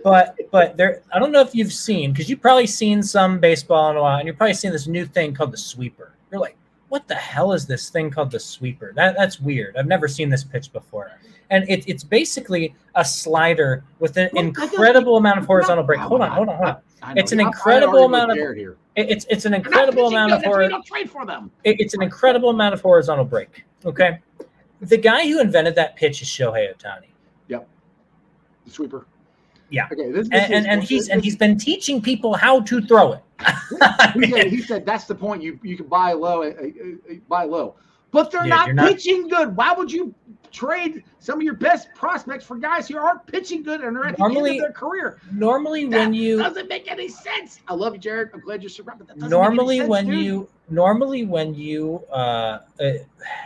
But 0.04 0.38
but 0.52 0.76
there, 0.76 1.02
I 1.14 1.18
don't 1.18 1.32
know 1.32 1.40
if 1.40 1.56
you've 1.56 1.72
seen 1.72 2.12
because 2.12 2.30
you've 2.30 2.42
probably 2.42 2.68
seen 2.68 3.02
some 3.02 3.40
baseball 3.40 3.90
in 3.90 3.96
a 3.96 4.02
while, 4.02 4.18
and 4.18 4.28
you're 4.28 4.36
probably 4.36 4.54
seen 4.54 4.74
this 4.74 4.86
new 4.86 5.06
thing 5.06 5.34
called 5.34 5.54
the 5.54 5.58
sweeper. 5.58 6.12
You're 6.30 6.42
like, 6.42 6.57
what 6.90 7.08
the 7.08 7.16
hell 7.16 7.54
is 7.54 7.66
this 7.66 7.90
thing 7.90 8.10
called 8.10 8.32
the 8.32 8.40
sweeper? 8.40 8.94
That 8.96 9.16
that's 9.18 9.40
weird. 9.40 9.76
I've 9.78 9.88
never 9.88 10.08
seen 10.08 10.30
this 10.30 10.44
pitch 10.44 10.72
before, 10.72 11.12
and 11.50 11.68
it, 11.70 11.84
it's 11.88 12.04
basically 12.04 12.74
a 12.96 13.04
slider 13.04 13.84
with 14.00 14.18
an 14.18 14.30
Well, 14.34 14.44
incredible 14.46 15.18
amount 15.18 15.40
of 15.40 15.46
horizontal 15.46 15.84
break. 15.84 16.00
Hold 16.00 16.22
on, 16.22 16.32
hold 16.32 16.50
on, 16.50 16.56
hold 16.58 16.70
on. 16.70 16.78
I. 17.04 17.14
It's 17.18 17.32
an 17.32 17.40
incredible 17.40 18.06
amount 18.06 18.32
of-. 18.32 18.38
It- 18.38 18.78
It's 18.96 19.26
it's 19.30 19.46
an 19.46 19.54
incredible 19.54 20.08
amount 20.08 20.32
of 20.34 20.42
that's 20.42 20.56
why 20.56 20.64
you 20.64 20.70
hor- 20.72 20.82
trade 20.84 21.12
for 21.12 21.26
them. 21.26 21.52
it- 21.64 21.80
it's 21.80 21.94
an 21.94 22.02
incredible 22.02 22.50
amount 22.50 22.74
of 22.74 22.82
horizontal 22.82 23.26
break. 23.26 23.64
Okay, 23.86 24.20
the 24.82 24.98
guy 24.98 25.28
who 25.28 25.40
invented 25.40 25.76
that 25.76 25.96
pitch 25.96 26.22
is 26.24 26.28
Shohei 26.28 26.74
Ohtani, 26.76 27.08
Yep. 27.48 27.68
The 28.66 28.72
sweeper. 28.72 29.06
Yeah. 29.70 29.88
Okay. 29.92 30.12
This, 30.12 30.30
this 30.30 30.44
and 30.44 30.54
and, 30.54 30.66
is- 30.66 30.66
and 30.72 30.84
he's 30.84 31.00
this- 31.02 31.10
and 31.10 31.24
he's 31.24 31.36
been 31.36 31.58
teaching 31.58 32.02
people 32.02 32.34
how 32.36 32.62
to 32.62 32.82
throw 32.82 33.14
it. 33.14 33.24
I 33.40 34.14
he 34.16 34.32
said, 34.32 34.48
he 34.48 34.62
said 34.62 34.86
that's 34.86 35.06
the 35.06 35.16
point. 35.16 35.44
You 35.44 35.60
you 35.64 35.78
can 35.78 35.88
buy 35.88 36.14
low, 36.14 36.44
uh, 36.44 36.48
uh, 36.48 36.66
uh, 36.66 37.14
buy 37.28 37.44
low, 37.44 37.76
but 38.12 38.32
they're 38.32 38.42
Dude, 38.42 38.50
not 38.50 38.68
you're 38.68 38.76
not- 38.76 38.88
pitching 38.88 39.28
good. 39.28 39.56
Why 39.56 39.74
would 39.74 39.92
you 39.92 40.14
trade 40.52 41.04
some 41.20 41.40
of 41.40 41.44
your 41.44 41.54
best 41.54 41.90
prospects 41.94 42.46
for 42.46 42.56
guys 42.56 42.88
who 42.88 42.98
aren't 42.98 43.28
pitching 43.28 43.62
good 43.62 43.82
and 43.82 43.96
are 43.98 44.08
at 44.08 44.18
the 44.18 44.24
end 44.24 44.38
of 44.38 44.44
their 44.58 44.72
career? 44.72 45.20
normally 45.34 45.86
That 45.86 45.98
when 46.00 46.14
you 46.14 46.38
doesn't 46.38 46.68
make 46.70 46.90
any 46.90 47.10
sense. 47.10 47.60
I 47.68 47.74
love 47.74 47.94
you, 47.94 48.00
Jared. 48.00 48.30
I'm 48.34 48.40
glad 48.40 48.64
you're 48.64 48.70
surrounded. 48.70 49.08
But 49.08 49.16
that 49.16 49.20
doesn't 49.20 49.30
normally 49.30 49.82
any 49.82 49.90
when 49.90 50.08
dude. 50.08 50.20
you 50.26 50.50
normally 50.70 51.26
when 51.26 51.54
you 51.54 52.02
uh, 52.12 52.60
uh 52.80 52.92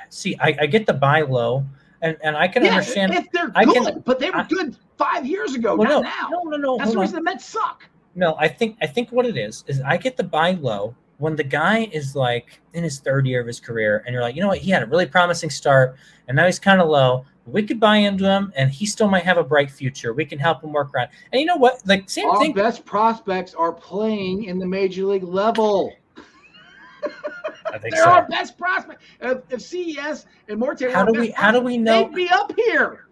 see 0.10 0.38
I, 0.40 0.56
I 0.62 0.66
get 0.68 0.86
the 0.86 0.94
buy 0.94 1.22
low 1.22 1.66
and 2.02 2.18
and 2.24 2.36
I 2.38 2.48
can 2.48 2.64
yeah, 2.64 2.72
understand. 2.72 3.14
if 3.14 3.32
they're 3.32 3.52
I 3.56 3.66
good, 3.66 3.74
can- 3.84 4.00
but 4.06 4.20
they 4.20 4.30
were 4.30 4.38
I- 4.38 4.48
good 4.48 4.78
five 4.98 5.26
years 5.26 5.56
ago, 5.56 5.76
well, 5.76 6.02
not 6.02 6.30
no, 6.32 6.38
now. 6.38 6.44
no, 6.44 6.50
no, 6.52 6.58
no, 6.58 6.78
That's 6.78 6.92
the 6.92 6.98
on. 6.98 7.02
reason 7.02 7.16
the 7.16 7.22
Mets 7.24 7.46
suck. 7.46 7.88
No, 8.16 8.36
I 8.40 8.48
think 8.48 8.78
I 8.82 8.88
think 8.88 9.10
what 9.12 9.26
it 9.26 9.38
is 9.38 9.64
is 9.68 9.82
I 9.82 9.98
get 9.98 10.18
the 10.18 10.24
buy 10.24 10.52
low 10.52 10.96
when 11.18 11.36
the 11.36 11.44
guy 11.44 11.88
is 11.92 12.16
like 12.16 12.60
in 12.74 12.84
his 12.84 13.00
third 13.00 13.26
year 13.28 13.40
of 13.42 13.48
his 13.48 13.60
career, 13.60 14.04
and 14.06 14.14
you're 14.14 14.22
like, 14.24 14.36
you 14.36 14.42
know 14.42 14.48
what, 14.50 14.58
he 14.58 14.72
had 14.72 14.84
a 14.84 14.86
really 14.88 15.06
promising 15.06 15.50
start, 15.50 15.96
and 16.28 16.36
now 16.36 16.46
he's 16.46 16.60
kind 16.60 16.82
of 16.82 16.90
low. 16.90 17.26
We 17.46 17.64
could 17.64 17.80
buy 17.80 17.98
into 17.98 18.24
him, 18.26 18.52
and 18.56 18.70
he 18.70 18.86
still 18.86 19.08
might 19.10 19.24
have 19.24 19.38
a 19.38 19.44
bright 19.44 19.72
future. 19.72 20.14
We 20.14 20.26
can 20.26 20.38
help 20.40 20.64
him 20.64 20.72
work 20.74 20.94
around. 20.94 21.10
And 21.32 21.40
you 21.40 21.46
know 21.48 21.56
what? 21.58 21.82
Like 21.88 22.10
same 22.10 22.30
Our 22.30 22.40
thing. 22.40 22.54
best 22.54 22.86
prospects 22.86 23.54
are 23.56 23.72
playing 23.72 24.44
in 24.46 24.60
the 24.60 24.66
major 24.68 25.06
league 25.06 25.24
level. 25.24 25.94
I 27.72 27.78
think 27.78 27.96
They're 27.96 28.04
so. 28.04 28.10
our 28.10 28.28
best 28.28 28.58
prospect. 28.58 29.02
If, 29.22 29.40
if 29.50 29.62
CES 29.62 30.26
and 30.48 30.60
Marte 30.60 30.92
How 30.92 31.06
do 31.06 31.20
we 31.20 31.30
how 31.32 31.52
do 31.52 31.62
we 31.62 31.78
know 31.78 32.04
They'd 32.06 32.16
be 32.16 32.30
up 32.30 32.54
here. 32.56 33.06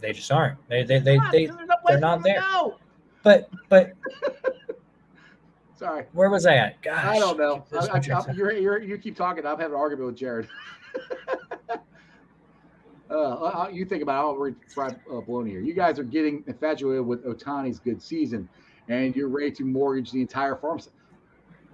they 0.00 0.12
just 0.12 0.30
aren't? 0.30 0.58
They 0.68 0.82
they 0.82 0.98
they, 0.98 1.18
they 1.32 1.46
there's 1.46 1.58
no 1.58 1.76
place 1.76 1.78
they're 1.86 2.00
not 2.00 2.22
them 2.22 2.34
to 2.34 2.40
there. 2.40 2.40
go. 2.40 2.76
but 3.22 3.48
but 3.68 3.92
Sorry. 5.76 6.04
where 6.12 6.30
was 6.30 6.46
I 6.46 6.54
at? 6.56 6.82
Gosh, 6.82 7.04
I 7.04 7.18
don't 7.18 7.38
know. 7.38 7.64
I, 7.72 7.98
I, 7.98 8.32
you're, 8.32 8.52
you're, 8.52 8.82
you 8.82 8.96
keep 8.96 9.16
talking. 9.16 9.44
I'm 9.44 9.58
having 9.58 9.74
an 9.74 9.80
argument 9.80 10.06
with 10.06 10.16
Jared. 10.16 10.48
uh, 13.10 13.14
uh, 13.14 13.68
you 13.72 13.84
think 13.84 14.02
about 14.02 14.24
it. 14.24 14.28
I'll 14.28 14.36
read 14.36 14.54
uh, 14.78 15.20
bologna 15.20 15.50
here. 15.50 15.60
You 15.60 15.74
guys 15.74 15.98
are 15.98 16.04
getting 16.04 16.44
infatuated 16.46 17.04
with 17.04 17.24
Ohtani's 17.24 17.80
good 17.80 18.00
season, 18.00 18.48
and 18.88 19.14
you're 19.16 19.28
ready 19.28 19.50
to 19.52 19.64
mortgage 19.64 20.12
the 20.12 20.20
entire 20.20 20.56
farm. 20.56 20.80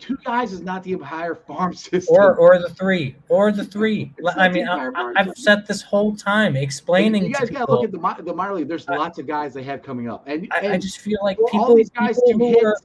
Two 0.00 0.16
guys 0.24 0.52
is 0.52 0.62
not 0.62 0.82
the 0.82 0.92
entire 0.92 1.34
farm 1.34 1.74
system. 1.74 2.16
or 2.16 2.34
or 2.36 2.58
the 2.58 2.70
three 2.70 3.16
or 3.28 3.52
the 3.52 3.64
three. 3.64 4.12
It's 4.18 4.36
I 4.36 4.48
mean, 4.48 4.66
I, 4.66 4.72
entire 4.74 4.90
I, 4.96 5.00
farm 5.02 5.14
I've 5.16 5.26
system. 5.28 5.42
said 5.42 5.66
this 5.66 5.82
whole 5.82 6.16
time 6.16 6.56
explaining 6.56 7.24
you 7.24 7.32
guys 7.34 7.50
got 7.50 7.66
to 7.66 7.72
look 7.72 7.84
at 7.84 7.92
the, 7.92 8.22
the 8.24 8.34
minor 8.34 8.54
league. 8.54 8.68
There's 8.68 8.88
I- 8.88 8.96
lots 8.96 9.18
of 9.18 9.26
guys 9.26 9.52
they 9.54 9.62
have 9.64 9.82
coming 9.82 10.08
up, 10.08 10.26
and, 10.26 10.48
I, 10.50 10.70
I 10.72 10.78
just 10.78 11.00
feel 11.00 11.18
like 11.22 11.36
people, 11.38 11.60
all 11.60 11.74
these 11.76 11.90
guys 11.90 12.16
to 12.16 12.36
hit. 12.38 12.64
are- 12.64 12.76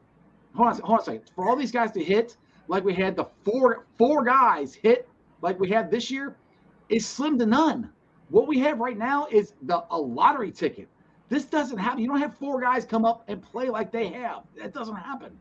Hold 0.56 0.70
on, 0.70 0.80
hold 0.80 0.92
on 0.92 1.00
a 1.00 1.04
second. 1.04 1.22
For 1.36 1.50
all 1.50 1.56
these 1.58 1.72
guys 1.72 1.92
to 1.92 2.04
hit, 2.04 2.38
like 2.70 2.84
we 2.86 2.94
had 2.94 3.16
the 3.16 3.26
four 3.44 3.86
four 3.98 4.24
guys 4.24 4.74
hit, 4.74 5.08
like 5.42 5.60
we 5.60 5.70
had 5.70 5.92
this 5.92 6.10
year, 6.10 6.36
is 6.90 7.06
slim 7.06 7.38
to 7.40 7.46
none. 7.46 7.90
What 8.30 8.48
we 8.48 8.60
have 8.60 8.80
right 8.80 8.98
now 8.98 9.28
is 9.32 9.54
the 9.64 9.84
a 9.92 9.98
lottery 9.98 10.52
ticket. 10.52 10.88
This 11.28 11.44
doesn't 11.46 11.78
happen. 11.78 12.00
You 12.00 12.08
don't 12.08 12.20
have 12.22 12.38
four 12.38 12.62
guys 12.62 12.86
come 12.86 13.04
up 13.04 13.24
and 13.28 13.42
play 13.42 13.70
like 13.70 13.92
they 13.92 14.08
have. 14.10 14.44
That 14.58 14.74
doesn't 14.74 14.96
happen. 14.96 15.38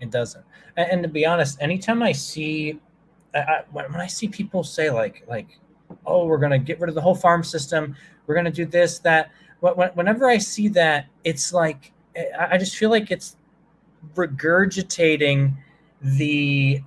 It 0.00 0.10
doesn't. 0.10 0.44
And, 0.76 0.90
and 0.92 1.02
to 1.02 1.08
be 1.08 1.26
honest, 1.26 1.58
anytime 1.60 2.02
I 2.02 2.12
see, 2.12 2.80
I, 3.34 3.62
when, 3.70 3.94
I 3.94 4.06
see 4.06 4.28
people 4.28 4.64
say 4.64 4.90
like 4.90 5.24
like, 5.28 5.58
oh, 6.06 6.26
we're 6.26 6.38
gonna 6.38 6.58
get 6.58 6.80
rid 6.80 6.88
of 6.88 6.94
the 6.94 7.00
whole 7.00 7.14
farm 7.14 7.44
system, 7.44 7.94
we're 8.26 8.34
gonna 8.34 8.50
do 8.50 8.64
this 8.66 8.98
that. 9.00 9.30
When, 9.60 9.74
when- 9.74 9.90
whenever 9.90 10.28
I 10.28 10.38
see 10.38 10.68
that, 10.68 11.06
it's 11.24 11.52
like 11.52 11.92
I, 12.16 12.48
I 12.52 12.58
just 12.58 12.76
feel 12.76 12.90
like 12.90 13.10
it's 13.10 13.36
regurgitating 14.14 15.54
the 16.02 16.82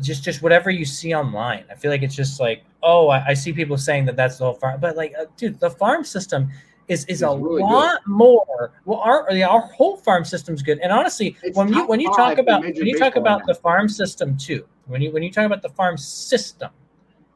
just 0.00 0.24
just 0.24 0.42
whatever 0.42 0.70
you 0.70 0.84
see 0.84 1.14
online. 1.14 1.64
I 1.70 1.74
feel 1.74 1.90
like 1.90 2.02
it's 2.02 2.14
just 2.14 2.40
like, 2.40 2.64
oh, 2.82 3.08
I, 3.08 3.28
I 3.28 3.34
see 3.34 3.52
people 3.52 3.76
saying 3.76 4.04
that 4.06 4.16
that's 4.16 4.38
the 4.38 4.44
whole 4.44 4.54
farm, 4.54 4.80
but 4.80 4.96
like, 4.96 5.14
uh, 5.18 5.26
dude, 5.36 5.60
the 5.60 5.70
farm 5.70 6.04
system 6.04 6.50
is 6.88 7.04
is 7.06 7.22
It's 7.22 7.22
a 7.22 7.36
really 7.36 7.62
good. 7.62 7.68
lot 7.68 8.06
more. 8.06 8.72
Well, 8.84 8.98
our 9.00 9.28
our 9.30 9.60
whole 9.60 9.96
farm 9.96 10.24
system's 10.24 10.62
good, 10.62 10.78
and 10.78 10.92
honestly, 10.92 11.36
It's 11.42 11.56
when 11.56 11.72
you 11.72 11.86
when 11.86 12.00
you 12.00 12.10
talk 12.14 12.38
about 12.38 12.62
when 12.62 12.74
you 12.74 12.98
talk 12.98 13.16
about 13.16 13.40
right 13.40 13.46
the 13.46 13.54
farm 13.54 13.88
system 13.88 14.36
too, 14.36 14.64
when 14.86 15.02
you 15.02 15.10
when 15.12 15.22
you 15.22 15.30
talk 15.30 15.46
about 15.46 15.62
the 15.62 15.68
farm 15.70 15.96
system, 15.96 16.70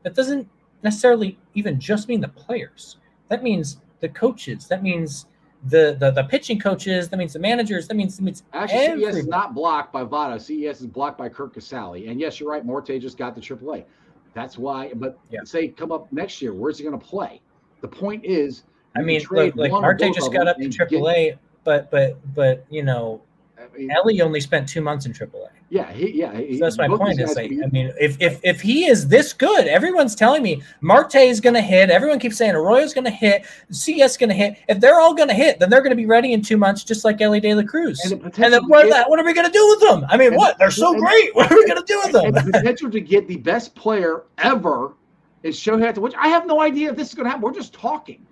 that 0.02 0.14
doesn't 0.14 0.48
necessarily 0.82 1.38
even 1.54 1.80
just 1.80 2.08
mean 2.08 2.20
the 2.20 2.28
players. 2.28 2.96
That 3.28 3.42
means 3.42 3.78
the 4.00 4.08
coaches. 4.08 4.66
That 4.68 4.82
means 4.82 5.26
the 5.64 5.96
the, 5.98 6.10
the 6.12 6.24
pitching 6.24 6.58
coaches. 6.58 7.08
That 7.08 7.16
means 7.16 7.32
the 7.32 7.38
managers. 7.38 7.88
That 7.88 7.94
means, 7.94 8.16
that 8.16 8.22
means 8.22 8.44
Actually, 8.52 9.04
CES 9.04 9.16
is 9.16 9.26
not 9.26 9.54
blocked 9.54 9.92
by 9.92 10.04
Votto. 10.04 10.40
CES 10.40 10.80
is 10.80 10.86
blocked 10.86 11.18
by 11.18 11.28
Curt 11.28 11.54
Casali. 11.54 12.08
And 12.10 12.20
yes, 12.20 12.40
you're 12.40 12.48
right. 12.48 12.64
Marte 12.64 12.98
just 13.00 13.18
got 13.18 13.34
the 13.34 13.40
AAA. 13.40 13.84
That's 14.32 14.56
why. 14.56 14.92
But 14.94 15.18
Yeah. 15.30 15.40
say 15.44 15.68
come 15.68 15.90
up 15.92 16.10
next 16.12 16.40
year, 16.40 16.54
where's 16.54 16.78
he 16.78 16.84
going 16.84 16.98
to 16.98 17.04
play? 17.04 17.42
The 17.82 17.88
point 17.88 18.24
is, 18.24 18.62
I 18.96 19.02
mean, 19.02 19.20
look, 19.30 19.54
like 19.56 19.70
Marte 19.72 20.00
just 20.14 20.32
got 20.32 20.48
up 20.48 20.56
to 20.58 20.64
AAA, 20.68 21.38
but 21.64 21.90
but 21.90 22.18
but 22.34 22.64
you 22.70 22.82
know, 22.82 23.22
I 23.58 23.76
mean, 23.76 23.90
Elly 23.90 24.20
only 24.20 24.40
spent 24.40 24.68
two 24.68 24.80
months 24.80 25.06
in 25.06 25.12
AAA. 25.12 25.46
yeah, 25.68 25.92
he, 25.92 26.10
yeah. 26.10 26.36
he- 26.36 26.58
So 26.58 26.64
that's 26.64 26.76
my 26.76 26.88
point. 26.88 27.20
Is 27.20 27.36
like, 27.36 27.52
I 27.52 27.66
mean, 27.68 27.92
if 28.00 28.16
if 28.20 28.40
if 28.42 28.60
he 28.60 28.86
is 28.86 29.06
this 29.06 29.32
good, 29.32 29.68
everyone's 29.68 30.16
telling 30.16 30.42
me 30.42 30.60
Marte 30.80 31.14
is 31.16 31.40
going 31.40 31.54
to 31.54 31.60
hit. 31.60 31.88
Everyone 31.90 32.18
keeps 32.18 32.36
saying 32.36 32.52
Arroyo's 32.54 32.92
going 32.92 33.04
to 33.04 33.10
hit, 33.10 33.44
CS 33.70 34.12
is 34.12 34.16
going 34.16 34.30
to 34.30 34.34
hit. 34.34 34.56
If 34.68 34.80
they're 34.80 34.98
all 34.98 35.14
going 35.14 35.28
to 35.28 35.34
hit, 35.34 35.60
then 35.60 35.70
they're 35.70 35.82
going 35.82 35.90
to 35.90 35.96
be 35.96 36.06
ready 36.06 36.32
in 36.32 36.42
two 36.42 36.56
months, 36.56 36.82
just 36.82 37.04
like 37.04 37.20
Elly 37.20 37.38
De 37.38 37.54
La 37.54 37.62
Cruz. 37.62 38.00
and 38.10 38.20
And, 38.24 38.32
then 38.52 38.64
what, 38.66 38.84
get- 38.86 38.90
that, 38.90 39.08
what 39.08 39.20
are 39.20 39.24
we 39.24 39.32
going 39.34 39.46
to 39.46 39.52
do 39.52 39.68
with 39.68 39.80
them? 39.80 40.04
I 40.08 40.16
mean, 40.16 40.34
what? 40.34 40.58
They're 40.58 40.72
so 40.72 40.92
and- 40.94 41.00
great. 41.00 41.32
What 41.36 41.52
are 41.52 41.54
we 41.54 41.64
going 41.66 41.78
to 41.78 41.84
do 41.86 41.98
with 42.04 42.14
and 42.24 42.34
the 42.34 42.40
them? 42.40 42.50
potential 42.52 42.90
to 42.90 43.00
get 43.00 43.28
the 43.28 43.36
best 43.36 43.74
player 43.76 44.24
ever 44.38 44.94
is 45.44 45.56
Shohei 45.56 45.96
which 45.98 46.14
I 46.18 46.28
have 46.28 46.46
no 46.46 46.60
idea 46.60 46.90
if 46.90 46.96
this 46.96 47.08
is 47.10 47.14
going 47.14 47.24
to 47.26 47.30
happen. 47.30 47.42
We're 47.42 47.54
just 47.54 47.72
talking. 47.72 48.26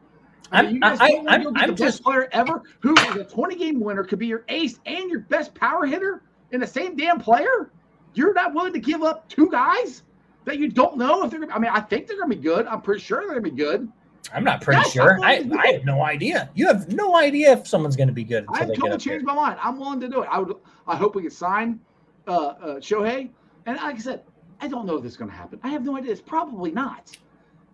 I 0.53 0.59
I'm- 0.61 0.81
I- 0.83 0.97
don't 0.97 1.25
want 1.25 1.29
I'm- 1.29 1.43
to 1.43 1.49
I'm 1.61 1.67
the 1.69 1.73
best 1.73 1.79
just- 1.79 2.03
player 2.03 2.29
ever, 2.33 2.63
who 2.81 2.95
is 2.95 3.17
a 3.17 3.25
20 3.25 3.55
game 3.57 3.81
winner, 3.81 4.05
could 4.05 4.19
be 4.19 4.27
your 4.27 4.45
ace 4.49 4.79
and 4.87 5.11
your 5.11 5.21
best 5.21 5.55
power 5.55 5.85
hitter 5.87 6.23
in 6.53 6.61
the 6.61 6.67
same 6.67 6.97
damn 6.97 7.19
player. 7.21 7.71
You're 8.15 8.35
not 8.35 8.55
willing 8.55 8.73
to 8.73 8.79
give 8.81 9.03
up 9.03 9.29
two 9.29 9.51
guys 9.51 10.03
that 10.45 10.59
you 10.59 10.69
don't 10.69 10.97
know 10.97 11.25
if 11.25 11.31
they're. 11.31 11.41
gonna 11.41 11.53
I 11.55 11.59
mean, 11.59 11.71
I 11.73 11.81
think 11.81 12.07
they're 12.07 12.17
going 12.17 12.31
to 12.31 12.37
be 12.37 12.43
good. 12.43 12.67
I'm 12.67 12.81
pretty 12.81 13.03
sure 13.03 13.19
they're 13.21 13.29
going 13.41 13.45
to 13.45 13.51
be 13.51 13.57
good. 13.57 13.89
I'm 14.35 14.45
not 14.45 14.61
pretty 14.63 14.81
Yes, 14.81 14.93
sure. 14.93 15.19
I, 15.23 15.41
willing 15.41 15.51
to 15.51 15.55
do 15.57 15.59
I 15.61 15.67
have 15.73 15.85
no 15.85 16.03
idea. 16.03 16.51
You 16.55 16.67
have 16.69 16.93
no 16.93 17.17
idea 17.17 17.53
if 17.53 17.67
someone's 17.67 17.97
going 17.97 18.09
to 18.09 18.15
be 18.15 18.25
good 18.25 18.45
until 18.45 18.55
I've 18.63 18.69
they 18.69 18.75
get 18.75 18.81
totally 18.81 18.99
changed 18.99 19.25
my 19.25 19.35
mind. 19.35 19.59
I'm 19.63 19.79
willing 19.79 20.01
to 20.01 20.09
do 20.09 20.23
it. 20.23 20.29
I 20.31 20.39
would. 20.41 20.57
I 20.87 20.97
hope 20.97 21.15
we 21.15 21.23
can 21.23 21.31
sign 21.31 21.81
uh, 22.27 22.33
uh, 22.33 22.75
Shohei. 22.81 23.31
And 23.67 23.77
like 23.77 23.97
I 23.97 23.99
said, 23.99 24.23
I 24.61 24.69
don't 24.69 24.87
know 24.87 24.97
if 24.97 25.03
this 25.03 25.13
is 25.13 25.17
going 25.19 25.31
to 25.31 25.37
happen. 25.37 25.61
I 25.63 25.69
have 25.69 25.85
no 25.85 25.97
idea. 25.97 26.13
It's 26.13 26.21
probably 26.21 26.71
not. 26.73 27.17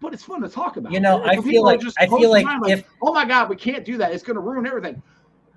But 0.05 0.12
it's 0.12 0.22
fun 0.22 0.43
to 0.43 0.51
talk 0.51 0.76
about. 0.76 0.93
You 0.93 1.01
know, 1.01 1.24
I 1.24 1.40
feel 1.40 1.64
like- 1.64 1.81
just 1.81 1.98
I 1.98 2.06
feel 2.06 2.31
like 2.31 2.47
if- 2.68 2.85
oh 3.01 3.14
my 3.14 3.24
god, 3.24 3.48
we 3.48 3.56
can't 3.56 3.86
do 3.86 3.97
that. 3.97 4.12
It's 4.12 4.22
going 4.22 4.35
to 4.35 4.43
ruin 4.43 4.66
everything. 4.66 5.02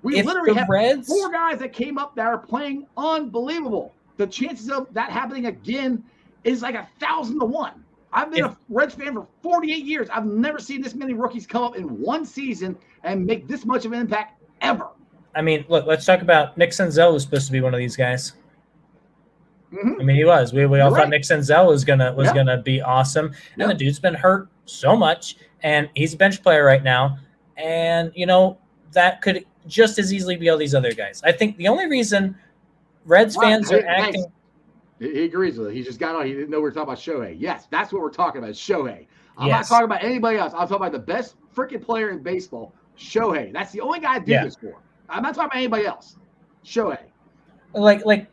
We 0.02 0.22
literally 0.22 0.54
have 0.54 0.68
Reds, 0.70 1.06
four 1.06 1.30
guys 1.30 1.58
that 1.58 1.74
came 1.74 1.98
up 1.98 2.14
that 2.16 2.26
are 2.26 2.38
playing 2.38 2.86
unbelievable. 2.96 3.92
The 4.16 4.26
chances 4.26 4.70
of 4.70 4.86
that 4.94 5.10
happening 5.10 5.46
again 5.46 6.02
is 6.44 6.62
like 6.62 6.76
a 6.76 6.88
thousand 6.98 7.40
to 7.40 7.44
one. 7.44 7.84
I've 8.10 8.30
been 8.30 8.46
If- 8.46 8.52
a 8.52 8.56
Reds 8.70 8.94
fan 8.94 9.12
for 9.12 9.26
48 9.42 9.84
years. 9.84 10.08
I've 10.08 10.24
never 10.24 10.58
seen 10.58 10.80
this 10.80 10.94
many 10.94 11.12
rookies 11.12 11.46
come 11.46 11.62
up 11.62 11.76
in 11.76 11.84
one 12.00 12.24
season 12.24 12.74
and 13.04 13.26
make 13.26 13.48
this 13.48 13.66
much 13.66 13.84
of 13.84 13.92
an 13.92 14.00
impact 14.00 14.42
ever. 14.62 14.88
I 15.34 15.42
mean, 15.42 15.66
look, 15.68 15.84
let's 15.86 16.06
talk 16.06 16.22
about 16.22 16.56
Nick 16.56 16.70
Senzel 16.70 17.12
was 17.12 17.24
supposed 17.24 17.46
to 17.46 17.52
be 17.52 17.60
one 17.60 17.74
of 17.74 17.78
these 17.78 17.96
guys. 17.96 18.32
Mhm. 19.72 20.00
I 20.00 20.02
mean, 20.04 20.16
he 20.16 20.24
was. 20.24 20.52
We, 20.52 20.64
we 20.66 20.80
all 20.80 20.88
You're 20.88 20.96
thought 20.96 21.02
right. 21.04 21.10
Nick 21.10 21.22
Senzel 21.22 21.66
was 21.68 21.84
gonna 21.84 22.12
was 22.14 22.28
Yeah. 22.28 22.34
gonna 22.36 22.62
be 22.62 22.80
awesome, 22.80 23.26
and 23.26 23.34
Yeah. 23.58 23.66
the 23.68 23.74
dude's 23.74 23.98
been 23.98 24.14
hurt 24.14 24.48
so 24.64 24.96
much, 24.96 25.36
and 25.62 25.88
he's 25.94 26.14
a 26.14 26.16
bench 26.16 26.42
player 26.42 26.64
right 26.64 26.82
now, 26.82 27.18
and 27.56 28.10
you 28.14 28.24
know 28.26 28.58
that 28.92 29.20
could 29.20 29.44
just 29.66 29.98
as 29.98 30.12
easily 30.12 30.36
be 30.36 30.48
all 30.48 30.56
these 30.56 30.74
other 30.74 30.92
guys. 30.94 31.20
I 31.24 31.32
think 31.32 31.56
the 31.58 31.68
only 31.68 31.86
reason 31.86 32.34
Reds 33.04 33.36
Right. 33.36 33.44
fans 33.50 33.70
are 33.72 33.86
acting. 33.86 34.24
he 34.98 35.24
agrees 35.24 35.58
with 35.58 35.68
it. 35.68 35.74
He 35.74 35.82
just 35.82 36.00
got 36.00 36.16
on. 36.16 36.26
He 36.26 36.32
didn't 36.32 36.50
know 36.50 36.56
we 36.58 36.62
were 36.64 36.70
talking 36.72 36.84
about 36.84 36.98
Shohei. 36.98 37.36
Yes, 37.38 37.68
that's 37.70 37.92
what 37.92 38.02
we're 38.02 38.10
talking 38.10 38.42
about. 38.42 38.54
Shohei. 38.54 39.06
I'm 39.36 39.46
Yes. 39.48 39.70
not 39.70 39.76
talking 39.76 39.84
about 39.84 40.02
anybody 40.02 40.38
else. 40.38 40.52
I'm 40.54 40.66
talking 40.66 40.76
about 40.76 40.92
the 40.92 40.98
best 40.98 41.36
freaking 41.54 41.80
player 41.80 42.10
in 42.10 42.22
baseball, 42.22 42.74
Shohei. 42.98 43.52
That's 43.52 43.70
the 43.70 43.80
only 43.80 44.00
guy 44.00 44.14
I 44.14 44.18
do 44.18 44.32
Yeah. 44.32 44.44
this 44.44 44.56
for. 44.56 44.74
I'm 45.08 45.22
not 45.22 45.34
talking 45.34 45.46
about 45.46 45.56
anybody 45.56 45.86
else. 45.86 46.16
Shohei. 46.64 46.98
like 47.74 48.04
like 48.06 48.26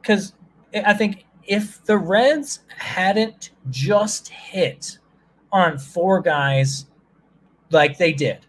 because 0.00 0.34
i 0.86 0.92
think 0.92 1.24
if 1.46 1.84
the 1.84 1.96
reds 1.96 2.60
hadn't 2.76 3.50
just 3.70 4.28
hit 4.28 4.98
on 5.52 5.78
four 5.78 6.20
guys 6.20 6.86
like 7.70 7.98
they 7.98 8.12
did 8.12 8.46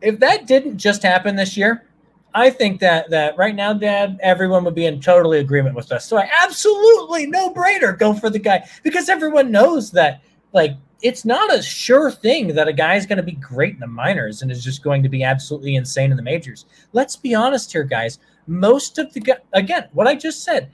if 0.00 0.18
that 0.20 0.46
didn't 0.46 0.76
just 0.76 1.02
happen 1.02 1.36
this 1.36 1.56
year 1.56 1.86
i 2.34 2.50
think 2.50 2.80
that 2.80 3.08
that 3.10 3.36
right 3.36 3.54
now 3.54 3.72
dad 3.72 4.18
everyone 4.22 4.64
would 4.64 4.74
be 4.74 4.86
in 4.86 5.00
totally 5.00 5.38
agreement 5.38 5.74
with 5.74 5.90
us. 5.92 6.06
So 6.06 6.18
i 6.18 6.28
absolutely 6.42 7.26
no 7.26 7.52
brainer 7.52 7.98
go 7.98 8.12
for 8.14 8.30
the 8.30 8.38
guy 8.38 8.66
because 8.82 9.08
everyone 9.08 9.50
knows 9.50 9.90
that 9.92 10.22
like 10.52 10.76
it's 11.02 11.24
not 11.24 11.54
a 11.54 11.62
sure 11.62 12.10
thing 12.10 12.48
that 12.48 12.68
a 12.68 12.72
guy 12.72 12.94
is 12.94 13.06
going 13.06 13.18
to 13.18 13.22
be 13.22 13.32
great 13.32 13.74
in 13.74 13.80
the 13.80 13.86
minors 13.86 14.42
and 14.42 14.50
is 14.50 14.64
just 14.64 14.82
going 14.82 15.02
to 15.02 15.08
be 15.08 15.22
absolutely 15.22 15.76
insane 15.76 16.10
in 16.10 16.16
the 16.16 16.22
majors. 16.22 16.64
Let's 16.92 17.16
be 17.16 17.34
honest 17.34 17.70
here 17.72 17.84
guys 17.84 18.18
most 18.46 18.98
of 18.98 19.12
the 19.12 19.20
guy 19.20 19.36
again 19.54 19.88
what 19.92 20.06
i 20.06 20.14
just 20.14 20.44
said 20.44 20.70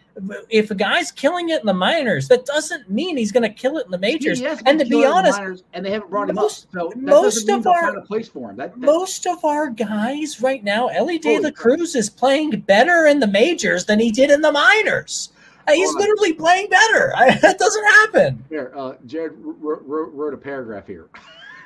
if 0.50 0.70
a 0.70 0.74
guy's 0.74 1.10
killing 1.10 1.48
it 1.48 1.60
in 1.60 1.66
the 1.66 1.72
minors 1.72 2.28
that 2.28 2.44
doesn't 2.44 2.90
mean 2.90 3.16
he's 3.16 3.32
going 3.32 3.42
to 3.42 3.48
kill 3.48 3.78
it 3.78 3.86
in 3.86 3.90
the 3.90 3.98
majors 3.98 4.42
and 4.42 4.78
to 4.78 4.84
be 4.84 5.04
honest 5.04 5.38
minors, 5.38 5.64
and 5.72 5.84
they 5.84 5.90
haven't 5.90 6.10
brought 6.10 6.28
him 6.28 6.36
most- 6.36 6.66
up. 6.66 6.72
So 6.72 6.88
that 6.90 6.98
most 6.98 7.48
of 7.48 7.66
our- 7.66 7.96
a 7.96 8.02
place 8.02 8.28
for 8.28 8.50
him. 8.50 8.56
That, 8.56 8.78
that- 8.78 8.80
most 8.80 9.26
of 9.26 9.42
our 9.44 9.70
guys 9.70 10.40
right 10.42 10.62
now 10.62 10.88
Elly 10.88 11.18
de 11.18 11.38
la 11.38 11.50
cruz 11.50 11.94
is 11.94 12.10
playing 12.10 12.50
better 12.60 13.06
in 13.06 13.20
the 13.20 13.26
majors 13.26 13.86
than 13.86 13.98
he 13.98 14.10
did 14.10 14.30
in 14.30 14.42
the 14.42 14.52
minors 14.52 15.30
Uh, 15.66 15.72
he's 15.72 15.94
literally 15.94 16.34
playing 16.34 16.68
better 16.68 17.12
that 17.40 17.58
doesn't 17.58 17.84
happen 17.84 18.44
Here, 18.50 18.72
uh, 18.76 18.94
Jared 19.06 19.32
wrote, 19.38 19.82
wrote, 19.86 20.34
a 20.34 20.36
paragraph 20.36 20.86
here. 20.86 21.08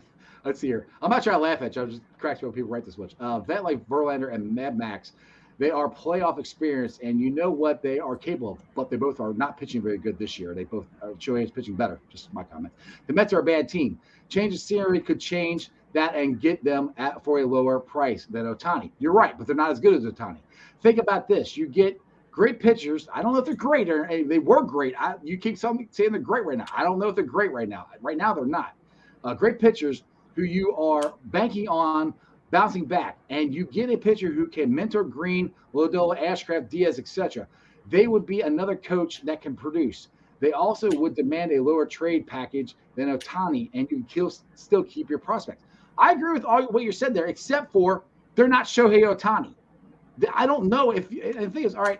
Let's 0.46 0.60
see 0.60 0.68
here. 0.68 0.86
I'm 1.02 1.10
not 1.10 1.24
trying 1.24 1.38
to 1.38 1.42
laugh 1.42 1.64
at 1.64 1.76
you. 1.76 1.82
I'm 1.82 1.90
just 1.90 2.02
when 2.22 2.52
people 2.52 2.70
write 2.70 2.86
this 2.86 2.98
much. 3.00 3.16
Uh, 3.20 3.40
vet 3.40 3.64
like 3.64 3.88
Verlander 3.88 4.34
and 4.34 4.54
Mad 4.54 4.78
Max, 4.78 5.14
they 5.58 5.72
are 5.72 5.90
playoff 5.90 6.38
experience, 6.38 7.00
and 7.02 7.20
you 7.20 7.30
know 7.30 7.50
what 7.50 7.82
they 7.82 8.00
are 8.00 8.16
capable 8.16 8.54
of. 8.54 8.60
But 8.76 8.90
they 8.90 8.98
both 8.98 9.20
are 9.20 9.34
not 9.34 9.58
pitching 9.58 9.82
very 9.82 9.98
good 9.98 10.20
this 10.20 10.38
year. 10.38 10.54
They 10.54 10.66
both 10.66 10.86
uh, 11.02 11.08
Shohei 11.18 11.44
is 11.44 11.52
pitching 11.52 11.76
better. 11.76 12.00
Just 12.10 12.34
my 12.34 12.44
comment. 12.44 12.74
The 13.08 13.14
Mets 13.14 13.32
are 13.34 13.40
a 13.40 13.44
bad 13.44 13.70
team. 13.70 14.00
Change 14.28 14.54
of 14.54 14.60
scenery 14.60 15.00
could 15.00 15.20
change 15.20 15.70
that 15.94 16.16
and 16.16 16.42
get 16.42 16.64
them 16.64 16.94
at 16.98 17.24
for 17.24 17.40
a 17.40 17.46
lower 17.46 17.80
price 17.80 18.26
than 18.26 18.46
Ohtani. 18.54 18.92
You're 19.00 19.14
right, 19.14 19.38
but 19.38 19.48
they're 19.48 19.56
not 19.56 19.72
as 19.72 19.80
good 19.80 19.94
as 19.94 20.04
Ohtani. 20.04 20.40
Think 20.82 21.00
about 21.00 21.28
this: 21.28 21.56
you 21.56 21.68
get 21.68 22.00
great 22.32 22.60
pitchers. 22.60 23.08
I 23.14 23.22
don't 23.22 23.32
know 23.32 23.40
if 23.40 23.46
they're 23.46 23.56
great 23.56 23.90
or 23.90 24.08
they 24.10 24.40
were 24.40 24.62
great. 24.62 24.94
I, 25.00 25.16
you 25.24 25.38
keep 25.38 25.58
saying 25.58 25.88
they're 25.96 26.20
great 26.20 26.44
right 26.44 26.58
now. 26.58 26.66
I 26.76 26.84
don't 26.84 27.00
know 27.00 27.08
if 27.08 27.16
they're 27.16 27.24
great 27.24 27.54
right 27.54 27.70
now. 27.70 27.88
Right 28.02 28.18
now, 28.18 28.34
they're 28.34 28.46
not. 28.46 28.74
Uh, 29.24 29.34
great 29.34 29.58
pitchers 29.58 30.04
who 30.36 30.44
you 30.44 30.76
are 30.76 31.14
banking 31.26 31.70
on 31.70 32.14
bouncing 32.56 32.86
back, 32.86 33.18
and 33.30 33.54
you 33.54 33.66
get 33.66 33.90
a 33.90 33.98
pitcher 33.98 34.32
who 34.32 34.48
can 34.48 34.74
mentor 34.74 35.04
Greene, 35.04 35.52
Lodolo, 35.74 36.18
Ashcraft, 36.18 36.70
Diaz, 36.70 37.00
etc. 37.00 37.46
They 37.90 38.08
would 38.08 38.26
be 38.26 38.40
another 38.40 38.78
coach 38.78 39.24
that 39.24 39.42
can 39.42 39.58
produce. 39.58 40.08
They 40.40 40.54
also 40.54 40.90
would 40.92 41.16
demand 41.16 41.52
a 41.52 41.62
lower 41.62 41.86
trade 41.86 42.26
package 42.26 42.78
than 42.96 43.10
Ohtani, 43.10 43.70
and 43.74 43.92
you 43.92 44.06
can 44.10 44.32
still 44.56 44.84
keep 44.86 45.10
your 45.10 45.20
prospects. 45.20 45.66
I 45.98 46.14
agree 46.14 46.32
with 46.32 46.46
all 46.46 46.64
what 46.68 46.84
you 46.84 46.94
said 46.94 47.14
there, 47.14 47.26
except 47.26 47.74
for 47.74 48.06
they're 48.36 48.48
not 48.48 48.64
Shohei 48.64 49.04
Ohtani. 49.04 49.54
I 50.34 50.46
don't 50.46 50.70
know 50.70 50.92
if 50.92 51.10
the 51.10 51.50
thing 51.50 51.66
is, 51.66 51.76
all 51.76 51.84
right, 51.84 52.00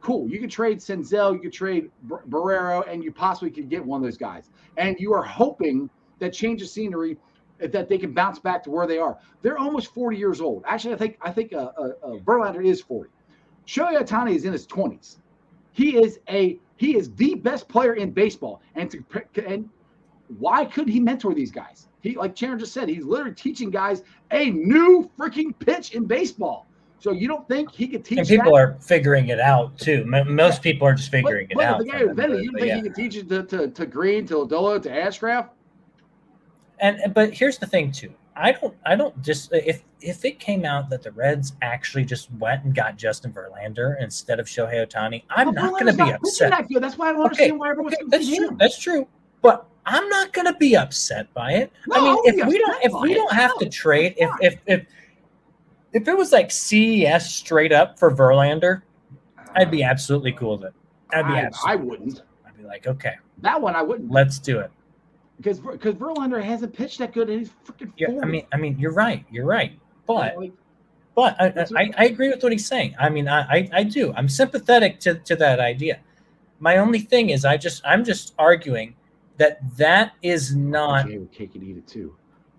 cool. 0.00 0.26
You 0.30 0.40
could 0.40 0.50
trade 0.50 0.78
Senzel, 0.78 1.34
you 1.34 1.40
could 1.40 1.52
trade 1.52 1.90
Barrero, 2.08 2.90
and 2.90 3.04
you 3.04 3.12
possibly 3.12 3.50
could 3.50 3.68
get 3.68 3.84
one 3.84 4.00
of 4.00 4.04
those 4.04 4.16
guys. 4.16 4.48
And 4.78 4.96
you 4.98 5.12
are 5.12 5.22
hoping 5.22 5.90
that 6.20 6.32
change 6.32 6.62
of 6.62 6.68
scenery 6.68 7.18
that 7.60 7.88
they 7.88 7.98
can 7.98 8.12
bounce 8.12 8.38
back 8.38 8.62
to 8.64 8.70
where 8.70 8.86
they 8.86 8.98
are. 8.98 9.18
They're 9.42 9.58
almost 9.58 9.92
40 9.94 10.16
years 10.16 10.40
old. 10.40 10.64
Actually, 10.66 10.94
I 10.94 10.98
think 10.98 11.18
I 11.22 11.30
think 11.30 11.52
uh, 11.52 11.72
uh, 11.76 11.90
uh, 12.02 12.10
Verlander 12.18 12.64
is 12.64 12.80
40. 12.80 13.10
Shohei 13.66 14.00
Ohtani 14.00 14.34
is 14.34 14.44
in 14.44 14.52
his 14.52 14.66
20s. 14.66 15.16
He 15.72 15.96
is 15.96 16.20
a 16.28 16.58
he 16.76 16.96
is 16.96 17.12
the 17.14 17.34
best 17.34 17.68
player 17.68 17.94
in 17.94 18.10
baseball. 18.10 18.62
And 18.74 18.90
to 18.90 19.04
and 19.46 19.68
why 20.38 20.64
couldn't 20.64 20.92
he 20.92 21.00
mentor 21.00 21.34
these 21.34 21.50
guys? 21.50 21.88
He 22.00 22.16
like 22.16 22.36
Sharon 22.36 22.58
just 22.58 22.72
said, 22.72 22.88
he's 22.88 23.04
literally 23.04 23.34
teaching 23.34 23.70
guys 23.70 24.02
a 24.30 24.50
new 24.50 25.10
freaking 25.18 25.56
pitch 25.58 25.92
in 25.92 26.06
baseball. 26.06 26.66
So 27.00 27.12
you 27.12 27.28
don't 27.28 27.48
think 27.48 27.72
he 27.72 27.88
could 27.88 28.04
teach? 28.04 28.18
And 28.18 28.28
people 28.28 28.56
that? 28.56 28.60
are 28.60 28.76
figuring 28.80 29.28
it 29.28 29.40
out 29.40 29.78
too. 29.78 30.04
Most 30.04 30.60
people 30.60 30.86
are 30.86 30.94
just 30.94 31.10
figuring 31.10 31.48
but, 31.54 31.62
it 31.62 31.66
out. 31.66 31.78
The 31.78 31.84
guy 31.86 31.98
who 31.98 32.10
invented, 32.10 32.44
you 32.44 32.50
don't 32.50 32.60
think 32.60 32.68
yeah. 32.68 32.76
he 32.76 32.82
could 32.82 32.94
teach 32.94 33.16
it 33.16 33.28
to, 33.30 33.42
to, 33.44 33.68
to 33.68 33.86
Greene, 33.86 34.26
to 34.26 34.34
Lodolo, 34.34 34.82
to 34.82 34.90
Ashcraft? 34.90 35.48
And 36.80 37.12
but 37.14 37.34
here's 37.34 37.58
the 37.58 37.66
thing 37.66 37.92
too. 37.92 38.12
I 38.34 38.52
don't 38.52 38.74
I 38.86 38.96
don't 38.96 39.20
just 39.22 39.52
if 39.52 39.82
if 40.00 40.24
it 40.24 40.38
came 40.38 40.64
out 40.64 40.88
that 40.90 41.02
the 41.02 41.12
Reds 41.12 41.52
actually 41.60 42.04
just 42.06 42.32
went 42.32 42.64
and 42.64 42.74
got 42.74 42.96
Justin 42.96 43.32
Verlander 43.32 44.00
instead 44.00 44.40
of 44.40 44.46
Shohei 44.46 44.86
Ohtani, 44.86 45.22
I'm 45.28 45.52
well, 45.52 45.70
not 45.70 45.80
going 45.80 45.94
to 45.94 46.04
be 46.04 46.10
upset. 46.10 46.66
That's 46.70 46.96
why 46.96 47.10
I 47.10 47.12
don't 47.12 47.20
okay. 47.20 47.24
understand 47.24 47.58
why 47.58 47.70
everyone's 47.70 47.94
okay, 47.96 48.04
that's 48.08 48.34
true. 48.34 48.56
That's 48.58 48.78
true. 48.78 49.08
But 49.42 49.66
I'm 49.84 50.08
not 50.08 50.32
going 50.32 50.46
to 50.46 50.54
be 50.54 50.76
upset 50.76 51.32
by 51.34 51.52
it. 51.52 51.72
No, 51.86 51.96
I 51.96 52.00
mean, 52.00 52.18
if 52.24 52.46
we 52.46 52.58
don't 52.58 52.84
if 52.84 52.92
we 53.02 53.14
don't 53.14 53.32
have 53.32 53.56
to 53.58 53.68
trade, 53.68 54.14
if 54.16 54.30
if 54.40 54.56
if 54.66 54.86
if 55.92 56.08
it 56.08 56.16
was 56.16 56.32
like 56.32 56.50
CES 56.50 57.30
straight 57.30 57.72
up 57.72 57.98
for 57.98 58.10
Verlander, 58.10 58.82
I'd 59.54 59.70
be 59.70 59.82
absolutely 59.82 60.32
cool 60.32 60.56
with 60.56 60.68
it. 60.68 60.74
I'd 61.12 61.26
be 61.26 61.34
I, 61.34 61.50
I 61.72 61.76
wouldn't. 61.76 62.22
I'd 62.46 62.56
be 62.56 62.64
like, 62.64 62.86
okay, 62.86 63.16
that 63.42 63.60
one 63.60 63.76
I 63.76 63.82
wouldn't. 63.82 64.10
Let's 64.10 64.38
do 64.38 64.60
it 64.60 64.70
because 65.40 65.60
because 65.60 65.94
Verlander 65.94 66.42
hasn't 66.42 66.74
pitched 66.74 66.98
that 66.98 67.12
good, 67.12 67.30
and 67.30 67.40
he's 67.40 67.50
freaking. 67.66 67.92
Yeah, 67.96 68.08
I 68.22 68.26
mean, 68.26 68.46
I 68.52 68.56
mean, 68.56 68.78
you're 68.78 68.92
right. 68.92 69.24
You're 69.30 69.46
right, 69.46 69.78
but. 70.06 70.36
but 71.14 71.36
I, 71.40 71.66
I, 71.76 71.90
I, 71.98 72.04
agree 72.04 72.28
with 72.28 72.42
what 72.42 72.52
he's 72.52 72.66
saying. 72.66 72.94
I 72.98 73.08
mean, 73.08 73.26
I, 73.28 73.40
I, 73.40 73.68
I 73.72 73.82
do. 73.82 74.12
I'm 74.16 74.28
sympathetic 74.28 75.00
to, 75.00 75.14
to 75.16 75.36
that 75.36 75.58
idea. 75.58 75.98
My 76.60 76.78
only 76.78 77.00
thing 77.00 77.30
is, 77.30 77.44
I 77.44 77.56
just 77.56 77.82
I'm 77.84 78.04
just 78.04 78.34
arguing 78.38 78.94
that 79.38 79.60
that 79.76 80.12
is 80.22 80.54
not. 80.54 81.06
Okay, 81.06 81.20
cake 81.32 81.54
and 81.54 81.64
eat 81.64 81.78
it 81.78 81.86
too. 81.86 82.14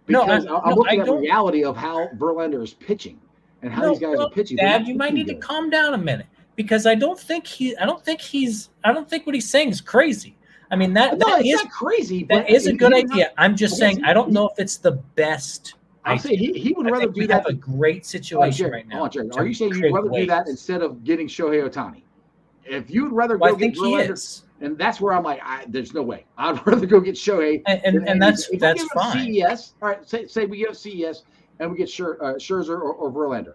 Because 0.05 0.43
no, 0.45 0.57
I, 0.57 0.69
am 0.69 0.69
no, 0.69 0.75
looking 0.75 0.99
at 0.99 1.05
the 1.05 1.15
reality 1.15 1.63
of 1.63 1.77
how 1.77 2.07
Verlander 2.17 2.63
is 2.63 2.73
pitching 2.73 3.19
and 3.61 3.71
how 3.71 3.83
no, 3.83 3.89
these 3.89 3.99
guys 3.99 4.17
are 4.17 4.29
pitching. 4.29 4.57
Dad, 4.57 4.87
you 4.87 4.95
might 4.95 5.13
need 5.13 5.27
good. 5.27 5.39
to 5.39 5.47
calm 5.47 5.69
down 5.69 5.93
a 5.93 5.97
minute 5.97 6.25
because 6.55 6.85
I 6.85 6.95
don't 6.95 7.19
think 7.19 7.45
he. 7.45 7.77
I 7.77 7.85
don't 7.85 8.03
think 8.03 8.19
he's. 8.19 8.69
I 8.83 8.91
don't 8.91 9.09
think 9.09 9.25
what 9.25 9.35
he's 9.35 9.49
saying 9.49 9.69
is 9.69 9.81
crazy. 9.81 10.35
I 10.71 10.77
mean 10.77 10.93
that, 10.93 11.17
no, 11.17 11.27
that 11.27 11.45
is 11.45 11.61
crazy. 11.69 12.23
That 12.23 12.49
is 12.49 12.65
a 12.65 12.73
good 12.73 12.93
idea. 12.93 13.25
Not, 13.25 13.33
I'm 13.37 13.55
just 13.57 13.77
saying 13.77 14.03
I 14.05 14.13
don't 14.13 14.31
know 14.31 14.47
if 14.47 14.57
it's 14.57 14.77
the 14.77 14.93
best. 15.15 15.75
I 16.05 16.17
say 16.17 16.35
he, 16.35 16.53
he 16.53 16.73
would 16.73 16.87
I 16.87 16.91
rather 16.91 17.07
do 17.07 17.27
that. 17.27 17.45
Have 17.45 17.45
a 17.45 17.53
great 17.53 18.05
situation 18.05 18.67
oh, 18.67 18.69
right 18.69 18.87
now. 18.87 19.09
Oh, 19.13 19.29
are 19.37 19.45
you 19.45 19.53
saying 19.53 19.75
you'd 19.75 19.93
rather 19.93 20.09
do 20.09 20.25
that 20.27 20.47
instead 20.47 20.81
of 20.81 21.03
getting 21.03 21.27
Shohei 21.27 21.69
Ohtani? 21.69 22.03
If 22.63 22.89
you'd 22.89 23.11
rather 23.11 23.37
well, 23.37 23.51
go 23.51 23.57
get 23.57 23.75
Verlander, 23.75 24.43
and 24.61 24.77
that's 24.77 25.01
where 25.01 25.13
I'm 25.13 25.23
like, 25.23 25.41
I, 25.43 25.65
there's 25.67 25.93
no 25.93 26.01
way. 26.01 26.25
I'd 26.37 26.65
rather 26.67 26.85
go 26.85 27.01
get 27.01 27.15
Shohei. 27.15 27.61
And, 27.67 27.81
and, 27.83 28.07
and 28.07 28.21
that's 28.21 28.49
if 28.49 28.59
that's 28.59 28.83
fine. 28.85 29.33
CES, 29.33 29.73
all 29.81 29.89
right. 29.89 30.07
Say 30.07 30.25
say 30.27 30.45
we 30.45 30.59
get 30.59 30.75
CES 30.77 31.23
and 31.59 31.71
we 31.71 31.77
get 31.77 31.89
Scher, 31.89 32.15
uh, 32.21 32.33
Scherzer 32.35 32.79
or, 32.79 32.93
or 32.93 33.11
Verlander. 33.11 33.53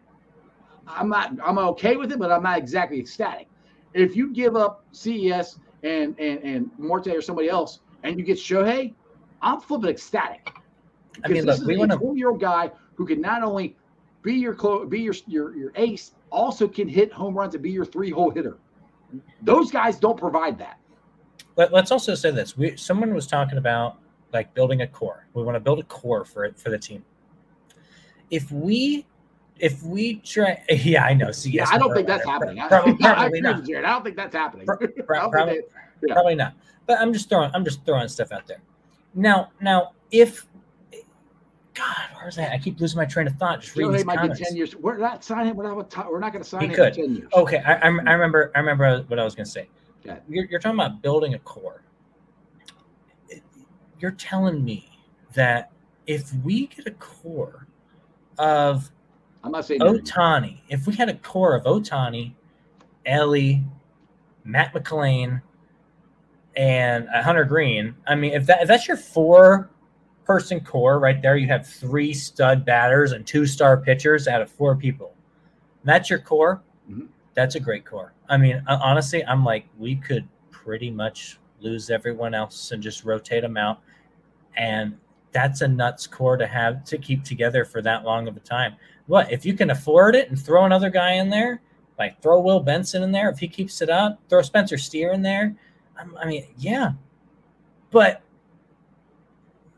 I'm 0.86 1.08
not. 1.08 1.32
I'm 1.44 1.58
okay 1.58 1.96
with 1.96 2.12
it, 2.12 2.18
but 2.18 2.30
I'm 2.30 2.42
not 2.42 2.58
exactly 2.58 3.00
ecstatic. 3.00 3.48
If 3.94 4.14
you 4.14 4.32
give 4.32 4.54
up 4.56 4.84
CES 4.92 5.58
and 5.82 6.18
and 6.18 6.42
and 6.42 6.70
Marte 6.78 7.08
or 7.08 7.22
somebody 7.22 7.48
else, 7.48 7.80
and 8.02 8.18
you 8.18 8.24
get 8.24 8.38
Shohei, 8.38 8.94
I'm 9.42 9.60
flipping 9.60 9.90
ecstatic. 9.90 10.52
I 11.24 11.28
mean, 11.28 11.44
look, 11.44 11.64
we 11.64 11.76
want 11.76 11.92
a 11.92 11.96
20 11.96 12.18
year 12.18 12.30
old 12.30 12.40
guy 12.40 12.70
who 12.94 13.06
can 13.06 13.20
not 13.20 13.42
only 13.42 13.76
be 14.22 14.34
your 14.34 14.54
clo- 14.54 14.86
be 14.86 15.00
your, 15.00 15.14
your 15.26 15.56
your 15.56 15.72
ace, 15.76 16.12
also 16.30 16.66
can 16.68 16.88
hit 16.88 17.12
home 17.12 17.34
runs 17.34 17.54
and 17.54 17.62
be 17.62 17.70
your 17.70 17.84
three 17.84 18.10
hole 18.10 18.30
hitter. 18.30 18.58
Those 19.42 19.70
guys 19.70 19.98
don't 19.98 20.18
provide 20.18 20.58
that. 20.58 20.80
Let, 21.56 21.72
us 21.72 21.90
also 21.90 22.14
say 22.14 22.30
this: 22.30 22.56
we 22.56 22.76
someone 22.76 23.14
was 23.14 23.26
talking 23.26 23.58
about 23.58 23.98
like 24.32 24.52
building 24.54 24.82
a 24.82 24.86
core. 24.86 25.28
We 25.34 25.42
want 25.42 25.56
to 25.56 25.60
build 25.60 25.78
a 25.78 25.84
core 25.84 26.24
for 26.24 26.44
it 26.44 26.58
for 26.58 26.70
the 26.70 26.78
team. 26.78 27.04
If 28.30 28.50
we 28.50 29.06
if 29.58 29.82
we 29.82 30.16
try, 30.16 30.62
yeah, 30.70 31.04
I 31.04 31.14
know. 31.14 31.32
See, 31.32 31.50
yeah, 31.50 31.66
I 31.70 31.78
don't 31.78 31.94
think 31.94 32.06
that's 32.06 32.24
happening. 32.24 32.62
Probably, 32.68 32.94
probably 33.00 33.40
not. 33.40 33.64
Jared. 33.64 33.84
I 33.84 33.90
don't 33.90 34.04
think 34.04 34.16
that's 34.16 34.34
happening. 34.34 34.66
probably, 34.66 35.60
yeah. 36.06 36.14
probably 36.14 36.34
not. 36.34 36.54
But 36.86 37.00
I'm 37.00 37.12
just 37.12 37.28
throwing, 37.28 37.50
I'm 37.54 37.64
just 37.64 37.84
throwing 37.84 38.08
stuff 38.08 38.32
out 38.32 38.46
there. 38.46 38.60
Now, 39.14 39.50
now, 39.60 39.92
if 40.10 40.46
God, 41.74 42.08
where's 42.14 42.36
that? 42.36 42.52
I 42.52 42.58
keep 42.58 42.80
losing 42.80 42.96
my 42.96 43.04
train 43.04 43.26
of 43.26 43.34
thought. 43.36 43.60
Just 43.60 43.76
reading 43.76 43.92
these 43.92 44.04
comments. 44.04 44.40
Ten 44.40 44.56
years. 44.56 44.74
We're 44.76 44.96
not 44.96 45.24
signing. 45.24 45.54
We're 45.54 45.64
not. 45.64 46.10
We're 46.10 46.20
not 46.20 46.32
going 46.32 46.42
to 46.42 46.48
sign 46.48 46.70
he 46.70 46.74
could. 46.74 46.94
ten 46.94 47.16
years. 47.16 47.28
Okay, 47.34 47.58
I, 47.58 47.74
I, 47.74 47.86
I 47.86 47.88
remember. 47.88 48.50
I 48.54 48.60
remember 48.60 49.02
what 49.08 49.18
I 49.18 49.24
was 49.24 49.34
going 49.34 49.44
to 49.44 49.50
say. 49.50 49.68
Yeah. 50.04 50.18
You're, 50.28 50.44
you're 50.46 50.60
talking 50.60 50.78
about 50.78 51.02
building 51.02 51.34
a 51.34 51.38
core. 51.40 51.82
You're 53.98 54.12
telling 54.12 54.64
me 54.64 54.88
that 55.34 55.72
if 56.06 56.32
we 56.44 56.68
get 56.68 56.86
a 56.86 56.92
core 56.92 57.66
of 58.38 58.90
I'm 59.46 59.52
not 59.52 59.64
saying 59.64 59.80
Ohtani. 59.80 60.58
If 60.68 60.88
we 60.88 60.94
had 60.96 61.08
a 61.08 61.14
core 61.14 61.54
of 61.54 61.62
Ohtani, 61.64 62.32
Elly, 63.06 63.64
Matt 64.44 64.74
McLain, 64.74 65.40
and 66.56 67.08
Hunter 67.08 67.44
Greene, 67.44 67.94
I 68.08 68.16
mean, 68.16 68.32
if 68.32 68.44
that 68.46 68.62
if 68.62 68.68
that's 68.68 68.88
your 68.88 68.96
four 68.96 69.70
person 70.24 70.58
core 70.58 70.98
right 70.98 71.22
there, 71.22 71.36
you 71.36 71.46
have 71.46 71.64
three 71.64 72.12
stud 72.12 72.64
batters 72.64 73.12
and 73.12 73.24
two 73.24 73.46
star 73.46 73.76
pitchers 73.76 74.26
out 74.26 74.42
of 74.42 74.50
four 74.50 74.74
people. 74.74 75.14
that's 75.84 76.10
your 76.10 76.18
core. 76.18 76.60
Mm-hmm. 76.90 77.06
That's 77.34 77.54
a 77.54 77.60
great 77.60 77.84
core. 77.84 78.14
I 78.28 78.36
mean, 78.38 78.64
honestly, 78.66 79.24
I'm 79.24 79.44
like, 79.44 79.66
we 79.78 79.94
could 79.94 80.26
pretty 80.50 80.90
much 80.90 81.38
lose 81.60 81.88
everyone 81.90 82.34
else 82.34 82.72
and 82.72 82.82
just 82.82 83.04
rotate 83.04 83.42
them 83.42 83.56
out. 83.56 83.80
And 84.56 84.96
that's 85.30 85.60
a 85.60 85.68
nuts 85.68 86.08
core 86.08 86.36
to 86.36 86.46
have 86.48 86.82
to 86.86 86.98
keep 86.98 87.22
together 87.22 87.64
for 87.64 87.80
that 87.82 88.04
long 88.04 88.26
of 88.26 88.36
a 88.36 88.40
time 88.40 88.74
what 89.06 89.30
if 89.32 89.44
you 89.44 89.54
can 89.54 89.70
afford 89.70 90.14
it 90.16 90.28
and 90.28 90.38
throw 90.38 90.64
another 90.64 90.90
guy 90.90 91.12
in 91.12 91.30
there, 91.30 91.60
like 91.98 92.20
throw 92.20 92.40
Will 92.40 92.60
Benson 92.60 93.02
in 93.02 93.12
there 93.12 93.30
if 93.30 93.38
he 93.38 93.48
keeps 93.48 93.80
it 93.80 93.88
up, 93.88 94.20
throw 94.28 94.42
Spencer 94.42 94.76
Steer 94.78 95.12
in 95.12 95.22
there. 95.22 95.54
I 96.20 96.26
mean, 96.26 96.46
yeah, 96.58 96.92
but 97.90 98.22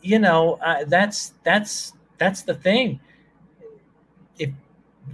you 0.03 0.19
know 0.19 0.59
uh, 0.65 0.85
that's 0.87 1.35
that's 1.45 1.93
that's 2.19 2.43
the 2.43 2.55
thing. 2.55 3.01
If 4.39 4.51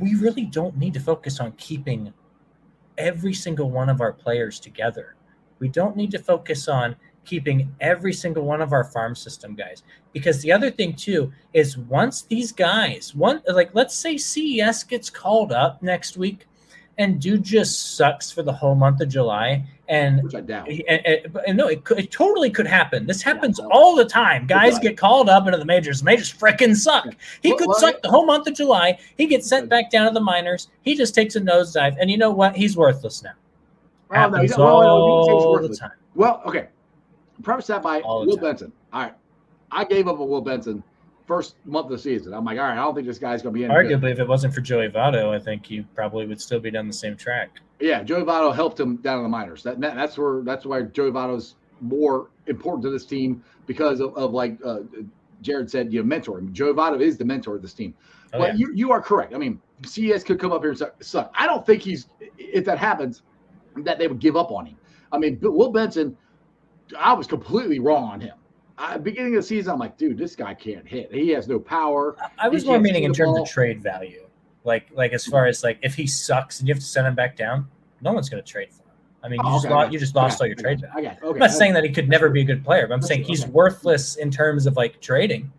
we 0.00 0.14
really 0.14 0.46
don't 0.46 0.76
need 0.76 0.94
to 0.94 1.00
focus 1.00 1.40
on 1.40 1.52
keeping 1.52 2.12
every 2.96 3.34
single 3.34 3.70
one 3.70 3.88
of 3.88 4.00
our 4.00 4.12
players 4.12 4.58
together, 4.60 5.16
we 5.58 5.68
don't 5.68 5.96
need 5.96 6.10
to 6.12 6.18
focus 6.18 6.68
on 6.68 6.96
keeping 7.24 7.74
every 7.80 8.12
single 8.12 8.44
one 8.44 8.60
of 8.60 8.72
our 8.72 8.84
farm 8.84 9.14
system 9.14 9.54
guys. 9.54 9.82
Because 10.12 10.40
the 10.40 10.52
other 10.52 10.70
thing 10.70 10.94
too 10.94 11.32
is 11.52 11.78
once 11.78 12.22
these 12.22 12.52
guys, 12.52 13.14
one 13.14 13.42
like 13.48 13.70
let's 13.74 13.94
say 13.94 14.16
CES 14.16 14.84
gets 14.84 15.10
called 15.10 15.52
up 15.52 15.82
next 15.82 16.16
week, 16.16 16.46
and 16.98 17.20
dude 17.20 17.42
just 17.42 17.96
sucks 17.96 18.30
for 18.30 18.42
the 18.42 18.52
whole 18.52 18.74
month 18.74 19.00
of 19.00 19.08
July. 19.08 19.66
And, 19.86 20.22
Which 20.22 20.34
I 20.34 20.40
doubt. 20.40 20.68
And, 20.68 21.06
and, 21.06 21.38
and 21.46 21.58
no, 21.58 21.68
it, 21.68 21.82
it 21.90 22.10
totally 22.10 22.48
could 22.48 22.66
happen. 22.66 23.06
This 23.06 23.20
happens 23.20 23.58
yeah, 23.60 23.68
all 23.70 23.94
the 23.94 24.06
time. 24.06 24.46
Guys 24.46 24.78
get 24.78 24.96
called 24.96 25.28
up 25.28 25.46
into 25.46 25.58
the 25.58 25.64
majors. 25.66 25.98
The 25.98 26.06
majors 26.06 26.32
freaking 26.32 26.74
suck. 26.74 27.06
He 27.42 27.50
well, 27.50 27.58
could 27.58 27.68
well, 27.68 27.78
suck 27.78 28.00
the 28.00 28.08
whole 28.08 28.24
month 28.24 28.46
of 28.46 28.54
July. 28.54 28.98
He 29.18 29.26
gets 29.26 29.46
sent 29.46 29.68
back 29.68 29.90
down 29.90 30.06
to 30.06 30.14
the 30.14 30.22
minors. 30.22 30.68
He 30.82 30.94
just 30.94 31.14
takes 31.14 31.36
a 31.36 31.40
nosedive, 31.40 31.96
and 32.00 32.10
you 32.10 32.16
know 32.16 32.30
what? 32.30 32.56
He's 32.56 32.78
worthless 32.78 33.22
now. 33.22 33.34
Well, 34.08 34.30
no, 34.30 34.40
he's, 34.40 34.56
well, 34.56 34.66
all 34.68 35.58
the 35.60 35.76
time. 35.76 35.90
Well, 36.14 36.40
okay. 36.46 36.68
Preface 37.42 37.66
that 37.68 37.82
by 37.82 38.00
All 38.00 38.26
Will 38.26 38.36
Benson. 38.36 38.72
All 38.92 39.02
right. 39.02 39.14
I 39.70 39.84
gave 39.84 40.08
up 40.08 40.18
a 40.18 40.24
Will 40.24 40.40
Benson 40.40 40.82
first 41.26 41.56
month 41.64 41.86
of 41.86 41.92
the 41.92 41.98
season. 41.98 42.34
I'm 42.34 42.44
like, 42.44 42.58
all 42.58 42.64
right, 42.64 42.72
I 42.72 42.76
don't 42.76 42.94
think 42.94 43.06
this 43.06 43.18
guy's 43.18 43.42
going 43.42 43.54
to 43.54 43.58
be 43.58 43.64
in. 43.64 43.70
Arguably, 43.70 44.00
good. 44.02 44.12
if 44.12 44.18
it 44.20 44.28
wasn't 44.28 44.54
for 44.54 44.60
Joey 44.60 44.88
Votto, 44.88 45.34
I 45.34 45.38
think 45.38 45.66
he 45.66 45.80
probably 45.94 46.26
would 46.26 46.40
still 46.40 46.60
be 46.60 46.70
down 46.70 46.86
the 46.86 46.92
same 46.92 47.16
track. 47.16 47.60
Yeah, 47.80 48.02
Joey 48.02 48.22
Votto 48.22 48.54
helped 48.54 48.78
him 48.78 48.96
down 48.96 49.18
in 49.18 49.22
the 49.24 49.28
minors. 49.28 49.62
That, 49.62 49.80
that 49.80 49.94
that's 49.96 50.16
where 50.16 50.42
that's 50.42 50.64
why 50.64 50.82
Joey 50.82 51.10
Votto's 51.10 51.56
more 51.80 52.30
important 52.46 52.82
to 52.84 52.90
this 52.90 53.04
team 53.04 53.42
because 53.66 54.00
of, 54.00 54.16
of 54.16 54.32
like 54.32 54.58
uh, 54.64 54.80
Jared 55.42 55.70
said, 55.70 55.92
you 55.92 56.02
know, 56.02 56.16
mentoring. 56.16 56.52
Joey 56.52 56.72
Votto 56.72 57.00
is 57.00 57.18
the 57.18 57.24
mentor 57.24 57.56
of 57.56 57.62
this 57.62 57.74
team. 57.74 57.94
Oh, 58.32 58.38
but 58.38 58.58
yeah. 58.58 58.66
you 58.66 58.72
you 58.74 58.92
are 58.92 59.00
correct. 59.00 59.34
I 59.34 59.38
mean, 59.38 59.60
CES 59.84 60.24
could 60.24 60.38
come 60.38 60.52
up 60.52 60.62
here 60.62 60.70
and 60.70 60.78
suck- 60.78 61.02
suck. 61.02 61.34
I 61.36 61.46
don't 61.46 61.64
think 61.66 61.82
he's 61.82 62.08
if 62.38 62.64
that 62.64 62.78
happens, 62.78 63.22
that 63.78 63.98
they 63.98 64.06
would 64.06 64.20
give 64.20 64.36
up 64.36 64.50
on 64.50 64.66
him. 64.66 64.76
I 65.12 65.18
mean, 65.18 65.38
Will 65.40 65.70
Benson, 65.70 66.16
I 66.98 67.12
was 67.12 67.26
completely 67.26 67.78
wrong 67.78 68.04
on 68.04 68.20
him. 68.20 68.34
I, 68.76 68.96
beginning 68.98 69.36
of 69.36 69.42
the 69.42 69.46
season, 69.46 69.72
I'm 69.72 69.78
like, 69.78 69.96
dude, 69.96 70.18
this 70.18 70.34
guy 70.34 70.52
can't 70.52 70.86
hit. 70.86 71.12
He 71.12 71.28
has 71.30 71.46
no 71.46 71.58
power. 71.60 72.16
I 72.38 72.48
was 72.48 72.64
more 72.64 72.80
meaning 72.80 73.04
in 73.04 73.12
terms 73.12 73.34
ball. 73.34 73.42
of 73.42 73.48
trade 73.48 73.82
value. 73.82 74.26
Like 74.64 74.88
like 74.92 75.12
as 75.12 75.24
far 75.26 75.46
as 75.46 75.62
like 75.62 75.78
if 75.82 75.94
he 75.94 76.06
sucks 76.06 76.58
and 76.60 76.68
you 76.68 76.74
have 76.74 76.80
to 76.82 76.86
send 76.86 77.06
him 77.06 77.14
back 77.14 77.36
down, 77.36 77.68
no 78.00 78.12
one's 78.12 78.28
going 78.28 78.42
to 78.42 78.48
trade 78.50 78.72
for 78.72 78.82
him. 78.82 78.88
I 79.22 79.28
mean, 79.28 79.40
you 79.42 79.48
Oh, 79.48 79.52
just 79.54 79.66
okay, 79.66 79.74
lost, 79.74 79.92
you 79.92 79.98
just 79.98 80.14
lost 80.14 80.40
all 80.40 80.46
your 80.46 80.56
you, 80.56 80.62
trade 80.62 80.80
value. 80.80 81.08
Okay. 81.10 81.28
I'm 81.28 81.38
not 81.38 81.50
saying 81.50 81.72
that 81.74 81.84
he 81.84 81.90
could 81.90 82.08
never 82.08 82.28
be 82.30 82.40
a 82.40 82.44
good 82.44 82.64
player, 82.64 82.86
but 82.86 82.94
I'm 82.94 83.02
saying 83.02 83.24
he's 83.24 83.46
worthless 83.46 84.16
in 84.16 84.30
terms 84.30 84.66
of 84.66 84.76
like 84.76 85.00
trading, 85.00 85.50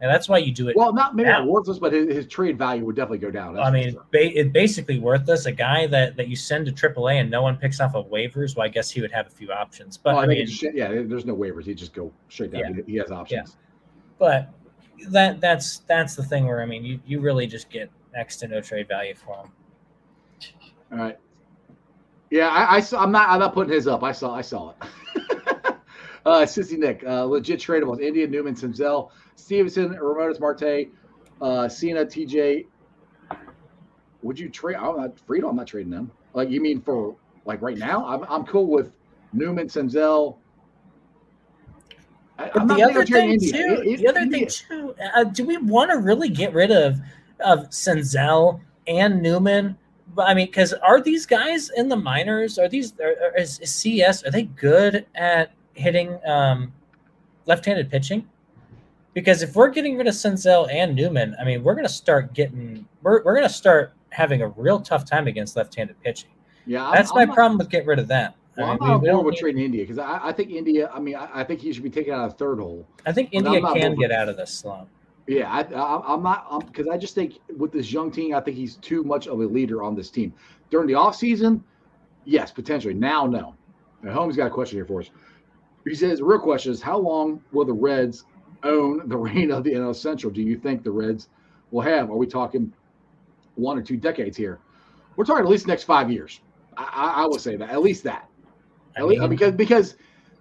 and 0.00 0.10
that's 0.10 0.28
why 0.28 0.38
you 0.38 0.52
do 0.52 0.68
it. 0.68 0.76
Well, 0.76 0.92
not 0.92 1.14
maybe 1.14 1.28
not 1.28 1.44
now. 1.44 1.50
worthless, 1.50 1.78
but 1.78 1.92
his, 1.92 2.08
his 2.12 2.26
trade 2.26 2.56
value 2.56 2.84
would 2.86 2.96
definitely 2.96 3.18
go 3.18 3.30
down. 3.30 3.58
I 3.58 3.70
mean, 3.70 3.92
sure. 3.92 4.06
ba- 4.10 4.38
it 4.38 4.52
basically 4.52 4.98
worthless. 4.98 5.46
A 5.46 5.52
guy 5.52 5.86
that 5.88 6.16
that 6.16 6.28
you 6.28 6.36
send 6.36 6.66
to 6.66 6.72
AAA 6.72 7.20
and 7.20 7.30
no 7.30 7.42
one 7.42 7.56
picks 7.56 7.80
off 7.80 7.94
of 7.94 8.06
waivers. 8.06 8.56
Well, 8.56 8.64
I 8.64 8.68
guess 8.68 8.90
he 8.90 9.00
would 9.00 9.12
have 9.12 9.26
a 9.26 9.30
few 9.30 9.52
options, 9.52 9.96
but 9.98 10.14
Oh, 10.14 10.18
I 10.18 10.22
I 10.24 10.26
mean, 10.26 10.46
shit. 10.46 10.74
yeah, 10.74 10.88
there's 10.88 11.26
no 11.26 11.36
waivers. 11.36 11.66
He 11.66 11.74
just 11.74 11.92
go 11.92 12.12
straight 12.28 12.52
down. 12.52 12.60
Yeah. 12.76 12.82
He, 12.86 12.92
he 12.92 12.98
has 12.98 13.10
options. 13.10 13.56
but 14.18 14.50
that 15.08 15.40
that's 15.40 15.78
that's 15.80 16.14
the 16.14 16.22
thing 16.22 16.46
where 16.46 16.62
I 16.62 16.66
mean, 16.66 16.84
you 16.84 17.00
you 17.06 17.20
really 17.20 17.46
just 17.46 17.68
get 17.70 17.90
next 18.14 18.36
to 18.38 18.48
no 18.48 18.60
trade 18.60 18.88
value 18.88 19.14
for 19.14 19.36
him. 19.36 19.52
All 20.92 20.98
right. 20.98 21.18
Yeah, 22.30 22.48
I, 22.48 22.76
I 22.76 22.80
saw. 22.80 23.02
I'm 23.02 23.10
not. 23.12 23.28
I'm 23.28 23.40
not 23.40 23.54
putting 23.54 23.72
his 23.72 23.86
up. 23.88 24.02
I 24.04 24.12
saw. 24.12 24.34
I 24.34 24.40
saw 24.40 24.70
it. 24.70 24.76
uh, 26.26 26.42
Cincy 26.42 26.78
Nick, 26.78 27.02
uh, 27.06 27.24
legit 27.24 27.58
tradables. 27.60 28.00
Indian 28.00 28.30
Newman, 28.30 28.54
Senzel, 28.54 29.10
Stephenson, 29.44 29.94
Ramones, 29.94 30.38
Marte, 30.40 30.88
uh, 31.40 31.68
Cena, 31.68 32.04
TJ. 32.04 32.66
Would 34.22 34.38
you 34.38 34.48
trade? 34.48 34.76
I'm 34.76 34.96
not 34.96 35.16
Friedl. 35.26 35.48
I'm 35.48 35.56
not 35.56 35.66
trading 35.66 35.90
them. 35.90 36.10
Like 36.34 36.50
you 36.50 36.60
mean 36.60 36.80
for 36.82 37.16
like 37.46 37.62
right 37.62 37.78
now? 37.78 38.06
I'm, 38.06 38.24
I'm 38.28 38.44
cool 38.44 38.66
with 38.66 38.92
Newman, 39.32 39.66
Senzel. 39.68 40.36
I, 42.38 42.50
I'm 42.54 42.66
the 42.68 42.82
other 42.82 43.04
thing 43.04 43.32
India. 43.32 43.52
too, 43.52 43.58
It- 43.82 43.86
it- 43.86 43.98
the 43.98 44.08
other 44.08 44.20
India- 44.20 44.46
thing 44.48 44.68
too, 44.68 44.94
uh, 45.14 45.24
do 45.24 45.44
we 45.44 45.56
want 45.56 45.90
to 45.90 45.98
really 45.98 46.28
get 46.28 46.52
rid 46.52 46.70
of 46.70 46.98
of 47.40 47.60
Senzel 47.70 48.60
and 48.86 49.22
Newman? 49.22 49.76
But 50.14 50.28
I 50.28 50.34
mean, 50.34 50.46
because 50.46 50.72
are 50.74 51.00
these 51.00 51.24
guys 51.24 51.70
in 51.76 51.88
the 51.88 51.96
minors? 51.96 52.58
Are 52.58 52.68
these 52.68 52.92
are, 53.00 53.14
are- 53.32 53.36
is, 53.38 53.58
is 53.60 53.74
CS? 53.74 54.24
Are 54.24 54.30
they 54.30 54.42
good 54.42 55.06
at 55.14 55.52
hitting 55.74 56.18
um, 56.26 56.72
left-handed 57.46 57.90
pitching? 57.90 58.28
Because 59.14 59.42
if 59.42 59.56
we're 59.56 59.70
getting 59.70 59.96
rid 59.98 60.06
of 60.06 60.14
Senzel 60.14 60.72
and 60.72 60.94
Newman, 60.94 61.34
I 61.40 61.44
mean, 61.44 61.64
we're 61.64 61.74
going 61.74 61.86
to 61.86 61.92
start 61.92 62.32
getting 62.34 62.86
we're 63.02 63.22
we're 63.24 63.34
going 63.34 63.46
to 63.48 63.52
start 63.52 63.92
having 64.10 64.42
a 64.42 64.48
real 64.48 64.80
tough 64.80 65.04
time 65.04 65.26
against 65.26 65.56
left-handed 65.56 66.00
pitching. 66.02 66.30
Yeah, 66.66 66.84
I'm- 66.84 66.94
That's 66.94 67.10
I'm 67.10 67.16
my 67.16 67.24
not- 67.24 67.34
problem 67.34 67.58
with 67.58 67.70
getting 67.70 67.88
rid 67.88 67.98
of 67.98 68.08
them. 68.08 68.32
Well, 68.56 68.66
I 68.66 68.72
I'm 68.72 68.78
mean, 69.00 69.10
not 69.12 69.18
we- 69.20 69.24
with 69.26 69.32
need- 69.34 69.40
trading 69.40 69.64
India 69.64 69.82
because 69.82 69.98
I, 69.98 70.20
I 70.28 70.32
think 70.32 70.50
India. 70.50 70.90
I 70.92 71.00
mean, 71.00 71.16
I, 71.16 71.28
I 71.40 71.44
think 71.44 71.60
he 71.60 71.72
should 71.72 71.82
be 71.82 71.90
taken 71.90 72.12
out 72.14 72.26
of 72.26 72.36
third 72.38 72.58
hole. 72.58 72.86
I 73.06 73.12
think 73.12 73.30
India 73.32 73.60
can 73.60 73.94
get 73.96 74.12
out 74.12 74.28
of 74.28 74.36
this 74.36 74.52
slump. 74.52 74.88
Yeah, 75.26 75.50
I, 75.50 75.60
I, 75.62 76.14
I'm 76.14 76.22
not 76.22 76.66
because 76.66 76.88
I 76.88 76.96
just 76.96 77.14
think 77.14 77.38
with 77.56 77.72
this 77.72 77.92
young 77.92 78.10
team, 78.10 78.34
I 78.34 78.40
think 78.40 78.56
he's 78.56 78.76
too 78.76 79.02
much 79.04 79.26
of 79.28 79.40
a 79.40 79.44
leader 79.44 79.82
on 79.82 79.94
this 79.94 80.10
team. 80.10 80.32
During 80.70 80.86
the 80.88 80.94
offseason, 80.94 81.62
yes, 82.24 82.50
potentially. 82.52 82.94
Now, 82.94 83.26
no. 83.26 83.54
Now, 84.02 84.12
Holmes 84.12 84.36
got 84.36 84.46
a 84.46 84.50
question 84.50 84.78
here 84.78 84.84
for 84.86 85.00
us. 85.00 85.10
He 85.86 85.94
says, 85.94 86.18
the 86.18 86.24
real 86.24 86.40
question 86.40 86.72
is, 86.72 86.82
how 86.82 86.98
long 86.98 87.40
will 87.52 87.64
the 87.64 87.72
Reds 87.72 88.24
own 88.64 89.08
the 89.08 89.16
reign 89.16 89.50
of 89.50 89.64
the 89.64 89.72
NL 89.72 89.94
Central? 89.94 90.32
Do 90.32 90.42
you 90.42 90.56
think 90.56 90.82
the 90.82 90.90
Reds 90.90 91.28
will 91.70 91.82
have? 91.82 92.10
Are 92.10 92.16
we 92.16 92.26
talking 92.26 92.72
one 93.54 93.78
or 93.78 93.82
two 93.82 93.96
decades 93.96 94.36
here? 94.36 94.58
We're 95.16 95.24
talking 95.24 95.44
at 95.44 95.50
least 95.50 95.66
next 95.66 95.84
five 95.84 96.10
years. 96.10 96.40
I, 96.76 96.82
I, 96.82 97.22
I 97.22 97.26
would 97.26 97.40
say 97.40 97.56
that 97.56 97.70
at 97.70 97.82
least 97.82 98.04
that. 98.04 98.28
I 98.96 99.00
At 99.00 99.06
least, 99.06 99.20
mean, 99.20 99.30
because 99.30 99.52
because 99.52 99.96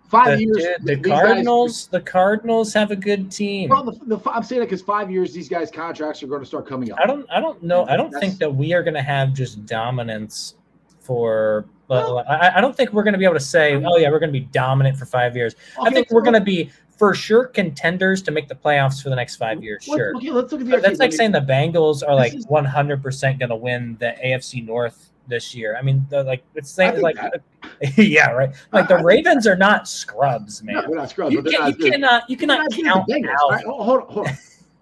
five 0.10 0.38
the, 0.38 0.44
years. 0.46 0.64
the 0.84 0.96
these 0.96 0.98
guys- 1.06 1.22
Cardinals, 1.22 1.88
the 1.88 2.02
Cardinals 2.02 2.74
have 2.74 2.92
a 2.92 2.96
good 2.96 3.32
team. 3.32 3.70
well, 3.70 3.84
the, 3.84 4.16
the, 4.16 4.30
I'm 4.32 4.44
saying 4.44 4.62
that 4.62 4.68
because 4.68 4.82
five 4.82 5.12
years, 5.12 5.34
these 5.34 5.50
guys' 5.50 5.70
contracts 5.72 6.24
are 6.24 6.28
going 6.28 6.42
to 6.42 6.46
start 6.48 6.68
coming 6.68 6.92
up. 6.92 7.00
I 7.00 7.06
don't, 7.06 7.30
I 7.32 7.40
don't 7.40 7.62
know. 7.62 7.86
I 7.88 7.96
don't 7.98 8.12
That's- 8.12 8.30
think 8.30 8.40
that 8.40 8.54
we 8.54 8.74
are 8.74 8.82
going 8.84 8.96
to 8.96 9.02
have 9.02 9.34
just 9.34 9.66
dominance 9.66 10.56
for. 11.00 11.66
Well- 11.90 12.20
I, 12.30 12.54
I 12.58 12.62
don't 12.62 12.76
think 12.76 12.94
we're 12.94 13.04
going 13.04 13.14
to 13.14 13.20
be 13.20 13.26
able 13.26 13.36
to 13.36 13.40
say, 13.40 13.76
oh 13.76 13.98
yeah, 13.98 14.10
we're 14.12 14.20
going 14.20 14.32
to 14.34 14.40
be 14.40 14.46
dominant 14.46 14.98
for 14.98 15.06
five 15.06 15.36
years. 15.36 15.56
I 15.82 15.90
think 15.90 16.10
we're 16.12 16.22
going 16.22 16.36
to 16.36 16.42
be 16.42 16.70
for 17.00 17.16
sure 17.16 17.46
contenders 17.46 18.22
to 18.22 18.30
make 18.30 18.50
the 18.50 18.56
playoffs 18.56 19.02
for 19.02 19.10
the 19.10 19.16
next 19.16 19.38
five 19.38 19.64
years. 19.64 19.88
let's- 19.88 19.98
Sure. 19.98 20.18
Okay, 20.18 20.32
let's 20.32 20.52
look 20.52 20.60
at 20.62 20.68
the. 20.68 20.78
That's 20.82 21.00
like 21.00 21.14
saying 21.14 21.32
the 21.32 21.40
Bengals 21.40 22.04
are 22.06 22.14
like 22.14 22.34
100% 22.34 23.40
going 23.40 23.50
to 23.50 23.56
win 23.56 23.96
the 24.02 24.14
AFC 24.24 24.66
North 24.66 25.10
this 25.30 25.56
year. 25.56 25.78
I 25.78 25.82
mean, 25.82 26.06
the, 26.10 26.24
like 26.24 26.44
it's 26.56 26.70
saying 26.70 27.02
like, 27.02 27.16
yeah, 27.96 28.32
right. 28.32 28.50
Like 28.74 28.90
the 28.90 28.96
I- 28.96 29.00
I 29.00 29.04
Ravens 29.04 29.48
are 29.48 29.56
not 29.56 29.88
scrubs, 29.88 30.62
man. 30.62 30.76
No, 30.76 30.82
they're 30.82 30.96
not 30.96 31.10
scrubs, 31.10 31.34
You, 31.34 31.42
but 31.42 31.52
can, 31.54 31.62
not 31.62 31.80
you 31.80 31.92
cannot 31.92 32.30
you 32.30 32.38
cannot 32.38 32.58
not 32.60 32.68
as 32.68 32.76
good 32.76 32.86
count 32.86 33.08
Bengals. 33.10 33.30
out. 33.30 33.52
Right, 33.52 33.66
oh, 33.66 33.84
hold 33.84 34.02
on, 34.02 34.08
hold 34.14 34.28
on, 34.28 34.38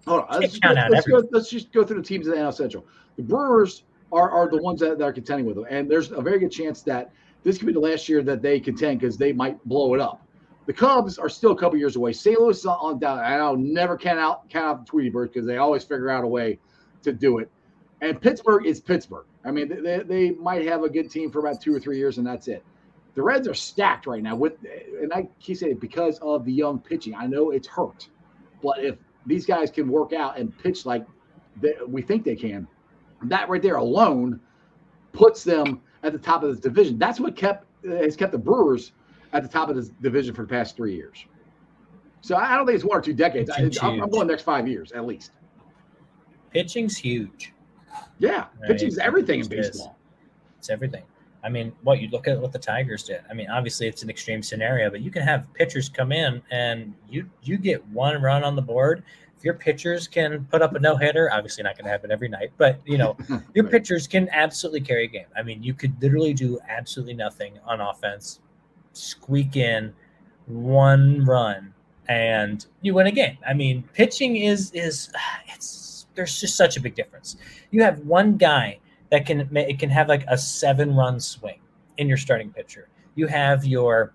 hold 0.08 0.20
on. 0.28 0.40
Let's, 0.40 0.58
count 0.58 0.74
let's, 0.74 0.84
out 0.86 0.90
let's 0.90 1.06
go, 1.06 1.28
let's 1.30 1.50
just 1.50 1.72
go 1.72 1.84
through 1.84 2.02
the 2.02 2.06
teams 2.08 2.26
in 2.26 2.32
the 2.32 2.38
NL 2.38 2.52
Central. 2.52 2.84
The 3.16 3.22
Brewers 3.22 3.84
are, 4.10 4.28
are 4.30 4.50
the 4.50 4.60
ones 4.60 4.80
that, 4.80 4.98
that 4.98 5.04
are 5.04 5.12
contending 5.12 5.46
with 5.46 5.54
them, 5.54 5.66
and 5.70 5.88
there's 5.88 6.10
a 6.10 6.20
very 6.20 6.40
good 6.40 6.50
chance 6.50 6.82
that 6.82 7.12
this 7.44 7.58
could 7.58 7.66
be 7.66 7.72
the 7.72 7.78
last 7.78 8.08
year 8.08 8.22
that 8.24 8.42
they 8.42 8.58
contend 8.58 8.98
because 8.98 9.16
they 9.16 9.32
might 9.32 9.62
blow 9.66 9.94
it 9.94 10.00
up. 10.00 10.24
The 10.68 10.74
Cubs 10.74 11.18
are 11.18 11.30
still 11.30 11.52
a 11.52 11.56
couple 11.56 11.78
years 11.78 11.96
away. 11.96 12.12
St. 12.12 12.38
Louis 12.38 12.58
is 12.58 12.66
on, 12.66 12.98
down. 12.98 13.20
I'll 13.20 13.56
never 13.56 13.96
count 13.96 14.18
out 14.18 14.50
count 14.50 14.66
out 14.66 14.84
the 14.84 14.90
Tweety 14.90 15.08
Birds 15.08 15.32
because 15.32 15.46
they 15.46 15.56
always 15.56 15.82
figure 15.82 16.10
out 16.10 16.24
a 16.24 16.26
way 16.26 16.58
to 17.04 17.10
do 17.10 17.38
it. 17.38 17.50
And 18.02 18.20
Pittsburgh 18.20 18.66
is 18.66 18.78
Pittsburgh. 18.78 19.24
I 19.46 19.50
mean, 19.50 19.82
they, 19.82 20.00
they 20.00 20.30
might 20.32 20.66
have 20.66 20.82
a 20.82 20.90
good 20.90 21.10
team 21.10 21.30
for 21.30 21.38
about 21.38 21.62
two 21.62 21.74
or 21.74 21.80
three 21.80 21.96
years, 21.96 22.18
and 22.18 22.26
that's 22.26 22.48
it. 22.48 22.62
The 23.14 23.22
Reds 23.22 23.48
are 23.48 23.54
stacked 23.54 24.06
right 24.06 24.22
now 24.22 24.36
with, 24.36 24.58
and 25.00 25.10
I 25.10 25.30
keep 25.40 25.56
saying 25.56 25.78
because 25.78 26.18
of 26.18 26.44
the 26.44 26.52
young 26.52 26.78
pitching. 26.80 27.14
I 27.14 27.26
know 27.26 27.50
it's 27.50 27.66
hurt, 27.66 28.06
but 28.62 28.84
if 28.84 28.96
these 29.24 29.46
guys 29.46 29.70
can 29.70 29.88
work 29.88 30.12
out 30.12 30.38
and 30.38 30.56
pitch 30.58 30.84
like 30.84 31.06
they, 31.62 31.76
we 31.86 32.02
think 32.02 32.24
they 32.24 32.36
can, 32.36 32.68
that 33.22 33.48
right 33.48 33.62
there 33.62 33.76
alone 33.76 34.38
puts 35.12 35.44
them 35.44 35.80
at 36.02 36.12
the 36.12 36.18
top 36.18 36.42
of 36.42 36.50
this 36.50 36.60
division. 36.60 36.98
That's 36.98 37.18
what 37.18 37.36
kept 37.36 37.64
has 37.86 38.16
kept 38.16 38.32
the 38.32 38.38
Brewers 38.38 38.92
at 39.32 39.42
the 39.42 39.48
top 39.48 39.68
of 39.68 39.76
the 39.76 39.90
division 40.00 40.34
for 40.34 40.42
the 40.42 40.48
past 40.48 40.76
three 40.76 40.94
years. 40.94 41.24
So 42.20 42.36
I 42.36 42.56
don't 42.56 42.66
think 42.66 42.76
it's 42.76 42.84
one 42.84 42.98
or 42.98 43.02
two 43.02 43.12
decades. 43.14 43.48
I, 43.50 43.58
Pitching's 43.58 43.78
I'm 44.02 44.10
going 44.10 44.26
next 44.26 44.42
five 44.42 44.66
years 44.66 44.92
at 44.92 45.06
least. 45.06 45.32
Pitching's 46.52 46.96
huge. 46.96 47.52
Yeah, 48.18 48.46
Right. 48.60 48.70
pitching's 48.70 48.98
everything 48.98 49.36
in 49.40 49.42
is. 49.42 49.48
baseball. 49.48 49.96
It's 50.58 50.70
everything. 50.70 51.04
I 51.44 51.48
mean, 51.48 51.72
what 51.82 52.00
you 52.00 52.08
look 52.08 52.26
at 52.26 52.40
what 52.40 52.52
the 52.52 52.58
Tigers 52.58 53.04
did. 53.04 53.20
I 53.30 53.34
mean, 53.34 53.48
obviously 53.48 53.86
it's 53.86 54.02
an 54.02 54.10
extreme 54.10 54.42
scenario, 54.42 54.90
but 54.90 55.00
you 55.00 55.10
can 55.10 55.22
have 55.22 55.52
pitchers 55.54 55.88
come 55.88 56.10
in 56.10 56.42
and 56.50 56.94
you 57.08 57.28
you 57.42 57.56
get 57.58 57.86
one 57.88 58.20
run 58.20 58.42
on 58.42 58.56
the 58.56 58.62
board. 58.62 59.04
If 59.36 59.44
your 59.44 59.54
pitchers 59.54 60.08
can 60.08 60.44
put 60.50 60.62
up 60.62 60.74
a 60.74 60.80
no 60.80 60.96
hitter, 60.96 61.30
obviously 61.32 61.62
not 61.62 61.76
going 61.76 61.84
to 61.84 61.90
happen 61.92 62.10
every 62.10 62.28
night, 62.28 62.50
but 62.58 62.80
you 62.84 62.98
know 62.98 63.16
your 63.54 63.68
pitchers 63.68 64.08
can 64.08 64.28
absolutely 64.30 64.80
carry 64.80 65.04
a 65.04 65.08
game. 65.08 65.26
I 65.36 65.42
mean, 65.44 65.62
you 65.62 65.74
could 65.74 65.94
literally 66.02 66.34
do 66.34 66.58
absolutely 66.68 67.14
nothing 67.14 67.54
on 67.64 67.80
offense, 67.80 68.40
squeak 68.98 69.56
in 69.56 69.92
one 70.46 71.24
run, 71.24 71.74
and 72.08 72.64
you 72.82 72.94
win 72.94 73.06
a 73.06 73.12
game. 73.12 73.38
I 73.46 73.54
mean, 73.54 73.84
pitching 73.94 74.36
is 74.36 74.70
is 74.72 75.10
it's 75.54 76.06
there's 76.14 76.40
just 76.40 76.56
such 76.56 76.76
a 76.76 76.80
big 76.80 76.94
difference. 76.94 77.36
You 77.70 77.82
have 77.82 78.00
one 78.00 78.36
guy 78.36 78.80
that 79.10 79.26
can 79.26 79.56
it 79.56 79.78
can 79.78 79.90
have 79.90 80.08
like 80.08 80.24
a 80.28 80.36
seven 80.36 80.94
run 80.94 81.20
swing 81.20 81.60
in 81.96 82.08
your 82.08 82.16
starting 82.16 82.50
pitcher. 82.50 82.88
You 83.14 83.26
have 83.26 83.64
your 83.64 84.12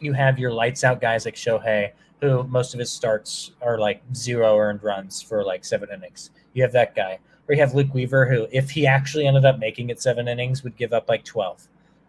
you 0.00 0.12
have 0.12 0.38
your 0.38 0.52
lights 0.52 0.84
out 0.84 1.00
guys 1.00 1.24
like 1.24 1.34
Shohei, 1.34 1.92
who 2.20 2.44
most 2.44 2.74
of 2.74 2.80
his 2.80 2.90
starts 2.90 3.52
are 3.62 3.78
like 3.78 4.02
zero 4.14 4.56
earned 4.58 4.82
runs 4.82 5.22
for 5.22 5.44
like 5.44 5.64
seven 5.64 5.88
innings. 5.92 6.30
You 6.52 6.62
have 6.62 6.72
that 6.72 6.94
guy. 6.94 7.18
Or 7.48 7.54
you 7.54 7.60
have 7.60 7.74
Luke 7.74 7.92
Weaver, 7.92 8.26
who, 8.26 8.46
if 8.52 8.70
he 8.70 8.86
actually 8.86 9.26
ended 9.26 9.44
up 9.44 9.58
making 9.58 9.90
it 9.90 10.00
seven 10.00 10.28
innings, 10.28 10.64
would 10.64 10.76
give 10.76 10.94
up 10.94 11.10
like 11.10 11.24
12. 11.24 11.68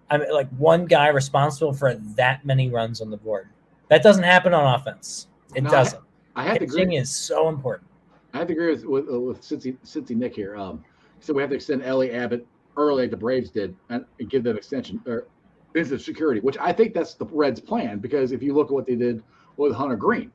I 0.10 0.18
mean, 0.18 0.32
like 0.32 0.49
one 0.52 0.86
guy 0.86 1.07
responsible 1.07 1.73
for 1.73 1.95
that 2.15 2.45
many 2.45 2.69
runs 2.69 3.02
on 3.02 3.10
the 3.10 3.18
board. 3.18 3.49
That 3.90 4.03
doesn't 4.03 4.23
happen 4.23 4.53
on 4.53 4.80
offense. 4.80 5.27
It 5.56 5.64
No, 5.64 5.72
doesn't. 5.72 6.02
I 6.36 6.44
have 6.44 6.60
to 6.60 6.65
agree. 6.65 6.98
is 6.98 7.10
so 7.10 7.49
important. 7.49 7.90
I 8.34 8.40
have 8.40 8.48
to 8.48 8.53
agree 8.53 8.72
with 8.72 8.86
with, 8.86 9.10
uh, 9.10 9.19
with 9.19 9.41
Cincy, 9.41 9.77
Cincy 9.86 10.15
Nick 10.15 10.36
here. 10.36 10.56
Um, 10.56 10.84
so 11.19 11.34
we 11.34 11.41
have 11.41 11.49
to 11.49 11.56
extend 11.56 11.84
Elly 11.84 12.11
Abbott 12.11 12.45
early, 12.77 13.03
like 13.03 13.11
the 13.11 13.18
Braves 13.18 13.49
did, 13.49 13.76
and, 13.90 14.06
give 14.27 14.44
them 14.44 14.57
extension 14.57 15.02
or 15.07 15.27
instant 15.76 16.02
security, 16.02 16.41
which 16.41 16.57
I 16.60 16.72
think 16.73 16.94
that's 16.94 17.14
the 17.14 17.26
Reds' 17.26 17.60
plan 17.60 17.99
because 17.99 18.32
if 18.32 18.44
you 18.44 18.53
look 18.53 18.68
at 18.68 18.73
what 18.73 18.86
they 18.86 18.95
did 18.95 19.23
with 19.57 19.73
Hunter 19.73 19.95
Greene, 19.95 20.32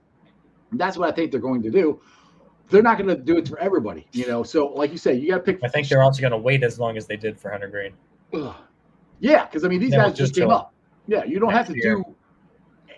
that's 0.73 0.97
what 0.97 1.09
I 1.09 1.13
think 1.13 1.31
they're 1.31 1.41
going 1.41 1.63
to 1.63 1.71
do. 1.71 2.01
They're 2.71 2.83
not 2.83 2.99
going 2.99 3.09
to 3.09 3.17
do 3.17 3.37
it 3.37 3.49
for 3.49 3.59
everybody, 3.59 4.07
you 4.13 4.27
know. 4.27 4.43
So, 4.43 4.69
like 4.69 4.93
you 4.93 4.99
say, 4.99 5.15
you 5.15 5.29
got 5.29 5.39
to 5.39 5.43
pick. 5.43 5.61
I 5.65 5.69
think 5.69 5.89
they're 5.89 6.03
also 6.03 6.21
going 6.21 6.31
to 6.31 6.39
wait 6.39 6.63
as 6.63 6.79
long 6.79 6.97
as 6.97 7.07
they 7.07 7.17
did 7.17 7.39
for 7.39 7.51
Hunter 7.51 7.69
Greene. 7.69 7.95
Ugh. 8.33 8.55
Yeah, 9.21 9.45
because 9.45 9.65
I 9.65 9.69
mean 9.69 9.81
these 9.81 9.93
guys 9.93 10.15
just 10.15 10.35
came 10.35 10.51
up. 10.51 10.75
Yeah, 11.07 11.25
you 11.25 11.39
don't 11.39 11.53
have 11.53 11.67
to 11.67 11.75
year. 11.75 11.97
do 11.97 12.17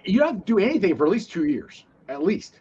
you 0.05 0.19
don't 0.19 0.29
have 0.29 0.39
to 0.39 0.45
do 0.45 0.59
anything 0.59 0.97
for 0.97 1.07
at 1.07 1.13
least 1.13 1.31
two 1.31 1.45
years, 1.45 1.85
at 2.09 2.23
least. 2.23 2.61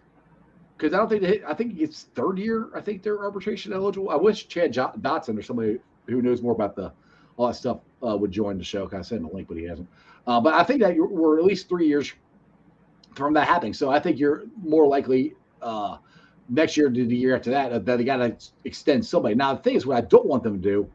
Because 0.77 0.93
I 0.93 0.97
don't 0.97 1.09
think 1.09 1.21
they 1.21 1.43
I 1.47 1.53
think 1.53 1.79
it's 1.79 2.03
third 2.15 2.37
year. 2.37 2.69
I 2.75 2.81
think 2.81 3.03
they're 3.03 3.19
arbitration 3.19 3.73
eligible. 3.73 4.09
I 4.09 4.15
wish 4.15 4.47
Chad 4.47 4.73
Dotson 4.73 5.37
or 5.37 5.41
somebody 5.41 5.79
who 6.07 6.21
knows 6.21 6.41
more 6.41 6.53
about 6.53 6.75
the 6.75 6.91
all 7.37 7.47
that 7.47 7.55
stuff 7.55 7.79
uh, 8.05 8.17
would 8.17 8.31
join 8.31 8.57
the 8.57 8.63
show. 8.63 8.87
Can 8.87 8.99
I 8.99 9.01
sent 9.01 9.21
him 9.21 9.27
a 9.27 9.31
link, 9.31 9.47
but 9.47 9.57
he 9.57 9.63
hasn't. 9.63 9.87
Uh, 10.27 10.39
but 10.39 10.53
I 10.53 10.63
think 10.63 10.81
that 10.81 10.95
you're, 10.95 11.07
we're 11.07 11.39
at 11.39 11.45
least 11.45 11.69
three 11.69 11.87
years 11.87 12.13
from 13.15 13.33
that 13.33 13.47
happening. 13.47 13.73
So 13.73 13.89
I 13.89 13.99
think 13.99 14.19
you're 14.19 14.43
more 14.61 14.87
likely 14.87 15.33
uh, 15.61 15.97
next 16.49 16.77
year 16.77 16.89
to 16.89 17.05
the 17.05 17.15
year 17.15 17.35
after 17.35 17.51
that 17.51 17.71
uh, 17.71 17.79
that 17.79 17.97
they 17.97 18.03
got 18.03 18.17
to 18.17 18.35
extend 18.65 19.05
somebody. 19.05 19.35
Now 19.35 19.53
the 19.53 19.61
thing 19.61 19.75
is, 19.75 19.85
what 19.85 19.97
I 19.97 20.01
don't 20.01 20.25
want 20.25 20.43
them 20.43 20.61
to 20.61 20.69
do 20.69 20.89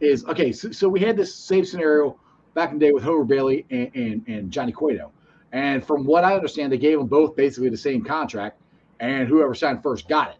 is 0.00 0.24
okay. 0.26 0.52
So, 0.52 0.70
so 0.72 0.88
we 0.88 1.00
had 1.00 1.16
this 1.16 1.34
same 1.34 1.64
scenario 1.64 2.18
back 2.54 2.72
in 2.72 2.78
the 2.78 2.86
day 2.86 2.92
with 2.92 3.02
Homer 3.04 3.24
Bailey 3.24 3.66
and, 3.70 3.90
and, 3.94 4.24
and 4.28 4.50
Johnny 4.50 4.72
Cueto. 4.72 5.12
And 5.52 5.84
from 5.84 6.04
what 6.04 6.24
I 6.24 6.34
understand, 6.34 6.72
they 6.72 6.78
gave 6.78 6.98
them 6.98 7.06
both 7.06 7.36
basically 7.36 7.70
the 7.70 7.76
same 7.76 8.04
contract, 8.04 8.60
and 9.00 9.28
whoever 9.28 9.54
signed 9.54 9.82
first 9.82 10.08
got 10.08 10.30
it. 10.30 10.36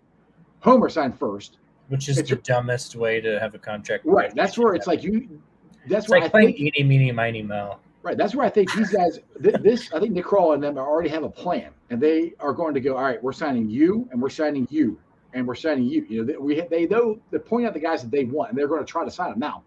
Homer 0.61 0.89
signed 0.89 1.19
first, 1.19 1.59
which 1.89 2.09
is 2.09 2.19
It's 2.19 2.31
the 2.31 2.37
a- 2.37 2.41
dumbest 2.43 2.95
way 2.97 3.21
to 3.21 3.39
have 3.41 3.55
a 3.55 3.59
contract. 3.59 4.05
right? 4.07 4.33
That's 4.35 4.57
where 4.59 4.75
it's 4.75 4.87
like 4.87 5.03
you. 5.03 5.41
That's 5.89 6.05
It's 6.05 6.11
where 6.11 6.21
like 6.21 6.29
I 6.29 6.31
playing 6.31 6.47
think 6.57 6.77
eeny, 6.77 6.83
meeny, 6.87 7.13
miny, 7.13 7.43
mo. 7.43 7.79
right. 8.03 8.17
That's 8.17 8.35
where 8.35 8.47
I 8.47 8.51
think 8.51 8.73
these 8.75 8.91
guys. 8.91 9.19
th- 9.43 9.57
This 9.63 9.93
I 9.93 9.99
think 9.99 10.13
Nick 10.13 10.27
Krall 10.27 10.55
and 10.55 10.63
them 10.63 10.77
already 10.79 11.09
have 11.09 11.23
a 11.25 11.31
plan, 11.31 11.71
and 11.89 12.01
they 12.01 12.35
are 12.39 12.53
going 12.53 12.75
to 12.75 12.81
go. 12.81 12.97
All 12.97 13.03
right, 13.03 13.21
we're 13.23 13.33
signing 13.33 13.69
you, 13.69 14.09
and 14.13 14.21
we're 14.21 14.29
signing 14.31 14.67
you, 14.71 14.99
and 15.35 15.47
we're 15.47 15.55
signing 15.55 15.85
you. 15.85 16.05
You 16.09 16.25
know, 16.25 16.41
we 16.41 16.61
they 16.61 16.87
know 16.87 17.19
they 17.31 17.39
point 17.39 17.67
out 17.67 17.75
the 17.75 17.81
guys 17.81 18.03
that 18.03 18.11
they 18.11 18.25
want, 18.25 18.51
and 18.51 18.59
they're 18.59 18.69
going 18.69 18.85
to 18.85 18.91
try 18.91 19.05
to 19.05 19.11
sign 19.11 19.31
them 19.31 19.39
now. 19.39 19.63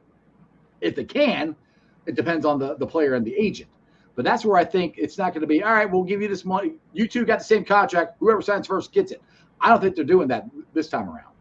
If 0.81 0.95
they 0.95 1.06
can, 1.06 1.56
it 2.06 2.15
depends 2.15 2.45
on 2.45 2.60
the 2.60 2.76
the 2.76 2.88
player 2.88 3.15
and 3.15 3.26
the 3.26 3.35
agent. 3.35 3.69
But 4.15 4.26
that's 4.26 4.45
where 4.45 4.57
I 4.57 4.64
think 4.64 4.95
it's 4.98 5.18
not 5.18 5.34
going 5.34 5.41
to 5.41 5.48
be. 5.48 5.64
All 5.64 5.73
right, 5.73 5.90
we'll 5.90 6.03
give 6.03 6.22
you 6.22 6.27
this 6.27 6.45
money. 6.45 6.73
You 6.91 7.07
two 7.07 7.26
got 7.26 7.40
the 7.40 7.45
same 7.45 7.65
contract. 7.65 8.18
Whoever 8.19 8.41
signs 8.41 8.68
first 8.68 8.91
gets 8.91 9.11
it. 9.11 9.22
I 9.60 9.69
don't 9.69 9.81
think 9.81 9.95
they're 9.95 10.03
doing 10.03 10.27
that 10.27 10.45
this 10.73 10.88
time 10.90 11.10
around. 11.10 11.34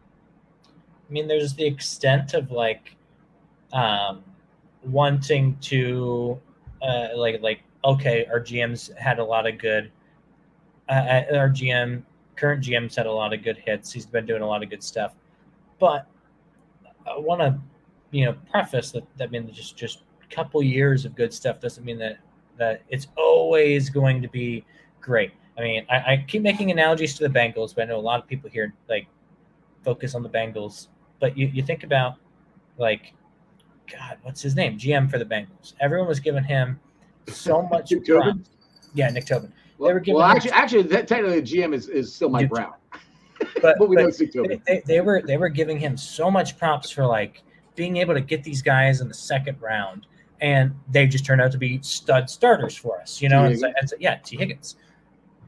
I 0.66 1.12
mean, 1.12 1.28
there's 1.28 1.54
the 1.54 1.66
extent 1.66 2.32
of 2.32 2.50
like 2.50 2.96
um, 3.72 4.22
wanting 4.84 5.58
to, 5.62 6.40
uh, 6.80 7.08
like, 7.14 7.42
like 7.42 7.62
okay, 7.84 8.26
our 8.26 8.40
GMs 8.40 8.96
had 8.96 9.18
a 9.18 9.24
lot 9.24 9.46
of 9.46 9.58
good. 9.58 9.90
Uh, 10.88 10.92
uh, 10.92 11.36
our 11.36 11.50
GM, 11.50 12.02
current 12.36 12.64
GM's 12.64 12.96
had 12.96 13.06
a 13.06 13.12
lot 13.12 13.32
of 13.32 13.42
good 13.42 13.58
hits. 13.58 13.92
He's 13.92 14.06
been 14.06 14.26
doing 14.26 14.42
a 14.42 14.46
lot 14.46 14.62
of 14.62 14.70
good 14.70 14.82
stuff, 14.82 15.14
but 15.78 16.06
I 17.06 17.18
want 17.18 17.40
to, 17.40 17.58
you 18.10 18.26
know, 18.26 18.34
preface 18.50 18.90
that. 18.92 19.04
that 19.16 19.28
I 19.28 19.30
mean, 19.30 19.52
just 19.52 19.76
just 19.76 20.02
a 20.22 20.34
couple 20.34 20.62
years 20.62 21.04
of 21.04 21.14
good 21.14 21.32
stuff 21.32 21.60
doesn't 21.60 21.84
mean 21.84 21.98
that 21.98 22.18
that 22.58 22.82
it's 22.88 23.08
always 23.16 23.90
going 23.90 24.22
to 24.22 24.28
be 24.28 24.64
great. 25.00 25.32
I 25.58 25.62
mean, 25.62 25.86
I, 25.90 25.96
I 25.96 26.24
keep 26.26 26.42
making 26.42 26.70
analogies 26.70 27.16
to 27.16 27.28
the 27.28 27.34
Bengals, 27.34 27.74
but 27.74 27.82
I 27.82 27.84
know 27.86 27.98
a 27.98 28.00
lot 28.00 28.20
of 28.20 28.26
people 28.26 28.48
here 28.48 28.74
like 28.88 29.06
focus 29.84 30.14
on 30.14 30.22
the 30.22 30.28
Bengals. 30.28 30.88
But 31.20 31.36
you, 31.36 31.48
you 31.48 31.62
think 31.62 31.84
about 31.84 32.16
like, 32.78 33.12
God, 33.90 34.18
what's 34.22 34.40
his 34.40 34.54
name? 34.54 34.78
GM 34.78 35.10
for 35.10 35.18
the 35.18 35.24
Bengals. 35.24 35.74
Everyone 35.80 36.08
was 36.08 36.20
giving 36.20 36.44
him 36.44 36.80
so 37.28 37.62
much. 37.70 37.92
Yeah, 38.94 39.08
Nick 39.10 39.26
Tobin. 39.26 39.52
Well, 39.82 40.00
well 40.06 40.30
him- 40.30 40.36
actually, 40.36 40.52
actually, 40.52 40.82
that, 40.84 41.08
technically, 41.08 41.40
the 41.40 41.46
GM 41.46 41.74
is, 41.74 41.88
is 41.88 42.14
still 42.14 42.28
Mike 42.28 42.48
Brown, 42.48 42.74
But, 43.60 43.76
but 43.78 43.88
we 43.88 43.96
but 43.96 44.02
know 44.02 44.08
it's 44.08 44.20
Nick 44.20 44.32
they, 44.32 44.60
they, 44.66 44.82
they 44.86 45.00
were 45.00 45.22
they 45.22 45.36
were 45.36 45.48
giving 45.48 45.78
him 45.78 45.96
so 45.96 46.30
much 46.30 46.58
props 46.58 46.90
for 46.90 47.04
like 47.06 47.42
being 47.74 47.96
able 47.96 48.14
to 48.14 48.20
get 48.20 48.44
these 48.44 48.62
guys 48.62 49.00
in 49.00 49.08
the 49.08 49.14
second 49.14 49.60
round, 49.60 50.06
and 50.40 50.72
they 50.90 51.06
just 51.06 51.24
turned 51.24 51.40
out 51.40 51.50
to 51.52 51.58
be 51.58 51.80
stud 51.82 52.30
starters 52.30 52.76
for 52.76 53.00
us. 53.00 53.20
You 53.20 53.28
know, 53.28 53.44
it's, 53.44 53.62
it's, 53.62 53.94
yeah, 53.98 54.16
Tee 54.16 54.36
Higgins. 54.36 54.76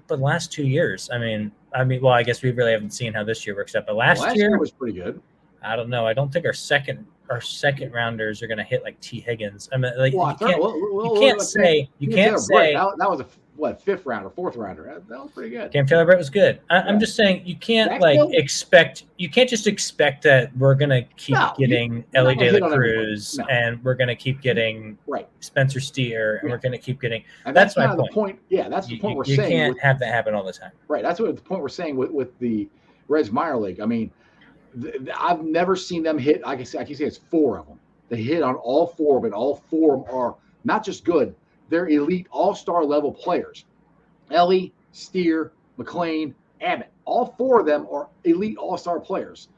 But 0.06 0.16
the 0.16 0.24
last 0.24 0.52
two 0.52 0.66
years, 0.66 1.08
I 1.12 1.18
mean, 1.18 1.52
I 1.74 1.84
mean, 1.84 2.02
well, 2.02 2.12
I 2.12 2.22
guess 2.22 2.42
we 2.42 2.50
really 2.50 2.72
haven't 2.72 2.90
seen 2.90 3.12
how 3.12 3.24
this 3.24 3.46
year 3.46 3.54
works 3.54 3.74
out. 3.74 3.86
But 3.86 3.96
last, 3.96 4.20
Last 4.20 4.36
year, 4.36 4.50
year 4.50 4.58
was 4.58 4.70
pretty 4.70 4.98
good. 4.98 5.20
I 5.62 5.76
don't 5.76 5.88
know. 5.88 6.06
I 6.06 6.12
don't 6.12 6.32
think 6.32 6.44
our 6.44 6.52
second 6.52 7.06
our 7.30 7.40
second 7.40 7.92
rounders 7.92 8.42
are 8.42 8.46
going 8.46 8.58
to 8.58 8.64
hit 8.64 8.82
like 8.82 9.00
Tee 9.00 9.20
Higgins. 9.20 9.68
I 9.72 9.76
mean, 9.76 9.92
like 9.96 10.12
Well, 10.14 10.30
you 10.30 10.46
can't, 10.46 10.60
well, 10.60 10.78
well, 10.92 11.14
you 11.14 11.20
can't 11.20 11.40
say 11.40 11.88
you 11.98 12.10
can't 12.10 12.38
say 12.38 12.74
that, 12.74 12.96
that 12.98 13.10
was 13.10 13.20
a 13.20 13.26
what 13.56 13.80
fifth 13.80 14.04
rounder, 14.04 14.30
fourth 14.30 14.56
rounder. 14.56 14.82
That, 14.84 15.08
that 15.08 15.22
was 15.22 15.30
pretty 15.32 15.50
good. 15.50 15.72
Cam 15.72 15.86
Taylor 15.86 16.04
Britt 16.04 16.18
was 16.18 16.28
good. 16.30 16.60
I, 16.70 16.76
Yeah. 16.78 16.84
I'm 16.86 16.98
just 16.98 17.14
saying 17.14 17.42
you 17.46 17.56
can't 17.56 18.00
like 18.00 18.18
expect 18.32 19.04
you 19.16 19.28
can't 19.30 19.48
just 19.48 19.66
expect 19.66 20.22
that 20.24 20.56
we're 20.56 20.74
gonna 20.74 21.02
keep 21.16 21.34
No, 21.34 21.52
getting 21.56 21.94
you're 21.94 22.04
Elly 22.14 22.34
De 22.34 22.58
La. 22.58 22.74
Cruz 22.74 23.38
No. 23.38 23.44
and 23.46 23.82
we're 23.84 23.94
gonna 23.94 24.16
keep 24.16 24.40
getting 24.40 24.98
Right, 25.06 25.28
Spencer 25.40 25.78
Steer 25.80 26.36
and 26.38 26.48
Yeah. 26.48 26.54
we're 26.54 26.60
gonna 26.60 26.78
keep 26.78 27.00
getting 27.00 27.22
and 27.44 27.54
That's 27.56 27.74
that's, 27.74 27.88
my 27.88 27.94
the 27.96 28.08
point. 28.12 28.38
Yeah, 28.48 28.68
that's 28.68 28.88
the 28.88 28.94
you, 28.96 29.00
point 29.00 29.16
we're 29.16 29.24
you 29.24 29.36
saying. 29.36 29.50
You 29.52 29.56
can't 29.58 29.74
with- 29.74 29.82
have 29.82 29.98
that 30.00 30.08
happen 30.12 30.34
all 30.34 30.44
the 30.44 30.52
time. 30.52 30.72
right, 30.88 31.02
that's 31.02 31.20
what 31.20 31.34
the 31.34 31.40
point 31.42 31.62
we're 31.62 31.68
saying 31.68 31.96
with 31.96 32.10
with 32.10 32.36
the 32.40 32.68
Reds 33.08 33.30
minor 33.30 33.58
league. 33.58 33.80
I 33.80 33.86
mean, 33.86 34.10
th- 34.80 34.94
th- 34.94 35.08
I've 35.20 35.42
never 35.44 35.76
seen 35.76 36.02
them 36.02 36.18
hit. 36.18 36.40
Like 36.42 36.54
I 36.54 36.56
can 36.56 36.64
say, 36.66 36.78
I 36.78 36.84
can 36.84 36.96
say 36.96 37.04
it's 37.04 37.18
four 37.18 37.58
of 37.58 37.66
them. 37.68 37.78
They 38.08 38.16
hit 38.22 38.42
on 38.42 38.54
all 38.56 38.86
four, 38.86 39.20
but 39.20 39.32
all 39.32 39.56
four 39.70 39.94
of 39.96 40.06
them 40.06 40.14
are 40.16 40.34
not 40.64 40.84
just 40.84 41.04
good; 41.04 41.34
they're 41.68 41.88
elite, 41.88 42.26
all-star 42.30 42.84
level 42.84 43.12
players. 43.12 43.64
Elly, 44.30 44.72
Steer, 44.92 45.52
McLain, 45.78 46.34
Abbott. 46.60 46.90
All 47.04 47.34
four 47.36 47.60
of 47.60 47.66
them 47.66 47.86
are 47.90 48.08
elite 48.24 48.56
all-star 48.56 49.00
players. 49.00 49.48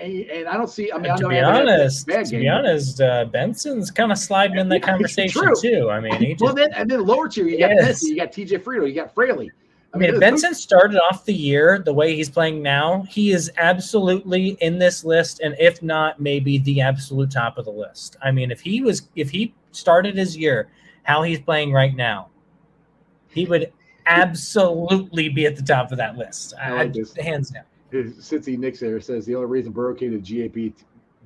And, 0.00 0.12
and 0.30 0.48
I 0.48 0.54
don't 0.54 0.68
see. 0.68 0.92
I 0.92 0.98
mean, 0.98 1.10
I 1.10 1.16
to 1.16 1.28
be 1.28 1.38
Abbott 1.38 1.68
had 1.68 1.68
a 1.68 1.82
honest, 1.82 2.06
to 2.06 2.22
game, 2.24 2.40
be 2.40 2.48
honest, 2.48 3.00
uh, 3.00 3.24
Benson's 3.26 3.90
kind 3.90 4.12
of 4.12 4.18
sliding 4.18 4.58
in 4.58 4.68
that 4.68 4.82
conversation 4.82 5.42
too. 5.60 5.88
I 5.90 6.00
mean, 6.00 6.14
he 6.16 6.32
just 6.32 6.42
well, 6.42 6.54
then 6.54 6.72
and 6.74 6.90
then 6.90 7.06
lower 7.06 7.28
tier, 7.28 7.46
you 7.46 7.58
got 7.58 7.70
Yes. 7.70 7.84
Benson, 7.84 8.10
you 8.10 8.16
got 8.16 8.32
TJ 8.32 8.62
Friedl, 8.62 8.86
you 8.86 8.94
got 8.94 9.14
Fraley. 9.14 9.50
I 9.92 9.98
mean, 9.98 10.14
if 10.14 10.20
Benson 10.20 10.54
started 10.54 11.00
off 11.00 11.24
the 11.24 11.34
year 11.34 11.80
the 11.84 11.92
way 11.92 12.14
he's 12.14 12.30
playing 12.30 12.62
now, 12.62 13.02
he 13.08 13.32
is 13.32 13.50
absolutely 13.56 14.50
in 14.60 14.78
this 14.78 15.04
list, 15.04 15.40
and 15.40 15.56
if 15.58 15.82
not, 15.82 16.20
maybe 16.20 16.58
the 16.58 16.80
absolute 16.80 17.30
top 17.30 17.58
of 17.58 17.64
the 17.64 17.72
list. 17.72 18.16
I 18.22 18.30
mean, 18.30 18.52
if 18.52 18.60
he 18.60 18.82
was, 18.82 19.08
if 19.16 19.30
he 19.30 19.52
started 19.72 20.16
his 20.16 20.36
year 20.36 20.68
how 21.02 21.22
he's 21.22 21.40
playing 21.40 21.72
right 21.72 21.94
now, 21.94 22.28
he 23.28 23.44
would 23.46 23.72
absolutely 24.06 25.28
be 25.28 25.46
at 25.46 25.56
the 25.56 25.62
top 25.62 25.92
of 25.92 25.98
that 25.98 26.16
list. 26.16 26.54
I 26.60 26.72
like 26.72 26.92
this. 26.92 27.14
hands 27.16 27.50
down. 27.50 27.64
Since 28.20 28.46
he 28.46 28.56
Nix 28.56 28.80
there 28.80 29.00
says 29.00 29.26
the 29.26 29.34
only 29.34 29.48
reason 29.48 29.72
Burrow 29.72 29.94
came 29.94 30.10
to 30.10 30.18
GAB, 30.18 30.72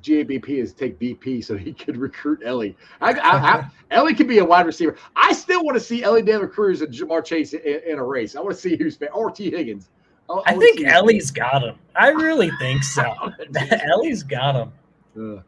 GABP 0.02 0.48
is 0.48 0.72
take 0.72 0.98
BP 0.98 1.44
so 1.44 1.56
he 1.56 1.72
could 1.72 1.96
recruit 1.98 2.40
Elly. 2.44 2.76
I, 3.01 3.12
I, 3.12 3.36
I, 3.36 3.70
Elly 3.90 4.14
could 4.14 4.28
be 4.28 4.38
a 4.38 4.44
wide 4.44 4.66
receiver. 4.66 4.96
I 5.16 5.32
still 5.32 5.64
want 5.64 5.76
to 5.76 5.80
see 5.80 6.02
Elly 6.02 6.22
David 6.22 6.52
Cruz 6.52 6.82
and 6.82 6.92
Ja'Marr 6.92 7.24
Chase 7.24 7.55
in, 7.55 7.80
in 7.86 7.98
a 7.98 8.05
race. 8.05 8.36
I 8.36 8.40
want 8.40 8.55
to 8.55 8.60
see 8.60 8.76
who's 8.76 8.96
fa- 8.96 9.10
or 9.12 9.30
Tee 9.30 9.51
Higgins. 9.51 9.90
I, 10.28 10.40
I 10.46 10.56
think 10.56 10.84
Elly's 10.84 11.30
got 11.30 11.62
him. 11.62 11.76
I 11.96 12.09
really 12.09 12.51
think 12.59 12.82
so. 12.82 13.14
Elly's 13.90 14.22
got 14.22 14.55
him. 14.55 14.72
Uh, 15.16 15.42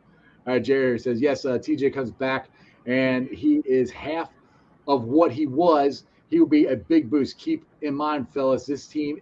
all 0.47 0.55
right, 0.55 0.63
Jerry 0.63 0.99
says 0.99 1.21
yes. 1.21 1.45
Uh, 1.45 1.59
TJ 1.59 1.93
comes 1.93 2.11
back, 2.11 2.49
and 2.87 3.29
he 3.29 3.57
is 3.65 3.91
half 3.91 4.31
of 4.89 5.05
what 5.05 5.33
he 5.33 5.47
was. 5.47 6.05
He 6.29 6.39
will 6.41 6.47
be 6.47 6.67
a 6.67 6.77
big 6.77 7.11
boost. 7.11 7.39
Keep 7.39 7.65
in 7.83 7.95
mind, 7.95 8.29
fellas, 8.29 8.67
this 8.67 8.87
team 8.87 9.21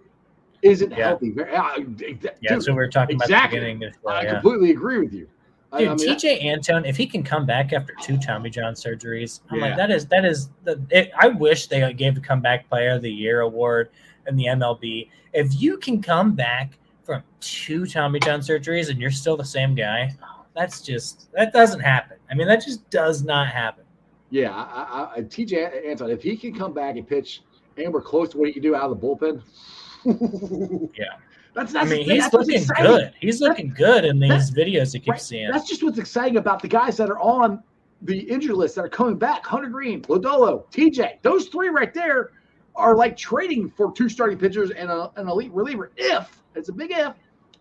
isn't 0.63 0.91
Yeah. 0.91 1.09
healthy. 1.09 1.35
Uh, 1.39 1.45
Yeah, 1.45 1.75
dude, 1.97 2.31
that's 2.43 2.67
what 2.67 2.75
we 2.75 2.75
were 2.75 2.89
talking 2.89 3.17
about 3.17 3.27
exactly. 3.27 3.59
at 3.59 3.61
the 3.63 3.67
beginning. 3.75 3.93
The 4.03 4.09
show, 4.11 4.15
I 4.15 4.23
yeah. 4.23 4.33
completely 4.35 4.71
agree 4.71 4.99
with 4.99 5.13
you. 5.13 5.29
Dude, 5.77 5.89
I 5.89 5.95
mean, 5.95 5.99
Tejay 5.99 6.45
Antone, 6.45 6.85
if 6.85 6.97
he 6.97 7.05
can 7.07 7.23
come 7.25 7.45
back 7.47 7.73
after 7.73 7.95
two 8.01 8.17
Tommy 8.17 8.49
John 8.49 8.75
surgeries, 8.75 9.41
I'm 9.51 9.59
Yeah. 9.59 9.67
like, 9.67 9.77
that 9.77 9.91
is 9.91 10.07
that 10.07 10.25
is 10.25 10.49
the. 10.63 10.81
It, 10.91 11.11
I 11.19 11.29
wish 11.29 11.67
they 11.67 11.93
gave 11.95 12.17
a 12.17 12.21
comeback 12.21 12.69
player 12.69 12.91
of 12.91 13.03
the 13.03 13.11
year 13.11 13.41
award 13.41 13.91
in 14.29 14.37
the 14.37 14.45
MLB. 14.47 15.11
If 15.33 15.61
you 15.61 15.77
can 15.79 16.01
come 16.01 16.35
back 16.35 16.79
from 17.03 17.23
two 17.41 17.87
Tommy 17.87 18.21
John 18.21 18.41
surgeries 18.41 18.89
and 18.89 19.01
you're 19.01 19.11
still 19.11 19.37
the 19.37 19.45
same 19.45 19.75
guy, 19.75 20.15
that's 20.55 20.81
just 20.81 21.31
that 21.33 21.53
doesn't 21.53 21.81
happen. 21.81 22.17
I 22.31 22.35
mean, 22.35 22.47
that 22.49 22.65
just 22.65 22.89
does 22.91 23.23
not 23.23 23.49
happen. 23.49 23.85
Yeah, 24.31 24.51
I, 24.51 25.13
I, 25.15 25.19
I, 25.19 25.21
Tejay 25.23 25.87
Antone, 25.89 26.11
if 26.11 26.23
he 26.23 26.37
can 26.37 26.55
come 26.55 26.73
back 26.73 26.97
and 26.97 27.07
pitch 27.07 27.43
anywhere 27.77 28.03
close 28.03 28.31
to 28.31 28.39
what 28.39 28.47
he 28.49 28.53
can 28.53 28.63
do 28.63 28.75
out 28.75 28.91
of 28.91 29.01
the 29.01 29.07
bullpen, 29.07 29.43
Yeah. 30.97 31.05
that's, 31.55 31.73
that's 31.73 31.75
I 31.75 31.89
mean, 31.89 32.05
he's 32.05 32.23
That's 32.31 32.35
looking 32.35 32.65
good. 32.77 33.13
He's 33.21 33.41
looking 33.41 33.73
good 33.77 34.05
in 34.05 34.19
these 34.19 34.51
videos 34.51 34.93
you 34.95 35.01
keep 35.01 35.11
Right. 35.13 35.21
seeing. 35.21 35.51
That's 35.51 35.69
just 35.69 35.83
what's 35.83 35.99
exciting 35.99 36.37
about 36.37 36.61
the 36.63 36.69
guys 36.69 36.97
that 36.97 37.11
are 37.11 37.19
on 37.21 37.63
the 38.03 38.19
injury 38.19 38.55
list 38.55 38.75
that 38.75 38.85
are 38.85 38.89
coming 38.89 39.17
back. 39.17 39.47
Hunter 39.47 39.69
Greene, 39.69 40.03
Lodolo, 40.03 40.65
TJ, 40.71 41.23
those 41.23 41.47
three 41.49 41.69
right 41.69 41.95
there 41.95 42.33
are 42.77 42.97
like 42.97 43.17
trading 43.17 43.71
for 43.71 43.93
two 43.93 44.09
starting 44.09 44.37
pitchers 44.37 44.71
and 44.73 44.91
a, 44.91 45.11
an 45.17 45.29
elite 45.29 45.53
reliever. 45.53 45.93
If 45.97 46.43
it's 46.55 46.69
a 46.69 46.73
big 46.73 46.91
if 46.91 47.15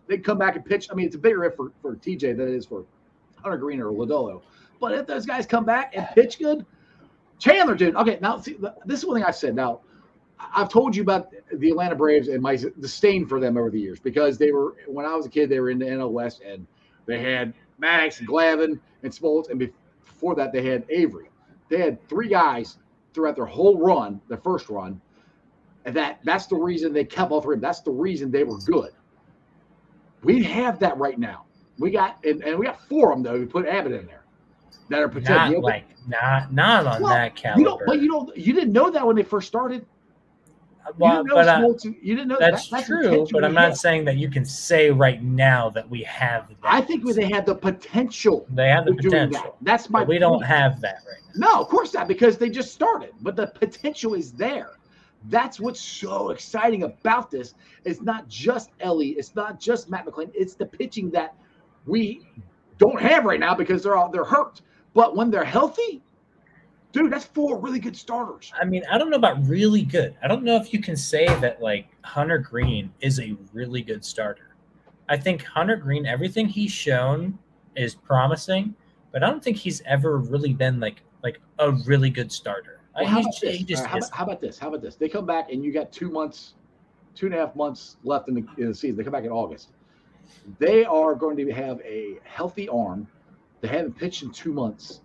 they 0.06 0.18
come 0.18 0.38
back 0.38 0.56
and 0.56 0.64
pitch. 0.64 0.88
I 0.90 0.94
mean, 0.94 1.06
it's 1.06 1.14
a 1.14 1.18
bigger 1.18 1.44
if 1.44 1.54
for, 1.54 1.70
TJ 1.82 2.36
than 2.36 2.48
it 2.48 2.54
is 2.54 2.66
for 2.66 2.84
Hunter 3.36 3.58
Greene 3.58 3.80
or 3.80 3.90
Lodolo. 3.90 4.42
But 4.80 4.92
if 4.92 5.06
those 5.06 5.24
guys 5.24 5.46
come 5.46 5.64
back 5.64 5.94
and 5.96 6.06
pitch 6.14 6.38
good, 6.38 6.66
Chandler 7.38 7.74
dude. 7.74 7.96
Okay, 7.96 8.18
now 8.20 8.38
see, 8.38 8.56
this 8.84 9.00
is 9.00 9.06
one 9.06 9.16
thing 9.16 9.24
I've 9.24 9.36
said. 9.36 9.54
Now, 9.54 9.80
I've 10.38 10.68
told 10.68 10.94
you 10.94 11.02
about 11.02 11.28
the 11.52 11.70
Atlanta 11.70 11.94
Braves 11.94 12.28
and 12.28 12.42
my 12.42 12.56
disdain 12.56 13.26
for 13.26 13.40
them 13.40 13.56
over 13.56 13.70
the 13.70 13.80
years 13.80 13.98
because 13.98 14.38
they 14.38 14.52
were 14.52 14.76
when 14.86 15.06
I 15.06 15.14
was 15.14 15.26
a 15.26 15.28
kid 15.28 15.48
they 15.48 15.60
were 15.60 15.70
in 15.70 15.78
the 15.78 15.86
NL 15.86 16.10
West 16.10 16.42
and 16.46 16.66
they 17.06 17.20
had 17.20 17.54
Maddux 17.80 18.20
and 18.20 18.28
Glavine 18.28 18.78
and 19.02 19.12
Smoltz 19.12 19.50
and 19.50 19.58
before 19.58 19.74
before 20.24 20.36
that, 20.36 20.52
they 20.52 20.62
had 20.62 20.86
Avery. 20.88 21.28
They 21.68 21.78
had 21.78 22.08
three 22.08 22.28
guys 22.28 22.78
throughout 23.12 23.36
their 23.36 23.44
whole 23.44 23.78
run, 23.78 24.22
their 24.28 24.38
first 24.38 24.70
run, 24.70 24.98
and 25.84 25.94
that 25.96 26.20
that's 26.24 26.46
the 26.46 26.56
reason 26.56 26.94
they 26.94 27.04
kept 27.04 27.30
all 27.30 27.42
three. 27.42 27.58
That's 27.58 27.80
the 27.80 27.90
reason 27.90 28.30
they 28.30 28.42
were 28.42 28.56
good. 28.58 28.92
We 30.24 30.42
have 30.44 30.78
that 30.80 30.96
right 30.98 31.18
now. 31.18 31.44
We 31.78 31.90
got 31.90 32.24
and, 32.24 32.42
and 32.44 32.58
we 32.58 32.66
got 32.66 32.80
four 32.88 33.12
of 33.12 33.16
them 33.16 33.22
though. 33.22 33.38
We 33.38 33.46
put 33.46 33.66
Abbott 33.66 33.92
in 33.92 34.06
there 34.06 34.24
that 34.88 35.00
are 35.00 35.06
Not 35.06 35.12
potential. 35.14 35.62
like 35.62 35.84
not 36.06 36.52
not 36.52 36.86
on 36.86 37.02
Well, 37.02 37.12
that 37.14 37.34
caliber. 37.36 37.60
you 37.60 37.64
don't, 37.66 37.82
but 37.86 38.00
you 38.00 38.08
don't. 38.08 38.36
You 38.36 38.52
didn't 38.52 38.72
know 38.72 38.90
that 38.90 39.06
when 39.06 39.16
they 39.16 39.22
first 39.22 39.48
started. 39.48 39.84
You 40.86 40.92
Well, 40.98 41.12
didn't 41.24 41.26
know, 41.28 41.34
but, 41.36 41.48
uh, 41.48 41.60
to- 41.80 42.06
you 42.06 42.14
didn't 42.14 42.28
know 42.28 42.36
that's, 42.38 42.68
that, 42.68 42.84
true. 42.84 43.26
But 43.32 43.42
I'm 43.42 43.54
not 43.54 43.78
saying 43.78 44.04
that 44.04 44.18
you 44.18 44.28
can 44.30 44.44
say 44.44 44.90
right 44.90 45.22
now 45.22 45.70
that 45.70 45.88
we 45.88 46.02
have 46.02 46.48
that. 46.48 46.56
I 46.62 46.82
think 46.82 47.10
they 47.14 47.30
had 47.30 47.46
the 47.46 47.54
potential. 47.54 48.46
they 48.50 48.68
have 48.68 48.84
the 48.84 48.94
potential. 48.94 49.42
that. 49.42 49.54
That's 49.62 49.88
my. 49.88 50.04
We 50.04 50.18
don't 50.18 50.42
have 50.42 50.80
that 50.82 50.98
right 51.08 51.22
now. 51.34 51.52
No, 51.52 51.60
of 51.62 51.68
course 51.68 51.94
not, 51.94 52.06
because 52.06 52.36
they 52.36 52.50
just 52.50 52.72
started. 52.74 53.12
But 53.22 53.34
the 53.34 53.46
potential 53.46 54.12
is 54.14 54.32
there. 54.32 54.72
That's 55.28 55.58
what's 55.58 55.80
so 55.80 56.30
exciting 56.30 56.82
about 56.82 57.30
this. 57.30 57.54
It's 57.84 58.02
not 58.02 58.28
just 58.28 58.70
Elly. 58.80 59.10
It's 59.10 59.34
not 59.34 59.58
just 59.58 59.88
Matt 59.88 60.06
McLain, 60.06 60.30
It's 60.34 60.54
the 60.54 60.66
pitching 60.66 61.10
that 61.10 61.34
we 61.86 62.26
don't 62.78 63.00
have 63.00 63.24
right 63.24 63.40
now 63.40 63.54
because 63.54 63.82
they're 63.82 63.96
all 63.96 64.10
they're 64.10 64.24
hurt. 64.24 64.60
But 64.92 65.16
when 65.16 65.30
they're 65.30 65.44
healthy, 65.44 66.02
dude, 66.92 67.12
that's 67.12 67.24
four 67.24 67.58
really 67.58 67.80
good 67.80 67.96
starters. 67.96 68.52
I 68.60 68.64
mean, 68.64 68.82
I 68.90 68.98
don't 68.98 69.10
know 69.10 69.16
about 69.16 69.46
really 69.46 69.82
good. 69.82 70.14
I 70.22 70.28
don't 70.28 70.44
know 70.44 70.56
if 70.56 70.72
you 70.72 70.80
can 70.80 70.96
say 70.96 71.26
that 71.26 71.60
like 71.60 71.88
Hunter 72.02 72.38
Greene 72.38 72.92
is 73.00 73.18
a 73.18 73.36
really 73.52 73.82
good 73.82 74.04
starter. 74.04 74.54
I 75.08 75.16
think 75.16 75.42
Hunter 75.42 75.76
Greene, 75.76 76.06
everything 76.06 76.48
he's 76.48 76.70
shown 76.70 77.38
is 77.76 77.94
promising, 77.94 78.74
but 79.12 79.22
I 79.22 79.30
don't 79.30 79.42
think 79.42 79.56
he's 79.56 79.82
ever 79.86 80.18
really 80.18 80.52
been 80.52 80.80
like 80.80 81.02
like 81.22 81.40
a 81.58 81.72
really 81.72 82.10
good 82.10 82.30
starter. 82.30 82.80
I- 82.96 83.02
Well, 83.02 83.10
how, 83.10 83.20
about 83.20 83.34
ju- 83.34 83.46
this? 83.48 83.62
just 83.62 83.80
All 83.82 83.84
right, 83.84 83.90
how, 83.90 83.98
is. 83.98 84.06
about, 84.08 84.16
how 84.18 84.24
about 84.24 84.40
this? 84.40 84.58
How 84.58 84.68
about 84.68 84.82
this? 84.82 84.94
They 84.96 85.08
come 85.08 85.26
back 85.26 85.50
and 85.52 85.64
you 85.64 85.72
got 85.72 85.92
two 85.92 86.10
months, 86.10 86.54
two 87.14 87.26
and 87.26 87.34
a 87.34 87.38
half 87.38 87.56
months 87.56 87.96
left 88.04 88.28
in 88.28 88.34
the, 88.34 88.44
in 88.58 88.68
the 88.68 88.74
season. 88.74 88.96
They 88.96 89.04
come 89.04 89.12
back 89.12 89.24
in 89.24 89.30
August. 89.30 89.70
They 90.58 90.84
are 90.84 91.14
going 91.14 91.36
to 91.36 91.50
have 91.52 91.80
a 91.82 92.18
healthy 92.24 92.68
arm. 92.68 93.06
They 93.60 93.68
haven't 93.68 93.96
pitched 93.96 94.22
in 94.22 94.30
two 94.30 94.52
months. 94.52 95.00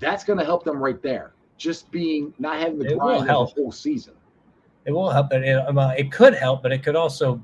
That's 0.00 0.24
going 0.24 0.38
to 0.38 0.44
help 0.44 0.64
them 0.64 0.78
right 0.78 1.00
there. 1.02 1.32
Just 1.56 1.90
being 1.90 2.32
not 2.38 2.58
having 2.58 2.78
the 2.78 2.86
It 2.92 2.98
grind 2.98 3.22
of 3.22 3.26
help. 3.26 3.54
the 3.54 3.62
whole 3.62 3.72
season. 3.72 4.14
It 4.84 4.92
will 4.92 5.10
help, 5.10 5.28
but 5.30 5.42
it, 5.42 5.60
well, 5.74 5.90
it 5.90 6.10
could 6.12 6.34
help, 6.34 6.62
but 6.62 6.72
it 6.72 6.82
could 6.82 6.96
also 6.96 7.42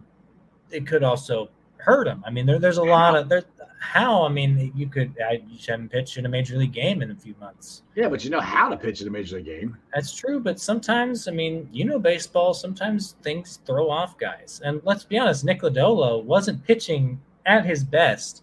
it 0.70 0.86
could 0.86 1.02
also 1.02 1.48
hurt 1.76 2.06
them. 2.06 2.22
I 2.26 2.30
mean, 2.30 2.46
there, 2.46 2.58
there's 2.58 2.78
a 2.78 2.82
lot 2.82 3.16
of 3.16 3.28
there. 3.28 3.42
How? 3.84 4.24
I 4.24 4.28
mean, 4.28 4.72
you 4.74 4.86
could 4.88 5.14
I 5.20 5.42
you 5.48 5.58
haven't 5.68 5.90
pitched 5.90 6.16
in 6.16 6.26
a 6.26 6.28
major 6.28 6.56
league 6.56 6.72
game 6.72 7.02
in 7.02 7.10
a 7.10 7.14
few 7.14 7.34
months. 7.38 7.82
Yeah, 7.94 8.08
but 8.08 8.24
you 8.24 8.30
know 8.30 8.40
how 8.40 8.68
to 8.68 8.76
pitch 8.76 9.02
in 9.02 9.08
a 9.08 9.10
major 9.10 9.36
league 9.36 9.46
game. 9.46 9.76
That's 9.94 10.14
true, 10.14 10.40
but 10.40 10.58
sometimes, 10.58 11.28
I 11.28 11.30
mean, 11.30 11.68
you 11.70 11.84
know, 11.84 11.98
baseball. 11.98 12.54
Sometimes 12.54 13.16
things 13.22 13.60
throw 13.66 13.90
off 13.90 14.18
guys, 14.18 14.60
and 14.64 14.80
let's 14.84 15.04
be 15.04 15.18
honest, 15.18 15.44
Nick 15.44 15.60
Lodolo 15.60 16.24
wasn't 16.24 16.64
pitching 16.64 17.20
at 17.46 17.64
his 17.64 17.84
best 17.84 18.42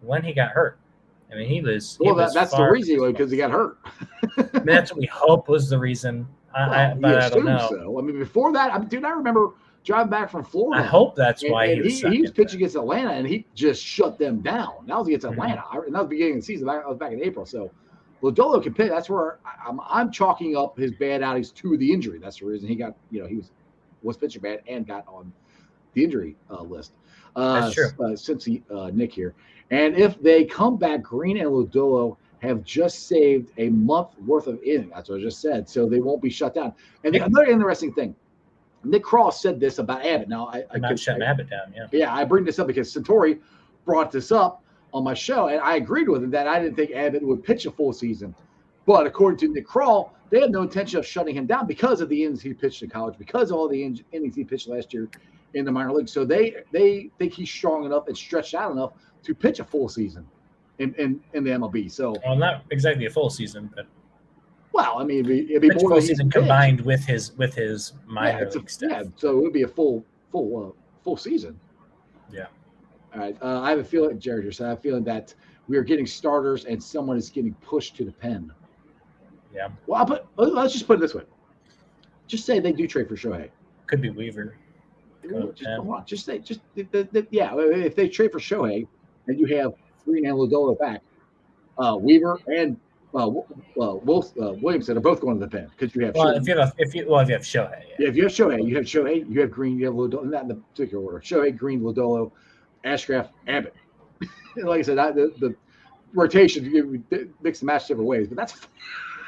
when 0.00 0.24
he 0.24 0.32
got 0.32 0.50
hurt. 0.50 0.78
I 1.30 1.36
mean, 1.36 1.48
he 1.48 1.60
was. 1.60 1.96
he 2.00 2.06
Well, 2.06 2.16
that, 2.16 2.24
was 2.24 2.34
that's 2.34 2.54
the 2.54 2.64
reason 2.64 3.12
because 3.12 3.30
he 3.30 3.36
got 3.36 3.50
hurt. 3.50 3.78
I 4.38 4.42
mean, 4.54 4.66
that's 4.66 4.90
what 4.90 5.00
we 5.00 5.06
hope 5.06 5.48
was 5.48 5.68
the 5.68 5.78
reason. 5.78 6.26
I, 6.54 6.92
I, 6.92 6.94
but 6.94 7.22
I 7.22 7.28
don't 7.28 7.44
know. 7.44 7.68
so. 7.70 7.98
I 7.98 8.02
mean, 8.02 8.18
before 8.18 8.52
that, 8.54 8.72
I 8.72 8.78
mean, 8.78 8.88
dude, 8.88 9.04
I 9.04 9.10
remember 9.10 9.50
driving 9.88 10.10
back 10.10 10.30
from 10.30 10.44
Florida. 10.44 10.82
I 10.84 10.86
hope 10.86 11.16
that's 11.16 11.42
And- 11.42 11.50
why 11.52 11.64
and 11.66 11.76
he 11.78 11.82
was. 11.82 12.00
he, 12.02 12.08
he 12.16 12.20
was 12.22 12.30
pitching 12.30 12.58
against 12.58 12.76
Atlanta, 12.76 13.10
and 13.10 13.26
he 13.26 13.44
just 13.54 13.82
shut 13.82 14.18
them 14.18 14.40
down. 14.40 14.84
That 14.86 14.98
was 14.98 15.08
against 15.08 15.26
Mhm. 15.26 15.32
Atlanta, 15.32 15.64
I- 15.72 15.78
and 15.78 15.94
that 15.94 16.00
was 16.00 16.02
the 16.02 16.08
beginning 16.10 16.34
of 16.34 16.40
the 16.40 16.44
season. 16.46 16.66
That 16.66 16.86
was 16.88 16.98
back 16.98 17.12
in 17.12 17.22
April. 17.22 17.44
So, 17.46 17.70
Lodolo 18.22 18.62
can 18.62 18.74
pitch. 18.74 18.90
That's 18.90 19.08
where 19.08 19.38
I- 19.46 19.68
I'm, 19.68 19.80
I'm 19.88 20.10
chalking 20.12 20.56
up 20.56 20.76
his 20.78 20.92
bad 20.92 21.22
outings 21.22 21.50
to 21.52 21.76
the 21.78 21.90
injury. 21.92 22.18
That's 22.18 22.38
the 22.40 22.46
reason 22.46 22.68
he 22.68 22.74
got, 22.74 22.94
you 23.10 23.20
know, 23.20 23.26
he 23.26 23.36
was 23.36 23.50
was 24.02 24.16
pitching 24.16 24.42
bad 24.42 24.60
and 24.68 24.86
got 24.86 25.04
on 25.08 25.32
the 25.94 26.04
injury 26.04 26.36
uh, 26.50 26.62
list. 26.62 26.92
Uh, 27.34 27.60
That's 27.62 27.74
true. 27.74 27.88
Uh, 27.98 28.14
since 28.14 28.44
he, 28.44 28.62
uh, 28.70 28.90
Nick 28.94 29.12
here, 29.12 29.34
and 29.72 29.96
if 29.96 30.20
they 30.22 30.44
come 30.44 30.76
back, 30.76 31.02
Greene 31.02 31.38
and 31.38 31.48
Lodolo 31.50 32.16
have 32.40 32.62
just 32.62 33.08
saved 33.08 33.50
a 33.58 33.70
month 33.70 34.10
worth 34.24 34.46
of 34.46 34.62
innings. 34.62 34.92
That's 34.94 35.08
what 35.08 35.18
I 35.18 35.22
just 35.22 35.40
said. 35.40 35.68
So 35.68 35.88
they 35.88 35.98
won't 36.00 36.22
be 36.22 36.30
shut 36.30 36.54
down. 36.54 36.72
And 37.02 37.12
the, 37.14 37.24
another 37.24 37.46
interesting 37.46 37.92
thing, 37.92 38.14
Nick 38.84 39.02
Krall 39.04 39.32
said 39.32 39.58
this 39.60 39.78
about 39.78 40.04
Abbott. 40.06 40.28
Now 40.28 40.46
I, 40.52 40.64
I 40.70 40.78
could- 40.78 40.98
shutting 41.00 41.22
I- 41.22 41.26
Abbott 41.26 41.50
down. 41.50 41.72
Yeah. 41.74 41.86
yeah, 41.92 42.14
I 42.14 42.24
bring 42.24 42.44
this 42.44 42.58
up 42.58 42.66
because 42.66 42.92
Satori 42.92 43.40
brought 43.84 44.10
this 44.12 44.30
up 44.32 44.62
on 44.94 45.04
my 45.04 45.14
show, 45.14 45.48
and 45.48 45.60
I 45.60 45.76
agreed 45.76 46.08
with 46.08 46.22
him 46.22 46.30
that 46.30 46.46
I 46.46 46.60
didn't 46.60 46.76
think 46.76 46.92
Abbott 46.92 47.22
would 47.22 47.42
pitch 47.44 47.66
a 47.66 47.70
full 47.70 47.92
season. 47.92 48.34
But 48.86 49.06
according 49.06 49.38
to 49.40 49.48
Nick 49.52 49.66
Krall, 49.66 50.10
they 50.30 50.40
had 50.40 50.50
no 50.50 50.62
intention 50.62 50.98
of 50.98 51.06
shutting 51.06 51.34
him 51.34 51.46
down 51.46 51.66
because 51.66 52.00
of 52.00 52.08
the 52.08 52.24
innings 52.24 52.40
he 52.40 52.54
pitched 52.54 52.82
in 52.82 52.88
college, 52.88 53.18
because 53.18 53.50
of 53.50 53.56
all 53.58 53.68
the 53.68 53.82
innings 54.12 54.34
he 54.36 54.44
pitched 54.44 54.68
last 54.68 54.94
year 54.94 55.08
in 55.54 55.64
the 55.64 55.72
minor 55.72 55.92
league. 55.92 56.08
So 56.08 56.24
they 56.24 56.56
they 56.72 57.10
think 57.18 57.32
he's 57.34 57.50
strong 57.50 57.84
enough 57.84 58.06
and 58.08 58.16
stretched 58.16 58.54
out 58.54 58.70
enough 58.72 58.92
to 59.24 59.34
pitch 59.34 59.58
a 59.60 59.64
full 59.64 59.88
season 59.88 60.26
in, 60.78 60.94
in, 60.94 61.20
in 61.34 61.44
the 61.44 61.50
MLB. 61.50 61.90
So, 61.90 62.14
Well, 62.24 62.36
not 62.36 62.62
exactly 62.70 63.06
a 63.06 63.10
full 63.10 63.28
season, 63.30 63.68
but 63.74 63.86
well, 64.72 64.98
I 64.98 65.04
mean, 65.04 65.18
it'd 65.20 65.26
be, 65.28 65.54
it'd 65.54 65.62
be 65.62 65.70
more 65.70 65.90
full 65.90 66.00
season 66.00 66.30
combined 66.30 66.80
with 66.80 67.04
his 67.04 67.36
with 67.36 67.54
his 67.54 67.92
Yeah, 68.06 68.12
minor 68.12 68.42
it's 68.44 68.56
a- 68.56 68.68
stuff. 68.68 68.90
yeah, 68.90 69.02
so 69.16 69.38
it 69.38 69.42
would 69.42 69.52
be 69.52 69.62
a 69.62 69.68
full 69.68 70.04
full 70.30 70.68
uh, 70.68 71.02
full 71.04 71.16
season. 71.16 71.58
Yeah. 72.30 72.46
All 73.14 73.20
right. 73.20 73.36
Uh, 73.40 73.60
I 73.62 73.70
have 73.70 73.78
a 73.78 73.84
feeling, 73.84 74.18
Jared, 74.18 74.42
you're 74.44 74.52
saying, 74.52 74.66
I 74.66 74.70
have 74.70 74.78
a 74.78 74.82
feeling 74.82 75.04
that 75.04 75.32
we 75.66 75.76
are 75.78 75.82
getting 75.82 76.06
starters 76.06 76.64
and 76.66 76.82
someone 76.82 77.16
is 77.16 77.30
getting 77.30 77.54
pushed 77.54 77.96
to 77.96 78.04
the 78.04 78.12
pen. 78.12 78.52
Yeah. 79.54 79.68
Well, 79.86 80.00
I'll 80.00 80.06
put, 80.06 80.26
let- 80.36 80.52
let's 80.54 80.72
just 80.74 80.86
put 80.86 80.98
it 80.98 81.00
this 81.00 81.14
way. 81.14 81.22
Just 82.26 82.44
say 82.44 82.60
they 82.60 82.72
do 82.72 82.86
trade 82.86 83.08
for 83.08 83.16
Shohei. 83.16 83.48
Could 83.86 84.02
be 84.02 84.10
Weaver. 84.10 84.56
Just, 85.22 85.64
pen. 85.64 85.76
come 85.78 85.90
on, 85.90 86.04
just 86.06 86.26
say, 86.26 86.38
just 86.38 86.60
the, 86.74 86.82
the, 86.92 87.08
the- 87.12 87.26
yeah. 87.30 87.54
If 87.56 87.96
they 87.96 88.08
trade 88.08 88.30
for 88.32 88.38
Shohei 88.38 88.86
and 89.26 89.38
you 89.40 89.46
have 89.56 89.72
Greene 90.04 90.26
and 90.26 90.36
Lodolo 90.36 90.78
back, 90.78 91.00
uh, 91.78 91.96
Weaver 91.98 92.38
and 92.46 92.78
uh, 93.14 93.20
Wi- 93.20 93.44
uh, 93.80 93.94
Wil- 93.96 94.32
uh, 94.40 94.52
Williamson 94.54 94.96
are 94.96 95.00
both 95.00 95.20
going 95.20 95.38
to 95.40 95.46
the 95.46 95.50
pen 95.50 95.70
because 95.76 95.94
you 95.94 96.04
have. 96.04 96.14
Well, 96.14 96.34
Shohei. 96.34 96.36
if 96.36 96.48
you 96.48 96.58
have 96.58 96.74
if 96.78 96.94
you 96.94 97.06
well 97.08 97.20
if 97.20 97.28
you 97.28 97.34
have 97.34 97.42
Shohei, 97.42 97.82
yeah. 97.88 97.94
Yeah, 97.98 98.08
if 98.08 98.16
you 98.16 98.22
have 98.24 98.32
Shohei, 98.32 98.68
you 98.68 98.76
have 98.76 98.84
Shohei, 98.84 99.30
you 99.30 99.40
have 99.40 99.50
Greene, 99.50 99.78
you 99.78 99.86
have 99.86 99.94
Lodolo, 99.94 100.24
not 100.24 100.42
in 100.42 100.48
the 100.48 100.54
particular 100.56 101.02
order. 101.02 101.20
Shohei, 101.20 101.56
Greene, 101.56 101.80
Lodolo, 101.80 102.32
Ashcraft, 102.84 103.30
Abbott. 103.46 103.74
And 104.56 104.64
like 104.68 104.80
I 104.80 104.82
said, 104.82 104.98
I, 104.98 105.10
the, 105.12 105.32
the 105.38 105.54
rotation 106.12 106.64
you 106.64 107.02
mix 107.42 107.60
and 107.60 107.66
match 107.66 107.88
different 107.88 108.08
ways, 108.08 108.28
but 108.28 108.36
that's 108.36 108.60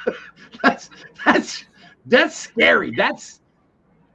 that's 0.62 0.90
that's 1.24 1.65
that's 2.07 2.36
scary. 2.36 2.93
That's 2.94 3.40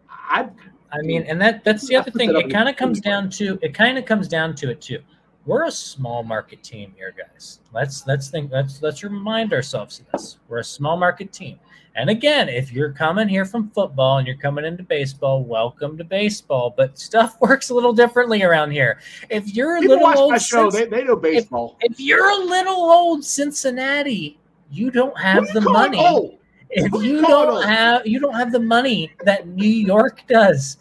I 0.09 0.49
I 0.91 1.01
mean, 1.01 1.23
and 1.23 1.41
that 1.41 1.63
that's 1.63 1.87
the 1.87 1.95
other 1.95 2.11
thing. 2.11 2.35
It 2.35 2.51
kind 2.51 2.69
of 2.69 2.75
comes 2.75 3.01
down 3.01 3.29
to 3.31 3.57
it. 3.61 3.73
Kind 3.73 3.97
of 3.97 4.05
comes 4.05 4.27
down 4.27 4.55
to 4.55 4.69
it 4.69 4.81
too. 4.81 4.99
We're 5.45 5.65
a 5.65 5.71
small 5.71 6.23
market 6.23 6.63
team 6.63 6.91
here, 6.97 7.13
guys. 7.15 7.59
Let's 7.71 8.07
let's 8.07 8.29
think. 8.29 8.51
Let's 8.51 8.81
let's 8.81 9.03
remind 9.03 9.53
ourselves 9.53 9.99
of 9.99 10.11
this. 10.11 10.37
We're 10.47 10.59
a 10.59 10.63
small 10.63 10.97
market 10.97 11.31
team. 11.31 11.59
And 11.95 12.09
again, 12.09 12.49
if 12.49 12.73
you're 12.73 12.91
coming 12.91 13.27
here 13.27 13.45
from 13.45 13.69
football 13.69 14.17
and 14.17 14.27
you're 14.27 14.37
coming 14.37 14.65
into 14.65 14.81
baseball, 14.81 15.43
welcome 15.43 15.97
to 15.99 16.03
baseball. 16.03 16.73
But 16.75 16.97
stuff 16.97 17.37
works 17.41 17.69
a 17.69 17.75
little 17.75 17.93
differently 17.93 18.41
around 18.41 18.71
here. 18.71 18.99
If 19.29 19.53
you're 19.53 19.77
a 19.77 19.81
people 19.81 19.97
little 19.97 20.17
old, 20.17 20.41
show, 20.41 20.71
they, 20.71 20.85
they 20.85 21.03
know 21.03 21.15
baseball. 21.15 21.77
if 21.81 21.99
you're 21.99 22.27
a 22.27 22.45
little 22.45 22.73
old 22.73 23.23
Cincinnati, 23.23 24.39
you 24.71 24.89
don't 24.89 25.17
have 25.19 25.45
you 25.47 25.53
the 25.53 25.61
money 25.61 26.39
if 26.71 26.91
you 26.91 27.01
you 27.01 27.21
don't 27.21 27.57
old? 27.57 27.65
have 27.65 28.05
you 28.07 28.19
don't 28.19 28.33
have 28.33 28.51
the 28.51 28.59
money 28.59 29.13
that 29.23 29.47
New 29.47 29.67
York 29.67 30.23
does. 30.27 30.77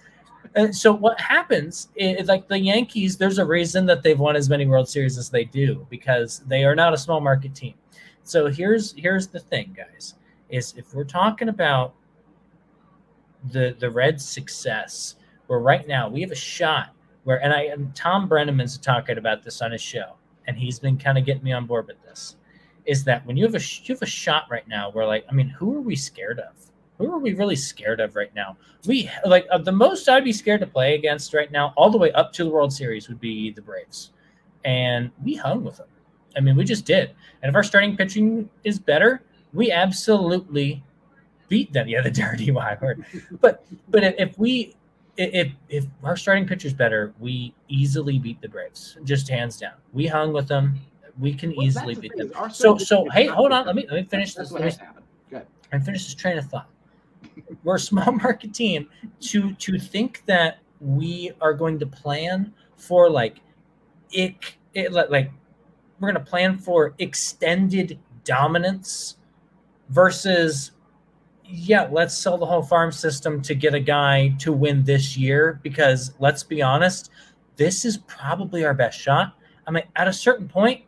And 0.57 0.75
so 0.75 0.93
what 0.93 1.21
happens 1.21 1.89
is 1.97 2.29
like 2.29 2.47
the 2.47 2.59
Yankees, 2.59 3.17
there's 3.17 3.39
a 3.39 3.45
reason 3.45 3.87
that 3.87 4.03
they've 4.03 4.19
won 4.19 4.37
as 4.37 4.49
many 4.49 4.67
World 4.67 4.89
Series 4.89 5.19
as 5.19 5.29
they 5.31 5.45
do 5.45 5.87
because 5.91 6.41
they 6.47 6.65
are 6.65 6.77
not 6.77 6.95
a 6.95 6.99
small 6.99 7.21
market 7.21 7.55
team. 7.55 7.75
So 8.23 8.47
here's 8.47 8.95
here's 8.97 9.27
the 9.27 9.41
thing, 9.41 9.77
guys, 9.77 10.15
is 10.49 10.75
if 10.77 10.95
we're 10.95 11.05
talking 11.05 11.49
about 11.49 11.95
the 13.51 13.77
the 13.79 13.91
Reds' 13.91 14.25
success, 14.25 15.17
where 15.49 15.59
right 15.59 15.87
now 15.87 16.09
we 16.09 16.21
have 16.21 16.31
a 16.31 16.37
shot 16.37 16.91
where 17.25 17.43
and 17.43 17.53
I 17.53 17.63
and 17.65 17.95
Thom 17.95 18.29
Brennaman's 18.29 18.79
talking 18.79 19.19
about 19.19 19.43
this 19.43 19.61
on 19.61 19.73
his 19.73 19.83
show, 19.83 20.15
and 20.47 20.57
he's 20.57 20.79
been 20.79 20.97
kind 20.97 21.19
of 21.19 21.25
getting 21.25 21.43
me 21.43 21.53
on 21.53 21.67
board 21.67 21.89
with 21.89 22.01
this 22.03 22.37
is 22.87 23.05
that 23.05 23.25
when 23.27 23.37
you 23.37 23.45
have 23.45 23.55
a 23.55 23.61
you 23.85 23.95
have 23.95 24.03
a 24.03 24.07
shot 24.07 24.47
right 24.51 24.67
now 24.69 24.91
where 24.91 25.07
like 25.07 25.25
I 25.31 25.33
mean 25.33 25.49
who 25.49 25.77
are 25.77 25.81
we 25.81 25.97
scared 25.97 26.39
of? 26.41 26.55
Who 26.99 27.13
are 27.13 27.19
we 27.19 27.35
really 27.35 27.57
scared 27.57 28.01
of 28.01 28.15
right 28.15 28.35
now? 28.35 28.57
We 28.87 29.11
like 29.27 29.47
uh, 29.51 29.59
the 29.59 29.73
most 29.73 30.09
I'd 30.09 30.25
be 30.25 30.33
scared 30.33 30.61
to 30.61 30.67
play 30.67 30.95
against 30.95 31.35
right 31.35 31.51
now, 31.51 31.73
all 31.77 31.91
the 31.91 31.99
way 31.99 32.13
up 32.13 32.33
to 32.35 32.45
the 32.45 32.51
World 32.51 32.73
Series, 32.73 33.09
would 33.09 33.21
be 33.21 33.51
the 33.51 33.63
Braves, 33.63 34.11
and 34.65 35.11
we 35.23 35.35
hung 35.35 35.65
with 35.65 35.79
them. 35.79 35.89
I 36.37 36.41
mean, 36.41 36.57
we 36.57 36.65
just 36.65 36.85
did. 36.85 37.11
And 37.43 37.49
if 37.51 37.55
our 37.55 37.63
starting 37.63 37.97
pitching 37.97 38.49
is 38.65 38.79
better, 38.79 39.23
we 39.53 39.71
absolutely 39.71 40.83
beat 41.49 41.73
them. 41.73 41.89
Yeah, 41.95 42.03
the 42.03 42.11
dirty 42.11 42.51
Y 42.51 42.77
word. 42.81 43.05
But 43.41 43.65
but 43.89 44.05
if- 44.05 44.39
we 44.39 44.77
if 45.17 45.53
if 45.69 45.87
our 46.03 46.17
starting 46.17 46.47
pitcher's 46.47 46.75
better, 46.75 47.13
we 47.19 47.55
easily 47.69 48.19
beat 48.19 48.41
the 48.41 48.49
Braves, 48.49 48.99
just 49.05 49.29
hands 49.29 49.59
down. 49.59 49.75
We 49.93 50.07
hung 50.07 50.33
with 50.33 50.49
them 50.49 50.81
we 51.19 51.35
can 51.35 51.55
Well, 51.57 51.67
easily 51.67 51.95
the 51.95 52.01
beat 52.01 52.17
them. 52.17 52.33
So 52.51 52.77
so 52.77 53.09
hey, 53.11 53.27
hold 53.27 53.53
on. 53.53 53.67
Let 53.67 53.77
me 53.77 53.87
let 53.91 54.03
me 54.03 54.05
finish 54.05 54.35
That's 54.35 54.51
this. 54.51 54.53
what 54.53 54.81
Let 55.31 55.43
me, 55.43 55.49
and 55.73 55.85
finish 55.85 56.05
this 56.05 56.15
train 56.15 56.39
of 56.39 56.47
thought. 56.47 56.69
We're 57.63 57.77
a 57.77 57.81
small 57.81 58.13
market 58.23 58.55
team 58.55 58.89
to 59.21 59.53
to 59.55 59.79
think 59.79 60.23
that 60.27 60.59
we 60.81 61.33
are 61.41 61.55
going 61.55 61.79
to 61.79 61.87
plan 61.87 62.53
for 62.77 63.09
like 63.09 63.39
it, 64.13 64.35
it 64.75 64.93
like 64.93 65.31
we're 65.99 66.13
going 66.13 66.25
to 66.25 66.31
plan 66.31 66.59
for 66.59 66.95
extended 66.99 67.99
dominance 68.25 69.17
versus 69.89 70.73
yeah, 71.47 71.89
let's 71.91 72.17
sell 72.17 72.39
the 72.39 72.47
whole 72.47 72.63
farm 72.63 72.91
system 72.91 73.43
to 73.43 73.55
get 73.55 73.75
a 73.75 73.81
guy 73.81 74.35
to 74.39 74.53
win 74.53 74.83
this 74.85 75.17
year 75.17 75.61
because 75.63 76.13
let's 76.19 76.43
be 76.43 76.63
honest, 76.63 77.11
this 77.57 77.85
is 77.85 77.99
probably 77.99 78.65
our 78.65 78.75
best 78.75 78.99
shot. 78.99 79.37
I 79.67 79.71
mean, 79.71 79.85
at 79.97 80.09
a 80.09 80.13
certain 80.13 80.49
point, 80.49 80.83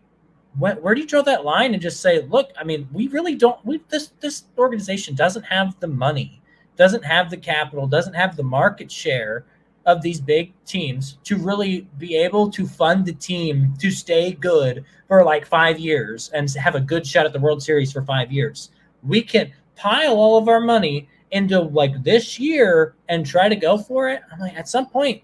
where, 0.59 0.77
where 0.77 0.95
do 0.95 1.01
you 1.01 1.07
draw 1.07 1.23
that 1.23 1.45
line 1.45 1.73
and 1.75 1.83
just 1.83 2.01
say, 2.01 2.23
look, 2.23 2.51
I 2.59 2.65
mean, 2.65 2.89
we 2.93 3.09
really 3.09 3.35
don't. 3.35 3.65
We 3.65 3.81
this 3.89 4.13
this 4.21 4.45
organization 4.59 5.15
doesn't 5.15 5.45
have 5.45 5.79
the 5.81 5.87
money, 5.87 6.41
doesn't 6.77 7.05
have 7.05 7.31
the 7.31 7.37
capital, 7.37 7.87
doesn't 7.87 8.15
have 8.15 8.37
the 8.37 8.43
market 8.43 8.91
share 8.91 9.45
of 9.87 10.03
these 10.03 10.21
big 10.21 10.53
teams 10.65 11.19
to 11.23 11.37
really 11.37 11.87
be 11.99 12.17
able 12.17 12.51
to 12.51 12.67
fund 12.67 13.05
the 13.05 13.13
team 13.13 13.73
to 13.79 13.91
stay 13.91 14.33
good 14.33 14.85
for 15.07 15.25
like 15.25 15.47
five 15.47 15.79
years 15.79 16.29
and 16.35 16.51
have 16.55 16.75
a 16.75 16.81
good 16.81 17.07
shot 17.07 17.25
at 17.25 17.33
the 17.33 17.39
World 17.39 17.63
Series 17.63 17.93
for 17.93 18.03
five 18.03 18.33
years. 18.33 18.71
We 19.05 19.23
can 19.23 19.53
pile 19.77 20.15
all 20.15 20.39
of 20.39 20.49
our 20.49 20.61
money 20.61 21.09
into 21.31 21.61
like 21.61 22.03
this 22.03 22.39
year 22.39 22.97
and 23.09 23.25
try 23.25 23.49
to 23.49 23.57
go 23.57 23.79
for 23.79 24.09
it. 24.09 24.23
I'm 24.33 24.41
like, 24.41 24.55
at 24.55 24.69
some 24.69 24.87
point, 24.87 25.23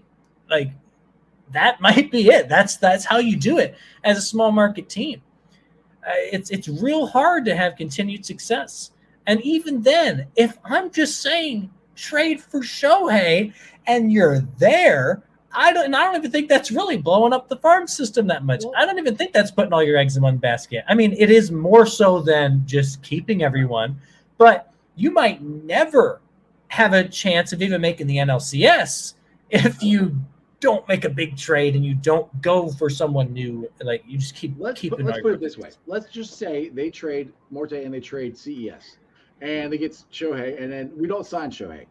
like 0.49 0.71
that 1.51 1.81
might 1.81 2.11
be 2.11 2.29
it. 2.29 2.49
That's 2.49 2.77
that's 2.77 3.05
how 3.05 3.17
you 3.17 3.35
do 3.35 3.57
it 3.57 3.75
as 4.03 4.17
a 4.17 4.21
small 4.21 4.51
market 4.51 4.89
team. 4.89 5.21
Uh, 6.05 6.11
it's 6.15 6.49
it's 6.49 6.67
real 6.67 7.07
hard 7.07 7.45
to 7.45 7.55
have 7.55 7.75
continued 7.75 8.25
success. 8.25 8.91
And 9.25 9.41
even 9.41 9.81
then, 9.81 10.27
if 10.35 10.57
I'm 10.65 10.91
just 10.91 11.21
saying 11.21 11.69
trade 11.95 12.41
for 12.41 12.59
Shohei 12.59 13.53
and 13.87 14.11
you're 14.11 14.41
there, 14.57 15.23
I 15.53 15.71
don't 15.71 15.85
and 15.85 15.95
I 15.95 16.03
don't 16.03 16.17
even 16.17 16.31
think 16.31 16.49
that's 16.49 16.71
really 16.71 16.97
blowing 16.97 17.31
up 17.31 17.47
the 17.47 17.57
farm 17.57 17.87
system 17.87 18.27
that 18.27 18.43
much. 18.43 18.63
I 18.75 18.85
don't 18.85 18.99
even 18.99 19.15
think 19.15 19.33
that's 19.33 19.51
putting 19.51 19.71
all 19.71 19.83
your 19.83 19.97
eggs 19.97 20.17
in 20.17 20.23
one 20.23 20.37
basket. 20.37 20.83
I 20.87 20.95
mean, 20.95 21.13
it 21.17 21.29
is 21.29 21.51
more 21.51 21.85
so 21.85 22.19
than 22.21 22.63
just 22.65 23.01
keeping 23.03 23.43
everyone, 23.43 23.99
but 24.37 24.73
you 24.95 25.11
might 25.11 25.41
never 25.41 26.21
have 26.67 26.93
a 26.93 27.07
chance 27.07 27.53
of 27.53 27.61
even 27.61 27.79
making 27.81 28.07
the 28.07 28.17
NLCS 28.17 29.13
if 29.51 29.81
you 29.83 30.19
don't 30.63 30.87
make 30.87 31.03
a 31.03 31.09
big 31.09 31.35
trade 31.35 31.75
and 31.75 31.83
you 31.85 31.93
don't 31.93 32.41
go 32.41 32.69
for 32.69 32.89
someone 32.89 33.33
new. 33.33 33.69
Like 33.81 34.01
you 34.07 34.17
just 34.17 34.33
keep 34.33 34.55
Let's 34.57 34.79
keeping. 34.79 34.99
put, 34.99 35.05
let's 35.05 35.21
put 35.21 35.33
it 35.33 35.41
this 35.41 35.57
way. 35.57 35.71
Let's 35.87 36.09
just 36.09 36.37
say 36.37 36.69
they 36.69 36.89
trade 36.89 37.33
Marte 37.51 37.73
and 37.73 37.93
they 37.93 37.99
trade 37.99 38.37
CES, 38.37 38.97
and 39.41 39.71
they 39.71 39.77
get 39.77 39.91
Shohei, 40.11 40.61
and 40.61 40.71
then 40.71 40.91
we 40.97 41.05
don't 41.05 41.25
sign 41.27 41.51
Shohei. 41.51 41.85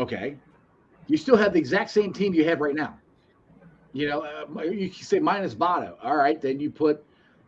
Okay, 0.00 0.36
you 1.06 1.16
still 1.16 1.36
have 1.36 1.52
the 1.52 1.60
exact 1.60 1.90
same 1.90 2.12
team 2.12 2.34
you 2.34 2.44
have 2.44 2.60
right 2.60 2.74
now. 2.74 2.98
You 3.92 4.08
know, 4.08 4.22
uh, 4.22 4.62
you 4.62 4.90
can 4.90 5.04
say 5.04 5.20
minus 5.20 5.54
Votto. 5.54 5.94
All 6.02 6.16
right, 6.16 6.40
then 6.40 6.58
you 6.58 6.70
put 6.70 7.04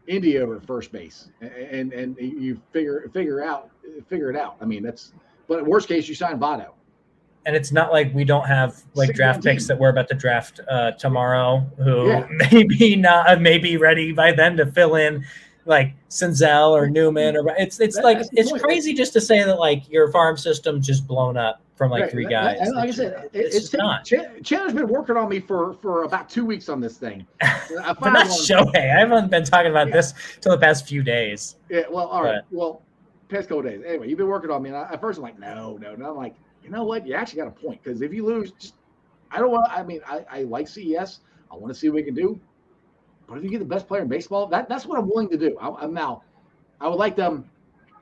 India 0.06 0.40
over 0.40 0.60
first 0.60 0.92
base, 0.92 1.30
and 1.40 1.92
and 1.92 2.16
you 2.16 2.60
figure 2.72 3.10
figure 3.12 3.42
out 3.42 3.70
figure 4.08 4.30
it 4.30 4.36
out. 4.36 4.56
I 4.60 4.66
mean, 4.66 4.84
that's. 4.84 5.12
But 5.48 5.66
worst 5.66 5.88
case, 5.88 6.08
you 6.08 6.14
sign 6.14 6.38
Votto. 6.38 6.70
And 7.46 7.54
it's 7.54 7.72
not 7.72 7.92
like 7.92 8.12
we 8.14 8.24
don't 8.24 8.46
have 8.46 8.82
like 8.94 9.14
draft 9.14 9.42
picks 9.44 9.66
that 9.66 9.78
we're 9.78 9.90
about 9.90 10.08
to 10.08 10.14
draft 10.14 10.60
uh, 10.68 10.92
tomorrow, 10.92 11.58
who 11.78 12.08
Yeah. 12.08 12.26
maybe 12.52 12.96
not 12.96 13.28
uh, 13.30 13.36
may 13.38 13.58
be 13.58 13.76
ready 13.76 14.12
by 14.12 14.32
then 14.32 14.56
to 14.56 14.66
fill 14.66 14.96
in 14.96 15.24
like 15.66 15.94
Senzel 16.10 16.70
or 16.70 16.88
Newman 16.90 17.36
or 17.36 17.48
it's 17.58 17.80
it's 17.80 17.96
That- 17.96 18.04
like 18.04 18.18
it's 18.32 18.50
point. 18.50 18.62
crazy 18.62 18.92
just 18.94 19.12
to 19.14 19.20
say 19.20 19.42
that 19.42 19.58
like 19.58 19.88
your 19.90 20.10
farm 20.10 20.36
system 20.36 20.80
just 20.82 21.06
blown 21.06 21.36
up 21.38 21.60
from 21.76 21.90
like 21.90 22.02
Right, 22.02 22.10
three 22.12 22.26
guys. 22.26 22.58
And 22.60 22.74
like 22.76 22.84
I 22.84 22.88
It's- 22.88 22.96
said, 22.96 23.30
it, 23.32 23.38
it's, 23.46 23.56
it's 23.56 23.72
not. 23.74 24.04
Ch- 24.04 24.14
Chandler's 24.44 24.74
been 24.74 24.88
working 24.88 25.16
on 25.16 25.28
me 25.28 25.40
for 25.40 25.74
for 25.82 26.04
about 26.04 26.28
two 26.28 26.44
weeks 26.44 26.68
on 26.68 26.80
this 26.80 26.98
thing. 26.98 27.26
I 27.42 27.94
But 27.98 28.10
not 28.12 28.26
Shohei. 28.26 28.76
I 28.76 28.98
haven't 29.00 29.30
been 29.30 29.44
talking 29.44 29.70
about 29.70 29.88
Yeah. 29.88 29.94
this 29.94 30.14
till 30.40 30.52
the 30.52 30.58
past 30.58 30.86
few 30.86 31.02
days. 31.02 31.56
Yeah, 31.70 31.82
well, 31.90 32.06
all 32.08 32.22
right. 32.22 32.42
Well, 32.50 32.82
past 33.28 33.48
couple 33.48 33.62
days. 33.62 33.82
Anyway, 33.86 34.08
you've 34.08 34.18
been 34.18 34.28
working 34.28 34.50
on 34.50 34.62
me, 34.62 34.68
and 34.68 34.76
I, 34.78 34.92
at 34.92 35.00
first 35.00 35.16
I'm 35.18 35.22
like, 35.24 35.38
no, 35.38 35.78
no, 35.80 35.94
no. 35.96 36.10
I'm 36.10 36.16
like, 36.16 36.34
you 36.64 36.70
know 36.70 36.84
what? 36.84 37.06
You 37.06 37.14
actually 37.14 37.42
got 37.42 37.48
a 37.48 37.50
point 37.50 37.82
because 37.82 38.00
if 38.00 38.12
you 38.12 38.24
lose, 38.24 38.50
just 38.52 38.74
I 39.30 39.38
don't 39.38 39.50
want. 39.50 39.70
I 39.70 39.82
mean, 39.82 40.00
I, 40.06 40.24
I 40.30 40.42
like 40.44 40.66
CES. 40.66 41.20
I 41.52 41.56
want 41.56 41.68
to 41.72 41.78
see 41.78 41.88
what 41.88 41.96
we 41.96 42.02
can 42.02 42.14
do. 42.14 42.40
But 43.28 43.38
if 43.38 43.44
you 43.44 43.50
get 43.50 43.58
the 43.58 43.64
best 43.64 43.86
player 43.86 44.02
in 44.02 44.08
baseball, 44.08 44.46
that, 44.48 44.68
that's 44.68 44.86
what 44.86 44.98
I'm 44.98 45.08
willing 45.08 45.28
to 45.30 45.36
do. 45.36 45.56
I, 45.58 45.68
I'm 45.70 45.94
now. 45.94 46.22
I 46.80 46.88
would 46.88 46.96
like 46.98 47.16
them. 47.16 47.48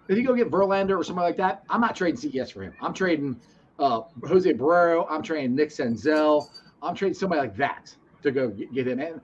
If 0.09 0.16
you 0.16 0.26
go 0.26 0.34
get 0.34 0.51
Verlander 0.51 0.98
or 0.98 1.05
somebody 1.05 1.26
like 1.26 1.36
that, 1.36 1.62
I'm 1.70 1.80
not 1.80 1.94
trading 1.94 2.16
CES 2.16 2.51
for 2.51 2.62
him. 2.62 2.74
I'm 2.80 2.93
trading 2.93 3.40
uh, 3.78 4.02
Jose 4.24 4.52
Barrero. 4.52 5.06
I'm 5.09 5.22
trading 5.22 5.55
Nick 5.55 5.70
Senzel. 5.70 6.48
I'm 6.82 6.94
trading 6.94 7.14
somebody 7.14 7.40
like 7.40 7.56
that 7.56 7.94
to 8.22 8.30
go 8.30 8.48
get, 8.48 8.72
get 8.74 8.89
him. 8.89 8.98
And 9.01 9.20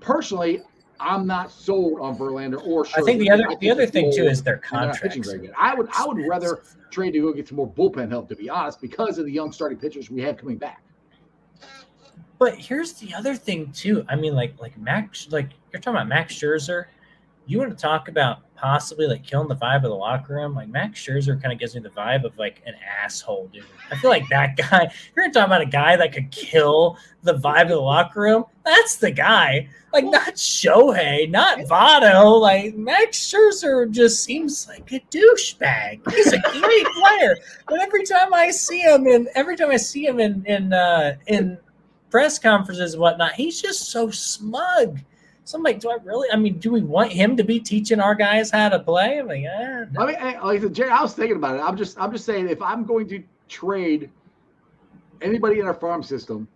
personally, 0.00 0.62
I'm 1.02 1.26
not 1.26 1.50
sold 1.50 2.00
on 2.00 2.16
Verlander 2.16 2.64
or. 2.64 2.86
I 2.96 3.02
think 3.02 3.18
the 3.20 3.30
other 3.30 3.44
think 3.48 3.60
the 3.60 3.70
other 3.70 3.86
thing 3.86 4.12
too 4.12 4.24
is 4.24 4.42
their 4.42 4.60
they're 4.70 4.80
not 4.80 4.94
pitching 4.94 5.22
contracts. 5.22 5.28
very 5.28 5.38
good. 5.40 5.54
I 5.58 5.74
would 5.74 5.88
I 5.96 6.06
would 6.06 6.18
rather 6.26 6.62
trade 6.90 7.12
to 7.12 7.20
go 7.20 7.32
get 7.32 7.48
some 7.48 7.56
more 7.56 7.68
bullpen 7.68 8.10
help, 8.10 8.28
to 8.28 8.36
be 8.36 8.48
honest, 8.48 8.80
because 8.80 9.18
of 9.18 9.24
the 9.24 9.32
young 9.32 9.52
starting 9.52 9.78
pitchers 9.78 10.10
we 10.10 10.22
have 10.22 10.36
coming 10.36 10.56
back. 10.56 10.82
But 12.38 12.56
here's 12.56 12.94
the 12.94 13.14
other 13.14 13.34
thing 13.34 13.72
too. 13.72 14.04
I 14.08 14.16
mean, 14.16 14.34
like 14.34 14.60
like 14.60 14.78
Max, 14.78 15.28
like 15.30 15.50
you're 15.72 15.80
talking 15.80 15.96
about 15.96 16.08
Max 16.08 16.34
Scherzer. 16.34 16.86
You 17.46 17.58
want 17.58 17.70
to 17.70 17.76
talk 17.76 18.08
about 18.08 18.38
possibly 18.62 19.06
like 19.06 19.24
killing 19.24 19.48
the 19.48 19.56
vibe 19.56 19.78
of 19.78 19.82
the 19.82 19.94
locker 19.94 20.34
room? 20.34 20.54
Like 20.54 20.68
Max 20.68 21.04
Scherzer 21.04 21.40
kind 21.40 21.52
of 21.52 21.58
gives 21.58 21.74
me 21.74 21.80
the 21.80 21.90
vibe 21.90 22.24
of 22.24 22.38
like 22.38 22.62
an 22.64 22.74
asshole, 23.02 23.50
dude. 23.52 23.64
I 23.90 23.96
feel 23.96 24.10
like 24.10 24.28
that 24.30 24.56
guy. 24.70 24.90
You're 25.14 25.28
gonna 25.28 25.46
about 25.46 25.60
a 25.60 25.66
guy 25.66 25.96
that 25.96 26.12
could 26.12 26.30
kill 26.30 26.96
the 27.24 27.34
vibe 27.34 27.62
of 27.62 27.68
the 27.70 27.80
locker 27.80 28.20
room. 28.20 28.44
That's 28.64 28.96
the 28.96 29.10
guy. 29.10 29.68
Like 29.92 30.04
not 30.04 30.34
Shohei, 30.34 31.28
not 31.28 31.58
Votto. 31.60 32.40
Like 32.40 32.76
Max 32.76 33.18
Scherzer 33.18 33.90
just 33.90 34.22
seems 34.22 34.68
like 34.68 34.90
a 34.92 35.00
douchebag. 35.10 36.10
He's 36.12 36.32
a 36.32 36.40
great 36.40 36.86
player, 37.00 37.36
but 37.68 37.80
every 37.80 38.04
time 38.04 38.32
I 38.32 38.50
see 38.50 38.80
him 38.80 39.06
and 39.06 39.28
every 39.34 39.56
time 39.56 39.70
I 39.70 39.76
see 39.76 40.06
him 40.06 40.20
in 40.20 40.46
in 40.46 40.72
uh, 40.72 41.16
in 41.26 41.58
press 42.10 42.38
conferences 42.38 42.94
and 42.94 43.00
whatnot, 43.00 43.32
he's 43.32 43.60
just 43.60 43.90
so 43.90 44.10
smug. 44.10 45.00
So 45.44 45.58
I'm 45.58 45.64
like, 45.64 45.80
do 45.80 45.90
I 45.90 45.96
really? 46.04 46.28
I 46.32 46.36
mean, 46.36 46.58
do 46.58 46.70
we 46.70 46.82
want 46.82 47.12
him 47.12 47.36
to 47.36 47.44
be 47.44 47.58
teaching 47.58 48.00
our 48.00 48.14
guys 48.14 48.50
how 48.50 48.68
to 48.68 48.78
play? 48.78 49.18
I'm 49.18 49.26
like, 49.26 49.44
eh, 49.44 49.84
no. 49.92 50.02
I 50.02 50.06
mean, 50.06 50.16
eh, 50.16 50.40
like 50.40 50.58
I 50.58 50.62
said, 50.62 50.74
Jerry, 50.74 50.90
I 50.90 51.02
was 51.02 51.14
thinking 51.14 51.36
about 51.36 51.56
it. 51.56 51.60
I'm 51.60 51.76
just 51.76 52.00
I'm 52.00 52.12
just 52.12 52.24
saying 52.24 52.48
if 52.48 52.62
I'm 52.62 52.84
going 52.84 53.08
to 53.08 53.22
trade 53.48 54.10
anybody 55.20 55.58
in 55.58 55.66
our 55.66 55.74
farm 55.74 56.02
system, 56.02 56.46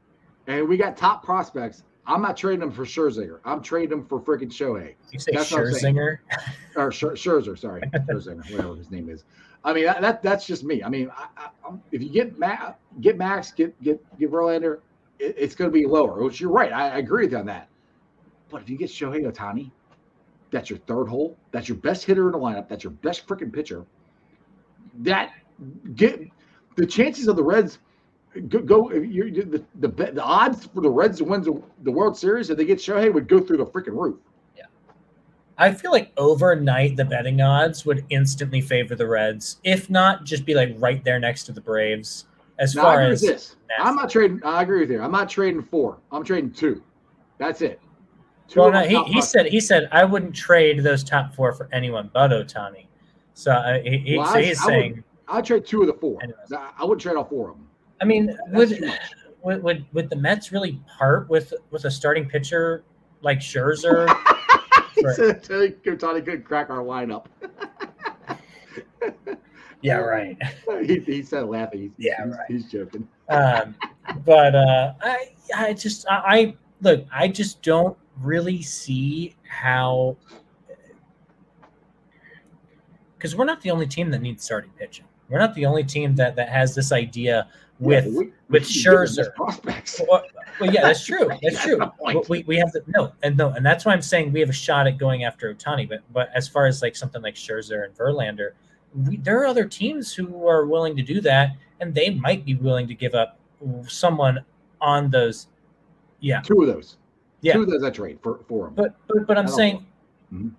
and 0.46 0.68
we 0.68 0.76
got 0.76 0.96
top 0.96 1.24
prospects, 1.24 1.82
I'm 2.06 2.22
not 2.22 2.36
trading 2.36 2.60
them 2.60 2.70
for 2.70 2.84
Scherzer. 2.84 3.40
I'm 3.44 3.60
trading 3.60 3.90
them 3.90 4.06
for 4.06 4.20
freaking 4.20 4.50
Shohei 4.50 4.94
you 5.16 5.20
say 5.20 5.32
That's 5.32 5.50
what 5.50 5.66
I'm 5.66 5.72
saying. 5.72 5.94
Scherzinger. 5.96 6.18
or 6.76 6.90
Scher- 6.90 7.12
Scherzer. 7.12 7.58
Sorry, 7.58 7.80
Scherzer, 7.94 8.50
whatever 8.50 8.76
his 8.76 8.90
name 8.90 9.08
is. 9.08 9.24
I 9.64 9.72
mean, 9.72 9.86
that, 9.86 10.00
that 10.00 10.22
that's 10.22 10.46
just 10.46 10.62
me. 10.62 10.82
I 10.82 10.88
mean, 10.88 11.10
I, 11.16 11.26
I, 11.36 11.70
if 11.90 12.02
you 12.02 12.10
get 12.10 12.38
Ma- 12.38 12.74
get 13.00 13.18
Max, 13.18 13.50
get 13.50 13.80
get 13.82 14.00
get 14.18 14.30
Verlander, 14.30 14.80
it, 15.18 15.34
it's 15.38 15.54
going 15.54 15.70
to 15.70 15.74
be 15.74 15.86
lower. 15.86 16.22
Which 16.22 16.40
you're 16.40 16.50
right. 16.50 16.72
I, 16.72 16.90
I 16.90 16.98
agree 16.98 17.24
with 17.24 17.32
you 17.32 17.38
on 17.38 17.46
that. 17.46 17.68
But 18.50 18.62
if 18.62 18.70
you 18.70 18.76
get 18.76 18.88
Shohei 18.88 19.30
Ohtani, 19.30 19.70
that's 20.50 20.70
your 20.70 20.78
third 20.80 21.08
hole. 21.08 21.36
That's 21.50 21.68
your 21.68 21.78
best 21.78 22.04
hitter 22.04 22.26
in 22.26 22.32
the 22.32 22.38
lineup. 22.38 22.68
That's 22.68 22.84
your 22.84 22.92
best 22.92 23.26
freaking 23.26 23.52
pitcher. 23.52 23.84
That 25.00 25.32
get 25.94 26.20
the 26.76 26.86
chances 26.86 27.28
of 27.28 27.36
the 27.36 27.42
Reds 27.42 27.78
go. 28.48 28.60
go 28.60 28.92
you 28.92 29.30
the, 29.30 29.64
the 29.80 29.88
the 29.88 30.22
odds 30.22 30.66
for 30.66 30.80
the 30.80 30.90
Reds 30.90 31.18
to 31.18 31.24
win 31.24 31.42
the, 31.42 31.60
the 31.82 31.90
World 31.90 32.16
Series 32.16 32.50
if 32.50 32.56
they 32.56 32.64
get 32.64 32.78
Shohei 32.78 33.12
would 33.12 33.28
go 33.28 33.40
through 33.40 33.56
the 33.58 33.66
freaking 33.66 34.00
roof. 34.00 34.18
Yeah, 34.56 34.64
I 35.58 35.72
feel 35.72 35.90
like 35.90 36.12
overnight 36.16 36.96
the 36.96 37.04
betting 37.04 37.40
odds 37.40 37.84
would 37.84 38.04
instantly 38.10 38.60
favor 38.60 38.94
the 38.94 39.06
Reds, 39.06 39.58
if 39.64 39.90
not 39.90 40.24
just 40.24 40.46
be 40.46 40.54
like 40.54 40.74
right 40.78 41.02
there 41.04 41.18
next 41.18 41.44
to 41.44 41.52
the 41.52 41.60
Braves. 41.60 42.26
As 42.58 42.74
Now, 42.74 42.82
far 42.82 43.00
I 43.00 43.02
agree 43.02 43.12
as 43.12 43.22
with 43.22 43.30
this. 43.32 43.56
I'm 43.78 43.96
not 43.96 44.08
trading. 44.08 44.40
I 44.44 44.62
agree 44.62 44.80
with 44.80 44.90
you. 44.90 45.02
I'm 45.02 45.12
not 45.12 45.28
trading 45.28 45.62
four. 45.62 45.98
I'm 46.10 46.24
trading 46.24 46.52
two. 46.52 46.82
That's 47.38 47.60
it. 47.60 47.80
Two 48.48 48.60
well, 48.60 48.70
no, 48.70 48.82
he, 48.82 49.02
he 49.04 49.20
said 49.20 49.46
he 49.46 49.58
said 49.60 49.88
I 49.92 50.04
wouldn't 50.04 50.34
trade 50.34 50.82
those 50.82 51.02
top 51.02 51.34
four 51.34 51.52
for 51.52 51.68
anyone 51.72 52.10
but 52.12 52.30
Ohtani. 52.30 52.86
So 53.34 53.50
uh, 53.52 53.80
he, 53.82 53.98
he- 53.98 54.18
Well, 54.18 54.26
so 54.26 54.34
I- 54.34 54.42
he's 54.42 54.60
I 54.60 54.64
would- 54.64 54.70
saying. 54.72 55.04
I'd 55.28 55.44
trade 55.44 55.66
two 55.66 55.80
of 55.80 55.88
the 55.88 55.94
four. 55.94 56.22
Anyways. 56.22 56.52
I 56.52 56.70
I 56.78 56.84
wouldn't 56.84 57.00
trade 57.00 57.16
all 57.16 57.24
four 57.24 57.50
of 57.50 57.56
them. 57.56 57.66
I 58.00 58.04
mean, 58.04 58.26
That's 58.26 58.52
would, 58.52 58.92
would 59.42 59.62
would 59.62 59.86
would 59.92 60.10
the 60.10 60.16
Mets 60.16 60.52
really 60.52 60.80
part 60.98 61.28
with 61.28 61.52
with 61.70 61.84
a 61.86 61.90
starting 61.90 62.28
pitcher 62.28 62.84
like 63.22 63.38
Scherzer? 63.40 64.06
He 64.94 65.02
said 65.12 65.42
Tony 65.44 65.70
couldn't 66.22 66.44
crack 66.44 66.70
our 66.70 66.78
lineup. 66.78 67.26
yeah, 69.82 69.96
right. 69.98 70.38
he, 70.86 71.00
he 71.00 71.22
said 71.22 71.44
laughing. 71.46 71.80
He's, 71.82 71.90
Yeah, 71.98 72.24
he's, 72.24 72.32
right. 72.34 72.46
he's 72.48 72.64
joking. 72.70 73.06
Um, 73.28 73.74
but 74.24 74.54
uh, 74.54 74.94
I 75.02 75.32
I 75.54 75.72
just 75.74 76.06
I, 76.08 76.14
I 76.26 76.54
look 76.80 77.04
I 77.12 77.28
just 77.28 77.60
don't 77.62 77.96
really 78.22 78.62
see 78.62 79.34
how 79.48 80.16
because 83.16 83.34
we're 83.34 83.44
not 83.44 83.60
the 83.62 83.70
only 83.70 83.86
team 83.86 84.10
that 84.10 84.20
needs 84.20 84.44
starting 84.44 84.70
pitching. 84.78 85.04
We're 85.28 85.38
not 85.38 85.54
the 85.54 85.66
only 85.66 85.84
team 85.84 86.14
that 86.16 86.36
that 86.36 86.48
has 86.48 86.74
this 86.74 86.92
idea 86.92 87.48
with 87.80 88.04
Yeah, 88.06 88.10
we- 88.10 88.32
with 88.48 88.62
we 88.62 88.68
Scherzer. 88.68 89.34
prospects. 89.34 90.00
well, 90.08 90.22
well, 90.60 90.72
yeah, 90.72 90.82
that's 90.82 91.04
true. 91.04 91.28
That's 91.42 91.62
true. 91.62 91.78
we, 92.30 92.42
we 92.44 92.56
have 92.56 92.72
the 92.72 92.82
no 92.86 93.12
and 93.22 93.36
no, 93.36 93.50
and 93.50 93.66
that's 93.66 93.84
why 93.84 93.92
I'm 93.92 94.00
saying 94.00 94.32
we 94.32 94.40
have 94.40 94.48
a 94.48 94.54
shot 94.54 94.86
at 94.86 94.96
going 94.96 95.24
after 95.24 95.52
Ohtani. 95.52 95.86
But 95.86 96.00
but 96.14 96.30
as 96.34 96.48
far 96.48 96.66
as 96.66 96.80
like 96.80 96.96
something 96.96 97.20
like 97.20 97.34
Scherzer 97.34 97.84
and 97.84 97.94
Verlander, 97.94 98.52
we, 98.94 99.18
there 99.18 99.38
are 99.42 99.46
other 99.46 99.66
teams 99.66 100.14
who 100.14 100.46
are 100.48 100.64
willing 100.64 100.96
to 100.96 101.02
do 101.02 101.20
that, 101.22 101.50
and 101.80 101.94
they 101.94 102.08
might 102.10 102.46
be 102.46 102.54
willing 102.54 102.88
to 102.88 102.94
give 102.94 103.14
up 103.14 103.38
someone 103.86 104.38
on 104.80 105.10
those. 105.10 105.48
Yeah, 106.20 106.40
Two 106.40 106.62
of 106.62 106.68
those. 106.68 106.96
Yeah. 107.42 107.54
Two 107.54 107.62
of 107.62 107.70
those 107.70 107.82
I 107.84 107.90
trade 107.90 108.18
for 108.22 108.40
for 108.48 108.68
him. 108.68 108.74
but 108.74 108.96
but, 109.08 109.26
but 109.26 109.38
I'm 109.38 109.46
I 109.46 109.50
saying 109.50 109.86
Mhm. 110.32 110.52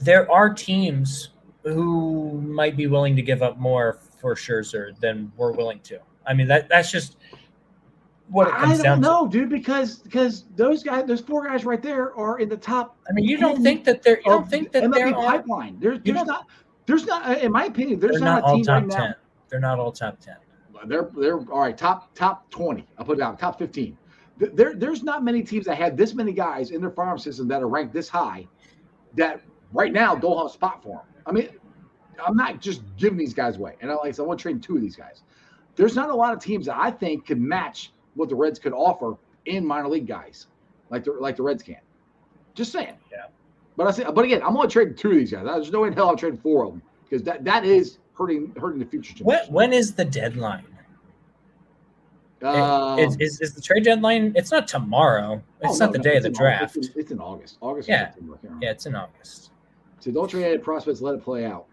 there 0.00 0.30
are 0.30 0.52
teams 0.54 1.30
who 1.64 2.40
might 2.40 2.76
be 2.76 2.86
willing 2.86 3.14
to 3.16 3.22
give 3.22 3.42
up 3.42 3.58
more 3.58 3.98
for 4.20 4.34
Scherzer 4.34 4.98
than 5.00 5.30
we're 5.36 5.52
willing 5.52 5.80
to. 5.80 5.98
I 6.26 6.34
mean 6.34 6.46
that 6.48 6.68
that's 6.68 6.90
just 6.90 7.16
what 8.28 8.46
it 8.48 8.54
I 8.54 8.60
comes 8.60 8.76
don't 8.78 8.84
down 8.84 8.96
to. 8.98 9.02
know, 9.02 9.26
dude, 9.28 9.48
because 9.50 9.98
because 9.98 10.44
those 10.54 10.82
guys, 10.84 11.04
those 11.06 11.20
four 11.20 11.46
guys 11.48 11.64
right 11.64 11.82
there, 11.82 12.16
are 12.16 12.38
in 12.38 12.48
the 12.48 12.56
top. 12.56 12.96
I 13.08 13.12
mean, 13.12 13.24
you 13.24 13.36
don't 13.36 13.62
think 13.62 13.84
that 13.84 14.02
there 14.02 14.18
you 14.18 14.24
don't 14.30 14.48
think 14.48 14.70
that 14.72 14.84
MLB 14.84 15.12
are 15.16 15.22
pipeline. 15.38 15.78
There's 15.80 15.98
there's 16.04 16.22
don't- 16.22 16.46
there's 16.86 17.06
not 17.06 17.38
in 17.38 17.50
my 17.52 17.64
opinion 17.66 17.98
there's 18.00 18.20
not, 18.20 18.40
not 18.40 18.42
a 18.42 18.46
all 18.46 18.54
team 18.56 18.64
top 18.64 18.82
right 18.82 18.90
ten. 18.90 19.00
now. 19.10 19.14
They're 19.48 19.60
not 19.60 19.78
all 19.80 19.90
top 19.92 20.20
ten. 20.20 20.36
They're 20.86 21.10
they're 21.14 21.38
all 21.50 21.60
right. 21.60 21.76
Top 21.76 22.14
top 22.14 22.48
twenty. 22.50 22.86
I'll 22.98 23.04
put 23.04 23.18
it 23.18 23.20
down. 23.20 23.36
Top 23.36 23.58
fifteen. 23.58 23.98
Th- 24.40 24.52
There 24.54 24.74
there's 24.74 25.04
not 25.04 25.22
many 25.22 25.42
teams 25.42 25.66
that 25.66 25.76
have 25.76 25.96
this 25.96 26.14
many 26.14 26.32
guys 26.32 26.72
in 26.72 26.80
their 26.80 26.90
farm 26.90 27.18
system 27.18 27.46
that 27.48 27.62
are 27.62 27.68
ranked 27.68 27.92
this 27.94 28.08
high. 28.08 28.48
That 29.14 29.40
right 29.72 29.92
now 29.92 30.16
don't 30.16 30.36
have 30.36 30.46
a 30.46 30.50
spot 30.50 30.82
for 30.82 30.96
them. 30.96 31.22
I 31.26 31.32
mean, 31.32 31.48
I'm 32.24 32.36
not 32.36 32.60
just 32.60 32.82
giving 32.96 33.18
these 33.18 33.34
guys 33.34 33.56
away. 33.56 33.76
And 33.80 33.90
I 33.90 33.94
like 33.94 34.08
I 34.08 34.10
said, 34.12 34.22
I 34.22 34.26
want 34.26 34.40
to 34.40 34.42
trade 34.42 34.62
two 34.62 34.74
of 34.76 34.82
these 34.82 34.96
guys. 34.96 35.22
There's 35.76 35.94
not 35.94 36.10
a 36.10 36.14
lot 36.14 36.32
of 36.32 36.40
teams 36.42 36.66
that 36.66 36.76
I 36.76 36.90
think 36.90 37.26
could 37.26 37.40
match 37.40 37.92
what 38.14 38.28
the 38.28 38.34
Reds 38.34 38.58
could 38.58 38.72
offer 38.72 39.16
in 39.46 39.64
minor 39.64 39.88
league 39.88 40.06
guys, 40.06 40.46
like 40.90 41.04
the 41.04 41.12
like 41.12 41.36
the 41.36 41.42
Reds 41.42 41.62
can. 41.62 41.76
Just 42.54 42.72
saying. 42.72 42.94
Yeah. 43.12 43.26
But 43.76 43.86
I 43.86 43.90
say, 43.92 44.04
but 44.04 44.24
again, 44.24 44.42
I'm 44.42 44.54
gonna 44.54 44.68
trading 44.68 44.94
two 44.94 45.10
of 45.10 45.16
these 45.16 45.30
guys. 45.32 45.44
There's 45.44 45.70
no 45.70 45.80
way 45.82 45.88
in 45.88 45.94
hell 45.94 46.10
I'm 46.10 46.16
trading 46.16 46.38
four 46.40 46.64
of 46.64 46.72
them 46.72 46.82
because 47.04 47.22
that 47.24 47.44
that 47.44 47.64
is 47.64 47.98
hurting 48.16 48.54
hurting 48.60 48.78
the 48.78 48.84
future 48.84 49.14
When 49.24 49.40
when 49.48 49.72
is 49.72 49.94
the 49.94 50.04
deadline? 50.04 50.66
Um, 52.42 52.98
is, 52.98 53.16
is 53.20 53.40
is 53.40 53.54
the 53.54 53.60
trade 53.60 53.84
deadline? 53.84 54.32
It's 54.34 54.50
not 54.50 54.66
tomorrow. 54.66 55.42
oh, 55.62 55.68
It's 55.68 55.78
no, 55.78 55.86
not 55.86 55.92
the 55.92 55.98
no, 55.98 56.04
day 56.04 56.16
of 56.16 56.22
the 56.22 56.30
draft. 56.30 56.76
It's 56.76 56.88
in, 56.88 57.00
it's 57.00 57.10
in 57.10 57.20
August. 57.20 57.58
August. 57.60 57.88
Yeah. 57.88 58.06
September, 58.12 58.32
I 58.32 58.36
can't 58.36 58.42
remember. 58.44 58.64
Yeah, 58.64 58.70
it's 58.72 58.86
in 58.86 58.94
August. 58.94 59.50
So 60.00 60.10
don't 60.10 60.28
trade 60.28 60.62
prospects. 60.62 61.00
Let 61.02 61.14
it 61.16 61.22
play 61.22 61.44
out. 61.44 61.66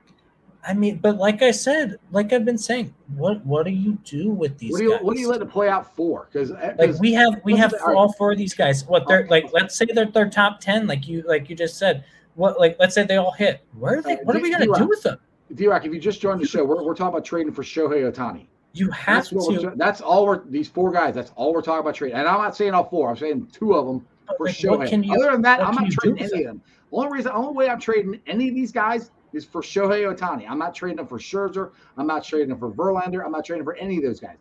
I 0.68 0.73
mean, 0.73 0.98
but 0.98 1.15
like 1.15 1.41
I 1.41 1.52
said, 1.52 1.98
like 2.11 2.34
I've 2.34 2.44
been 2.44 2.57
saying, 2.57 2.94
what 3.15 3.45
what 3.45 3.64
do 3.65 3.72
you 3.72 3.98
do 4.03 4.30
with 4.30 4.57
these 4.57 4.72
What 4.73 4.77
do 4.80 4.84
you 4.84 4.91
guys? 4.91 5.02
what 5.02 5.15
do 5.15 5.22
you 5.22 5.30
let 5.30 5.41
it 5.41 5.49
play 5.49 5.69
out 5.69 5.95
for? 5.95 6.27
Because 6.31 6.52
like 6.77 6.99
we 6.99 7.14
have 7.14 7.39
we 7.45 7.56
have 7.56 7.72
for 7.72 7.95
all 7.95 8.11
four 8.14 8.34
of 8.34 8.38
these 8.38 8.53
guys. 8.53 8.84
What 8.85 9.07
they're 9.07 9.23
Oh. 9.26 9.30
like? 9.31 9.53
Let's 9.53 9.77
say 9.77 9.85
they're 9.85 10.07
they're 10.07 10.30
top 10.30 10.60
ten, 10.60 10.85
like 10.88 11.07
you 11.07 11.23
like 11.26 11.49
you 11.49 11.56
just 11.56 11.77
said. 11.77 12.03
What 12.35 12.60
like 12.60 12.76
let's 12.80 12.94
say 12.94 13.03
they 13.03 13.15
all 13.18 13.31
hit. 13.31 13.61
Where 13.80 13.99
are 13.99 14.02
they? 14.02 14.14
Uh, 14.18 14.23
What 14.23 14.35
are 14.35 14.41
we 14.41 14.52
gonna 14.52 14.65
do 14.77 14.88
with 14.88 15.03
them? 15.03 15.18
D-Rock, 15.56 15.85
if 15.85 15.94
you 15.94 15.99
just 16.02 16.19
joined 16.19 16.41
the 16.41 16.45
show, 16.45 16.65
we're, 16.65 16.84
we're 16.84 16.94
talking 16.94 17.07
about 17.14 17.23
trading 17.23 17.53
for 17.53 17.64
Shohei 17.64 18.11
Ohtani. 18.11 18.48
You 18.80 18.91
have 18.91 19.30
That's 19.30 19.30
to. 19.30 19.74
that's 19.76 20.02
all 20.02 20.26
we're 20.26 20.44
these 20.45 20.68
four 20.68 20.91
guys. 20.91 21.16
That's 21.16 21.32
all 21.36 21.54
we're 21.54 21.62
talking 21.62 21.80
about 21.80 21.95
trading. 21.95 22.18
And 22.18 22.28
I'm 22.28 22.40
not 22.40 22.56
saying 22.56 22.74
all 22.74 22.84
four. 22.84 23.10
I'm 23.10 23.18
saying 23.18 23.48
two 23.52 23.74
of 23.74 23.86
them 23.86 24.06
but, 24.28 24.38
for 24.38 24.45
like, 24.45 24.56
Shohei. 24.56 25.06
you? 25.06 25.14
Other 25.14 25.32
than 25.32 25.41
that, 25.44 25.62
I'm 25.62 25.76
not 25.76 25.90
trading 25.91 26.20
any 26.20 26.44
of 26.44 26.48
them. 26.48 26.62
Only 26.91 27.18
reason, 27.18 27.32
only 27.34 27.54
way 27.54 27.70
I'm 27.70 27.80
trading 27.80 28.20
any 28.28 28.49
of 28.49 28.56
these 28.56 28.72
guys 28.72 29.12
is 29.34 29.45
for 29.45 29.62
Shohei 29.62 30.14
Ohtani. 30.14 30.49
I'm 30.49 30.60
not 30.60 30.74
trading 30.74 30.98
them 30.98 31.08
for 31.08 31.20
Scherzer. 31.20 31.72
I'm 31.98 32.08
not 32.08 32.24
trading 32.24 32.49
them 32.49 32.60
for 32.60 32.72
Verlander. 32.72 33.26
I'm 33.26 33.32
not 33.32 33.45
trading 33.45 33.64
for 33.64 33.76
any 33.76 33.98
of 33.98 34.04
those 34.04 34.20
guys. 34.20 34.38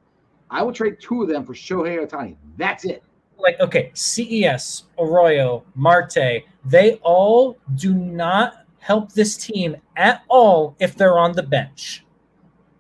I 0.51 0.63
will 0.63 0.73
trade 0.73 0.99
two 1.01 1.23
of 1.23 1.29
them 1.29 1.45
for 1.45 1.55
Shohei 1.55 2.07
Ohtani. 2.07 2.37
That's 2.57 2.85
it. 2.85 3.03
like 3.39 3.59
okay, 3.61 3.91
CES, 3.95 4.85
Arroyo, 4.99 5.65
Marte, 5.75 6.45
they 6.65 6.95
all 7.03 7.59
do 7.75 7.95
not 7.95 8.67
help 8.79 9.13
this 9.13 9.37
team 9.37 9.77
at 9.97 10.23
all 10.29 10.77
if 10.79 10.95
they're 10.95 11.19
on 11.19 11.33
the 11.33 11.43
bench 11.43 12.05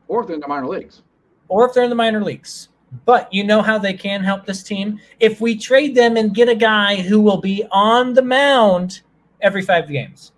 Or 0.06 0.20
if 0.20 0.28
they're 0.28 0.34
in 0.34 0.40
the 0.40 0.46
minor 0.46 0.68
leagues. 0.68 1.02
Or 1.48 1.66
if 1.68 1.74
they're 1.74 1.84
in 1.84 1.90
the 1.90 1.96
minor 1.96 2.22
leagues. 2.22 2.68
But 3.04 3.32
you 3.32 3.44
know 3.44 3.62
how 3.62 3.78
they 3.78 3.92
can 3.92 4.22
help 4.22 4.46
this 4.46 4.62
team 4.62 5.00
if 5.20 5.40
we 5.40 5.56
trade 5.56 5.94
them 5.94 6.16
and 6.16 6.34
get 6.34 6.48
a 6.48 6.54
guy 6.54 6.96
who 6.96 7.20
will 7.20 7.40
be 7.40 7.64
on 7.70 8.14
the 8.14 8.22
mound 8.22 9.02
every 9.40 9.62
five 9.62 9.88
games. 9.88 10.32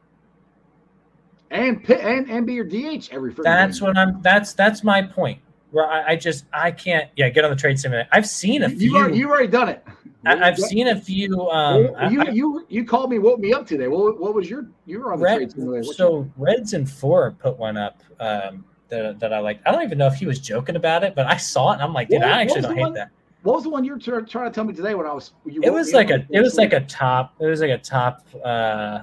And 1.50 1.88
and 1.90 2.28
and 2.30 2.46
be 2.46 2.54
your 2.54 2.64
DH 2.64 3.08
every 3.10 3.32
That's 3.32 3.78
game. 3.80 3.86
what 3.88 3.96
I'm. 3.96 4.20
That's 4.22 4.52
that's 4.52 4.84
my 4.84 5.00
point. 5.02 5.38
Where 5.70 5.86
I, 5.90 6.12
I 6.12 6.16
just 6.16 6.44
I 6.52 6.70
can't. 6.70 7.10
Yeah, 7.16 7.28
get 7.30 7.44
on 7.44 7.50
the 7.50 7.56
trade 7.56 7.78
simulator. 7.78 8.08
I've 8.12 8.26
seen 8.26 8.62
a 8.64 8.68
You, 8.68 8.78
few. 8.78 8.90
you, 8.90 8.96
already, 8.96 9.18
you 9.18 9.28
already 9.30 9.48
done 9.48 9.68
it. 9.70 9.84
I, 10.26 10.48
I've 10.48 10.58
seen 10.58 10.88
a 10.88 11.00
few. 11.00 11.48
Um, 11.48 11.94
I- 11.96 12.10
you, 12.10 12.20
I- 12.22 12.30
you 12.30 12.66
you 12.68 12.84
called 12.84 13.08
me, 13.10 13.18
woke 13.18 13.38
me 13.40 13.52
up 13.54 13.66
today. 13.66 13.88
What, 13.88 14.20
what 14.20 14.34
was 14.34 14.50
your 14.50 14.66
you 14.84 15.00
were 15.00 15.12
on 15.14 15.20
the 15.20 15.24
Red, 15.24 15.36
trade 15.36 15.50
simulator? 15.52 15.80
What 15.86 15.86
you- 15.86 15.92
so 15.94 16.30
Reds 16.36 16.72
and 16.74 16.90
Four 16.90 17.30
put 17.38 17.56
one 17.58 17.76
up 17.78 18.02
um, 18.20 18.64
that, 18.88 19.18
that 19.20 19.32
I 19.32 19.38
like. 19.40 19.60
I 19.66 19.72
don't 19.72 19.82
even 19.82 19.98
know 19.98 20.06
if 20.06 20.14
he 20.14 20.26
was 20.26 20.38
joking 20.38 20.76
about 20.76 21.04
it, 21.04 21.14
but 21.14 21.26
I 21.26 21.36
saw 21.36 21.70
it 21.70 21.74
and 21.74 21.82
I'm 21.82 21.92
like, 21.92 22.08
dude, 22.08 22.20
What- 22.20 22.30
I 22.30 22.42
actually 22.42 22.62
don't 22.62 22.74
hate 22.74 22.80
one- 22.80 22.94
that. 22.94 23.10
what 23.42 23.54
was 23.56 23.64
the 23.64 23.70
one 23.70 23.84
you 23.84 23.92
were 23.92 23.98
try- 23.98 24.20
trying 24.22 24.50
to 24.50 24.54
tell 24.54 24.64
me 24.64 24.72
today 24.74 24.94
when 24.94 25.06
I 25.06 25.12
was? 25.12 25.32
You 25.46 25.62
It 25.62 25.72
was 25.72 25.92
like 25.92 26.10
a 26.10 26.26
it 26.30 26.40
was 26.40 26.56
like 26.56 26.72
a 26.72 26.80
top 26.80 27.34
it 27.40 27.46
was 27.46 27.60
like 27.60 27.70
a 27.70 27.78
top 27.78 28.26
uh 28.44 29.00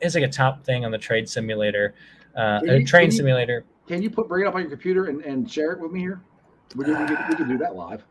it 0.00 0.04
was 0.06 0.14
like 0.14 0.24
a 0.24 0.28
top 0.28 0.64
thing 0.64 0.84
on 0.84 0.90
the 0.90 0.98
trade 0.98 1.28
simulator, 1.28 1.94
uh 2.36 2.60
Can 2.60 2.68
a 2.70 2.84
train 2.84 3.04
can 3.04 3.10
you- 3.10 3.16
simulator. 3.16 3.64
Can 3.86 4.02
you 4.02 4.08
put 4.10 4.28
bring 4.28 4.44
it 4.46 4.48
up 4.48 4.54
on 4.54 4.62
your 4.62 4.70
computer 4.70 5.06
and, 5.06 5.20
and 5.24 5.50
share 5.50 5.72
it 5.72 5.80
with 5.80 5.92
me 5.92 6.00
here? 6.00 6.22
We 6.74 6.84
can, 6.86 6.98
we, 7.00 7.06
can, 7.06 7.26
we 7.28 7.34
can 7.36 7.48
do 7.48 7.58
that 7.58 7.76
live. 7.76 8.02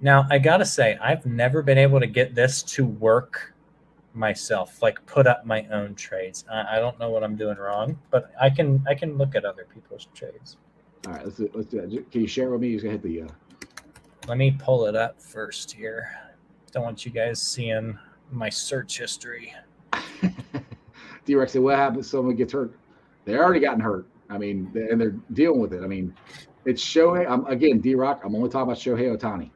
Now 0.00 0.26
I 0.30 0.38
gotta 0.38 0.64
say, 0.64 0.98
I've 1.00 1.24
never 1.26 1.62
been 1.62 1.78
able 1.78 2.00
to 2.00 2.06
get 2.06 2.34
this 2.34 2.62
to 2.62 2.84
work 2.86 3.53
myself, 4.14 4.80
like 4.82 5.04
put 5.06 5.26
up 5.26 5.44
my 5.44 5.66
own 5.72 5.94
trades. 5.94 6.44
I, 6.50 6.76
I 6.76 6.78
don't 6.78 6.98
know 6.98 7.10
what 7.10 7.22
I'm 7.22 7.36
doing 7.36 7.56
wrong, 7.58 7.98
but 8.10 8.32
I 8.40 8.50
can 8.50 8.84
I 8.88 8.94
can 8.94 9.16
look 9.18 9.34
at 9.34 9.44
other 9.44 9.66
people's 9.72 10.08
trades. 10.14 10.56
All 11.06 11.12
right, 11.12 11.24
let's 11.24 11.36
do, 11.36 11.50
let's 11.54 11.68
do 11.68 11.80
that. 11.80 12.10
Can 12.10 12.20
you 12.22 12.26
share 12.26 12.50
with 12.50 12.60
me? 12.60 12.68
You 12.68 12.78
hit 12.78 13.02
the. 13.02 13.22
Uh, 13.22 13.28
Let 14.26 14.38
me 14.38 14.56
pull 14.58 14.86
it 14.86 14.96
up 14.96 15.20
first 15.20 15.72
here. 15.72 16.10
Don't 16.72 16.82
want 16.82 17.04
you 17.04 17.12
guys 17.12 17.40
seeing 17.42 17.98
my 18.30 18.48
search 18.48 18.98
history. 18.98 19.54
D-Rex 21.24 21.52
said, 21.52 21.62
"What 21.62 21.76
happens 21.76 22.06
if 22.06 22.10
someone 22.10 22.36
gets 22.36 22.52
hurt? 22.52 22.74
They 23.24 23.36
already 23.36 23.60
gotten 23.60 23.80
hurt. 23.80 24.06
I 24.30 24.38
mean, 24.38 24.70
and 24.90 25.00
they're 25.00 25.16
dealing 25.32 25.60
with 25.60 25.72
it. 25.72 25.82
I 25.82 25.86
mean, 25.86 26.14
it's 26.64 26.82
Shohei. 26.82 27.28
I'm 27.28 27.46
again, 27.46 27.80
D-Rock. 27.80 28.22
I'm 28.24 28.34
only 28.34 28.48
talking 28.48 28.62
about 28.62 28.78
Shohei 28.78 29.16
Ohtani. 29.16 29.50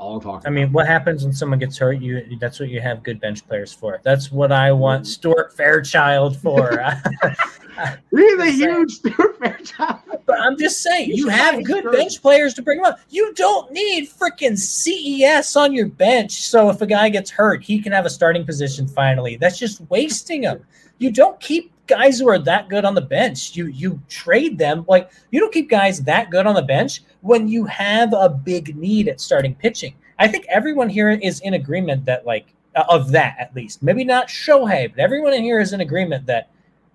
That's 0.00 0.08
all 0.08 0.16
I'm 0.16 0.22
talking. 0.22 0.46
I 0.46 0.50
mean, 0.50 0.72
what 0.72 0.86
happens 0.86 1.24
when 1.24 1.32
someone 1.34 1.58
gets 1.58 1.76
hurt? 1.76 2.00
You 2.00 2.24
that's 2.40 2.58
what 2.58 2.70
you 2.70 2.80
have 2.80 3.02
good 3.02 3.20
bench 3.20 3.46
players 3.46 3.70
for. 3.70 4.00
That's 4.02 4.32
what 4.32 4.50
I 4.50 4.72
want 4.72 5.06
Stuart 5.06 5.54
Fairchild 5.54 6.38
for. 6.38 6.70
He's 8.10 8.32
a 8.32 8.46
Just 8.46 8.56
huge 8.56 8.92
Stuart 8.92 9.38
Fairchild. 9.38 10.00
but 10.24 10.40
I'm 10.40 10.58
just 10.58 10.82
saying, 10.82 11.10
You 11.10 11.16
you 11.16 11.28
have 11.28 11.62
good 11.64 11.84
his 11.84 11.94
bench 11.94 12.22
players 12.22 12.54
to 12.54 12.62
bring 12.62 12.78
them 12.78 12.86
up. 12.86 13.00
You 13.10 13.34
don't 13.34 13.70
need 13.72 14.08
freaking 14.08 14.58
CES 14.58 15.54
on 15.56 15.74
your 15.74 15.88
bench. 15.88 16.32
So 16.32 16.70
if 16.70 16.80
a 16.80 16.86
guy 16.86 17.10
gets 17.10 17.30
hurt, 17.30 17.62
he 17.62 17.78
can 17.78 17.92
have 17.92 18.06
a 18.06 18.10
starting 18.10 18.46
position 18.46 18.88
finally. 18.88 19.36
That's 19.36 19.58
just 19.58 19.82
wasting 19.90 20.44
him. 20.44 20.64
You 20.96 21.12
don't 21.12 21.38
keep 21.40 21.72
guys 21.90 22.18
who 22.18 22.28
are 22.28 22.38
that 22.38 22.68
good 22.68 22.84
on 22.84 22.94
the 22.94 23.00
bench. 23.02 23.54
You 23.54 23.66
you 23.66 24.00
trade 24.08 24.56
them. 24.56 24.86
Like 24.88 25.10
you 25.30 25.40
don't 25.40 25.52
keep 25.52 25.68
guys 25.68 26.02
that 26.04 26.30
good 26.30 26.46
on 26.46 26.54
the 26.54 26.62
bench 26.62 27.02
when 27.20 27.48
you 27.48 27.66
have 27.66 28.14
a 28.14 28.28
big 28.28 28.76
need 28.76 29.08
at 29.08 29.20
starting 29.20 29.54
pitching. 29.54 29.94
I 30.18 30.28
think 30.28 30.46
everyone 30.48 30.88
here 30.88 31.10
is 31.10 31.40
in 31.40 31.54
agreement 31.54 32.04
that 32.06 32.24
like 32.24 32.54
uh, 32.76 32.84
of 32.88 33.10
that 33.10 33.36
at 33.38 33.54
least. 33.54 33.82
Maybe 33.82 34.04
not 34.04 34.28
Shohei, 34.28 34.90
but 34.90 35.00
everyone 35.00 35.34
in 35.34 35.42
here 35.42 35.60
is 35.60 35.72
in 35.72 35.80
agreement 35.80 36.24
that 36.26 36.48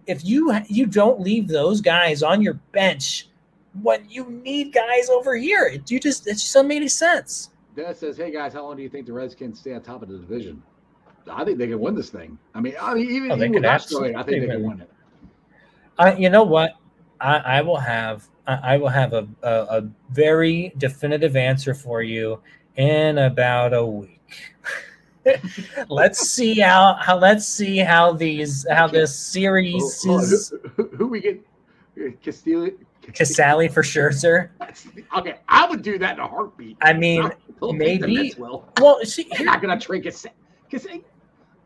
if 0.08 0.24
you 0.26 0.58
you 0.68 0.86
don't 0.86 1.20
leave 1.20 1.48
those 1.48 1.82
guys 1.82 2.24
on 2.24 2.42
your 2.42 2.56
bench 2.72 3.28
when 3.82 4.08
you 4.10 4.30
need 4.30 4.72
guys 4.72 5.10
over 5.10 5.36
here, 5.36 5.66
it, 5.66 5.92
you 5.92 6.00
just 6.00 6.26
it 6.28 6.34
just 6.34 6.54
doesn't 6.54 6.68
make 6.68 6.78
any 6.78 6.88
sense. 6.88 7.52
Dennis 7.76 8.00
says, 8.00 8.16
"Hey 8.18 8.32
guys, 8.32 8.54
how 8.54 8.64
long 8.64 8.78
do 8.78 8.84
you 8.84 8.90
think 8.90 9.06
the 9.06 9.14
Reds 9.14 9.36
can 9.36 9.54
stay 9.54 9.74
on 9.74 9.82
top 9.82 10.02
of 10.02 10.08
the 10.08 10.18
division? 10.18 10.64
I 11.32 11.44
think 11.44 11.58
they 11.58 11.68
can 11.68 11.80
win 11.80 11.96
this 11.96 12.10
thing. 12.10 12.38
I 12.54 12.62
mean, 12.62 12.76
I 12.82 12.94
mean, 12.94 13.10
even, 13.10 13.32
Oh, 13.32 13.36
they 13.36 13.46
even 13.46 13.54
could 13.54 13.62
without 13.64 13.82
Shohei, 13.82 14.16
I 14.16 14.24
think 14.24 14.42
they 14.42 14.48
can 14.48 14.64
win. 14.64 14.82
it. 14.82 14.90
I, 15.98 16.16
you 16.16 16.30
know 16.30 16.44
what? 16.44 16.74
I, 17.20 17.38
I 17.38 17.62
will 17.62 17.78
have 17.78 18.28
I, 18.48 18.74
I 18.74 18.78
will 18.78 18.90
have 18.90 19.14
a, 19.14 19.28
a 19.44 19.50
a 19.80 19.90
very 20.12 20.74
definitive 20.78 21.36
answer 21.36 21.74
for 21.74 22.02
you 22.02 22.42
in 22.76 23.18
about 23.18 23.74
a 23.74 23.86
week. 23.86 24.22
let's 25.90 26.20
see 26.30 26.60
how 26.60 26.94
how 26.96 27.18
let's 27.18 27.48
see 27.48 27.78
how 27.78 28.14
these 28.14 28.66
how 28.70 28.88
this 28.88 29.18
series 29.18 29.82
is. 30.06 30.54
who, 30.76 30.88
who 30.90 31.08
we 31.08 31.22
get? 31.22 31.42
Castillo. 32.22 32.70
Casali 33.08 33.72
for 33.72 33.84
Scherzer. 33.84 34.50
Okay, 35.18 35.36
I 35.48 35.68
would 35.70 35.82
do 35.84 35.98
that 36.00 36.16
in 36.16 36.20
a 36.20 36.28
heartbeat. 36.28 36.76
I 36.82 36.92
mean, 36.94 37.24
I 37.24 37.32
don't 37.60 37.78
think 37.78 38.02
the 38.02 38.08
maybe- 38.08 38.34
will. 38.38 38.68
well, 38.80 39.00
see, 39.06 39.28
here, 39.32 39.46
not 39.46 39.62
to 39.62 39.78
trade 39.80 40.04
Castillo. 40.04 40.34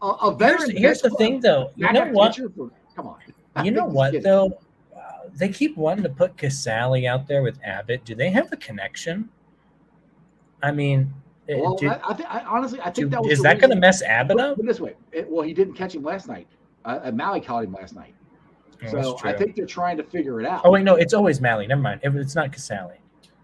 A, 0.02 0.06
a 0.08 0.38
Here's, 0.38 0.38
veteran. 0.64 0.78
here's 0.78 1.02
the 1.02 1.10
thing, 1.12 1.40
though. 1.40 1.72
You 1.76 1.92
know 1.92 2.06
what? 2.12 2.36
for- 2.36 2.72
come 2.96 3.08
on. 3.08 3.18
You 3.66 3.72
know 3.72 3.86
what 3.86 4.22
though? 4.24 4.58
Uh, 4.96 5.00
they 5.36 5.50
keep 5.50 5.76
wanting 5.76 6.04
to 6.04 6.10
put 6.10 6.38
Casali 6.38 7.08
out 7.10 7.28
there 7.28 7.42
with 7.42 7.60
Abbott. 7.64 8.06
Do 8.06 8.16
they 8.16 8.30
have 8.30 8.54
a 8.54 8.56
connection? 8.58 9.28
I 10.64 10.72
mean, 10.72 11.12
Well, 11.50 11.76
do- 11.76 11.90
I, 11.90 12.00
I 12.10 12.14
think 12.14 12.30
I, 12.34 12.40
honestly, 12.46 12.80
I 12.80 12.86
think 12.86 12.96
do- 12.96 13.10
that 13.10 13.22
was 13.24 13.32
is 13.34 13.42
that 13.42 13.60
going 13.60 13.72
to 13.72 13.76
mess 13.76 14.02
Abbott 14.02 14.38
Put, 14.38 14.46
up? 14.46 14.56
put 14.58 14.66
this 14.66 14.80
way, 14.80 14.96
it, 15.12 15.30
well, 15.30 15.42
he 15.44 15.54
didn't 15.54 15.74
catch 15.74 15.94
him 15.96 16.04
last 16.04 16.28
night. 16.28 16.48
Uh, 16.86 17.00
uh, 17.04 17.12
Maile 17.12 17.42
caught 17.42 17.66
him 17.66 17.74
last 17.74 17.96
night, 17.96 18.14
Oh, 18.86 18.88
so 19.18 19.20
I 19.26 19.34
think 19.34 19.56
they're 19.56 19.66
trying 19.66 19.98
to 19.98 20.04
figure 20.04 20.40
it 20.40 20.46
out. 20.46 20.62
Oh 20.64 20.72
wait, 20.72 20.84
no, 20.84 20.96
it's 20.96 21.14
always 21.14 21.42
Maile. 21.42 21.66
Never 21.68 21.82
mind. 21.82 22.00
It- 22.04 22.16
it's 22.16 22.36
not 22.36 22.52
Casali. 22.52 22.96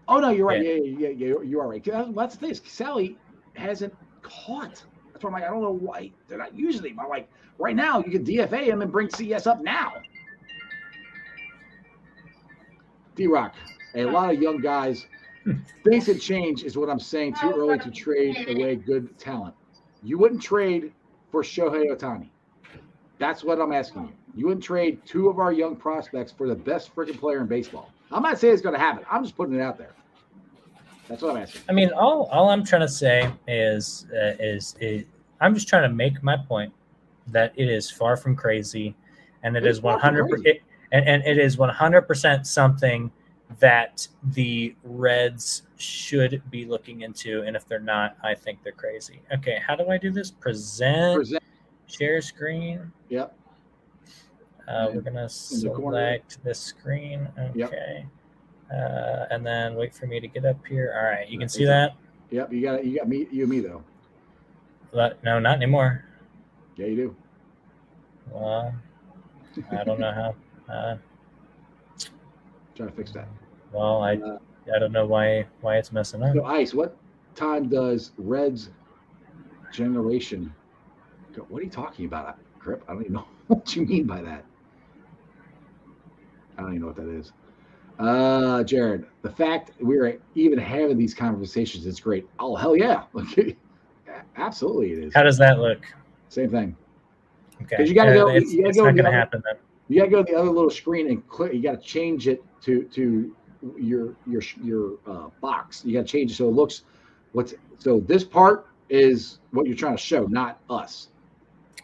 Oh 0.08 0.18
no, 0.18 0.30
you're 0.30 0.46
right. 0.46 0.64
Yeah, 0.64 0.74
yeah, 0.74 1.08
yeah, 1.08 1.26
yeah 1.28 1.34
you 1.42 1.60
are 1.60 1.68
right. 1.68 1.84
That's 1.84 2.36
the 2.36 2.46
thing. 2.46 2.54
Sally 2.64 3.18
hasn't 3.54 3.94
caught. 4.22 4.82
That's 5.16 5.24
why 5.24 5.28
I'm 5.28 5.32
like, 5.32 5.44
I 5.44 5.48
don't 5.50 5.62
know 5.62 5.72
why 5.72 6.12
they're 6.28 6.36
not 6.36 6.54
using 6.54 6.90
him. 6.90 7.00
I'm 7.00 7.08
like, 7.08 7.26
right 7.58 7.74
now 7.74 8.00
you 8.00 8.10
can 8.10 8.22
DFA 8.22 8.64
him 8.64 8.82
and 8.82 8.92
bring 8.92 9.08
CS 9.08 9.46
up 9.46 9.62
now. 9.62 9.94
D 13.14 13.26
Rock, 13.26 13.54
a 13.94 14.04
lot 14.04 14.34
of 14.34 14.42
young 14.42 14.60
guys. 14.60 15.06
Things 15.84 16.04
had 16.06 16.20
changed, 16.20 16.66
is 16.66 16.76
what 16.76 16.90
I'm 16.90 17.00
saying. 17.00 17.36
Too 17.40 17.50
early 17.50 17.78
to 17.78 17.90
trade 17.90 18.46
away 18.46 18.76
good 18.76 19.18
talent. 19.18 19.54
You 20.02 20.18
wouldn't 20.18 20.42
trade 20.42 20.92
for 21.32 21.42
Shohei 21.42 21.90
Ohtani. 21.90 22.28
That's 23.18 23.42
what 23.42 23.58
I'm 23.58 23.72
asking 23.72 24.02
you. 24.02 24.12
You 24.34 24.46
wouldn't 24.48 24.64
trade 24.64 25.00
two 25.06 25.30
of 25.30 25.38
our 25.38 25.50
young 25.50 25.76
prospects 25.76 26.30
for 26.30 26.46
the 26.46 26.54
best 26.54 26.94
freaking 26.94 27.18
player 27.18 27.40
in 27.40 27.46
baseball. 27.46 27.90
I'm 28.12 28.22
not 28.22 28.38
saying 28.38 28.52
it's 28.52 28.62
going 28.62 28.74
to 28.74 28.78
happen. 28.78 29.06
I'm 29.10 29.22
just 29.22 29.34
putting 29.34 29.54
it 29.54 29.62
out 29.62 29.78
there. 29.78 29.94
That's 31.08 31.22
what 31.22 31.36
I'm 31.36 31.42
asking. 31.42 31.62
I 31.68 31.72
mean, 31.72 31.90
all 31.92 32.24
all 32.32 32.48
I'm 32.48 32.64
trying 32.64 32.82
to 32.82 32.88
say 32.88 33.30
is 33.46 34.06
uh, 34.12 34.34
is 34.40 34.74
it, 34.80 35.06
I'm 35.40 35.54
just 35.54 35.68
trying 35.68 35.88
to 35.88 35.94
make 35.94 36.22
my 36.22 36.36
point 36.36 36.72
that 37.28 37.52
it 37.56 37.68
is 37.68 37.90
far 37.90 38.16
from 38.16 38.36
crazy, 38.36 38.94
and 39.42 39.56
it 39.56 39.64
It's 39.64 39.78
is 39.78 39.82
100 39.82 40.46
it, 40.46 40.62
and, 40.92 41.06
and 41.06 41.22
it 41.24 41.38
is 41.38 41.58
100 41.58 42.02
percent 42.02 42.46
something 42.46 43.10
that 43.60 44.06
the 44.32 44.74
Reds 44.82 45.62
should 45.76 46.42
be 46.50 46.64
looking 46.64 47.02
into, 47.02 47.42
and 47.42 47.54
if 47.54 47.66
they're 47.68 47.78
not, 47.78 48.16
I 48.24 48.34
think 48.34 48.62
they're 48.64 48.72
crazy. 48.72 49.20
Okay, 49.32 49.60
how 49.64 49.76
do 49.76 49.88
I 49.88 49.98
do 49.98 50.10
this? 50.10 50.30
Present, 50.30 51.16
Present. 51.16 51.42
share 51.86 52.20
screen. 52.20 52.92
Yep. 53.08 53.36
Uh, 54.66 54.90
we're 54.92 55.00
gonna 55.00 55.28
select 55.28 56.42
this 56.42 56.58
screen. 56.58 57.28
Yep. 57.54 57.72
Uh, 58.72 59.26
and 59.30 59.46
then 59.46 59.74
wait 59.76 59.94
for 59.94 60.06
me 60.06 60.18
to 60.20 60.26
get 60.26 60.44
up 60.44 60.58
here. 60.66 60.94
All 60.96 61.04
right, 61.04 61.28
you 61.28 61.38
can 61.38 61.48
see 61.48 61.64
that. 61.64 61.92
Yep. 62.30 62.52
You 62.52 62.62
got 62.62 62.84
you 62.84 62.98
got 62.98 63.08
me 63.08 63.28
you 63.30 63.42
and 63.42 63.50
me 63.50 63.60
though. 63.60 63.82
But 64.92 65.22
no, 65.22 65.38
not 65.38 65.56
anymore. 65.56 66.04
Yeah, 66.76 66.86
you 66.86 66.96
do. 66.96 67.16
Well, 68.30 68.74
I 69.70 69.84
don't 69.84 70.00
know 70.00 70.12
how. 70.12 70.34
Uh, 70.68 70.96
Trying 72.74 72.88
to 72.88 72.94
fix 72.96 73.12
that. 73.12 73.28
well, 73.72 74.02
I 74.02 74.16
Uh, 74.16 74.38
I 74.74 74.80
don't 74.80 74.90
know 74.90 75.06
why 75.06 75.46
why 75.60 75.76
it's 75.76 75.92
messing 75.92 76.24
up. 76.24 76.34
So 76.34 76.44
Ice, 76.44 76.74
what 76.74 76.96
time 77.36 77.68
does 77.68 78.10
Reds 78.18 78.70
generation 79.72 80.52
go? 81.36 81.42
What 81.48 81.60
are 81.62 81.64
you 81.64 81.70
talking 81.70 82.06
about, 82.06 82.36
Grip? 82.58 82.82
I 82.88 82.94
don't 82.94 83.02
even 83.02 83.12
know 83.12 83.26
what 83.46 83.76
you 83.76 83.86
mean 83.86 84.08
by 84.08 84.22
that. 84.22 84.44
I 86.58 86.62
don't 86.62 86.70
even 86.72 86.80
know 86.80 86.86
what 86.88 86.96
that 86.96 87.08
is. 87.08 87.30
Uh, 87.98 88.62
Jared, 88.64 89.06
the 89.22 89.30
fact 89.30 89.70
we're 89.80 90.18
even 90.34 90.58
having 90.58 90.98
these 90.98 91.14
conversations 91.14 91.86
is 91.86 91.98
great. 92.00 92.28
Oh 92.38 92.54
hell 92.54 92.76
yeah! 92.76 93.04
Absolutely, 94.36 94.92
it 94.92 94.98
is. 95.04 95.14
How 95.14 95.22
does 95.22 95.38
that 95.38 95.58
look? 95.58 95.78
Same 96.28 96.50
thing. 96.50 96.76
Okay, 97.62 97.84
you 97.86 97.94
gotta 97.94 98.10
Uh, 98.10 98.14
go- 98.14 98.28
It's, 98.28 98.52
you 98.52 98.58
gotta 98.58 98.68
it's 98.68 98.78
go 98.78 98.84
not 98.84 98.94
going 98.96 99.04
to 99.06 99.12
happen 99.12 99.42
then. 99.44 99.54
You 99.88 99.98
gotta 100.00 100.10
go 100.10 100.22
to 100.22 100.30
the 100.32 100.38
other 100.38 100.50
little 100.50 100.68
screen 100.70 101.08
and 101.08 101.26
click. 101.28 101.54
You 101.54 101.62
gotta 101.62 101.78
change 101.78 102.28
it 102.28 102.42
to 102.62 102.82
to 102.84 103.34
your 103.78 104.14
your 104.26 104.42
your 104.62 104.98
uh, 105.06 105.28
box. 105.40 105.82
You 105.84 105.94
gotta 105.94 106.06
change 106.06 106.32
it 106.32 106.34
so 106.34 106.48
it 106.48 106.52
looks 106.52 106.82
what's 107.32 107.54
so 107.78 108.00
this 108.00 108.24
part 108.24 108.66
is 108.90 109.38
what 109.52 109.66
you're 109.66 109.76
trying 109.76 109.96
to 109.96 110.02
show, 110.02 110.26
not 110.26 110.60
us. 110.68 111.08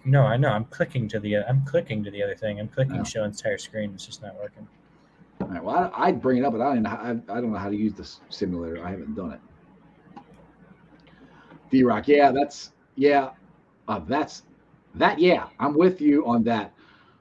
No, 0.04 0.22
I 0.22 0.36
know. 0.36 0.48
I'm 0.48 0.64
clicking 0.66 1.08
to 1.08 1.20
the 1.20 1.36
I'm 1.38 1.64
clicking 1.64 2.04
to 2.04 2.10
the 2.10 2.22
other 2.22 2.34
thing. 2.34 2.60
I'm 2.60 2.68
clicking 2.68 3.00
Oh. 3.00 3.04
show 3.04 3.24
entire 3.24 3.56
screen. 3.58 3.92
It's 3.94 4.04
just 4.04 4.20
not 4.22 4.34
working. 4.36 4.66
Right. 5.48 5.62
Well, 5.62 5.92
I, 5.94 6.06
I'd 6.06 6.20
bring 6.20 6.38
it 6.38 6.44
up, 6.44 6.52
but 6.52 6.60
I 6.60 6.74
don't 6.74 6.82
know. 6.82 6.90
How, 6.90 6.96
I, 6.96 7.10
I 7.10 7.40
don't 7.40 7.52
know 7.52 7.58
how 7.58 7.70
to 7.70 7.76
use 7.76 7.94
the 7.94 8.08
simulator. 8.28 8.84
I 8.84 8.90
haven't 8.90 9.14
done 9.14 9.32
it. 9.32 9.40
D 11.70 11.84
Rock, 11.84 12.06
yeah, 12.06 12.30
that's 12.30 12.72
yeah, 12.96 13.30
uh, 13.88 14.00
that's 14.06 14.42
that. 14.94 15.18
Yeah, 15.18 15.46
I'm 15.58 15.74
with 15.74 16.00
you 16.00 16.26
on 16.26 16.44
that. 16.44 16.72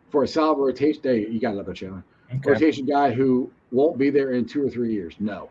For 0.09 0.23
a 0.23 0.27
solid 0.27 0.57
rotation, 0.57 1.01
there 1.03 1.15
you 1.15 1.39
got 1.39 1.53
another 1.53 1.73
channel. 1.73 2.03
Okay. 2.35 2.51
rotation 2.51 2.85
guy 2.85 3.11
who 3.11 3.49
won't 3.71 3.97
be 3.97 4.09
there 4.09 4.31
in 4.31 4.45
two 4.45 4.65
or 4.65 4.69
three 4.69 4.93
years. 4.93 5.15
No. 5.19 5.49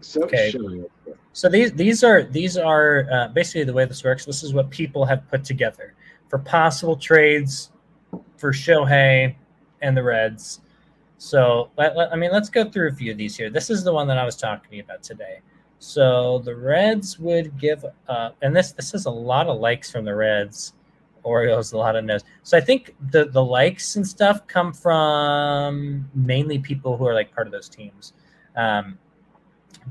So 0.00 0.22
Okay. 0.22 0.50
sure. 0.50 0.86
So 1.32 1.48
these 1.48 1.72
these 1.72 2.04
are 2.04 2.22
these 2.22 2.56
are 2.56 3.06
uh, 3.10 3.28
basically 3.28 3.64
the 3.64 3.72
way 3.72 3.84
this 3.84 4.04
works. 4.04 4.24
This 4.24 4.42
is 4.42 4.54
what 4.54 4.70
people 4.70 5.04
have 5.04 5.28
put 5.28 5.44
together 5.44 5.94
for 6.28 6.38
possible 6.38 6.96
trades 6.96 7.70
for 8.36 8.52
Shohei 8.52 9.34
and 9.82 9.96
the 9.96 10.02
Reds. 10.02 10.60
So 11.18 11.70
let, 11.76 11.96
let- 11.96 12.12
I 12.12 12.16
mean, 12.16 12.30
let's 12.32 12.48
go 12.48 12.68
through 12.68 12.88
a 12.88 12.92
few 12.92 13.12
of 13.12 13.18
these 13.18 13.36
here. 13.36 13.50
This 13.50 13.70
is 13.70 13.84
the 13.84 13.92
one 13.92 14.06
that 14.08 14.18
I 14.18 14.24
was 14.24 14.36
talking 14.36 14.70
to 14.70 14.76
you 14.76 14.82
about 14.82 15.02
today. 15.02 15.40
So 15.80 16.40
the 16.40 16.56
Reds 16.56 17.18
would 17.18 17.58
give, 17.58 17.84
uh, 18.08 18.30
and 18.42 18.56
this 18.56 18.72
this 18.72 18.94
is 18.94 19.06
a 19.06 19.10
lot 19.10 19.46
of 19.46 19.60
likes 19.60 19.90
from 19.92 20.04
the 20.04 20.14
Reds. 20.14 20.72
Orioles, 21.24 21.72
a 21.72 21.76
lot 21.76 21.94
of 21.94 22.04
no's. 22.04 22.22
So 22.42 22.56
I 22.56 22.60
think 22.60 22.94
the 23.10 23.26
the 23.26 23.44
likes 23.44 23.96
and 23.96 24.06
stuff 24.06 24.46
come 24.46 24.72
from 24.72 26.08
mainly 26.14 26.58
people 26.58 26.96
who 26.96 27.06
are 27.06 27.14
like 27.14 27.34
part 27.34 27.46
of 27.46 27.52
those 27.52 27.68
teams. 27.68 28.14
Um, 28.56 28.98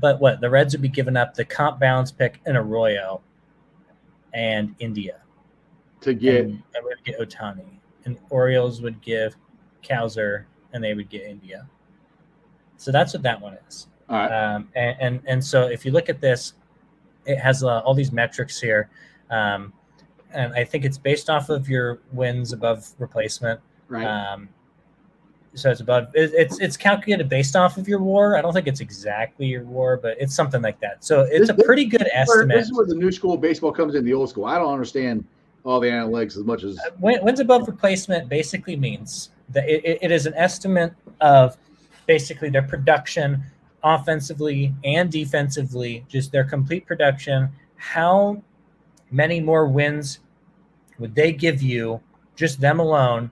but 0.00 0.20
what 0.20 0.40
the 0.40 0.50
Reds 0.50 0.74
would 0.74 0.82
be 0.82 0.88
giving 0.88 1.16
up 1.16 1.34
the 1.34 1.44
comp 1.44 1.78
balance 1.78 2.10
pick 2.10 2.40
in 2.46 2.56
Arroyo 2.56 3.20
and 4.34 4.74
India. 4.78 5.20
To 6.00 6.14
get 6.14 6.44
and, 6.44 6.62
and 6.74 6.84
would 6.84 7.04
get 7.04 7.18
Ohtani. 7.20 7.78
And 8.04 8.18
Orioles 8.30 8.80
would 8.82 9.00
give 9.00 9.36
Cowser 9.82 10.44
and 10.72 10.82
they 10.82 10.94
would 10.94 11.08
get 11.08 11.22
India. 11.22 11.66
So 12.76 12.92
that's 12.92 13.12
what 13.12 13.22
that 13.22 13.40
one 13.40 13.56
is. 13.68 13.88
all 14.08 14.16
right. 14.16 14.30
Um, 14.54 14.68
and, 14.74 14.96
and 15.00 15.20
and 15.26 15.44
so 15.44 15.66
if 15.66 15.84
you 15.84 15.90
look 15.92 16.08
at 16.08 16.20
this, 16.20 16.52
it 17.26 17.38
has 17.38 17.62
uh, 17.64 17.80
all 17.80 17.94
these 17.94 18.12
metrics 18.12 18.60
here, 18.60 18.88
um, 19.30 19.72
and 20.32 20.52
I 20.54 20.64
think 20.64 20.84
it's 20.84 20.98
based 20.98 21.28
off 21.30 21.48
of 21.50 21.68
your 21.68 21.98
wins 22.12 22.52
above 22.52 22.88
replacement. 22.98 23.60
right. 23.88 24.06
Um, 24.06 24.48
so 25.54 25.70
it's 25.70 25.80
about 25.80 26.14
it, 26.14 26.30
it's 26.34 26.60
it's 26.60 26.76
calculated 26.76 27.28
based 27.28 27.56
off 27.56 27.78
of 27.78 27.88
your 27.88 27.98
WAR. 28.00 28.36
I 28.36 28.42
don't 28.42 28.52
think 28.52 28.68
it's 28.68 28.80
exactly 28.80 29.46
your 29.46 29.64
WAR, 29.64 29.96
but 29.96 30.16
it's 30.20 30.34
something 30.34 30.62
like 30.62 30.78
that. 30.80 31.02
So 31.04 31.22
it's 31.22 31.48
This- 31.48 31.58
a 31.58 31.64
pretty 31.64 31.86
good 31.86 32.02
This 32.02 32.10
where- 32.28 32.42
estimate. 32.42 32.56
This 32.58 32.66
is 32.66 32.76
where 32.76 32.86
the 32.86 32.94
new 32.94 33.10
school 33.10 33.36
baseball 33.36 33.72
comes 33.72 33.94
in 33.96 34.04
the 34.04 34.12
old 34.14 34.28
school. 34.30 34.44
I 34.44 34.56
don't 34.58 34.72
understand 34.72 35.24
all 35.64 35.80
the 35.80 35.88
analytics 35.88 36.36
as 36.36 36.44
much 36.44 36.62
as 36.64 36.78
Win- 37.00 37.18
wins 37.24 37.40
above 37.40 37.66
replacement 37.66 38.28
basically 38.28 38.76
means 38.76 39.30
that 39.50 39.68
it, 39.68 39.98
it- 40.02 40.12
is 40.12 40.26
an 40.26 40.34
estimate 40.34 40.92
of 41.20 41.56
basically 42.06 42.50
their 42.50 42.62
production 42.62 43.42
offensively 43.82 44.74
and 44.84 45.10
defensively, 45.10 46.04
just 46.08 46.32
their 46.32 46.44
complete 46.44 46.86
production. 46.86 47.48
How 47.76 48.42
many 49.10 49.40
more 49.40 49.66
wins 49.66 50.20
would 50.98 51.14
they 51.14 51.32
give 51.32 51.62
you, 51.62 52.00
just 52.34 52.60
them 52.60 52.80
alone, 52.80 53.30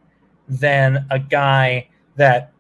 than 0.49 1.05
a 1.11 1.19
guy 1.19 1.89
that 2.17 2.53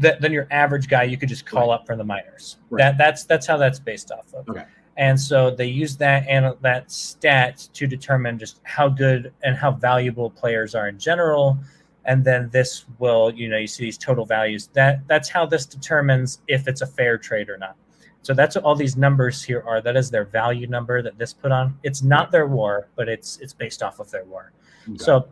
that 0.00 0.20
than 0.20 0.32
your 0.32 0.46
average 0.50 0.88
guy 0.88 1.04
you 1.04 1.16
could 1.16 1.28
just 1.28 1.46
call 1.46 1.70
up 1.70 1.86
from 1.86 1.98
the 1.98 2.04
minors. 2.04 2.58
Right. 2.70 2.82
That 2.82 2.98
that's 2.98 3.24
that's 3.24 3.46
how 3.46 3.56
that's 3.56 3.78
based 3.78 4.10
off 4.12 4.32
of. 4.34 4.48
Okay. 4.48 4.64
And 4.98 5.20
so 5.20 5.50
they 5.50 5.66
use 5.66 5.96
that 5.98 6.26
and 6.26 6.54
that 6.62 6.90
stat 6.90 7.68
to 7.74 7.86
determine 7.86 8.38
just 8.38 8.60
how 8.62 8.88
good 8.88 9.32
and 9.42 9.54
how 9.56 9.72
valuable 9.72 10.30
players 10.30 10.74
are 10.74 10.88
in 10.88 10.98
general. 10.98 11.58
And 12.06 12.24
then 12.24 12.48
this 12.50 12.86
will, 12.98 13.32
you 13.34 13.48
know, 13.48 13.56
you 13.58 13.66
see 13.66 13.84
these 13.84 13.98
total 13.98 14.24
values. 14.24 14.68
That 14.72 15.06
that's 15.08 15.28
how 15.28 15.44
this 15.44 15.66
determines 15.66 16.40
if 16.48 16.68
it's 16.68 16.80
a 16.80 16.86
fair 16.86 17.18
trade 17.18 17.48
or 17.50 17.58
not. 17.58 17.76
So 18.22 18.32
that's 18.34 18.56
what 18.56 18.64
all 18.64 18.74
these 18.74 18.96
numbers 18.96 19.42
here 19.42 19.62
are. 19.66 19.80
That 19.80 19.96
is 19.96 20.10
their 20.10 20.24
value 20.24 20.66
number 20.66 21.02
that 21.02 21.18
this 21.18 21.32
put 21.32 21.52
on. 21.52 21.78
It's 21.82 22.02
not 22.02 22.30
their 22.32 22.46
war, 22.46 22.88
but 22.96 23.08
it's 23.08 23.38
it's 23.38 23.52
based 23.52 23.82
off 23.82 23.98
of 24.00 24.10
their 24.10 24.24
war. 24.24 24.52
So 24.96 25.28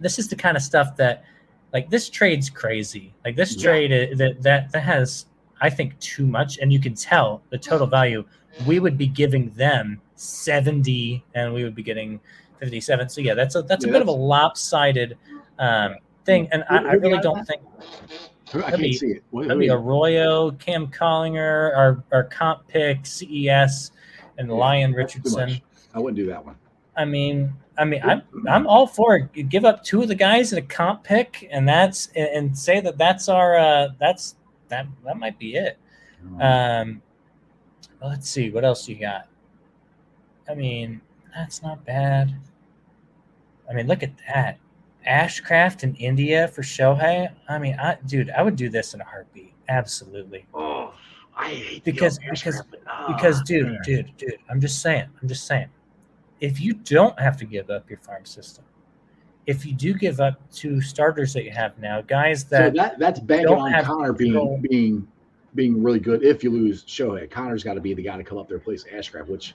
this 0.00 0.18
is 0.18 0.28
the 0.28 0.36
kind 0.36 0.56
of 0.56 0.62
stuff 0.62 0.96
that 0.96 1.24
like 1.72 1.88
this 1.90 2.08
trade's 2.10 2.48
crazy. 2.50 3.14
Like 3.24 3.36
this 3.36 3.56
Yeah. 3.56 3.62
trade 3.64 3.92
i- 3.92 4.14
that 4.16 4.42
that 4.42 4.72
that 4.72 4.82
has 4.82 5.26
I 5.60 5.70
think 5.70 5.98
too 6.00 6.26
much 6.26 6.58
and 6.58 6.70
you 6.72 6.78
can 6.80 6.94
tell 6.94 7.42
the 7.50 7.56
total 7.58 7.86
value 7.86 8.22
we 8.66 8.78
would 8.80 8.96
be 8.98 9.06
giving 9.06 9.50
them 9.50 10.00
70 10.16 11.24
and 11.34 11.52
we 11.54 11.64
would 11.64 11.74
be 11.74 11.82
getting 11.82 12.20
57. 12.60 13.08
So 13.08 13.20
yeah, 13.20 13.34
that's 13.34 13.54
a 13.56 13.62
that's 13.62 13.84
Yeah, 13.84 13.90
a 13.90 13.92
bit 13.92 14.02
of 14.02 14.08
a 14.08 14.12
lopsided 14.12 15.16
um 15.58 15.96
thing 16.24 16.48
and 16.52 16.64
I, 16.68 16.78
Who- 16.78 16.88
I 16.88 16.92
really 16.94 17.18
don't 17.20 17.38
that? 17.38 17.46
think 17.46 17.62
I 18.54 18.58
that'd 18.58 18.64
can't 18.70 18.82
be- 18.82 18.92
see 18.94 19.06
it. 19.12 19.24
What- 19.30 19.48
That'd 19.48 19.60
be 19.60 19.70
Arroyo, 19.70 20.52
Cam 20.52 20.86
Collier, 20.88 21.72
our, 21.74 22.02
our 22.12 22.24
comp 22.24 22.66
pick, 22.68 23.04
CES, 23.04 23.90
and 24.38 24.48
Yeah, 24.48 24.54
Lyon 24.54 24.92
Richardson. 24.92 25.60
I 25.94 25.98
wouldn't 25.98 26.16
do 26.16 26.26
that 26.26 26.44
one. 26.44 26.56
I 26.96 27.04
mean, 27.04 27.52
I 27.78 27.84
mean, 27.84 28.00
I'm 28.04 28.22
I'm 28.48 28.66
all 28.66 28.86
for 28.86 29.16
it. 29.16 29.28
You 29.34 29.42
give 29.42 29.64
up 29.64 29.84
two 29.84 30.00
of 30.02 30.08
the 30.08 30.14
guys 30.14 30.52
in 30.52 30.58
a 30.58 30.62
comp 30.62 31.04
pick, 31.04 31.46
and 31.50 31.68
that's 31.68 32.08
and, 32.16 32.28
and 32.28 32.58
say 32.58 32.80
that 32.80 32.96
that's 32.98 33.28
our 33.28 33.56
uh, 33.58 33.88
that's 33.98 34.36
that 34.68 34.86
that 35.04 35.18
might 35.18 35.38
be 35.38 35.56
it. 35.56 35.78
Um, 36.40 37.02
let's 38.02 38.28
see 38.30 38.50
what 38.50 38.64
else 38.64 38.88
you 38.88 38.96
got. 38.98 39.28
I 40.48 40.54
mean, 40.54 41.00
that's 41.34 41.62
not 41.62 41.84
bad. 41.84 42.34
I 43.68 43.74
mean, 43.74 43.86
look 43.88 44.02
at 44.02 44.12
that. 44.28 44.58
Ashcraft 45.06 45.82
in 45.82 45.94
India 45.96 46.48
for 46.48 46.62
Shohei. 46.62 47.30
I 47.48 47.58
mean, 47.58 47.76
I 47.78 47.96
dude, 48.06 48.30
I 48.30 48.42
would 48.42 48.56
do 48.56 48.68
this 48.68 48.94
in 48.94 49.00
a 49.00 49.04
heartbeat. 49.04 49.52
Absolutely. 49.68 50.46
oh, 50.54 50.94
I 51.36 51.48
hate 51.50 51.84
Because- 51.84 52.18
the 52.18 52.24
because- 52.30 52.42
Ashcraft, 52.56 52.66
but, 52.70 52.80
ah, 52.86 53.12
Because 53.14 53.42
dude, 53.42 53.66
man. 53.66 53.78
dude, 53.84 54.16
dude, 54.16 54.38
I'm 54.48 54.60
just 54.60 54.80
saying. 54.80 55.08
I'm 55.20 55.28
just 55.28 55.46
saying. 55.46 55.68
If 56.40 56.60
you 56.60 56.74
don't 56.74 57.18
have 57.18 57.36
to 57.38 57.44
give 57.44 57.70
up 57.70 57.88
your 57.90 57.98
farm 58.00 58.24
system, 58.24 58.64
if 59.46 59.64
you 59.64 59.72
do 59.74 59.94
give 59.94 60.20
up 60.20 60.40
two 60.52 60.80
starters 60.80 61.32
that 61.34 61.44
you 61.44 61.50
have 61.50 61.78
now, 61.78 62.00
guys 62.02 62.40
So 62.42 62.48
that 62.58 62.74
that 62.74 62.98
that's 62.98 63.20
banking 63.20 63.48
on 63.54 63.70
have 63.72 63.84
Connor 63.84 64.12
being 64.12 64.32
control. 64.32 64.60
being 64.68 65.06
being 65.54 65.82
really 65.82 66.00
good. 66.00 66.22
If 66.22 66.44
you 66.44 66.50
lose 66.50 66.84
Shohei, 66.84 67.30
Connor's 67.30 67.64
got 67.64 67.74
to 67.74 67.80
be 67.80 67.94
the 67.94 68.02
guy 68.02 68.16
to 68.18 68.24
come 68.24 68.36
up 68.38 68.48
there 68.48 68.56
and 68.58 68.62
replace 68.62 68.84
Ashcraft, 68.84 69.28
which 69.28 69.54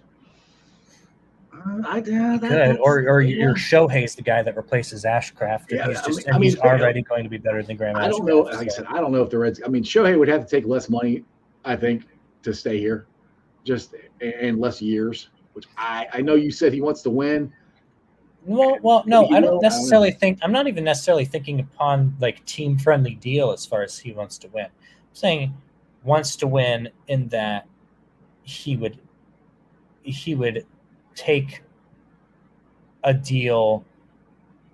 I 1.85 1.97
yeah, 2.05 2.37
that, 2.37 2.41
good, 2.41 2.79
or 2.79 2.99
or 3.09 3.21
yeah. 3.21 3.35
your 3.37 3.55
Shohei's 3.55 4.15
the 4.15 4.21
guy 4.21 4.41
that 4.43 4.55
replaces 4.55 5.03
Ashcraft, 5.03 5.69
and 5.69 5.79
Yeah, 5.79 5.87
he's 5.87 5.97
I 5.99 6.05
just 6.07 6.17
mean- 6.19 6.27
and 6.27 6.35
I 6.35 6.37
mean, 6.39 6.43
he's 6.43 6.53
it's 6.53 6.61
fair. 6.61 6.79
already 6.79 7.01
going 7.01 7.23
to 7.23 7.29
be 7.29 7.37
better 7.37 7.61
than 7.63 7.77
Graham. 7.77 7.95
I 7.95 8.07
don't 8.07 8.25
know. 8.25 8.43
Ashcraft, 8.43 8.53
Like 8.53 8.67
I 8.67 8.69
said, 8.69 8.85
I 8.87 8.99
don't 9.01 9.11
know 9.11 9.21
if 9.23 9.29
the 9.29 9.37
Reds. 9.37 9.61
I 9.63 9.67
mean, 9.67 9.83
Shohei 9.83 10.17
would 10.17 10.27
have 10.27 10.45
to 10.45 10.49
take 10.49 10.65
less 10.65 10.89
money, 10.89 11.23
I 11.65 11.75
think, 11.75 12.05
to 12.43 12.53
stay 12.53 12.77
here, 12.79 13.07
just 13.63 13.95
and 14.21 14.59
less 14.59 14.81
years. 14.81 15.29
Which 15.53 15.65
I 15.77 16.07
I 16.13 16.21
know 16.21 16.35
you 16.35 16.51
said 16.51 16.73
he 16.73 16.81
wants 16.81 17.01
to 17.03 17.09
win. 17.09 17.51
Well, 18.45 18.77
well, 18.81 19.03
no, 19.05 19.25
I 19.25 19.29
know, 19.29 19.37
I 19.37 19.39
don't 19.41 19.51
don't 19.51 19.61
necessarily 19.61 20.11
think. 20.11 20.39
I'm 20.41 20.51
not 20.51 20.67
even 20.67 20.83
necessarily 20.83 21.25
thinking 21.25 21.59
upon 21.59 22.15
like 22.19 22.43
team 22.45 22.77
friendly 22.77 23.15
deal 23.15 23.51
as 23.51 23.65
far 23.65 23.83
as 23.83 23.99
he 23.99 24.13
wants 24.13 24.37
to 24.39 24.47
win. 24.47 24.65
I'm 24.65 24.71
saying 25.13 25.53
wants 26.03 26.35
to 26.37 26.47
win 26.47 26.89
in 27.07 27.27
that 27.27 27.67
he 28.43 28.75
would 28.77 28.97
he 30.03 30.33
would 30.33 30.65
take 31.15 31.63
a 33.03 33.13
deal 33.13 33.83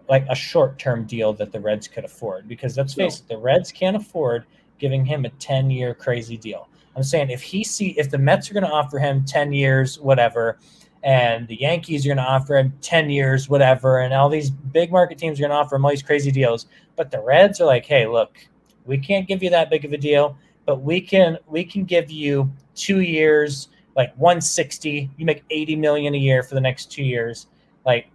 like 0.09 0.25
a 0.29 0.35
short 0.35 0.79
term 0.79 1.05
deal 1.05 1.33
that 1.33 1.51
the 1.51 1.59
Reds 1.59 1.87
could 1.87 2.05
afford 2.05 2.47
because 2.47 2.77
let's 2.77 2.93
face 2.93 3.19
it, 3.19 3.27
the 3.27 3.37
Reds 3.37 3.71
can't 3.71 3.95
afford 3.95 4.45
giving 4.79 5.05
him 5.05 5.25
a 5.25 5.29
10 5.29 5.69
year 5.69 5.93
crazy 5.93 6.37
deal. 6.37 6.69
I'm 6.95 7.03
saying 7.03 7.29
if 7.29 7.41
he 7.41 7.63
see 7.63 7.89
if 7.89 8.09
the 8.09 8.17
Mets 8.17 8.49
are 8.49 8.53
going 8.53 8.65
to 8.65 8.71
offer 8.71 8.97
him 8.99 9.23
10 9.25 9.53
years, 9.53 9.99
whatever, 9.99 10.57
and 11.03 11.47
the 11.47 11.59
Yankees 11.59 12.05
are 12.05 12.09
going 12.09 12.17
to 12.17 12.23
offer 12.23 12.57
him 12.57 12.73
10 12.81 13.09
years, 13.09 13.47
whatever, 13.47 13.99
and 13.99 14.13
all 14.13 14.29
these 14.29 14.49
big 14.49 14.91
market 14.91 15.17
teams 15.17 15.39
are 15.39 15.41
going 15.41 15.51
to 15.51 15.57
offer 15.57 15.75
him 15.75 15.85
all 15.85 15.91
these 15.91 16.01
crazy 16.01 16.31
deals. 16.31 16.65
But 16.95 17.11
the 17.11 17.21
Reds 17.21 17.61
are 17.61 17.65
like, 17.65 17.85
hey, 17.85 18.07
look, 18.07 18.37
we 18.85 18.97
can't 18.97 19.27
give 19.27 19.43
you 19.43 19.49
that 19.51 19.69
big 19.69 19.85
of 19.85 19.93
a 19.93 19.97
deal, 19.97 20.37
but 20.65 20.81
we 20.81 20.99
can 20.99 21.37
we 21.47 21.63
can 21.63 21.83
give 21.83 22.09
you 22.09 22.51
two 22.73 23.01
years, 23.01 23.69
like 23.97 24.15
160. 24.15 25.09
You 25.17 25.25
make 25.25 25.43
80 25.49 25.75
million 25.75 26.13
a 26.15 26.17
year 26.17 26.43
for 26.43 26.55
the 26.55 26.61
next 26.61 26.91
two 26.91 27.03
years. 27.03 27.47
Like, 27.85 28.07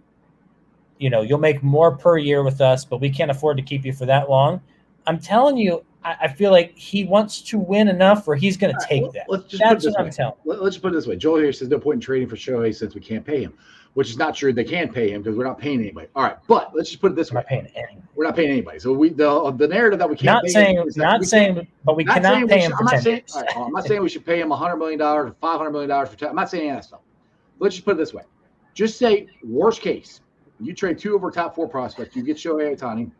you 0.97 1.09
know, 1.09 1.21
you'll 1.21 1.39
make 1.39 1.61
more 1.61 1.95
per 1.95 2.17
year 2.17 2.41
with 2.43 2.61
us, 2.61 2.85
but 2.85 3.01
we 3.01 3.09
can't 3.09 3.29
afford 3.29 3.57
to 3.57 3.63
keep 3.63 3.85
you 3.85 3.93
for 3.93 4.05
that 4.05 4.29
long. 4.29 4.61
I'm 5.05 5.19
telling 5.19 5.57
you, 5.57 5.83
I, 6.05 6.15
I 6.21 6.27
feel 6.29 6.51
like 6.51 6.77
he 6.77 7.03
wants 7.03 7.41
to 7.41 7.59
win 7.59 7.89
enough 7.89 8.25
where 8.25 8.37
he's 8.37 8.55
going 8.55 8.73
to 8.73 8.87
take 8.87 9.11
that. 9.11 9.25
Let's 9.27 9.43
just 9.45 9.61
put 9.61 9.67
it 9.67 9.73
That's 9.73 9.83
this 9.83 9.91
what 9.91 9.99
I'm 9.99 10.05
way. 10.05 10.11
telling. 10.11 10.35
Let, 10.45 10.59
us 10.59 10.77
put 10.77 10.93
it 10.93 10.95
this 10.95 11.05
way. 11.05 11.17
Joel 11.17 11.39
here 11.39 11.51
says 11.51 11.67
no 11.67 11.79
point 11.79 11.95
in 11.95 12.01
trading 12.01 12.29
for 12.29 12.37
Shohei 12.37 12.73
since 12.73 12.95
we 12.95 13.01
can't 13.01 13.25
pay 13.25 13.43
him, 13.43 13.53
which 13.93 14.09
is 14.09 14.17
not 14.17 14.35
true. 14.35 14.51
They 14.53 14.63
can't 14.63 14.93
pay 14.93 15.11
him 15.11 15.21
because 15.21 15.37
we're 15.37 15.43
not 15.43 15.57
paying 15.59 15.79
anybody. 15.79 16.07
All 16.15 16.23
right, 16.23 16.37
but 16.47 16.71
let's 16.75 16.89
just 16.89 17.01
put 17.01 17.11
it 17.11 17.15
this 17.15 17.29
I'm 17.31 17.35
way: 17.37 17.41
not 17.41 17.47
paying 17.47 17.67
anyone. 17.75 18.07
we're 18.15 18.23
not 18.25 18.35
paying 18.35 18.49
anybody. 18.51 18.79
So 18.79 18.91
we 18.93 19.09
the 19.09 19.51
the 19.51 19.67
narrative 19.67 19.99
that 19.99 20.09
we 20.09 20.15
can't 20.15 20.25
Not 20.25 20.43
pay 20.45 20.49
saying, 20.51 20.77
him 20.77 20.87
not 20.95 21.23
saying, 21.25 21.67
but 21.83 21.95
we 21.95 22.03
not 22.03 22.15
cannot 22.15 22.47
pay 22.49 22.55
we 22.55 22.61
him 22.61 22.71
should- 22.71 22.77
for 22.77 22.79
I'm 22.79 22.85
not 22.85 22.91
10 22.91 23.01
saying, 23.01 23.15
years. 23.17 23.35
all 23.35 23.41
right, 23.43 23.57
I'm 23.57 23.71
not 23.73 23.85
saying 23.85 24.01
we 24.01 24.09
should 24.09 24.25
pay 24.25 24.39
him 24.41 24.49
100 24.49 24.77
million 24.77 24.99
dollars 24.99 25.31
or 25.31 25.35
500 25.39 25.71
million 25.71 25.89
dollars 25.89 26.09
for. 26.09 26.15
10, 26.17 26.29
I'm 26.29 26.35
not 26.35 26.49
saying 26.49 26.73
that 26.73 26.83
stuff. 26.85 27.01
Let's 27.59 27.75
just 27.75 27.85
put 27.85 27.91
it 27.95 27.97
this 27.97 28.13
way: 28.13 28.23
just 28.73 28.97
say 28.97 29.27
worst 29.43 29.81
case, 29.81 30.21
you 30.59 30.73
trade 30.73 30.97
two 30.97 31.15
of 31.15 31.23
our 31.23 31.31
top 31.31 31.55
four 31.55 31.67
prospects, 31.67 32.15
you 32.15 32.23
get 32.23 32.37
Shohei 32.37 32.75
Ohtani, 32.77 33.11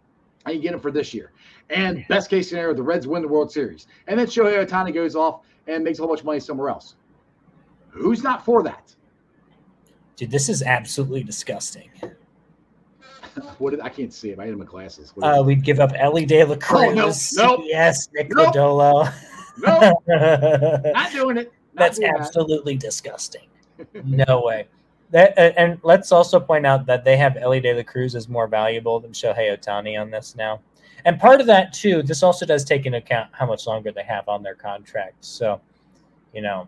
and 0.45 0.55
you 0.55 0.61
get 0.61 0.73
him 0.73 0.79
for 0.79 0.91
this 0.91 1.13
year. 1.13 1.31
And 1.69 2.03
best 2.09 2.29
case 2.29 2.49
scenario, 2.49 2.73
the 2.73 2.83
Reds 2.83 3.07
win 3.07 3.21
the 3.21 3.27
World 3.27 3.51
Series, 3.51 3.87
and 4.07 4.19
then 4.19 4.25
Shohei 4.27 4.65
Ohtani 4.65 4.93
goes 4.93 5.15
off 5.15 5.41
and 5.67 5.83
makes 5.83 5.99
a 5.99 6.01
whole 6.01 6.09
bunch 6.09 6.21
of 6.21 6.25
money 6.25 6.39
somewhere 6.39 6.69
else. 6.69 6.95
Who's 7.91 8.23
not 8.23 8.43
for 8.43 8.63
that? 8.63 8.93
Dude, 10.15 10.31
this 10.31 10.49
is 10.49 10.61
absolutely 10.63 11.23
disgusting. 11.23 11.89
What 13.57 13.71
did 13.71 13.81
I 13.81 13.89
can't 13.89 14.13
see 14.13 14.29
it. 14.29 14.37
I 14.39 14.45
had 14.45 14.55
my 14.57 14.65
glasses. 14.65 15.11
Uh, 15.19 15.41
we'd 15.43 15.63
give 15.63 15.79
up 15.79 15.91
Elly 15.95 16.23
De 16.23 16.43
La 16.43 16.55
Cruz. 16.55 17.35
Oh, 17.39 17.47
no, 17.47 17.55
nope. 17.55 17.61
Yes, 17.65 18.07
Nick 18.13 18.29
Nope. 18.29 18.53
Lodolo. 18.53 19.11
no, 19.57 20.91
not 20.93 21.11
doing 21.11 21.37
it. 21.37 21.51
Not 21.73 21.79
That's 21.79 21.97
doing 21.97 22.13
that. 22.13 22.21
absolutely 22.21 22.77
disgusting. 22.77 23.47
No 24.03 24.43
way. 24.45 24.67
That 25.09 25.33
and, 25.35 25.57
and 25.57 25.79
let's 25.81 26.11
also 26.11 26.39
point 26.39 26.67
out 26.67 26.85
that 26.85 27.03
they 27.03 27.17
have 27.17 27.35
Elly 27.37 27.59
De 27.59 27.73
La 27.73 27.81
Cruz 27.81 28.13
as 28.13 28.29
more 28.29 28.47
valuable 28.47 28.99
than 28.99 29.13
Shohei 29.13 29.57
Ohtani 29.57 29.99
on 29.99 30.11
this 30.11 30.35
now. 30.35 30.59
And 31.05 31.19
part 31.19 31.41
of 31.41 31.47
that 31.47 31.73
too, 31.73 32.03
this 32.03 32.21
also 32.21 32.45
does 32.45 32.63
take 32.63 32.85
into 32.85 32.99
account 32.99 33.29
how 33.31 33.47
much 33.47 33.65
longer 33.65 33.91
they 33.91 34.03
have 34.03 34.29
on 34.29 34.43
their 34.43 34.55
contract. 34.55 35.25
So, 35.25 35.59
you 36.33 36.41
know, 36.43 36.67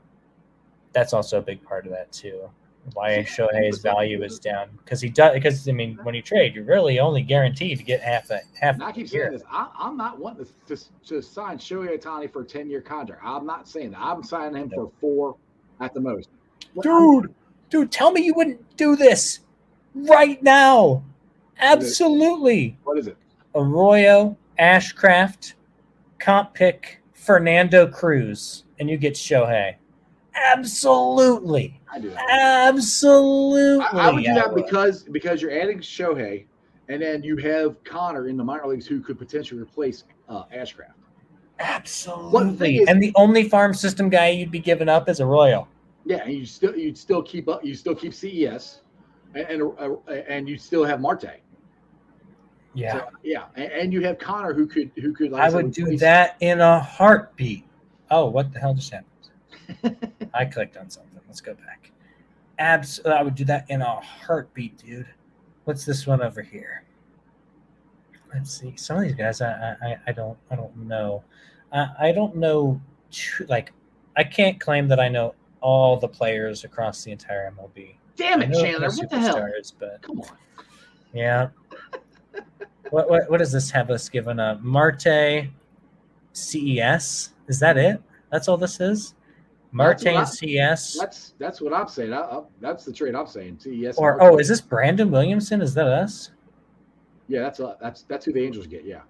that's 0.94 1.14
also 1.14 1.38
a 1.38 1.42
big 1.42 1.64
part 1.64 1.86
of 1.86 1.92
that 1.92 2.12
too. 2.12 2.50
Why 2.94 3.26
Shohei's 3.28 3.80
value 3.80 4.24
is 4.24 4.40
down 4.40 4.70
because 4.84 5.02
he 5.02 5.10
does 5.10 5.34
because 5.34 5.68
I 5.68 5.72
mean 5.72 5.98
when 6.04 6.14
you 6.14 6.22
trade, 6.22 6.56
you're 6.56 6.66
really 6.66 7.00
only 7.00 7.22
guaranteed 7.22 7.78
to 7.80 7.84
get 7.84 8.02
half 8.02 8.30
a 8.30 8.42
half. 8.60 8.76
And 8.76 8.84
I 8.84 8.92
keep 8.92 9.10
saying 9.10 9.32
this. 9.32 9.42
I, 9.50 9.70
I'm 9.78 9.98
not 9.98 10.20
wanting 10.20 10.46
to, 10.68 10.76
to, 10.76 10.84
to 11.08 11.22
sign 11.22 11.58
Shohei 11.58 12.00
Ohtani 12.00 12.32
for 12.32 12.42
a 12.42 12.46
10 12.46 12.70
year 12.70 12.82
contract. 12.82 13.22
I'm 13.26 13.46
not 13.46 13.68
saying 13.68 13.92
that. 13.92 14.00
I'm 14.00 14.24
signing 14.24 14.62
him 14.62 14.70
for 14.70 14.92
four 15.02 15.36
at 15.82 15.94
the 15.94 16.00
most. 16.00 16.30
Dude, 16.82 17.34
dude, 17.70 17.92
tell 17.92 18.12
me 18.12 18.22
you 18.22 18.34
wouldn't 18.34 18.78
do 18.78 18.96
this 18.96 19.40
right 19.94 20.42
now. 20.44 21.04
Absolutely. 21.60 22.78
what 22.84 22.98
is 22.98 23.08
it? 23.08 23.18
Arroyo, 23.56 24.38
Ashcraft, 24.60 25.54
comp 26.20 26.54
pick 26.54 27.02
Fernando 27.14 27.88
Cruz, 27.88 28.66
and 28.80 28.90
you 28.90 28.98
get 28.98 29.14
Shohei. 29.14 29.76
Absolutely. 30.36 31.80
I 31.92 32.00
do 32.00 32.10
that. 32.10 32.30
Absolutely. 32.30 33.86
I, 33.86 34.10
I 34.10 34.12
would 34.12 34.24
do 34.24 34.34
that 34.34 34.54
would. 34.54 34.66
because 34.66 35.04
because 35.04 35.42
you're 35.42 35.52
adding 35.52 35.80
Shohei, 35.80 36.46
and 36.90 37.02
then 37.02 37.24
you 37.24 37.38
have 37.38 37.84
Connor 37.84 38.28
in 38.28 38.38
the 38.38 38.44
minor 38.44 38.68
leagues 38.68 38.86
who 38.86 39.00
could 39.02 39.18
potentially 39.18 39.62
replace 39.62 40.04
uh, 40.30 40.44
Ashcraft. 40.54 40.94
Absolutely. 41.60 42.78
is- 42.78 42.90
and 42.90 43.02
the 43.02 43.14
only 43.16 43.48
farm 43.48 43.74
system 43.74 44.10
guy 44.10 44.30
you'd 44.30 44.52
be 44.52 44.60
giving 44.60 44.90
up 44.90 45.08
is 45.10 45.22
Arroyo. 45.22 45.68
Yeah, 46.06 46.18
and 46.18 46.34
you 46.34 46.46
still 46.46 46.76
you'd 46.76 46.98
still 46.98 47.24
keep 47.24 47.48
up. 47.48 47.64
You 47.66 47.74
still 47.74 47.96
keep 47.96 48.14
CES, 48.14 48.82
and 49.34 49.48
and, 49.48 49.72
uh, 49.80 50.12
and 50.12 50.48
you 50.48 50.58
still 50.58 50.84
have 50.84 51.02
Marte. 51.02 51.40
Yeah. 52.76 53.00
So, 53.00 53.10
yeah, 53.24 53.46
and, 53.56 53.72
and 53.72 53.94
you 53.94 54.02
have 54.02 54.20
Connor 54.20 54.54
who 54.54 54.68
could 54.68 54.92
who 54.98 55.14
could. 55.14 55.32
Like 55.32 55.44
I 55.44 55.50
would 55.56 55.72
do 55.72 55.98
that 55.98 56.36
in 56.42 56.60
a 56.62 56.80
heartbeat. 56.80 57.64
Oh, 58.12 58.26
what 58.26 58.54
the 58.54 58.60
hell 58.60 58.74
just 58.74 58.92
happened? 58.92 59.10
I 60.34 60.46
clicked 60.46 60.78
on 60.78 60.90
something. 60.90 61.20
Let's 61.28 61.42
go 61.42 61.54
back. 61.54 61.92
Abs. 62.60 63.00
Oh, 63.06 63.12
I 63.12 63.22
would 63.22 63.36
do 63.36 63.46
that 63.46 63.70
in 63.70 63.82
a 63.82 64.00
heartbeat, 64.00 64.78
dude. 64.78 65.08
What's 65.66 65.86
this 65.86 66.06
one 66.08 66.22
over 66.22 66.42
here? 66.42 66.84
Let's 68.34 68.60
see. 68.60 68.74
Some 68.76 68.98
of 68.98 69.04
these 69.04 69.16
guys, 69.16 69.42
I, 69.42 69.76
I, 69.82 69.98
I 70.08 70.12
don't, 70.12 70.38
I 70.52 70.56
don't 70.56 70.76
know. 70.78 71.24
I, 71.72 71.88
I 72.00 72.12
don't 72.12 72.36
know. 72.36 72.82
Like, 73.48 73.72
I 74.18 74.24
can't 74.24 74.60
claim 74.60 74.88
that 74.90 75.00
I 75.00 75.08
know 75.10 75.36
all 75.62 75.98
the 75.98 76.08
players 76.08 76.64
across 76.64 77.04
the 77.04 77.12
entire 77.12 77.52
MLB. 77.52 77.96
Damn 78.16 78.42
it, 78.42 78.54
Chandler! 78.54 78.90
What 78.90 79.10
the 79.10 79.20
hell? 79.20 79.50
But 79.80 80.02
Come 80.02 80.22
on. 80.22 80.28
yeah. 81.14 81.50
what, 82.92 83.10
what 83.10 83.30
what 83.30 83.38
does 83.40 83.52
this 83.52 83.70
have 83.72 83.90
us 83.90 84.08
given 84.08 84.40
up? 84.40 84.62
Marte 84.62 85.48
CES? 86.32 87.34
Is 87.48 87.60
that 87.60 87.78
it? 87.78 88.02
That's 88.32 88.48
all 88.48 88.58
this 88.58 88.80
is? 88.80 89.15
Marte 89.76 90.06
what 90.06 90.08
I- 90.08 90.20
and 90.20 90.28
CES? 90.28 90.98
That's 91.00 91.34
that's 91.38 91.60
what 91.60 91.74
I'm 91.74 91.88
saying. 91.90 92.14
I, 92.14 92.22
I, 92.22 92.42
that's 92.62 92.86
the 92.86 92.94
trade 92.94 93.14
I'm 93.14 93.28
saying. 93.28 93.60
CES. 93.60 93.98
Or 93.98 94.22
oh, 94.24 94.38
is 94.38 94.48
this 94.48 94.62
Brandon 94.62 95.12
Williamson? 95.12 95.62
Is 95.62 95.74
that 95.74 95.88
us? 95.88 96.32
Yeah, 97.28 97.42
that's 97.42 97.60
uh, 97.60 97.76
that's 97.82 98.04
that's 98.04 98.26
who 98.26 98.32
the 98.32 98.44
Angels 98.44 98.68
get. 98.68 98.86
Yeah. 98.86 99.02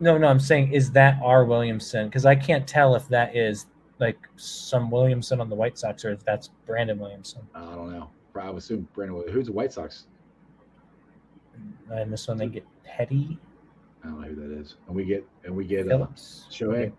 No, 0.00 0.16
no, 0.16 0.28
I'm 0.28 0.40
saying 0.40 0.72
is 0.72 0.90
that 0.92 1.20
our 1.22 1.44
Williamson? 1.44 2.06
Because 2.06 2.24
I 2.24 2.34
can't 2.34 2.66
tell 2.66 2.94
if 2.94 3.06
that 3.08 3.36
is 3.36 3.66
like 3.98 4.16
some 4.36 4.90
Williamson 4.90 5.40
on 5.40 5.50
the 5.50 5.56
White 5.56 5.76
Sox 5.76 6.04
or 6.04 6.12
if 6.12 6.24
that's 6.24 6.48
Brandon 6.64 6.98
Williamson. 6.98 7.42
I 7.54 7.74
don't 7.74 7.92
know. 7.92 8.10
I 8.40 8.48
would 8.48 8.58
assume 8.58 8.88
Brandon. 8.94 9.24
Who's 9.30 9.46
the 9.46 9.52
White 9.52 9.72
Sox? 9.72 10.06
And 11.90 12.12
this 12.12 12.28
one 12.28 12.38
they 12.38 12.46
get 12.46 12.64
Petty, 12.84 13.38
I 14.04 14.06
don't 14.06 14.20
know 14.20 14.28
who 14.28 14.36
that 14.36 14.58
is. 14.58 14.76
And 14.86 14.96
we 14.96 15.04
get 15.04 15.26
and 15.44 15.54
we 15.54 15.66
get 15.66 15.86
uh, 15.86 15.90
Phillips, 15.90 16.46
Shohei. 16.50 16.92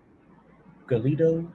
Galito. 0.87 1.49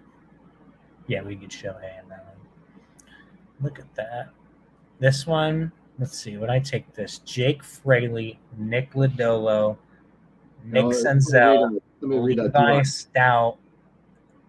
Yeah, 1.06 1.22
we 1.22 1.34
get 1.34 1.50
Shohei 1.50 2.00
in 2.02 2.08
that 2.08 2.24
one. 2.24 3.12
Look 3.60 3.78
at 3.78 3.94
that. 3.94 4.30
This 4.98 5.26
one, 5.26 5.72
let's 5.98 6.18
see. 6.18 6.36
When 6.36 6.50
I 6.50 6.58
take 6.58 6.92
this, 6.94 7.18
Jake 7.18 7.62
Fraley, 7.62 8.38
Nick 8.56 8.92
Lodolo, 8.94 9.76
Nick 10.64 10.84
No, 10.84 10.90
Senzel, 10.90 11.80
Let 12.00 12.08
me 12.08 12.18
read, 12.18 12.38
uh, 12.38 12.44
let 12.44 12.52
me 12.54 12.54
read 12.54 12.54
Levi 12.54 12.72
D-Rock. 12.72 12.86
Stout. 12.86 13.58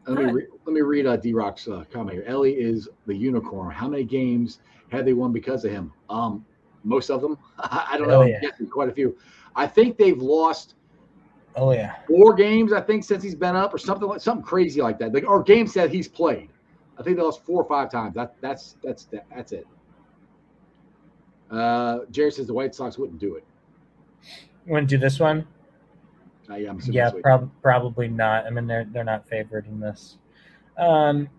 Let 0.08 0.18
me, 0.18 0.32
re- 0.32 0.48
let 0.66 0.74
me 0.74 0.82
read 0.82 1.06
uh, 1.08 1.18
D-Rock's 1.18 1.68
uh, 1.68 1.84
comment 1.92 2.14
here. 2.14 2.26
Elly 2.28 2.54
is 2.54 2.88
the 3.06 3.16
unicorn. 3.16 3.72
How 3.72 3.88
many 3.88 4.04
games 4.04 4.60
have 4.90 5.04
they 5.04 5.14
won 5.14 5.34
because 5.34 5.66
of 5.66 5.72
him? 5.72 5.92
Um, 6.10 6.46
most 6.84 7.10
of 7.10 7.22
them. 7.22 7.38
I 7.60 7.96
don't 7.98 8.08
know. 8.08 8.22
Oh, 8.22 8.24
I'm 8.24 8.30
yeah. 8.30 8.50
quite 8.72 8.90
a 8.90 8.94
few. 8.94 9.18
I 9.56 9.68
think 9.68 9.98
they've 9.98 10.22
lost 10.22 10.76
Oh 11.56 11.72
yeah, 11.72 11.96
four 12.08 12.34
games. 12.34 12.74
I 12.74 12.82
think 12.82 13.04
since 13.04 13.24
he's 13.24 13.36
been 13.36 13.56
up, 13.56 13.74
or 13.74 13.78
something 13.78 14.08
like 14.08 14.22
something 14.22 14.46
crazy 14.46 14.82
like 14.82 15.00
that. 15.00 15.14
Like 15.14 15.28
or 15.28 15.42
games 15.42 15.74
that 15.74 15.90
he's 15.90 16.08
played. 16.08 16.50
I 16.98 17.04
think 17.04 17.18
they 17.18 17.24
lost 17.24 17.46
four 17.46 17.62
or 17.62 17.68
five 17.68 17.92
times. 17.92 18.16
That 18.16 18.36
that's 18.42 18.76
that's 18.84 19.08
that's 19.34 19.52
it. 19.52 19.68
Uh, 21.50 22.00
Jerry 22.12 22.32
says 22.32 22.48
the 22.48 22.54
White 22.54 22.76
Sox 22.76 22.98
wouldn't 22.98 23.20
do 23.20 23.36
it. 23.36 23.46
Wouldn't 24.66 24.90
do 24.90 24.98
this 24.98 25.20
one? 25.20 25.48
Uh, 26.50 26.56
yeah, 26.56 26.70
I'm 26.70 26.80
Yeah, 26.86 27.12
prob- 27.22 27.52
probably 27.62 28.08
not. 28.08 28.46
I 28.46 28.50
mean, 28.50 28.68
they're 28.68 28.86
they're 28.92 29.04
not 29.04 29.28
favored 29.28 29.68
in 29.68 29.80
this. 29.80 30.18
Um, 30.78 31.30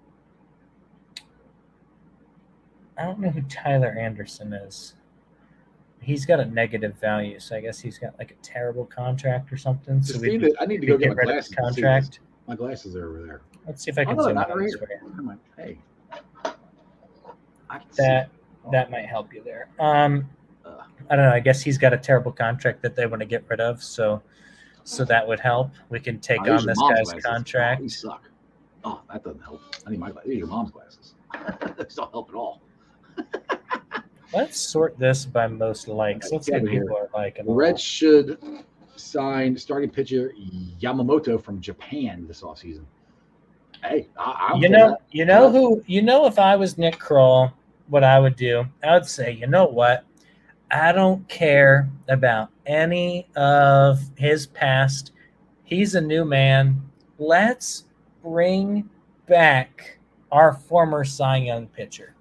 I 2.99 3.05
don't 3.05 3.19
know 3.21 3.29
who 3.29 3.43
Tyler 3.43 3.95
Anderson 3.99 4.53
is. 4.53 4.95
He's 6.07 6.25
got 6.25 6.39
a 6.39 6.45
negative 6.45 6.95
value, 7.01 7.41
so 7.41 7.57
I 7.57 7.61
guess 7.61 7.81
he's 7.81 7.99
got 7.99 8.17
like 8.17 8.31
a 8.31 8.35
terrible 8.37 8.85
contract 8.87 9.53
or 9.53 9.57
something. 9.57 10.01
So 10.05 10.21
we 10.21 10.37
that- 10.39 10.55
I 10.61 10.67
need 10.67 10.81
to 10.83 10.87
go 10.87 10.97
get 10.97 11.09
get, 11.09 11.17
my 11.17 11.23
rid 11.23 11.29
of 11.31 11.33
glasses. 11.35 11.49
his 11.49 11.57
see 11.57 11.57
this. 11.57 11.83
contract. 11.83 12.21
My 12.47 12.55
glasses 12.55 12.95
are 12.95 13.09
over 13.09 13.23
there. 13.27 13.41
Let's 13.67 13.83
see 13.83 13.91
if 13.91 13.99
I 13.99 14.03
Oh, 14.03 14.07
can 14.07 14.17
no, 14.19 14.23
zoom 14.23 14.31
in 14.31 14.37
right 14.37 14.49
this 14.59 14.75
here. 14.79 14.87
for 15.01 15.07
you. 15.09 15.13
Come 15.17 15.29
on. 15.31 15.41
Hey. 15.57 15.79
I 17.69 17.79
can 17.81 17.91
see. 17.91 18.03
That 18.05 18.31
that 18.71 18.91
might 18.93 19.07
help 19.07 19.33
you 19.35 19.43
there. 19.43 19.69
Um, 19.81 20.29
Uh. 20.65 20.83
I 21.11 21.17
don't 21.17 21.25
know. 21.25 21.33
I 21.33 21.41
guess 21.41 21.61
he's 21.61 21.77
got 21.77 21.93
a 21.93 21.99
terrible 21.99 22.31
contract 22.31 22.83
that 22.83 22.95
they 22.95 23.07
want 23.07 23.19
to 23.21 23.27
get 23.27 23.45
rid 23.49 23.61
of. 23.61 23.83
So, 23.83 24.23
so 24.85 25.05
that 25.07 25.27
would 25.27 25.41
help. 25.41 25.73
We 25.89 25.99
can 25.99 26.21
take 26.21 26.41
Oh, 26.47 26.53
on 26.57 26.67
this 26.67 26.79
guy's 26.79 27.03
glasses. 27.11 27.15
Oh, 27.27 27.29
contract. 27.31 27.83
these 27.83 27.99
suck. 28.01 28.31
Oh, 28.85 29.03
that 29.13 29.25
doesn't 29.25 29.43
help. 29.43 29.61
I 29.85 29.91
need 29.91 29.99
my 29.99 30.13
glasses. 30.13 30.31
These 30.31 30.43
are 30.45 30.47
mom's 30.47 30.71
glasses. 30.71 31.15
Those 31.77 31.95
don't 31.97 32.13
help 32.13 32.29
at 32.29 32.35
all. 32.37 32.63
Let's 34.33 34.61
sort 34.61 34.99
this 34.99 35.25
by 35.25 35.47
most 35.47 35.89
likes. 35.89 36.31
Let's 36.33 36.47
see 36.47 36.53
what 36.53 36.63
it 36.63 36.71
here. 36.71 36.83
people 36.83 36.97
are 36.97 37.09
liking. 37.15 37.45
Reds 37.49 37.81
should 37.81 38.39
sign 38.97 39.57
starting 39.57 39.91
pitcher 39.91 40.33
Yamamoto 40.81 41.43
from 41.43 41.61
Japan 41.61 42.27
this 42.27 42.43
offseason. 42.43 42.85
Hey, 43.83 44.09
I, 44.19 44.51
I'm 44.53 44.63
You 44.63 44.69
know, 44.69 44.91
that. 44.91 45.03
you 45.11 45.25
know 45.25 45.51
who, 45.51 45.83
you 45.87 46.03
know, 46.03 46.27
if 46.27 46.39
I 46.39 46.57
was 46.57 46.79
Nick 46.79 46.99
Krall, 46.99 47.53
what 47.89 48.03
I 48.03 48.19
would 48.19 48.37
do, 48.37 48.65
I 48.83 48.95
would 48.95 49.07
say, 49.07 49.33
you 49.33 49.47
know 49.47 49.67
what? 49.67 50.05
I 50.71 50.93
don't 50.93 51.27
care 51.29 51.89
about 52.09 52.51
any 52.67 53.29
of 53.37 54.01
his 54.17 54.47
past. 54.49 55.13
He's 55.63 55.95
a 55.95 56.01
new 56.01 56.25
man. 56.25 56.83
Let's 57.19 57.85
bring 58.23 58.89
back 59.29 59.99
our 60.33 60.53
former 60.53 61.05
Cy 61.05 61.37
Young 61.39 61.69
pitcher. 61.69 62.15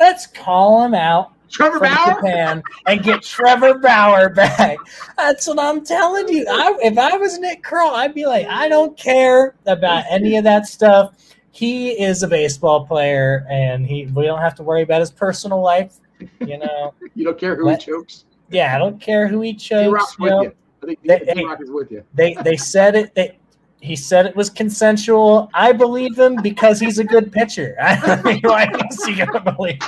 Let's 0.00 0.26
call 0.26 0.84
him 0.84 0.94
out 0.94 1.32
Trevor 1.52 1.80
Bauer. 1.80 2.14
Japan 2.14 2.62
and 2.86 3.02
get 3.02 3.22
Trevor 3.22 3.78
Bauer 3.78 4.30
back. 4.30 4.78
That's 5.18 5.46
what 5.46 5.58
I'm 5.58 5.84
telling 5.84 6.28
you. 6.28 6.46
I, 6.50 6.76
if 6.82 6.96
I 6.98 7.16
was 7.16 7.38
Nick 7.38 7.62
Krall, 7.62 7.92
I'd 7.92 8.14
be 8.14 8.26
like, 8.26 8.46
I 8.46 8.68
don't 8.68 8.96
care 8.96 9.54
about 9.66 10.04
any 10.10 10.36
of 10.36 10.44
that 10.44 10.66
stuff. 10.66 11.14
He 11.50 11.90
is 11.90 12.22
a 12.22 12.28
baseball 12.28 12.86
player, 12.86 13.46
and 13.50 13.86
he 13.86 14.06
we 14.06 14.24
don't 14.24 14.40
have 14.40 14.54
to 14.56 14.62
worry 14.62 14.80
about 14.82 15.00
his 15.00 15.10
personal 15.10 15.60
life. 15.60 15.98
You 16.40 16.58
know, 16.58 16.94
You 17.14 17.24
don't 17.26 17.38
care 17.38 17.54
who 17.56 17.64
Let- 17.66 17.82
he 17.82 17.92
chokes. 17.92 18.24
yeah, 18.48 18.74
I 18.74 18.78
don't 18.78 18.98
care 19.00 19.28
who 19.28 19.42
he 19.42 19.52
chokes. 19.54 19.92
Rock's 19.92 20.16
You 20.18 20.30
know, 20.30 20.42
you. 20.44 20.52
I 20.82 20.86
think 20.86 20.98
They- 21.04 21.18
D 21.34 21.40
is 21.60 21.70
with 21.70 21.90
you. 21.92 22.02
they 22.14 22.34
they 22.42 22.56
said 22.56 22.94
it. 22.96 23.14
They, 23.14 23.38
he 23.80 23.96
said 23.96 24.26
it 24.26 24.34
was 24.36 24.48
consensual. 24.48 25.50
I 25.52 25.72
believe 25.72 26.16
him 26.18 26.36
because 26.40 26.78
he's 26.80 26.98
a 27.00 27.04
good 27.04 27.30
pitcher. 27.32 27.74
I 27.82 28.22
mean, 28.22 28.40
why 28.42 28.70
is 28.90 29.04
he 29.04 29.14
gonna 29.16 29.52
believe 29.52 29.78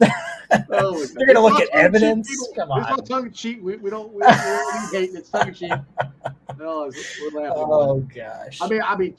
it? 0.00 0.10
Oh, 0.50 0.58
God. 0.68 1.08
They're 1.14 1.26
gonna 1.26 1.40
look 1.40 1.60
at 1.60 1.68
evidence? 1.70 2.28
Come 2.56 2.68
It's 2.78 2.86
on. 2.86 2.96
not 2.96 3.06
tongue 3.06 3.26
in 3.26 3.32
cheek. 3.32 3.60
We, 3.62 3.76
we 3.76 3.90
don't 3.90 4.10
we, 4.12 4.18
we 4.18 4.22
don't 4.26 4.92
hate. 4.94 5.10
It's 5.14 5.30
tongue 5.30 5.48
in 5.48 5.54
cheek. 5.54 5.72
No, 6.58 6.84
it's, 6.84 7.20
we're 7.20 7.40
laughing. 7.40 7.64
Oh 7.68 8.00
gosh. 8.12 8.58
I 8.60 8.68
mean, 8.68 8.82
I 8.82 8.96
mean, 8.96 9.14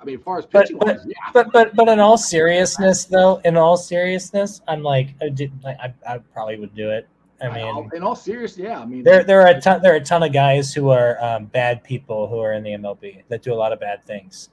I 0.00 0.04
mean, 0.06 0.16
as 0.18 0.24
far 0.24 0.38
as 0.38 0.46
But- 0.46 0.62
pitching, 0.62 0.78
but- 0.78 0.88
wise, 0.96 1.04
yeah. 1.06 1.14
but 1.34 1.52
but 1.52 1.76
but 1.76 1.86
in 1.88 1.98
all 2.00 2.16
seriousness 2.16 3.04
though 3.04 3.42
in 3.44 3.58
all 3.58 3.76
seriousness 3.76 4.62
i'm 4.68 4.82
like 4.82 5.08
i 5.20 5.28
did 5.28 5.52
i, 5.66 5.92
I 6.08 6.18
probably 6.32 6.58
would 6.58 6.74
do 6.74 6.90
it 6.90 7.06
i 7.42 7.48
mean 7.50 7.90
in 7.94 8.02
all 8.02 8.16
seriousness, 8.16 8.64
yeah. 8.64 8.80
I 8.80 8.86
mean, 8.86 9.02
there 9.02 9.22
there 9.22 9.42
are 9.42 9.48
a 9.48 9.60
ton 9.60 9.82
there 9.82 9.92
are 9.92 9.96
a 9.96 10.00
ton 10.00 10.22
of 10.22 10.32
guys 10.32 10.72
who 10.72 10.88
are 10.88 11.22
um, 11.22 11.44
bad 11.46 11.84
people 11.84 12.26
who 12.26 12.38
are 12.38 12.54
in 12.54 12.62
the 12.62 12.70
mlb 12.70 13.22
that 13.28 13.42
do 13.42 13.52
a 13.52 13.56
lot 13.56 13.72
of 13.74 13.80
bad 13.80 14.02
things 14.04 14.48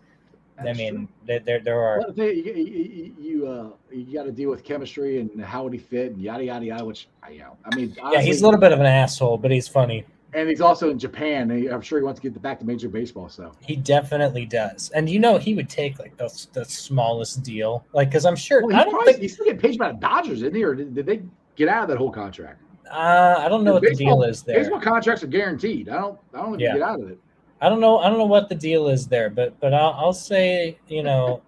i 0.59 0.73
mean 0.73 0.95
true. 0.95 1.07
there, 1.25 1.39
there 1.39 1.59
there 1.59 1.79
are 1.79 1.99
Well, 1.99 2.07
the 2.07 2.13
thing, 2.13 2.37
you 2.45 2.53
you, 2.53 3.15
you, 3.19 3.47
uh, 3.47 3.69
you 3.91 4.13
got 4.13 4.23
to 4.23 4.31
deal 4.31 4.49
with 4.49 4.63
chemistry 4.63 5.19
and 5.19 5.43
how 5.43 5.63
would 5.63 5.73
he 5.73 5.79
fit 5.79 6.13
and 6.13 6.21
yada 6.21 6.43
yada 6.43 6.65
yada. 6.65 6.85
Which 6.85 7.07
I, 7.23 7.31
you 7.31 7.39
know, 7.39 7.57
I 7.65 7.75
mean, 7.75 7.95
yeah 8.11 8.21
he's 8.21 8.41
a 8.41 8.45
little 8.45 8.59
bit 8.59 8.71
of 8.71 8.79
an 8.79 8.85
asshole 8.85 9.37
but 9.37 9.51
he's 9.51 9.67
funny 9.67 10.05
and 10.33 10.49
he's 10.49 10.59
also 10.59 10.89
in 10.89 10.99
Japan. 10.99 11.49
And 11.49 11.69
I'm 11.69 11.81
sure 11.81 11.97
he 11.97 12.03
wants 12.03 12.19
to 12.19 12.29
get 12.29 12.41
back 12.41 12.59
to 12.59 12.65
Major 12.65 12.89
Baseball. 12.89 13.29
So 13.29 13.53
he 13.61 13.75
definitely 13.77 14.45
does 14.45 14.89
and 14.91 15.09
you 15.09 15.19
know 15.19 15.37
he 15.37 15.53
would 15.55 15.69
take 15.69 15.97
like 15.99 16.15
the, 16.17 16.29
the 16.53 16.65
smallest 16.65 17.41
deal 17.43 17.85
like 17.93 18.09
because 18.09 18.25
i'm 18.25 18.35
sure 18.35 18.65
well, 18.65 18.75
i 18.75 18.83
don't 18.83 18.91
probably, 18.93 19.13
think 19.13 19.21
he's 19.23 19.33
still 19.33 19.45
getting 19.45 19.59
paid 19.61 19.79
by 19.79 19.91
the 19.91 19.97
Dodgers, 19.97 20.41
isn't 20.41 20.53
he? 20.55 20.63
Or 20.63 20.75
did, 20.75 20.93
did 20.93 21.05
they 21.05 21.21
get 21.55 21.69
out 21.69 21.83
of 21.83 21.89
that 21.89 21.97
whole 21.97 22.11
contract? 22.11 22.61
uh, 22.91 23.35
i 23.39 23.49
don't 23.49 23.63
know 23.63 23.73
what 23.73 23.81
the 23.81 23.95
deal 23.95 24.21
is 24.23 24.43
there 24.43 24.59
Baseball 24.59 24.79
contracts 24.79 25.23
are 25.23 25.27
guaranteed. 25.27 25.89
I 25.89 25.95
don't. 25.95 26.19
I 26.33 26.37
don't 26.37 26.49
know 26.49 26.55
if 26.55 26.61
Yeah. 26.61 26.73
you 26.73 26.79
get 26.79 26.87
out 26.87 27.01
of 27.01 27.09
it. 27.09 27.19
I 27.65 27.69
don't 27.69 27.79
know. 27.79 27.97
I 27.97 28.09
don't 28.09 28.19
know 28.19 28.25
what 28.25 28.47
the 28.47 28.53
deal 28.53 28.89
is 28.89 29.07
there, 29.07 29.31
but 29.31 29.59
but 29.59 29.73
I'll, 29.73 29.93
I'll 29.97 30.13
say 30.13 30.77
you 30.87 31.01
know 31.01 31.41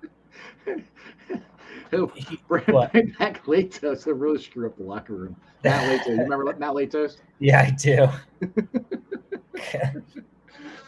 he- 2.16 2.40
Bring, 2.48 2.64
What? 2.70 2.92
bring 2.92 3.14
back 3.20 3.46
Latos. 3.46 4.04
They 4.04 4.12
really 4.14 4.42
screw 4.42 4.66
up 4.68 4.78
the 4.78 4.84
locker 4.84 5.14
room. 5.14 5.36
Mat 5.64 5.84
Latos. 5.84 6.08
You 6.08 6.24
remember 6.24 6.46
Mat 6.58 6.74
Latos? 6.74 7.18
yeah 7.40 7.62
I 7.62 7.70
do. 7.70 8.08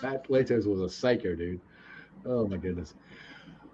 Mat 0.01 0.25
Latos 0.29 0.65
was 0.65 0.81
a 0.81 0.89
psycho, 0.89 1.35
dude. 1.35 1.61
Oh 2.25 2.47
my 2.47 2.57
goodness. 2.57 2.95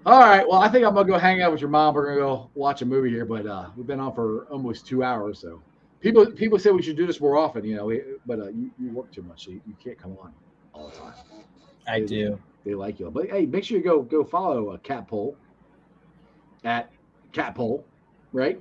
All 0.06 0.20
right. 0.20 0.46
Well, 0.48 0.60
I 0.60 0.68
think 0.68 0.86
I'm 0.86 0.94
gonna 0.94 1.08
go 1.08 1.18
hang 1.18 1.42
out 1.42 1.54
with 1.54 1.62
your 1.62 1.70
mom. 1.70 1.96
We're 1.96 2.06
gonna 2.08 2.20
go 2.20 2.50
watch 2.54 2.82
a 2.82 2.86
movie 2.86 3.10
here, 3.12 3.26
but 3.26 3.48
uh, 3.48 3.70
we've 3.78 3.88
been 3.88 4.02
on 4.02 4.14
for 4.14 4.46
almost 4.52 4.86
two 4.86 5.04
hours. 5.04 5.40
So 5.40 5.62
people 6.02 6.26
people 6.34 6.60
say 6.60 6.72
we 6.72 6.82
should 6.82 6.98
do 6.98 7.08
this 7.08 7.22
more 7.22 7.38
often, 7.38 7.64
you 7.64 7.76
know. 7.78 7.86
we- 7.86 8.04
But 8.26 8.40
uh, 8.42 8.50
you, 8.50 8.72
you 8.78 8.92
work 8.92 9.10
too 9.14 9.24
much. 9.24 9.46
So 9.46 9.52
you, 9.52 9.62
you 9.66 9.74
can't 9.82 9.98
come 9.98 10.18
on 10.22 10.34
all 10.74 10.90
the 10.90 10.98
time. 10.98 11.14
I 11.88 12.00
do. 12.02 12.40
They 12.66 12.74
like 12.76 13.00
you. 13.00 13.10
But 13.12 13.30
hey, 13.30 13.46
make 13.46 13.64
sure 13.64 13.78
you 13.78 13.84
go 13.84 14.02
go 14.02 14.24
follow 14.24 14.70
uh, 14.70 14.78
Cat 14.78 15.08
Pole 15.08 15.36
at 16.64 16.90
Cat 17.32 17.56
Pole, 17.56 17.86
right? 18.34 18.60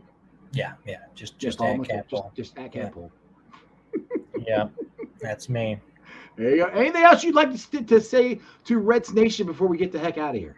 Yeah, 0.52 0.74
yeah. 0.86 0.98
Just 1.14 1.38
just 1.38 1.58
follow 1.58 1.80
at 1.82 1.88
cat 1.88 1.96
just, 2.08 2.10
ball. 2.10 2.32
just 2.36 2.58
at 2.58 2.74
Yeah. 2.74 2.82
Cat 2.82 2.92
Pole. 2.92 3.10
Yeah, 4.46 4.68
that's 5.20 5.48
me. 5.48 5.78
There 6.36 6.50
you 6.50 6.56
go. 6.64 6.66
Anything 6.66 7.02
else 7.04 7.24
you'd 7.24 7.34
like 7.36 7.50
to, 7.52 7.56
st- 7.56 7.88
to 7.88 7.98
say 8.00 8.40
to 8.64 8.78
Reds 8.78 9.14
Nation 9.14 9.46
before 9.46 9.68
we 9.68 9.78
get 9.78 9.90
the 9.90 9.98
heck 9.98 10.18
out 10.18 10.34
of 10.34 10.40
here? 10.40 10.56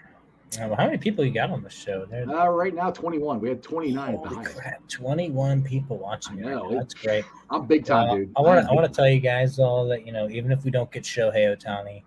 Uh, 0.61 0.75
how 0.75 0.87
many 0.87 0.97
people 0.97 1.25
you 1.25 1.31
got 1.31 1.51
on 1.51 1.63
the 1.63 1.69
show? 1.71 2.05
There. 2.07 2.29
Uh, 2.29 2.49
right 2.49 2.75
now, 2.75 2.91
21. 2.91 3.39
We 3.41 3.49
had 3.51 3.63
29 3.63 4.15
Holy 4.17 4.45
crap! 4.45 4.89
Twenty-one 4.89 5.63
people 5.63 5.99
watching. 5.99 6.39
Right 6.43 6.55
now. 6.55 6.69
That's 6.71 6.95
great. 6.95 7.25
I'm 7.51 7.67
big 7.67 7.85
time, 7.85 8.09
Uh, 8.11 8.15
dude. 8.17 8.33
I 8.37 8.41
want 8.41 8.65
to. 8.65 8.71
I 8.71 8.75
want 8.75 8.91
to 8.91 8.97
tell 8.97 9.09
you 9.09 9.21
guys 9.21 9.59
all 9.61 9.87
that 9.89 10.05
you 10.07 10.13
know. 10.13 10.29
Even 10.31 10.51
if 10.51 10.65
we 10.65 10.71
don't 10.71 10.91
get 10.91 11.05
Shohei 11.05 11.55
Ohtani, 11.57 12.03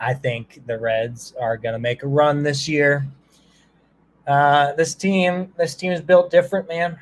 I 0.00 0.14
think 0.14 0.62
the 0.66 0.78
Reds 0.78 1.34
are 1.38 1.56
going 1.56 1.74
to 1.74 1.78
make 1.78 2.02
a 2.02 2.06
run 2.06 2.42
this 2.42 2.68
year. 2.68 3.06
Uh, 4.26 4.72
this 4.72 4.94
team, 4.94 5.52
this 5.56 5.74
team 5.74 5.92
is 5.92 6.00
built 6.00 6.30
different, 6.30 6.68
man. 6.68 6.98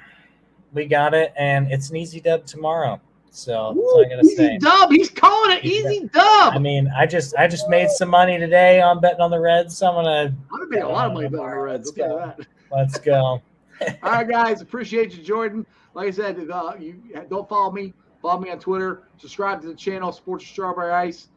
We 0.72 0.86
got 0.86 1.14
it, 1.14 1.32
and 1.36 1.70
it's 1.70 1.90
an 1.90 1.96
easy 1.96 2.20
dub 2.20 2.44
tomorrow. 2.44 3.00
So 3.30 3.72
that's 3.74 3.86
all 3.86 4.04
I 4.04 4.08
gotta 4.08 4.22
easy 4.22 4.36
say. 4.36 4.58
dub. 4.58 4.90
He's 4.90 5.10
calling 5.10 5.56
it 5.56 5.64
Easy 5.64 5.88
easy 5.88 6.08
dub. 6.12 6.54
I 6.54 6.58
mean, 6.58 6.90
I 6.96 7.06
just 7.06 7.36
I 7.36 7.46
just 7.46 7.68
made 7.68 7.88
some 7.90 8.08
money 8.08 8.38
today 8.38 8.80
on 8.80 9.00
betting 9.00 9.20
on 9.20 9.30
the 9.30 9.38
Reds. 9.38 9.76
So 9.76 9.86
I'm 9.86 9.94
gonna 9.94 10.34
I've 10.52 10.68
made 10.68 10.82
a 10.82 10.88
lot 10.88 11.06
of 11.06 11.12
money 11.12 11.28
betting 11.28 11.44
on 11.44 11.50
the 11.50 11.56
Reds. 11.56 11.92
Let's 11.96 12.36
that. 12.36 12.46
let's 12.70 12.98
go. 12.98 13.14
All 14.02 14.10
right, 14.10 14.28
guys. 14.28 14.60
Appreciate 14.60 15.16
you, 15.16 15.22
Jordan. 15.22 15.66
Like 15.94 16.08
I 16.08 16.10
said, 16.10 16.50
uh, 16.50 16.72
you 16.78 17.00
don't 17.30 17.48
follow 17.48 17.70
me. 17.70 17.94
Follow 18.20 18.40
me 18.40 18.50
on 18.50 18.58
Twitter. 18.58 19.04
Subscribe 19.18 19.60
to 19.62 19.68
the 19.68 19.74
channel, 19.74 20.10
Sports 20.10 20.44
Strawberry 20.46 20.92
Ice. 20.92 21.28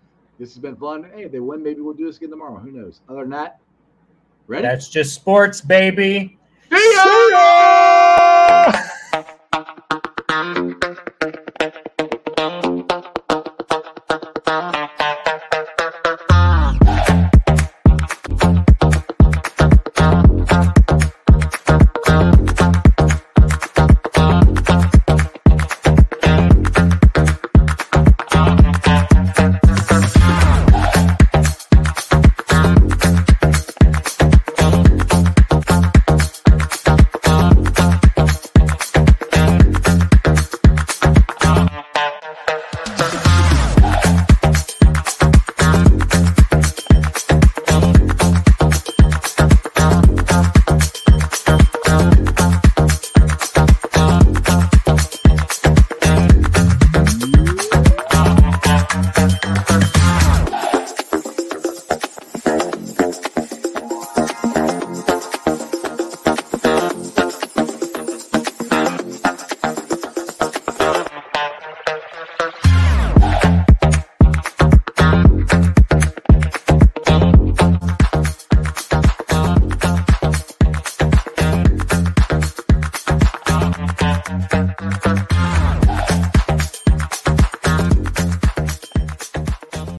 This 0.41 0.55
has 0.55 0.59
been 0.59 0.76
fun. 0.76 1.07
Hey, 1.13 1.26
if 1.26 1.31
they 1.31 1.39
win, 1.39 1.61
maybe 1.61 1.81
we'll 1.81 1.93
do 1.93 2.07
this 2.07 2.18
again 2.18 2.31
tomorrow. 2.31 2.57
Who 2.57 2.72
knows? 2.72 3.01
Other 3.07 3.22
than 3.22 3.30
that, 3.30 3.59
ready? 4.47 4.63
That's 4.63 4.89
just 4.89 5.13
sports, 5.13 5.61
baby. 5.61 6.39
See 6.72 6.93
ya! 6.95 8.72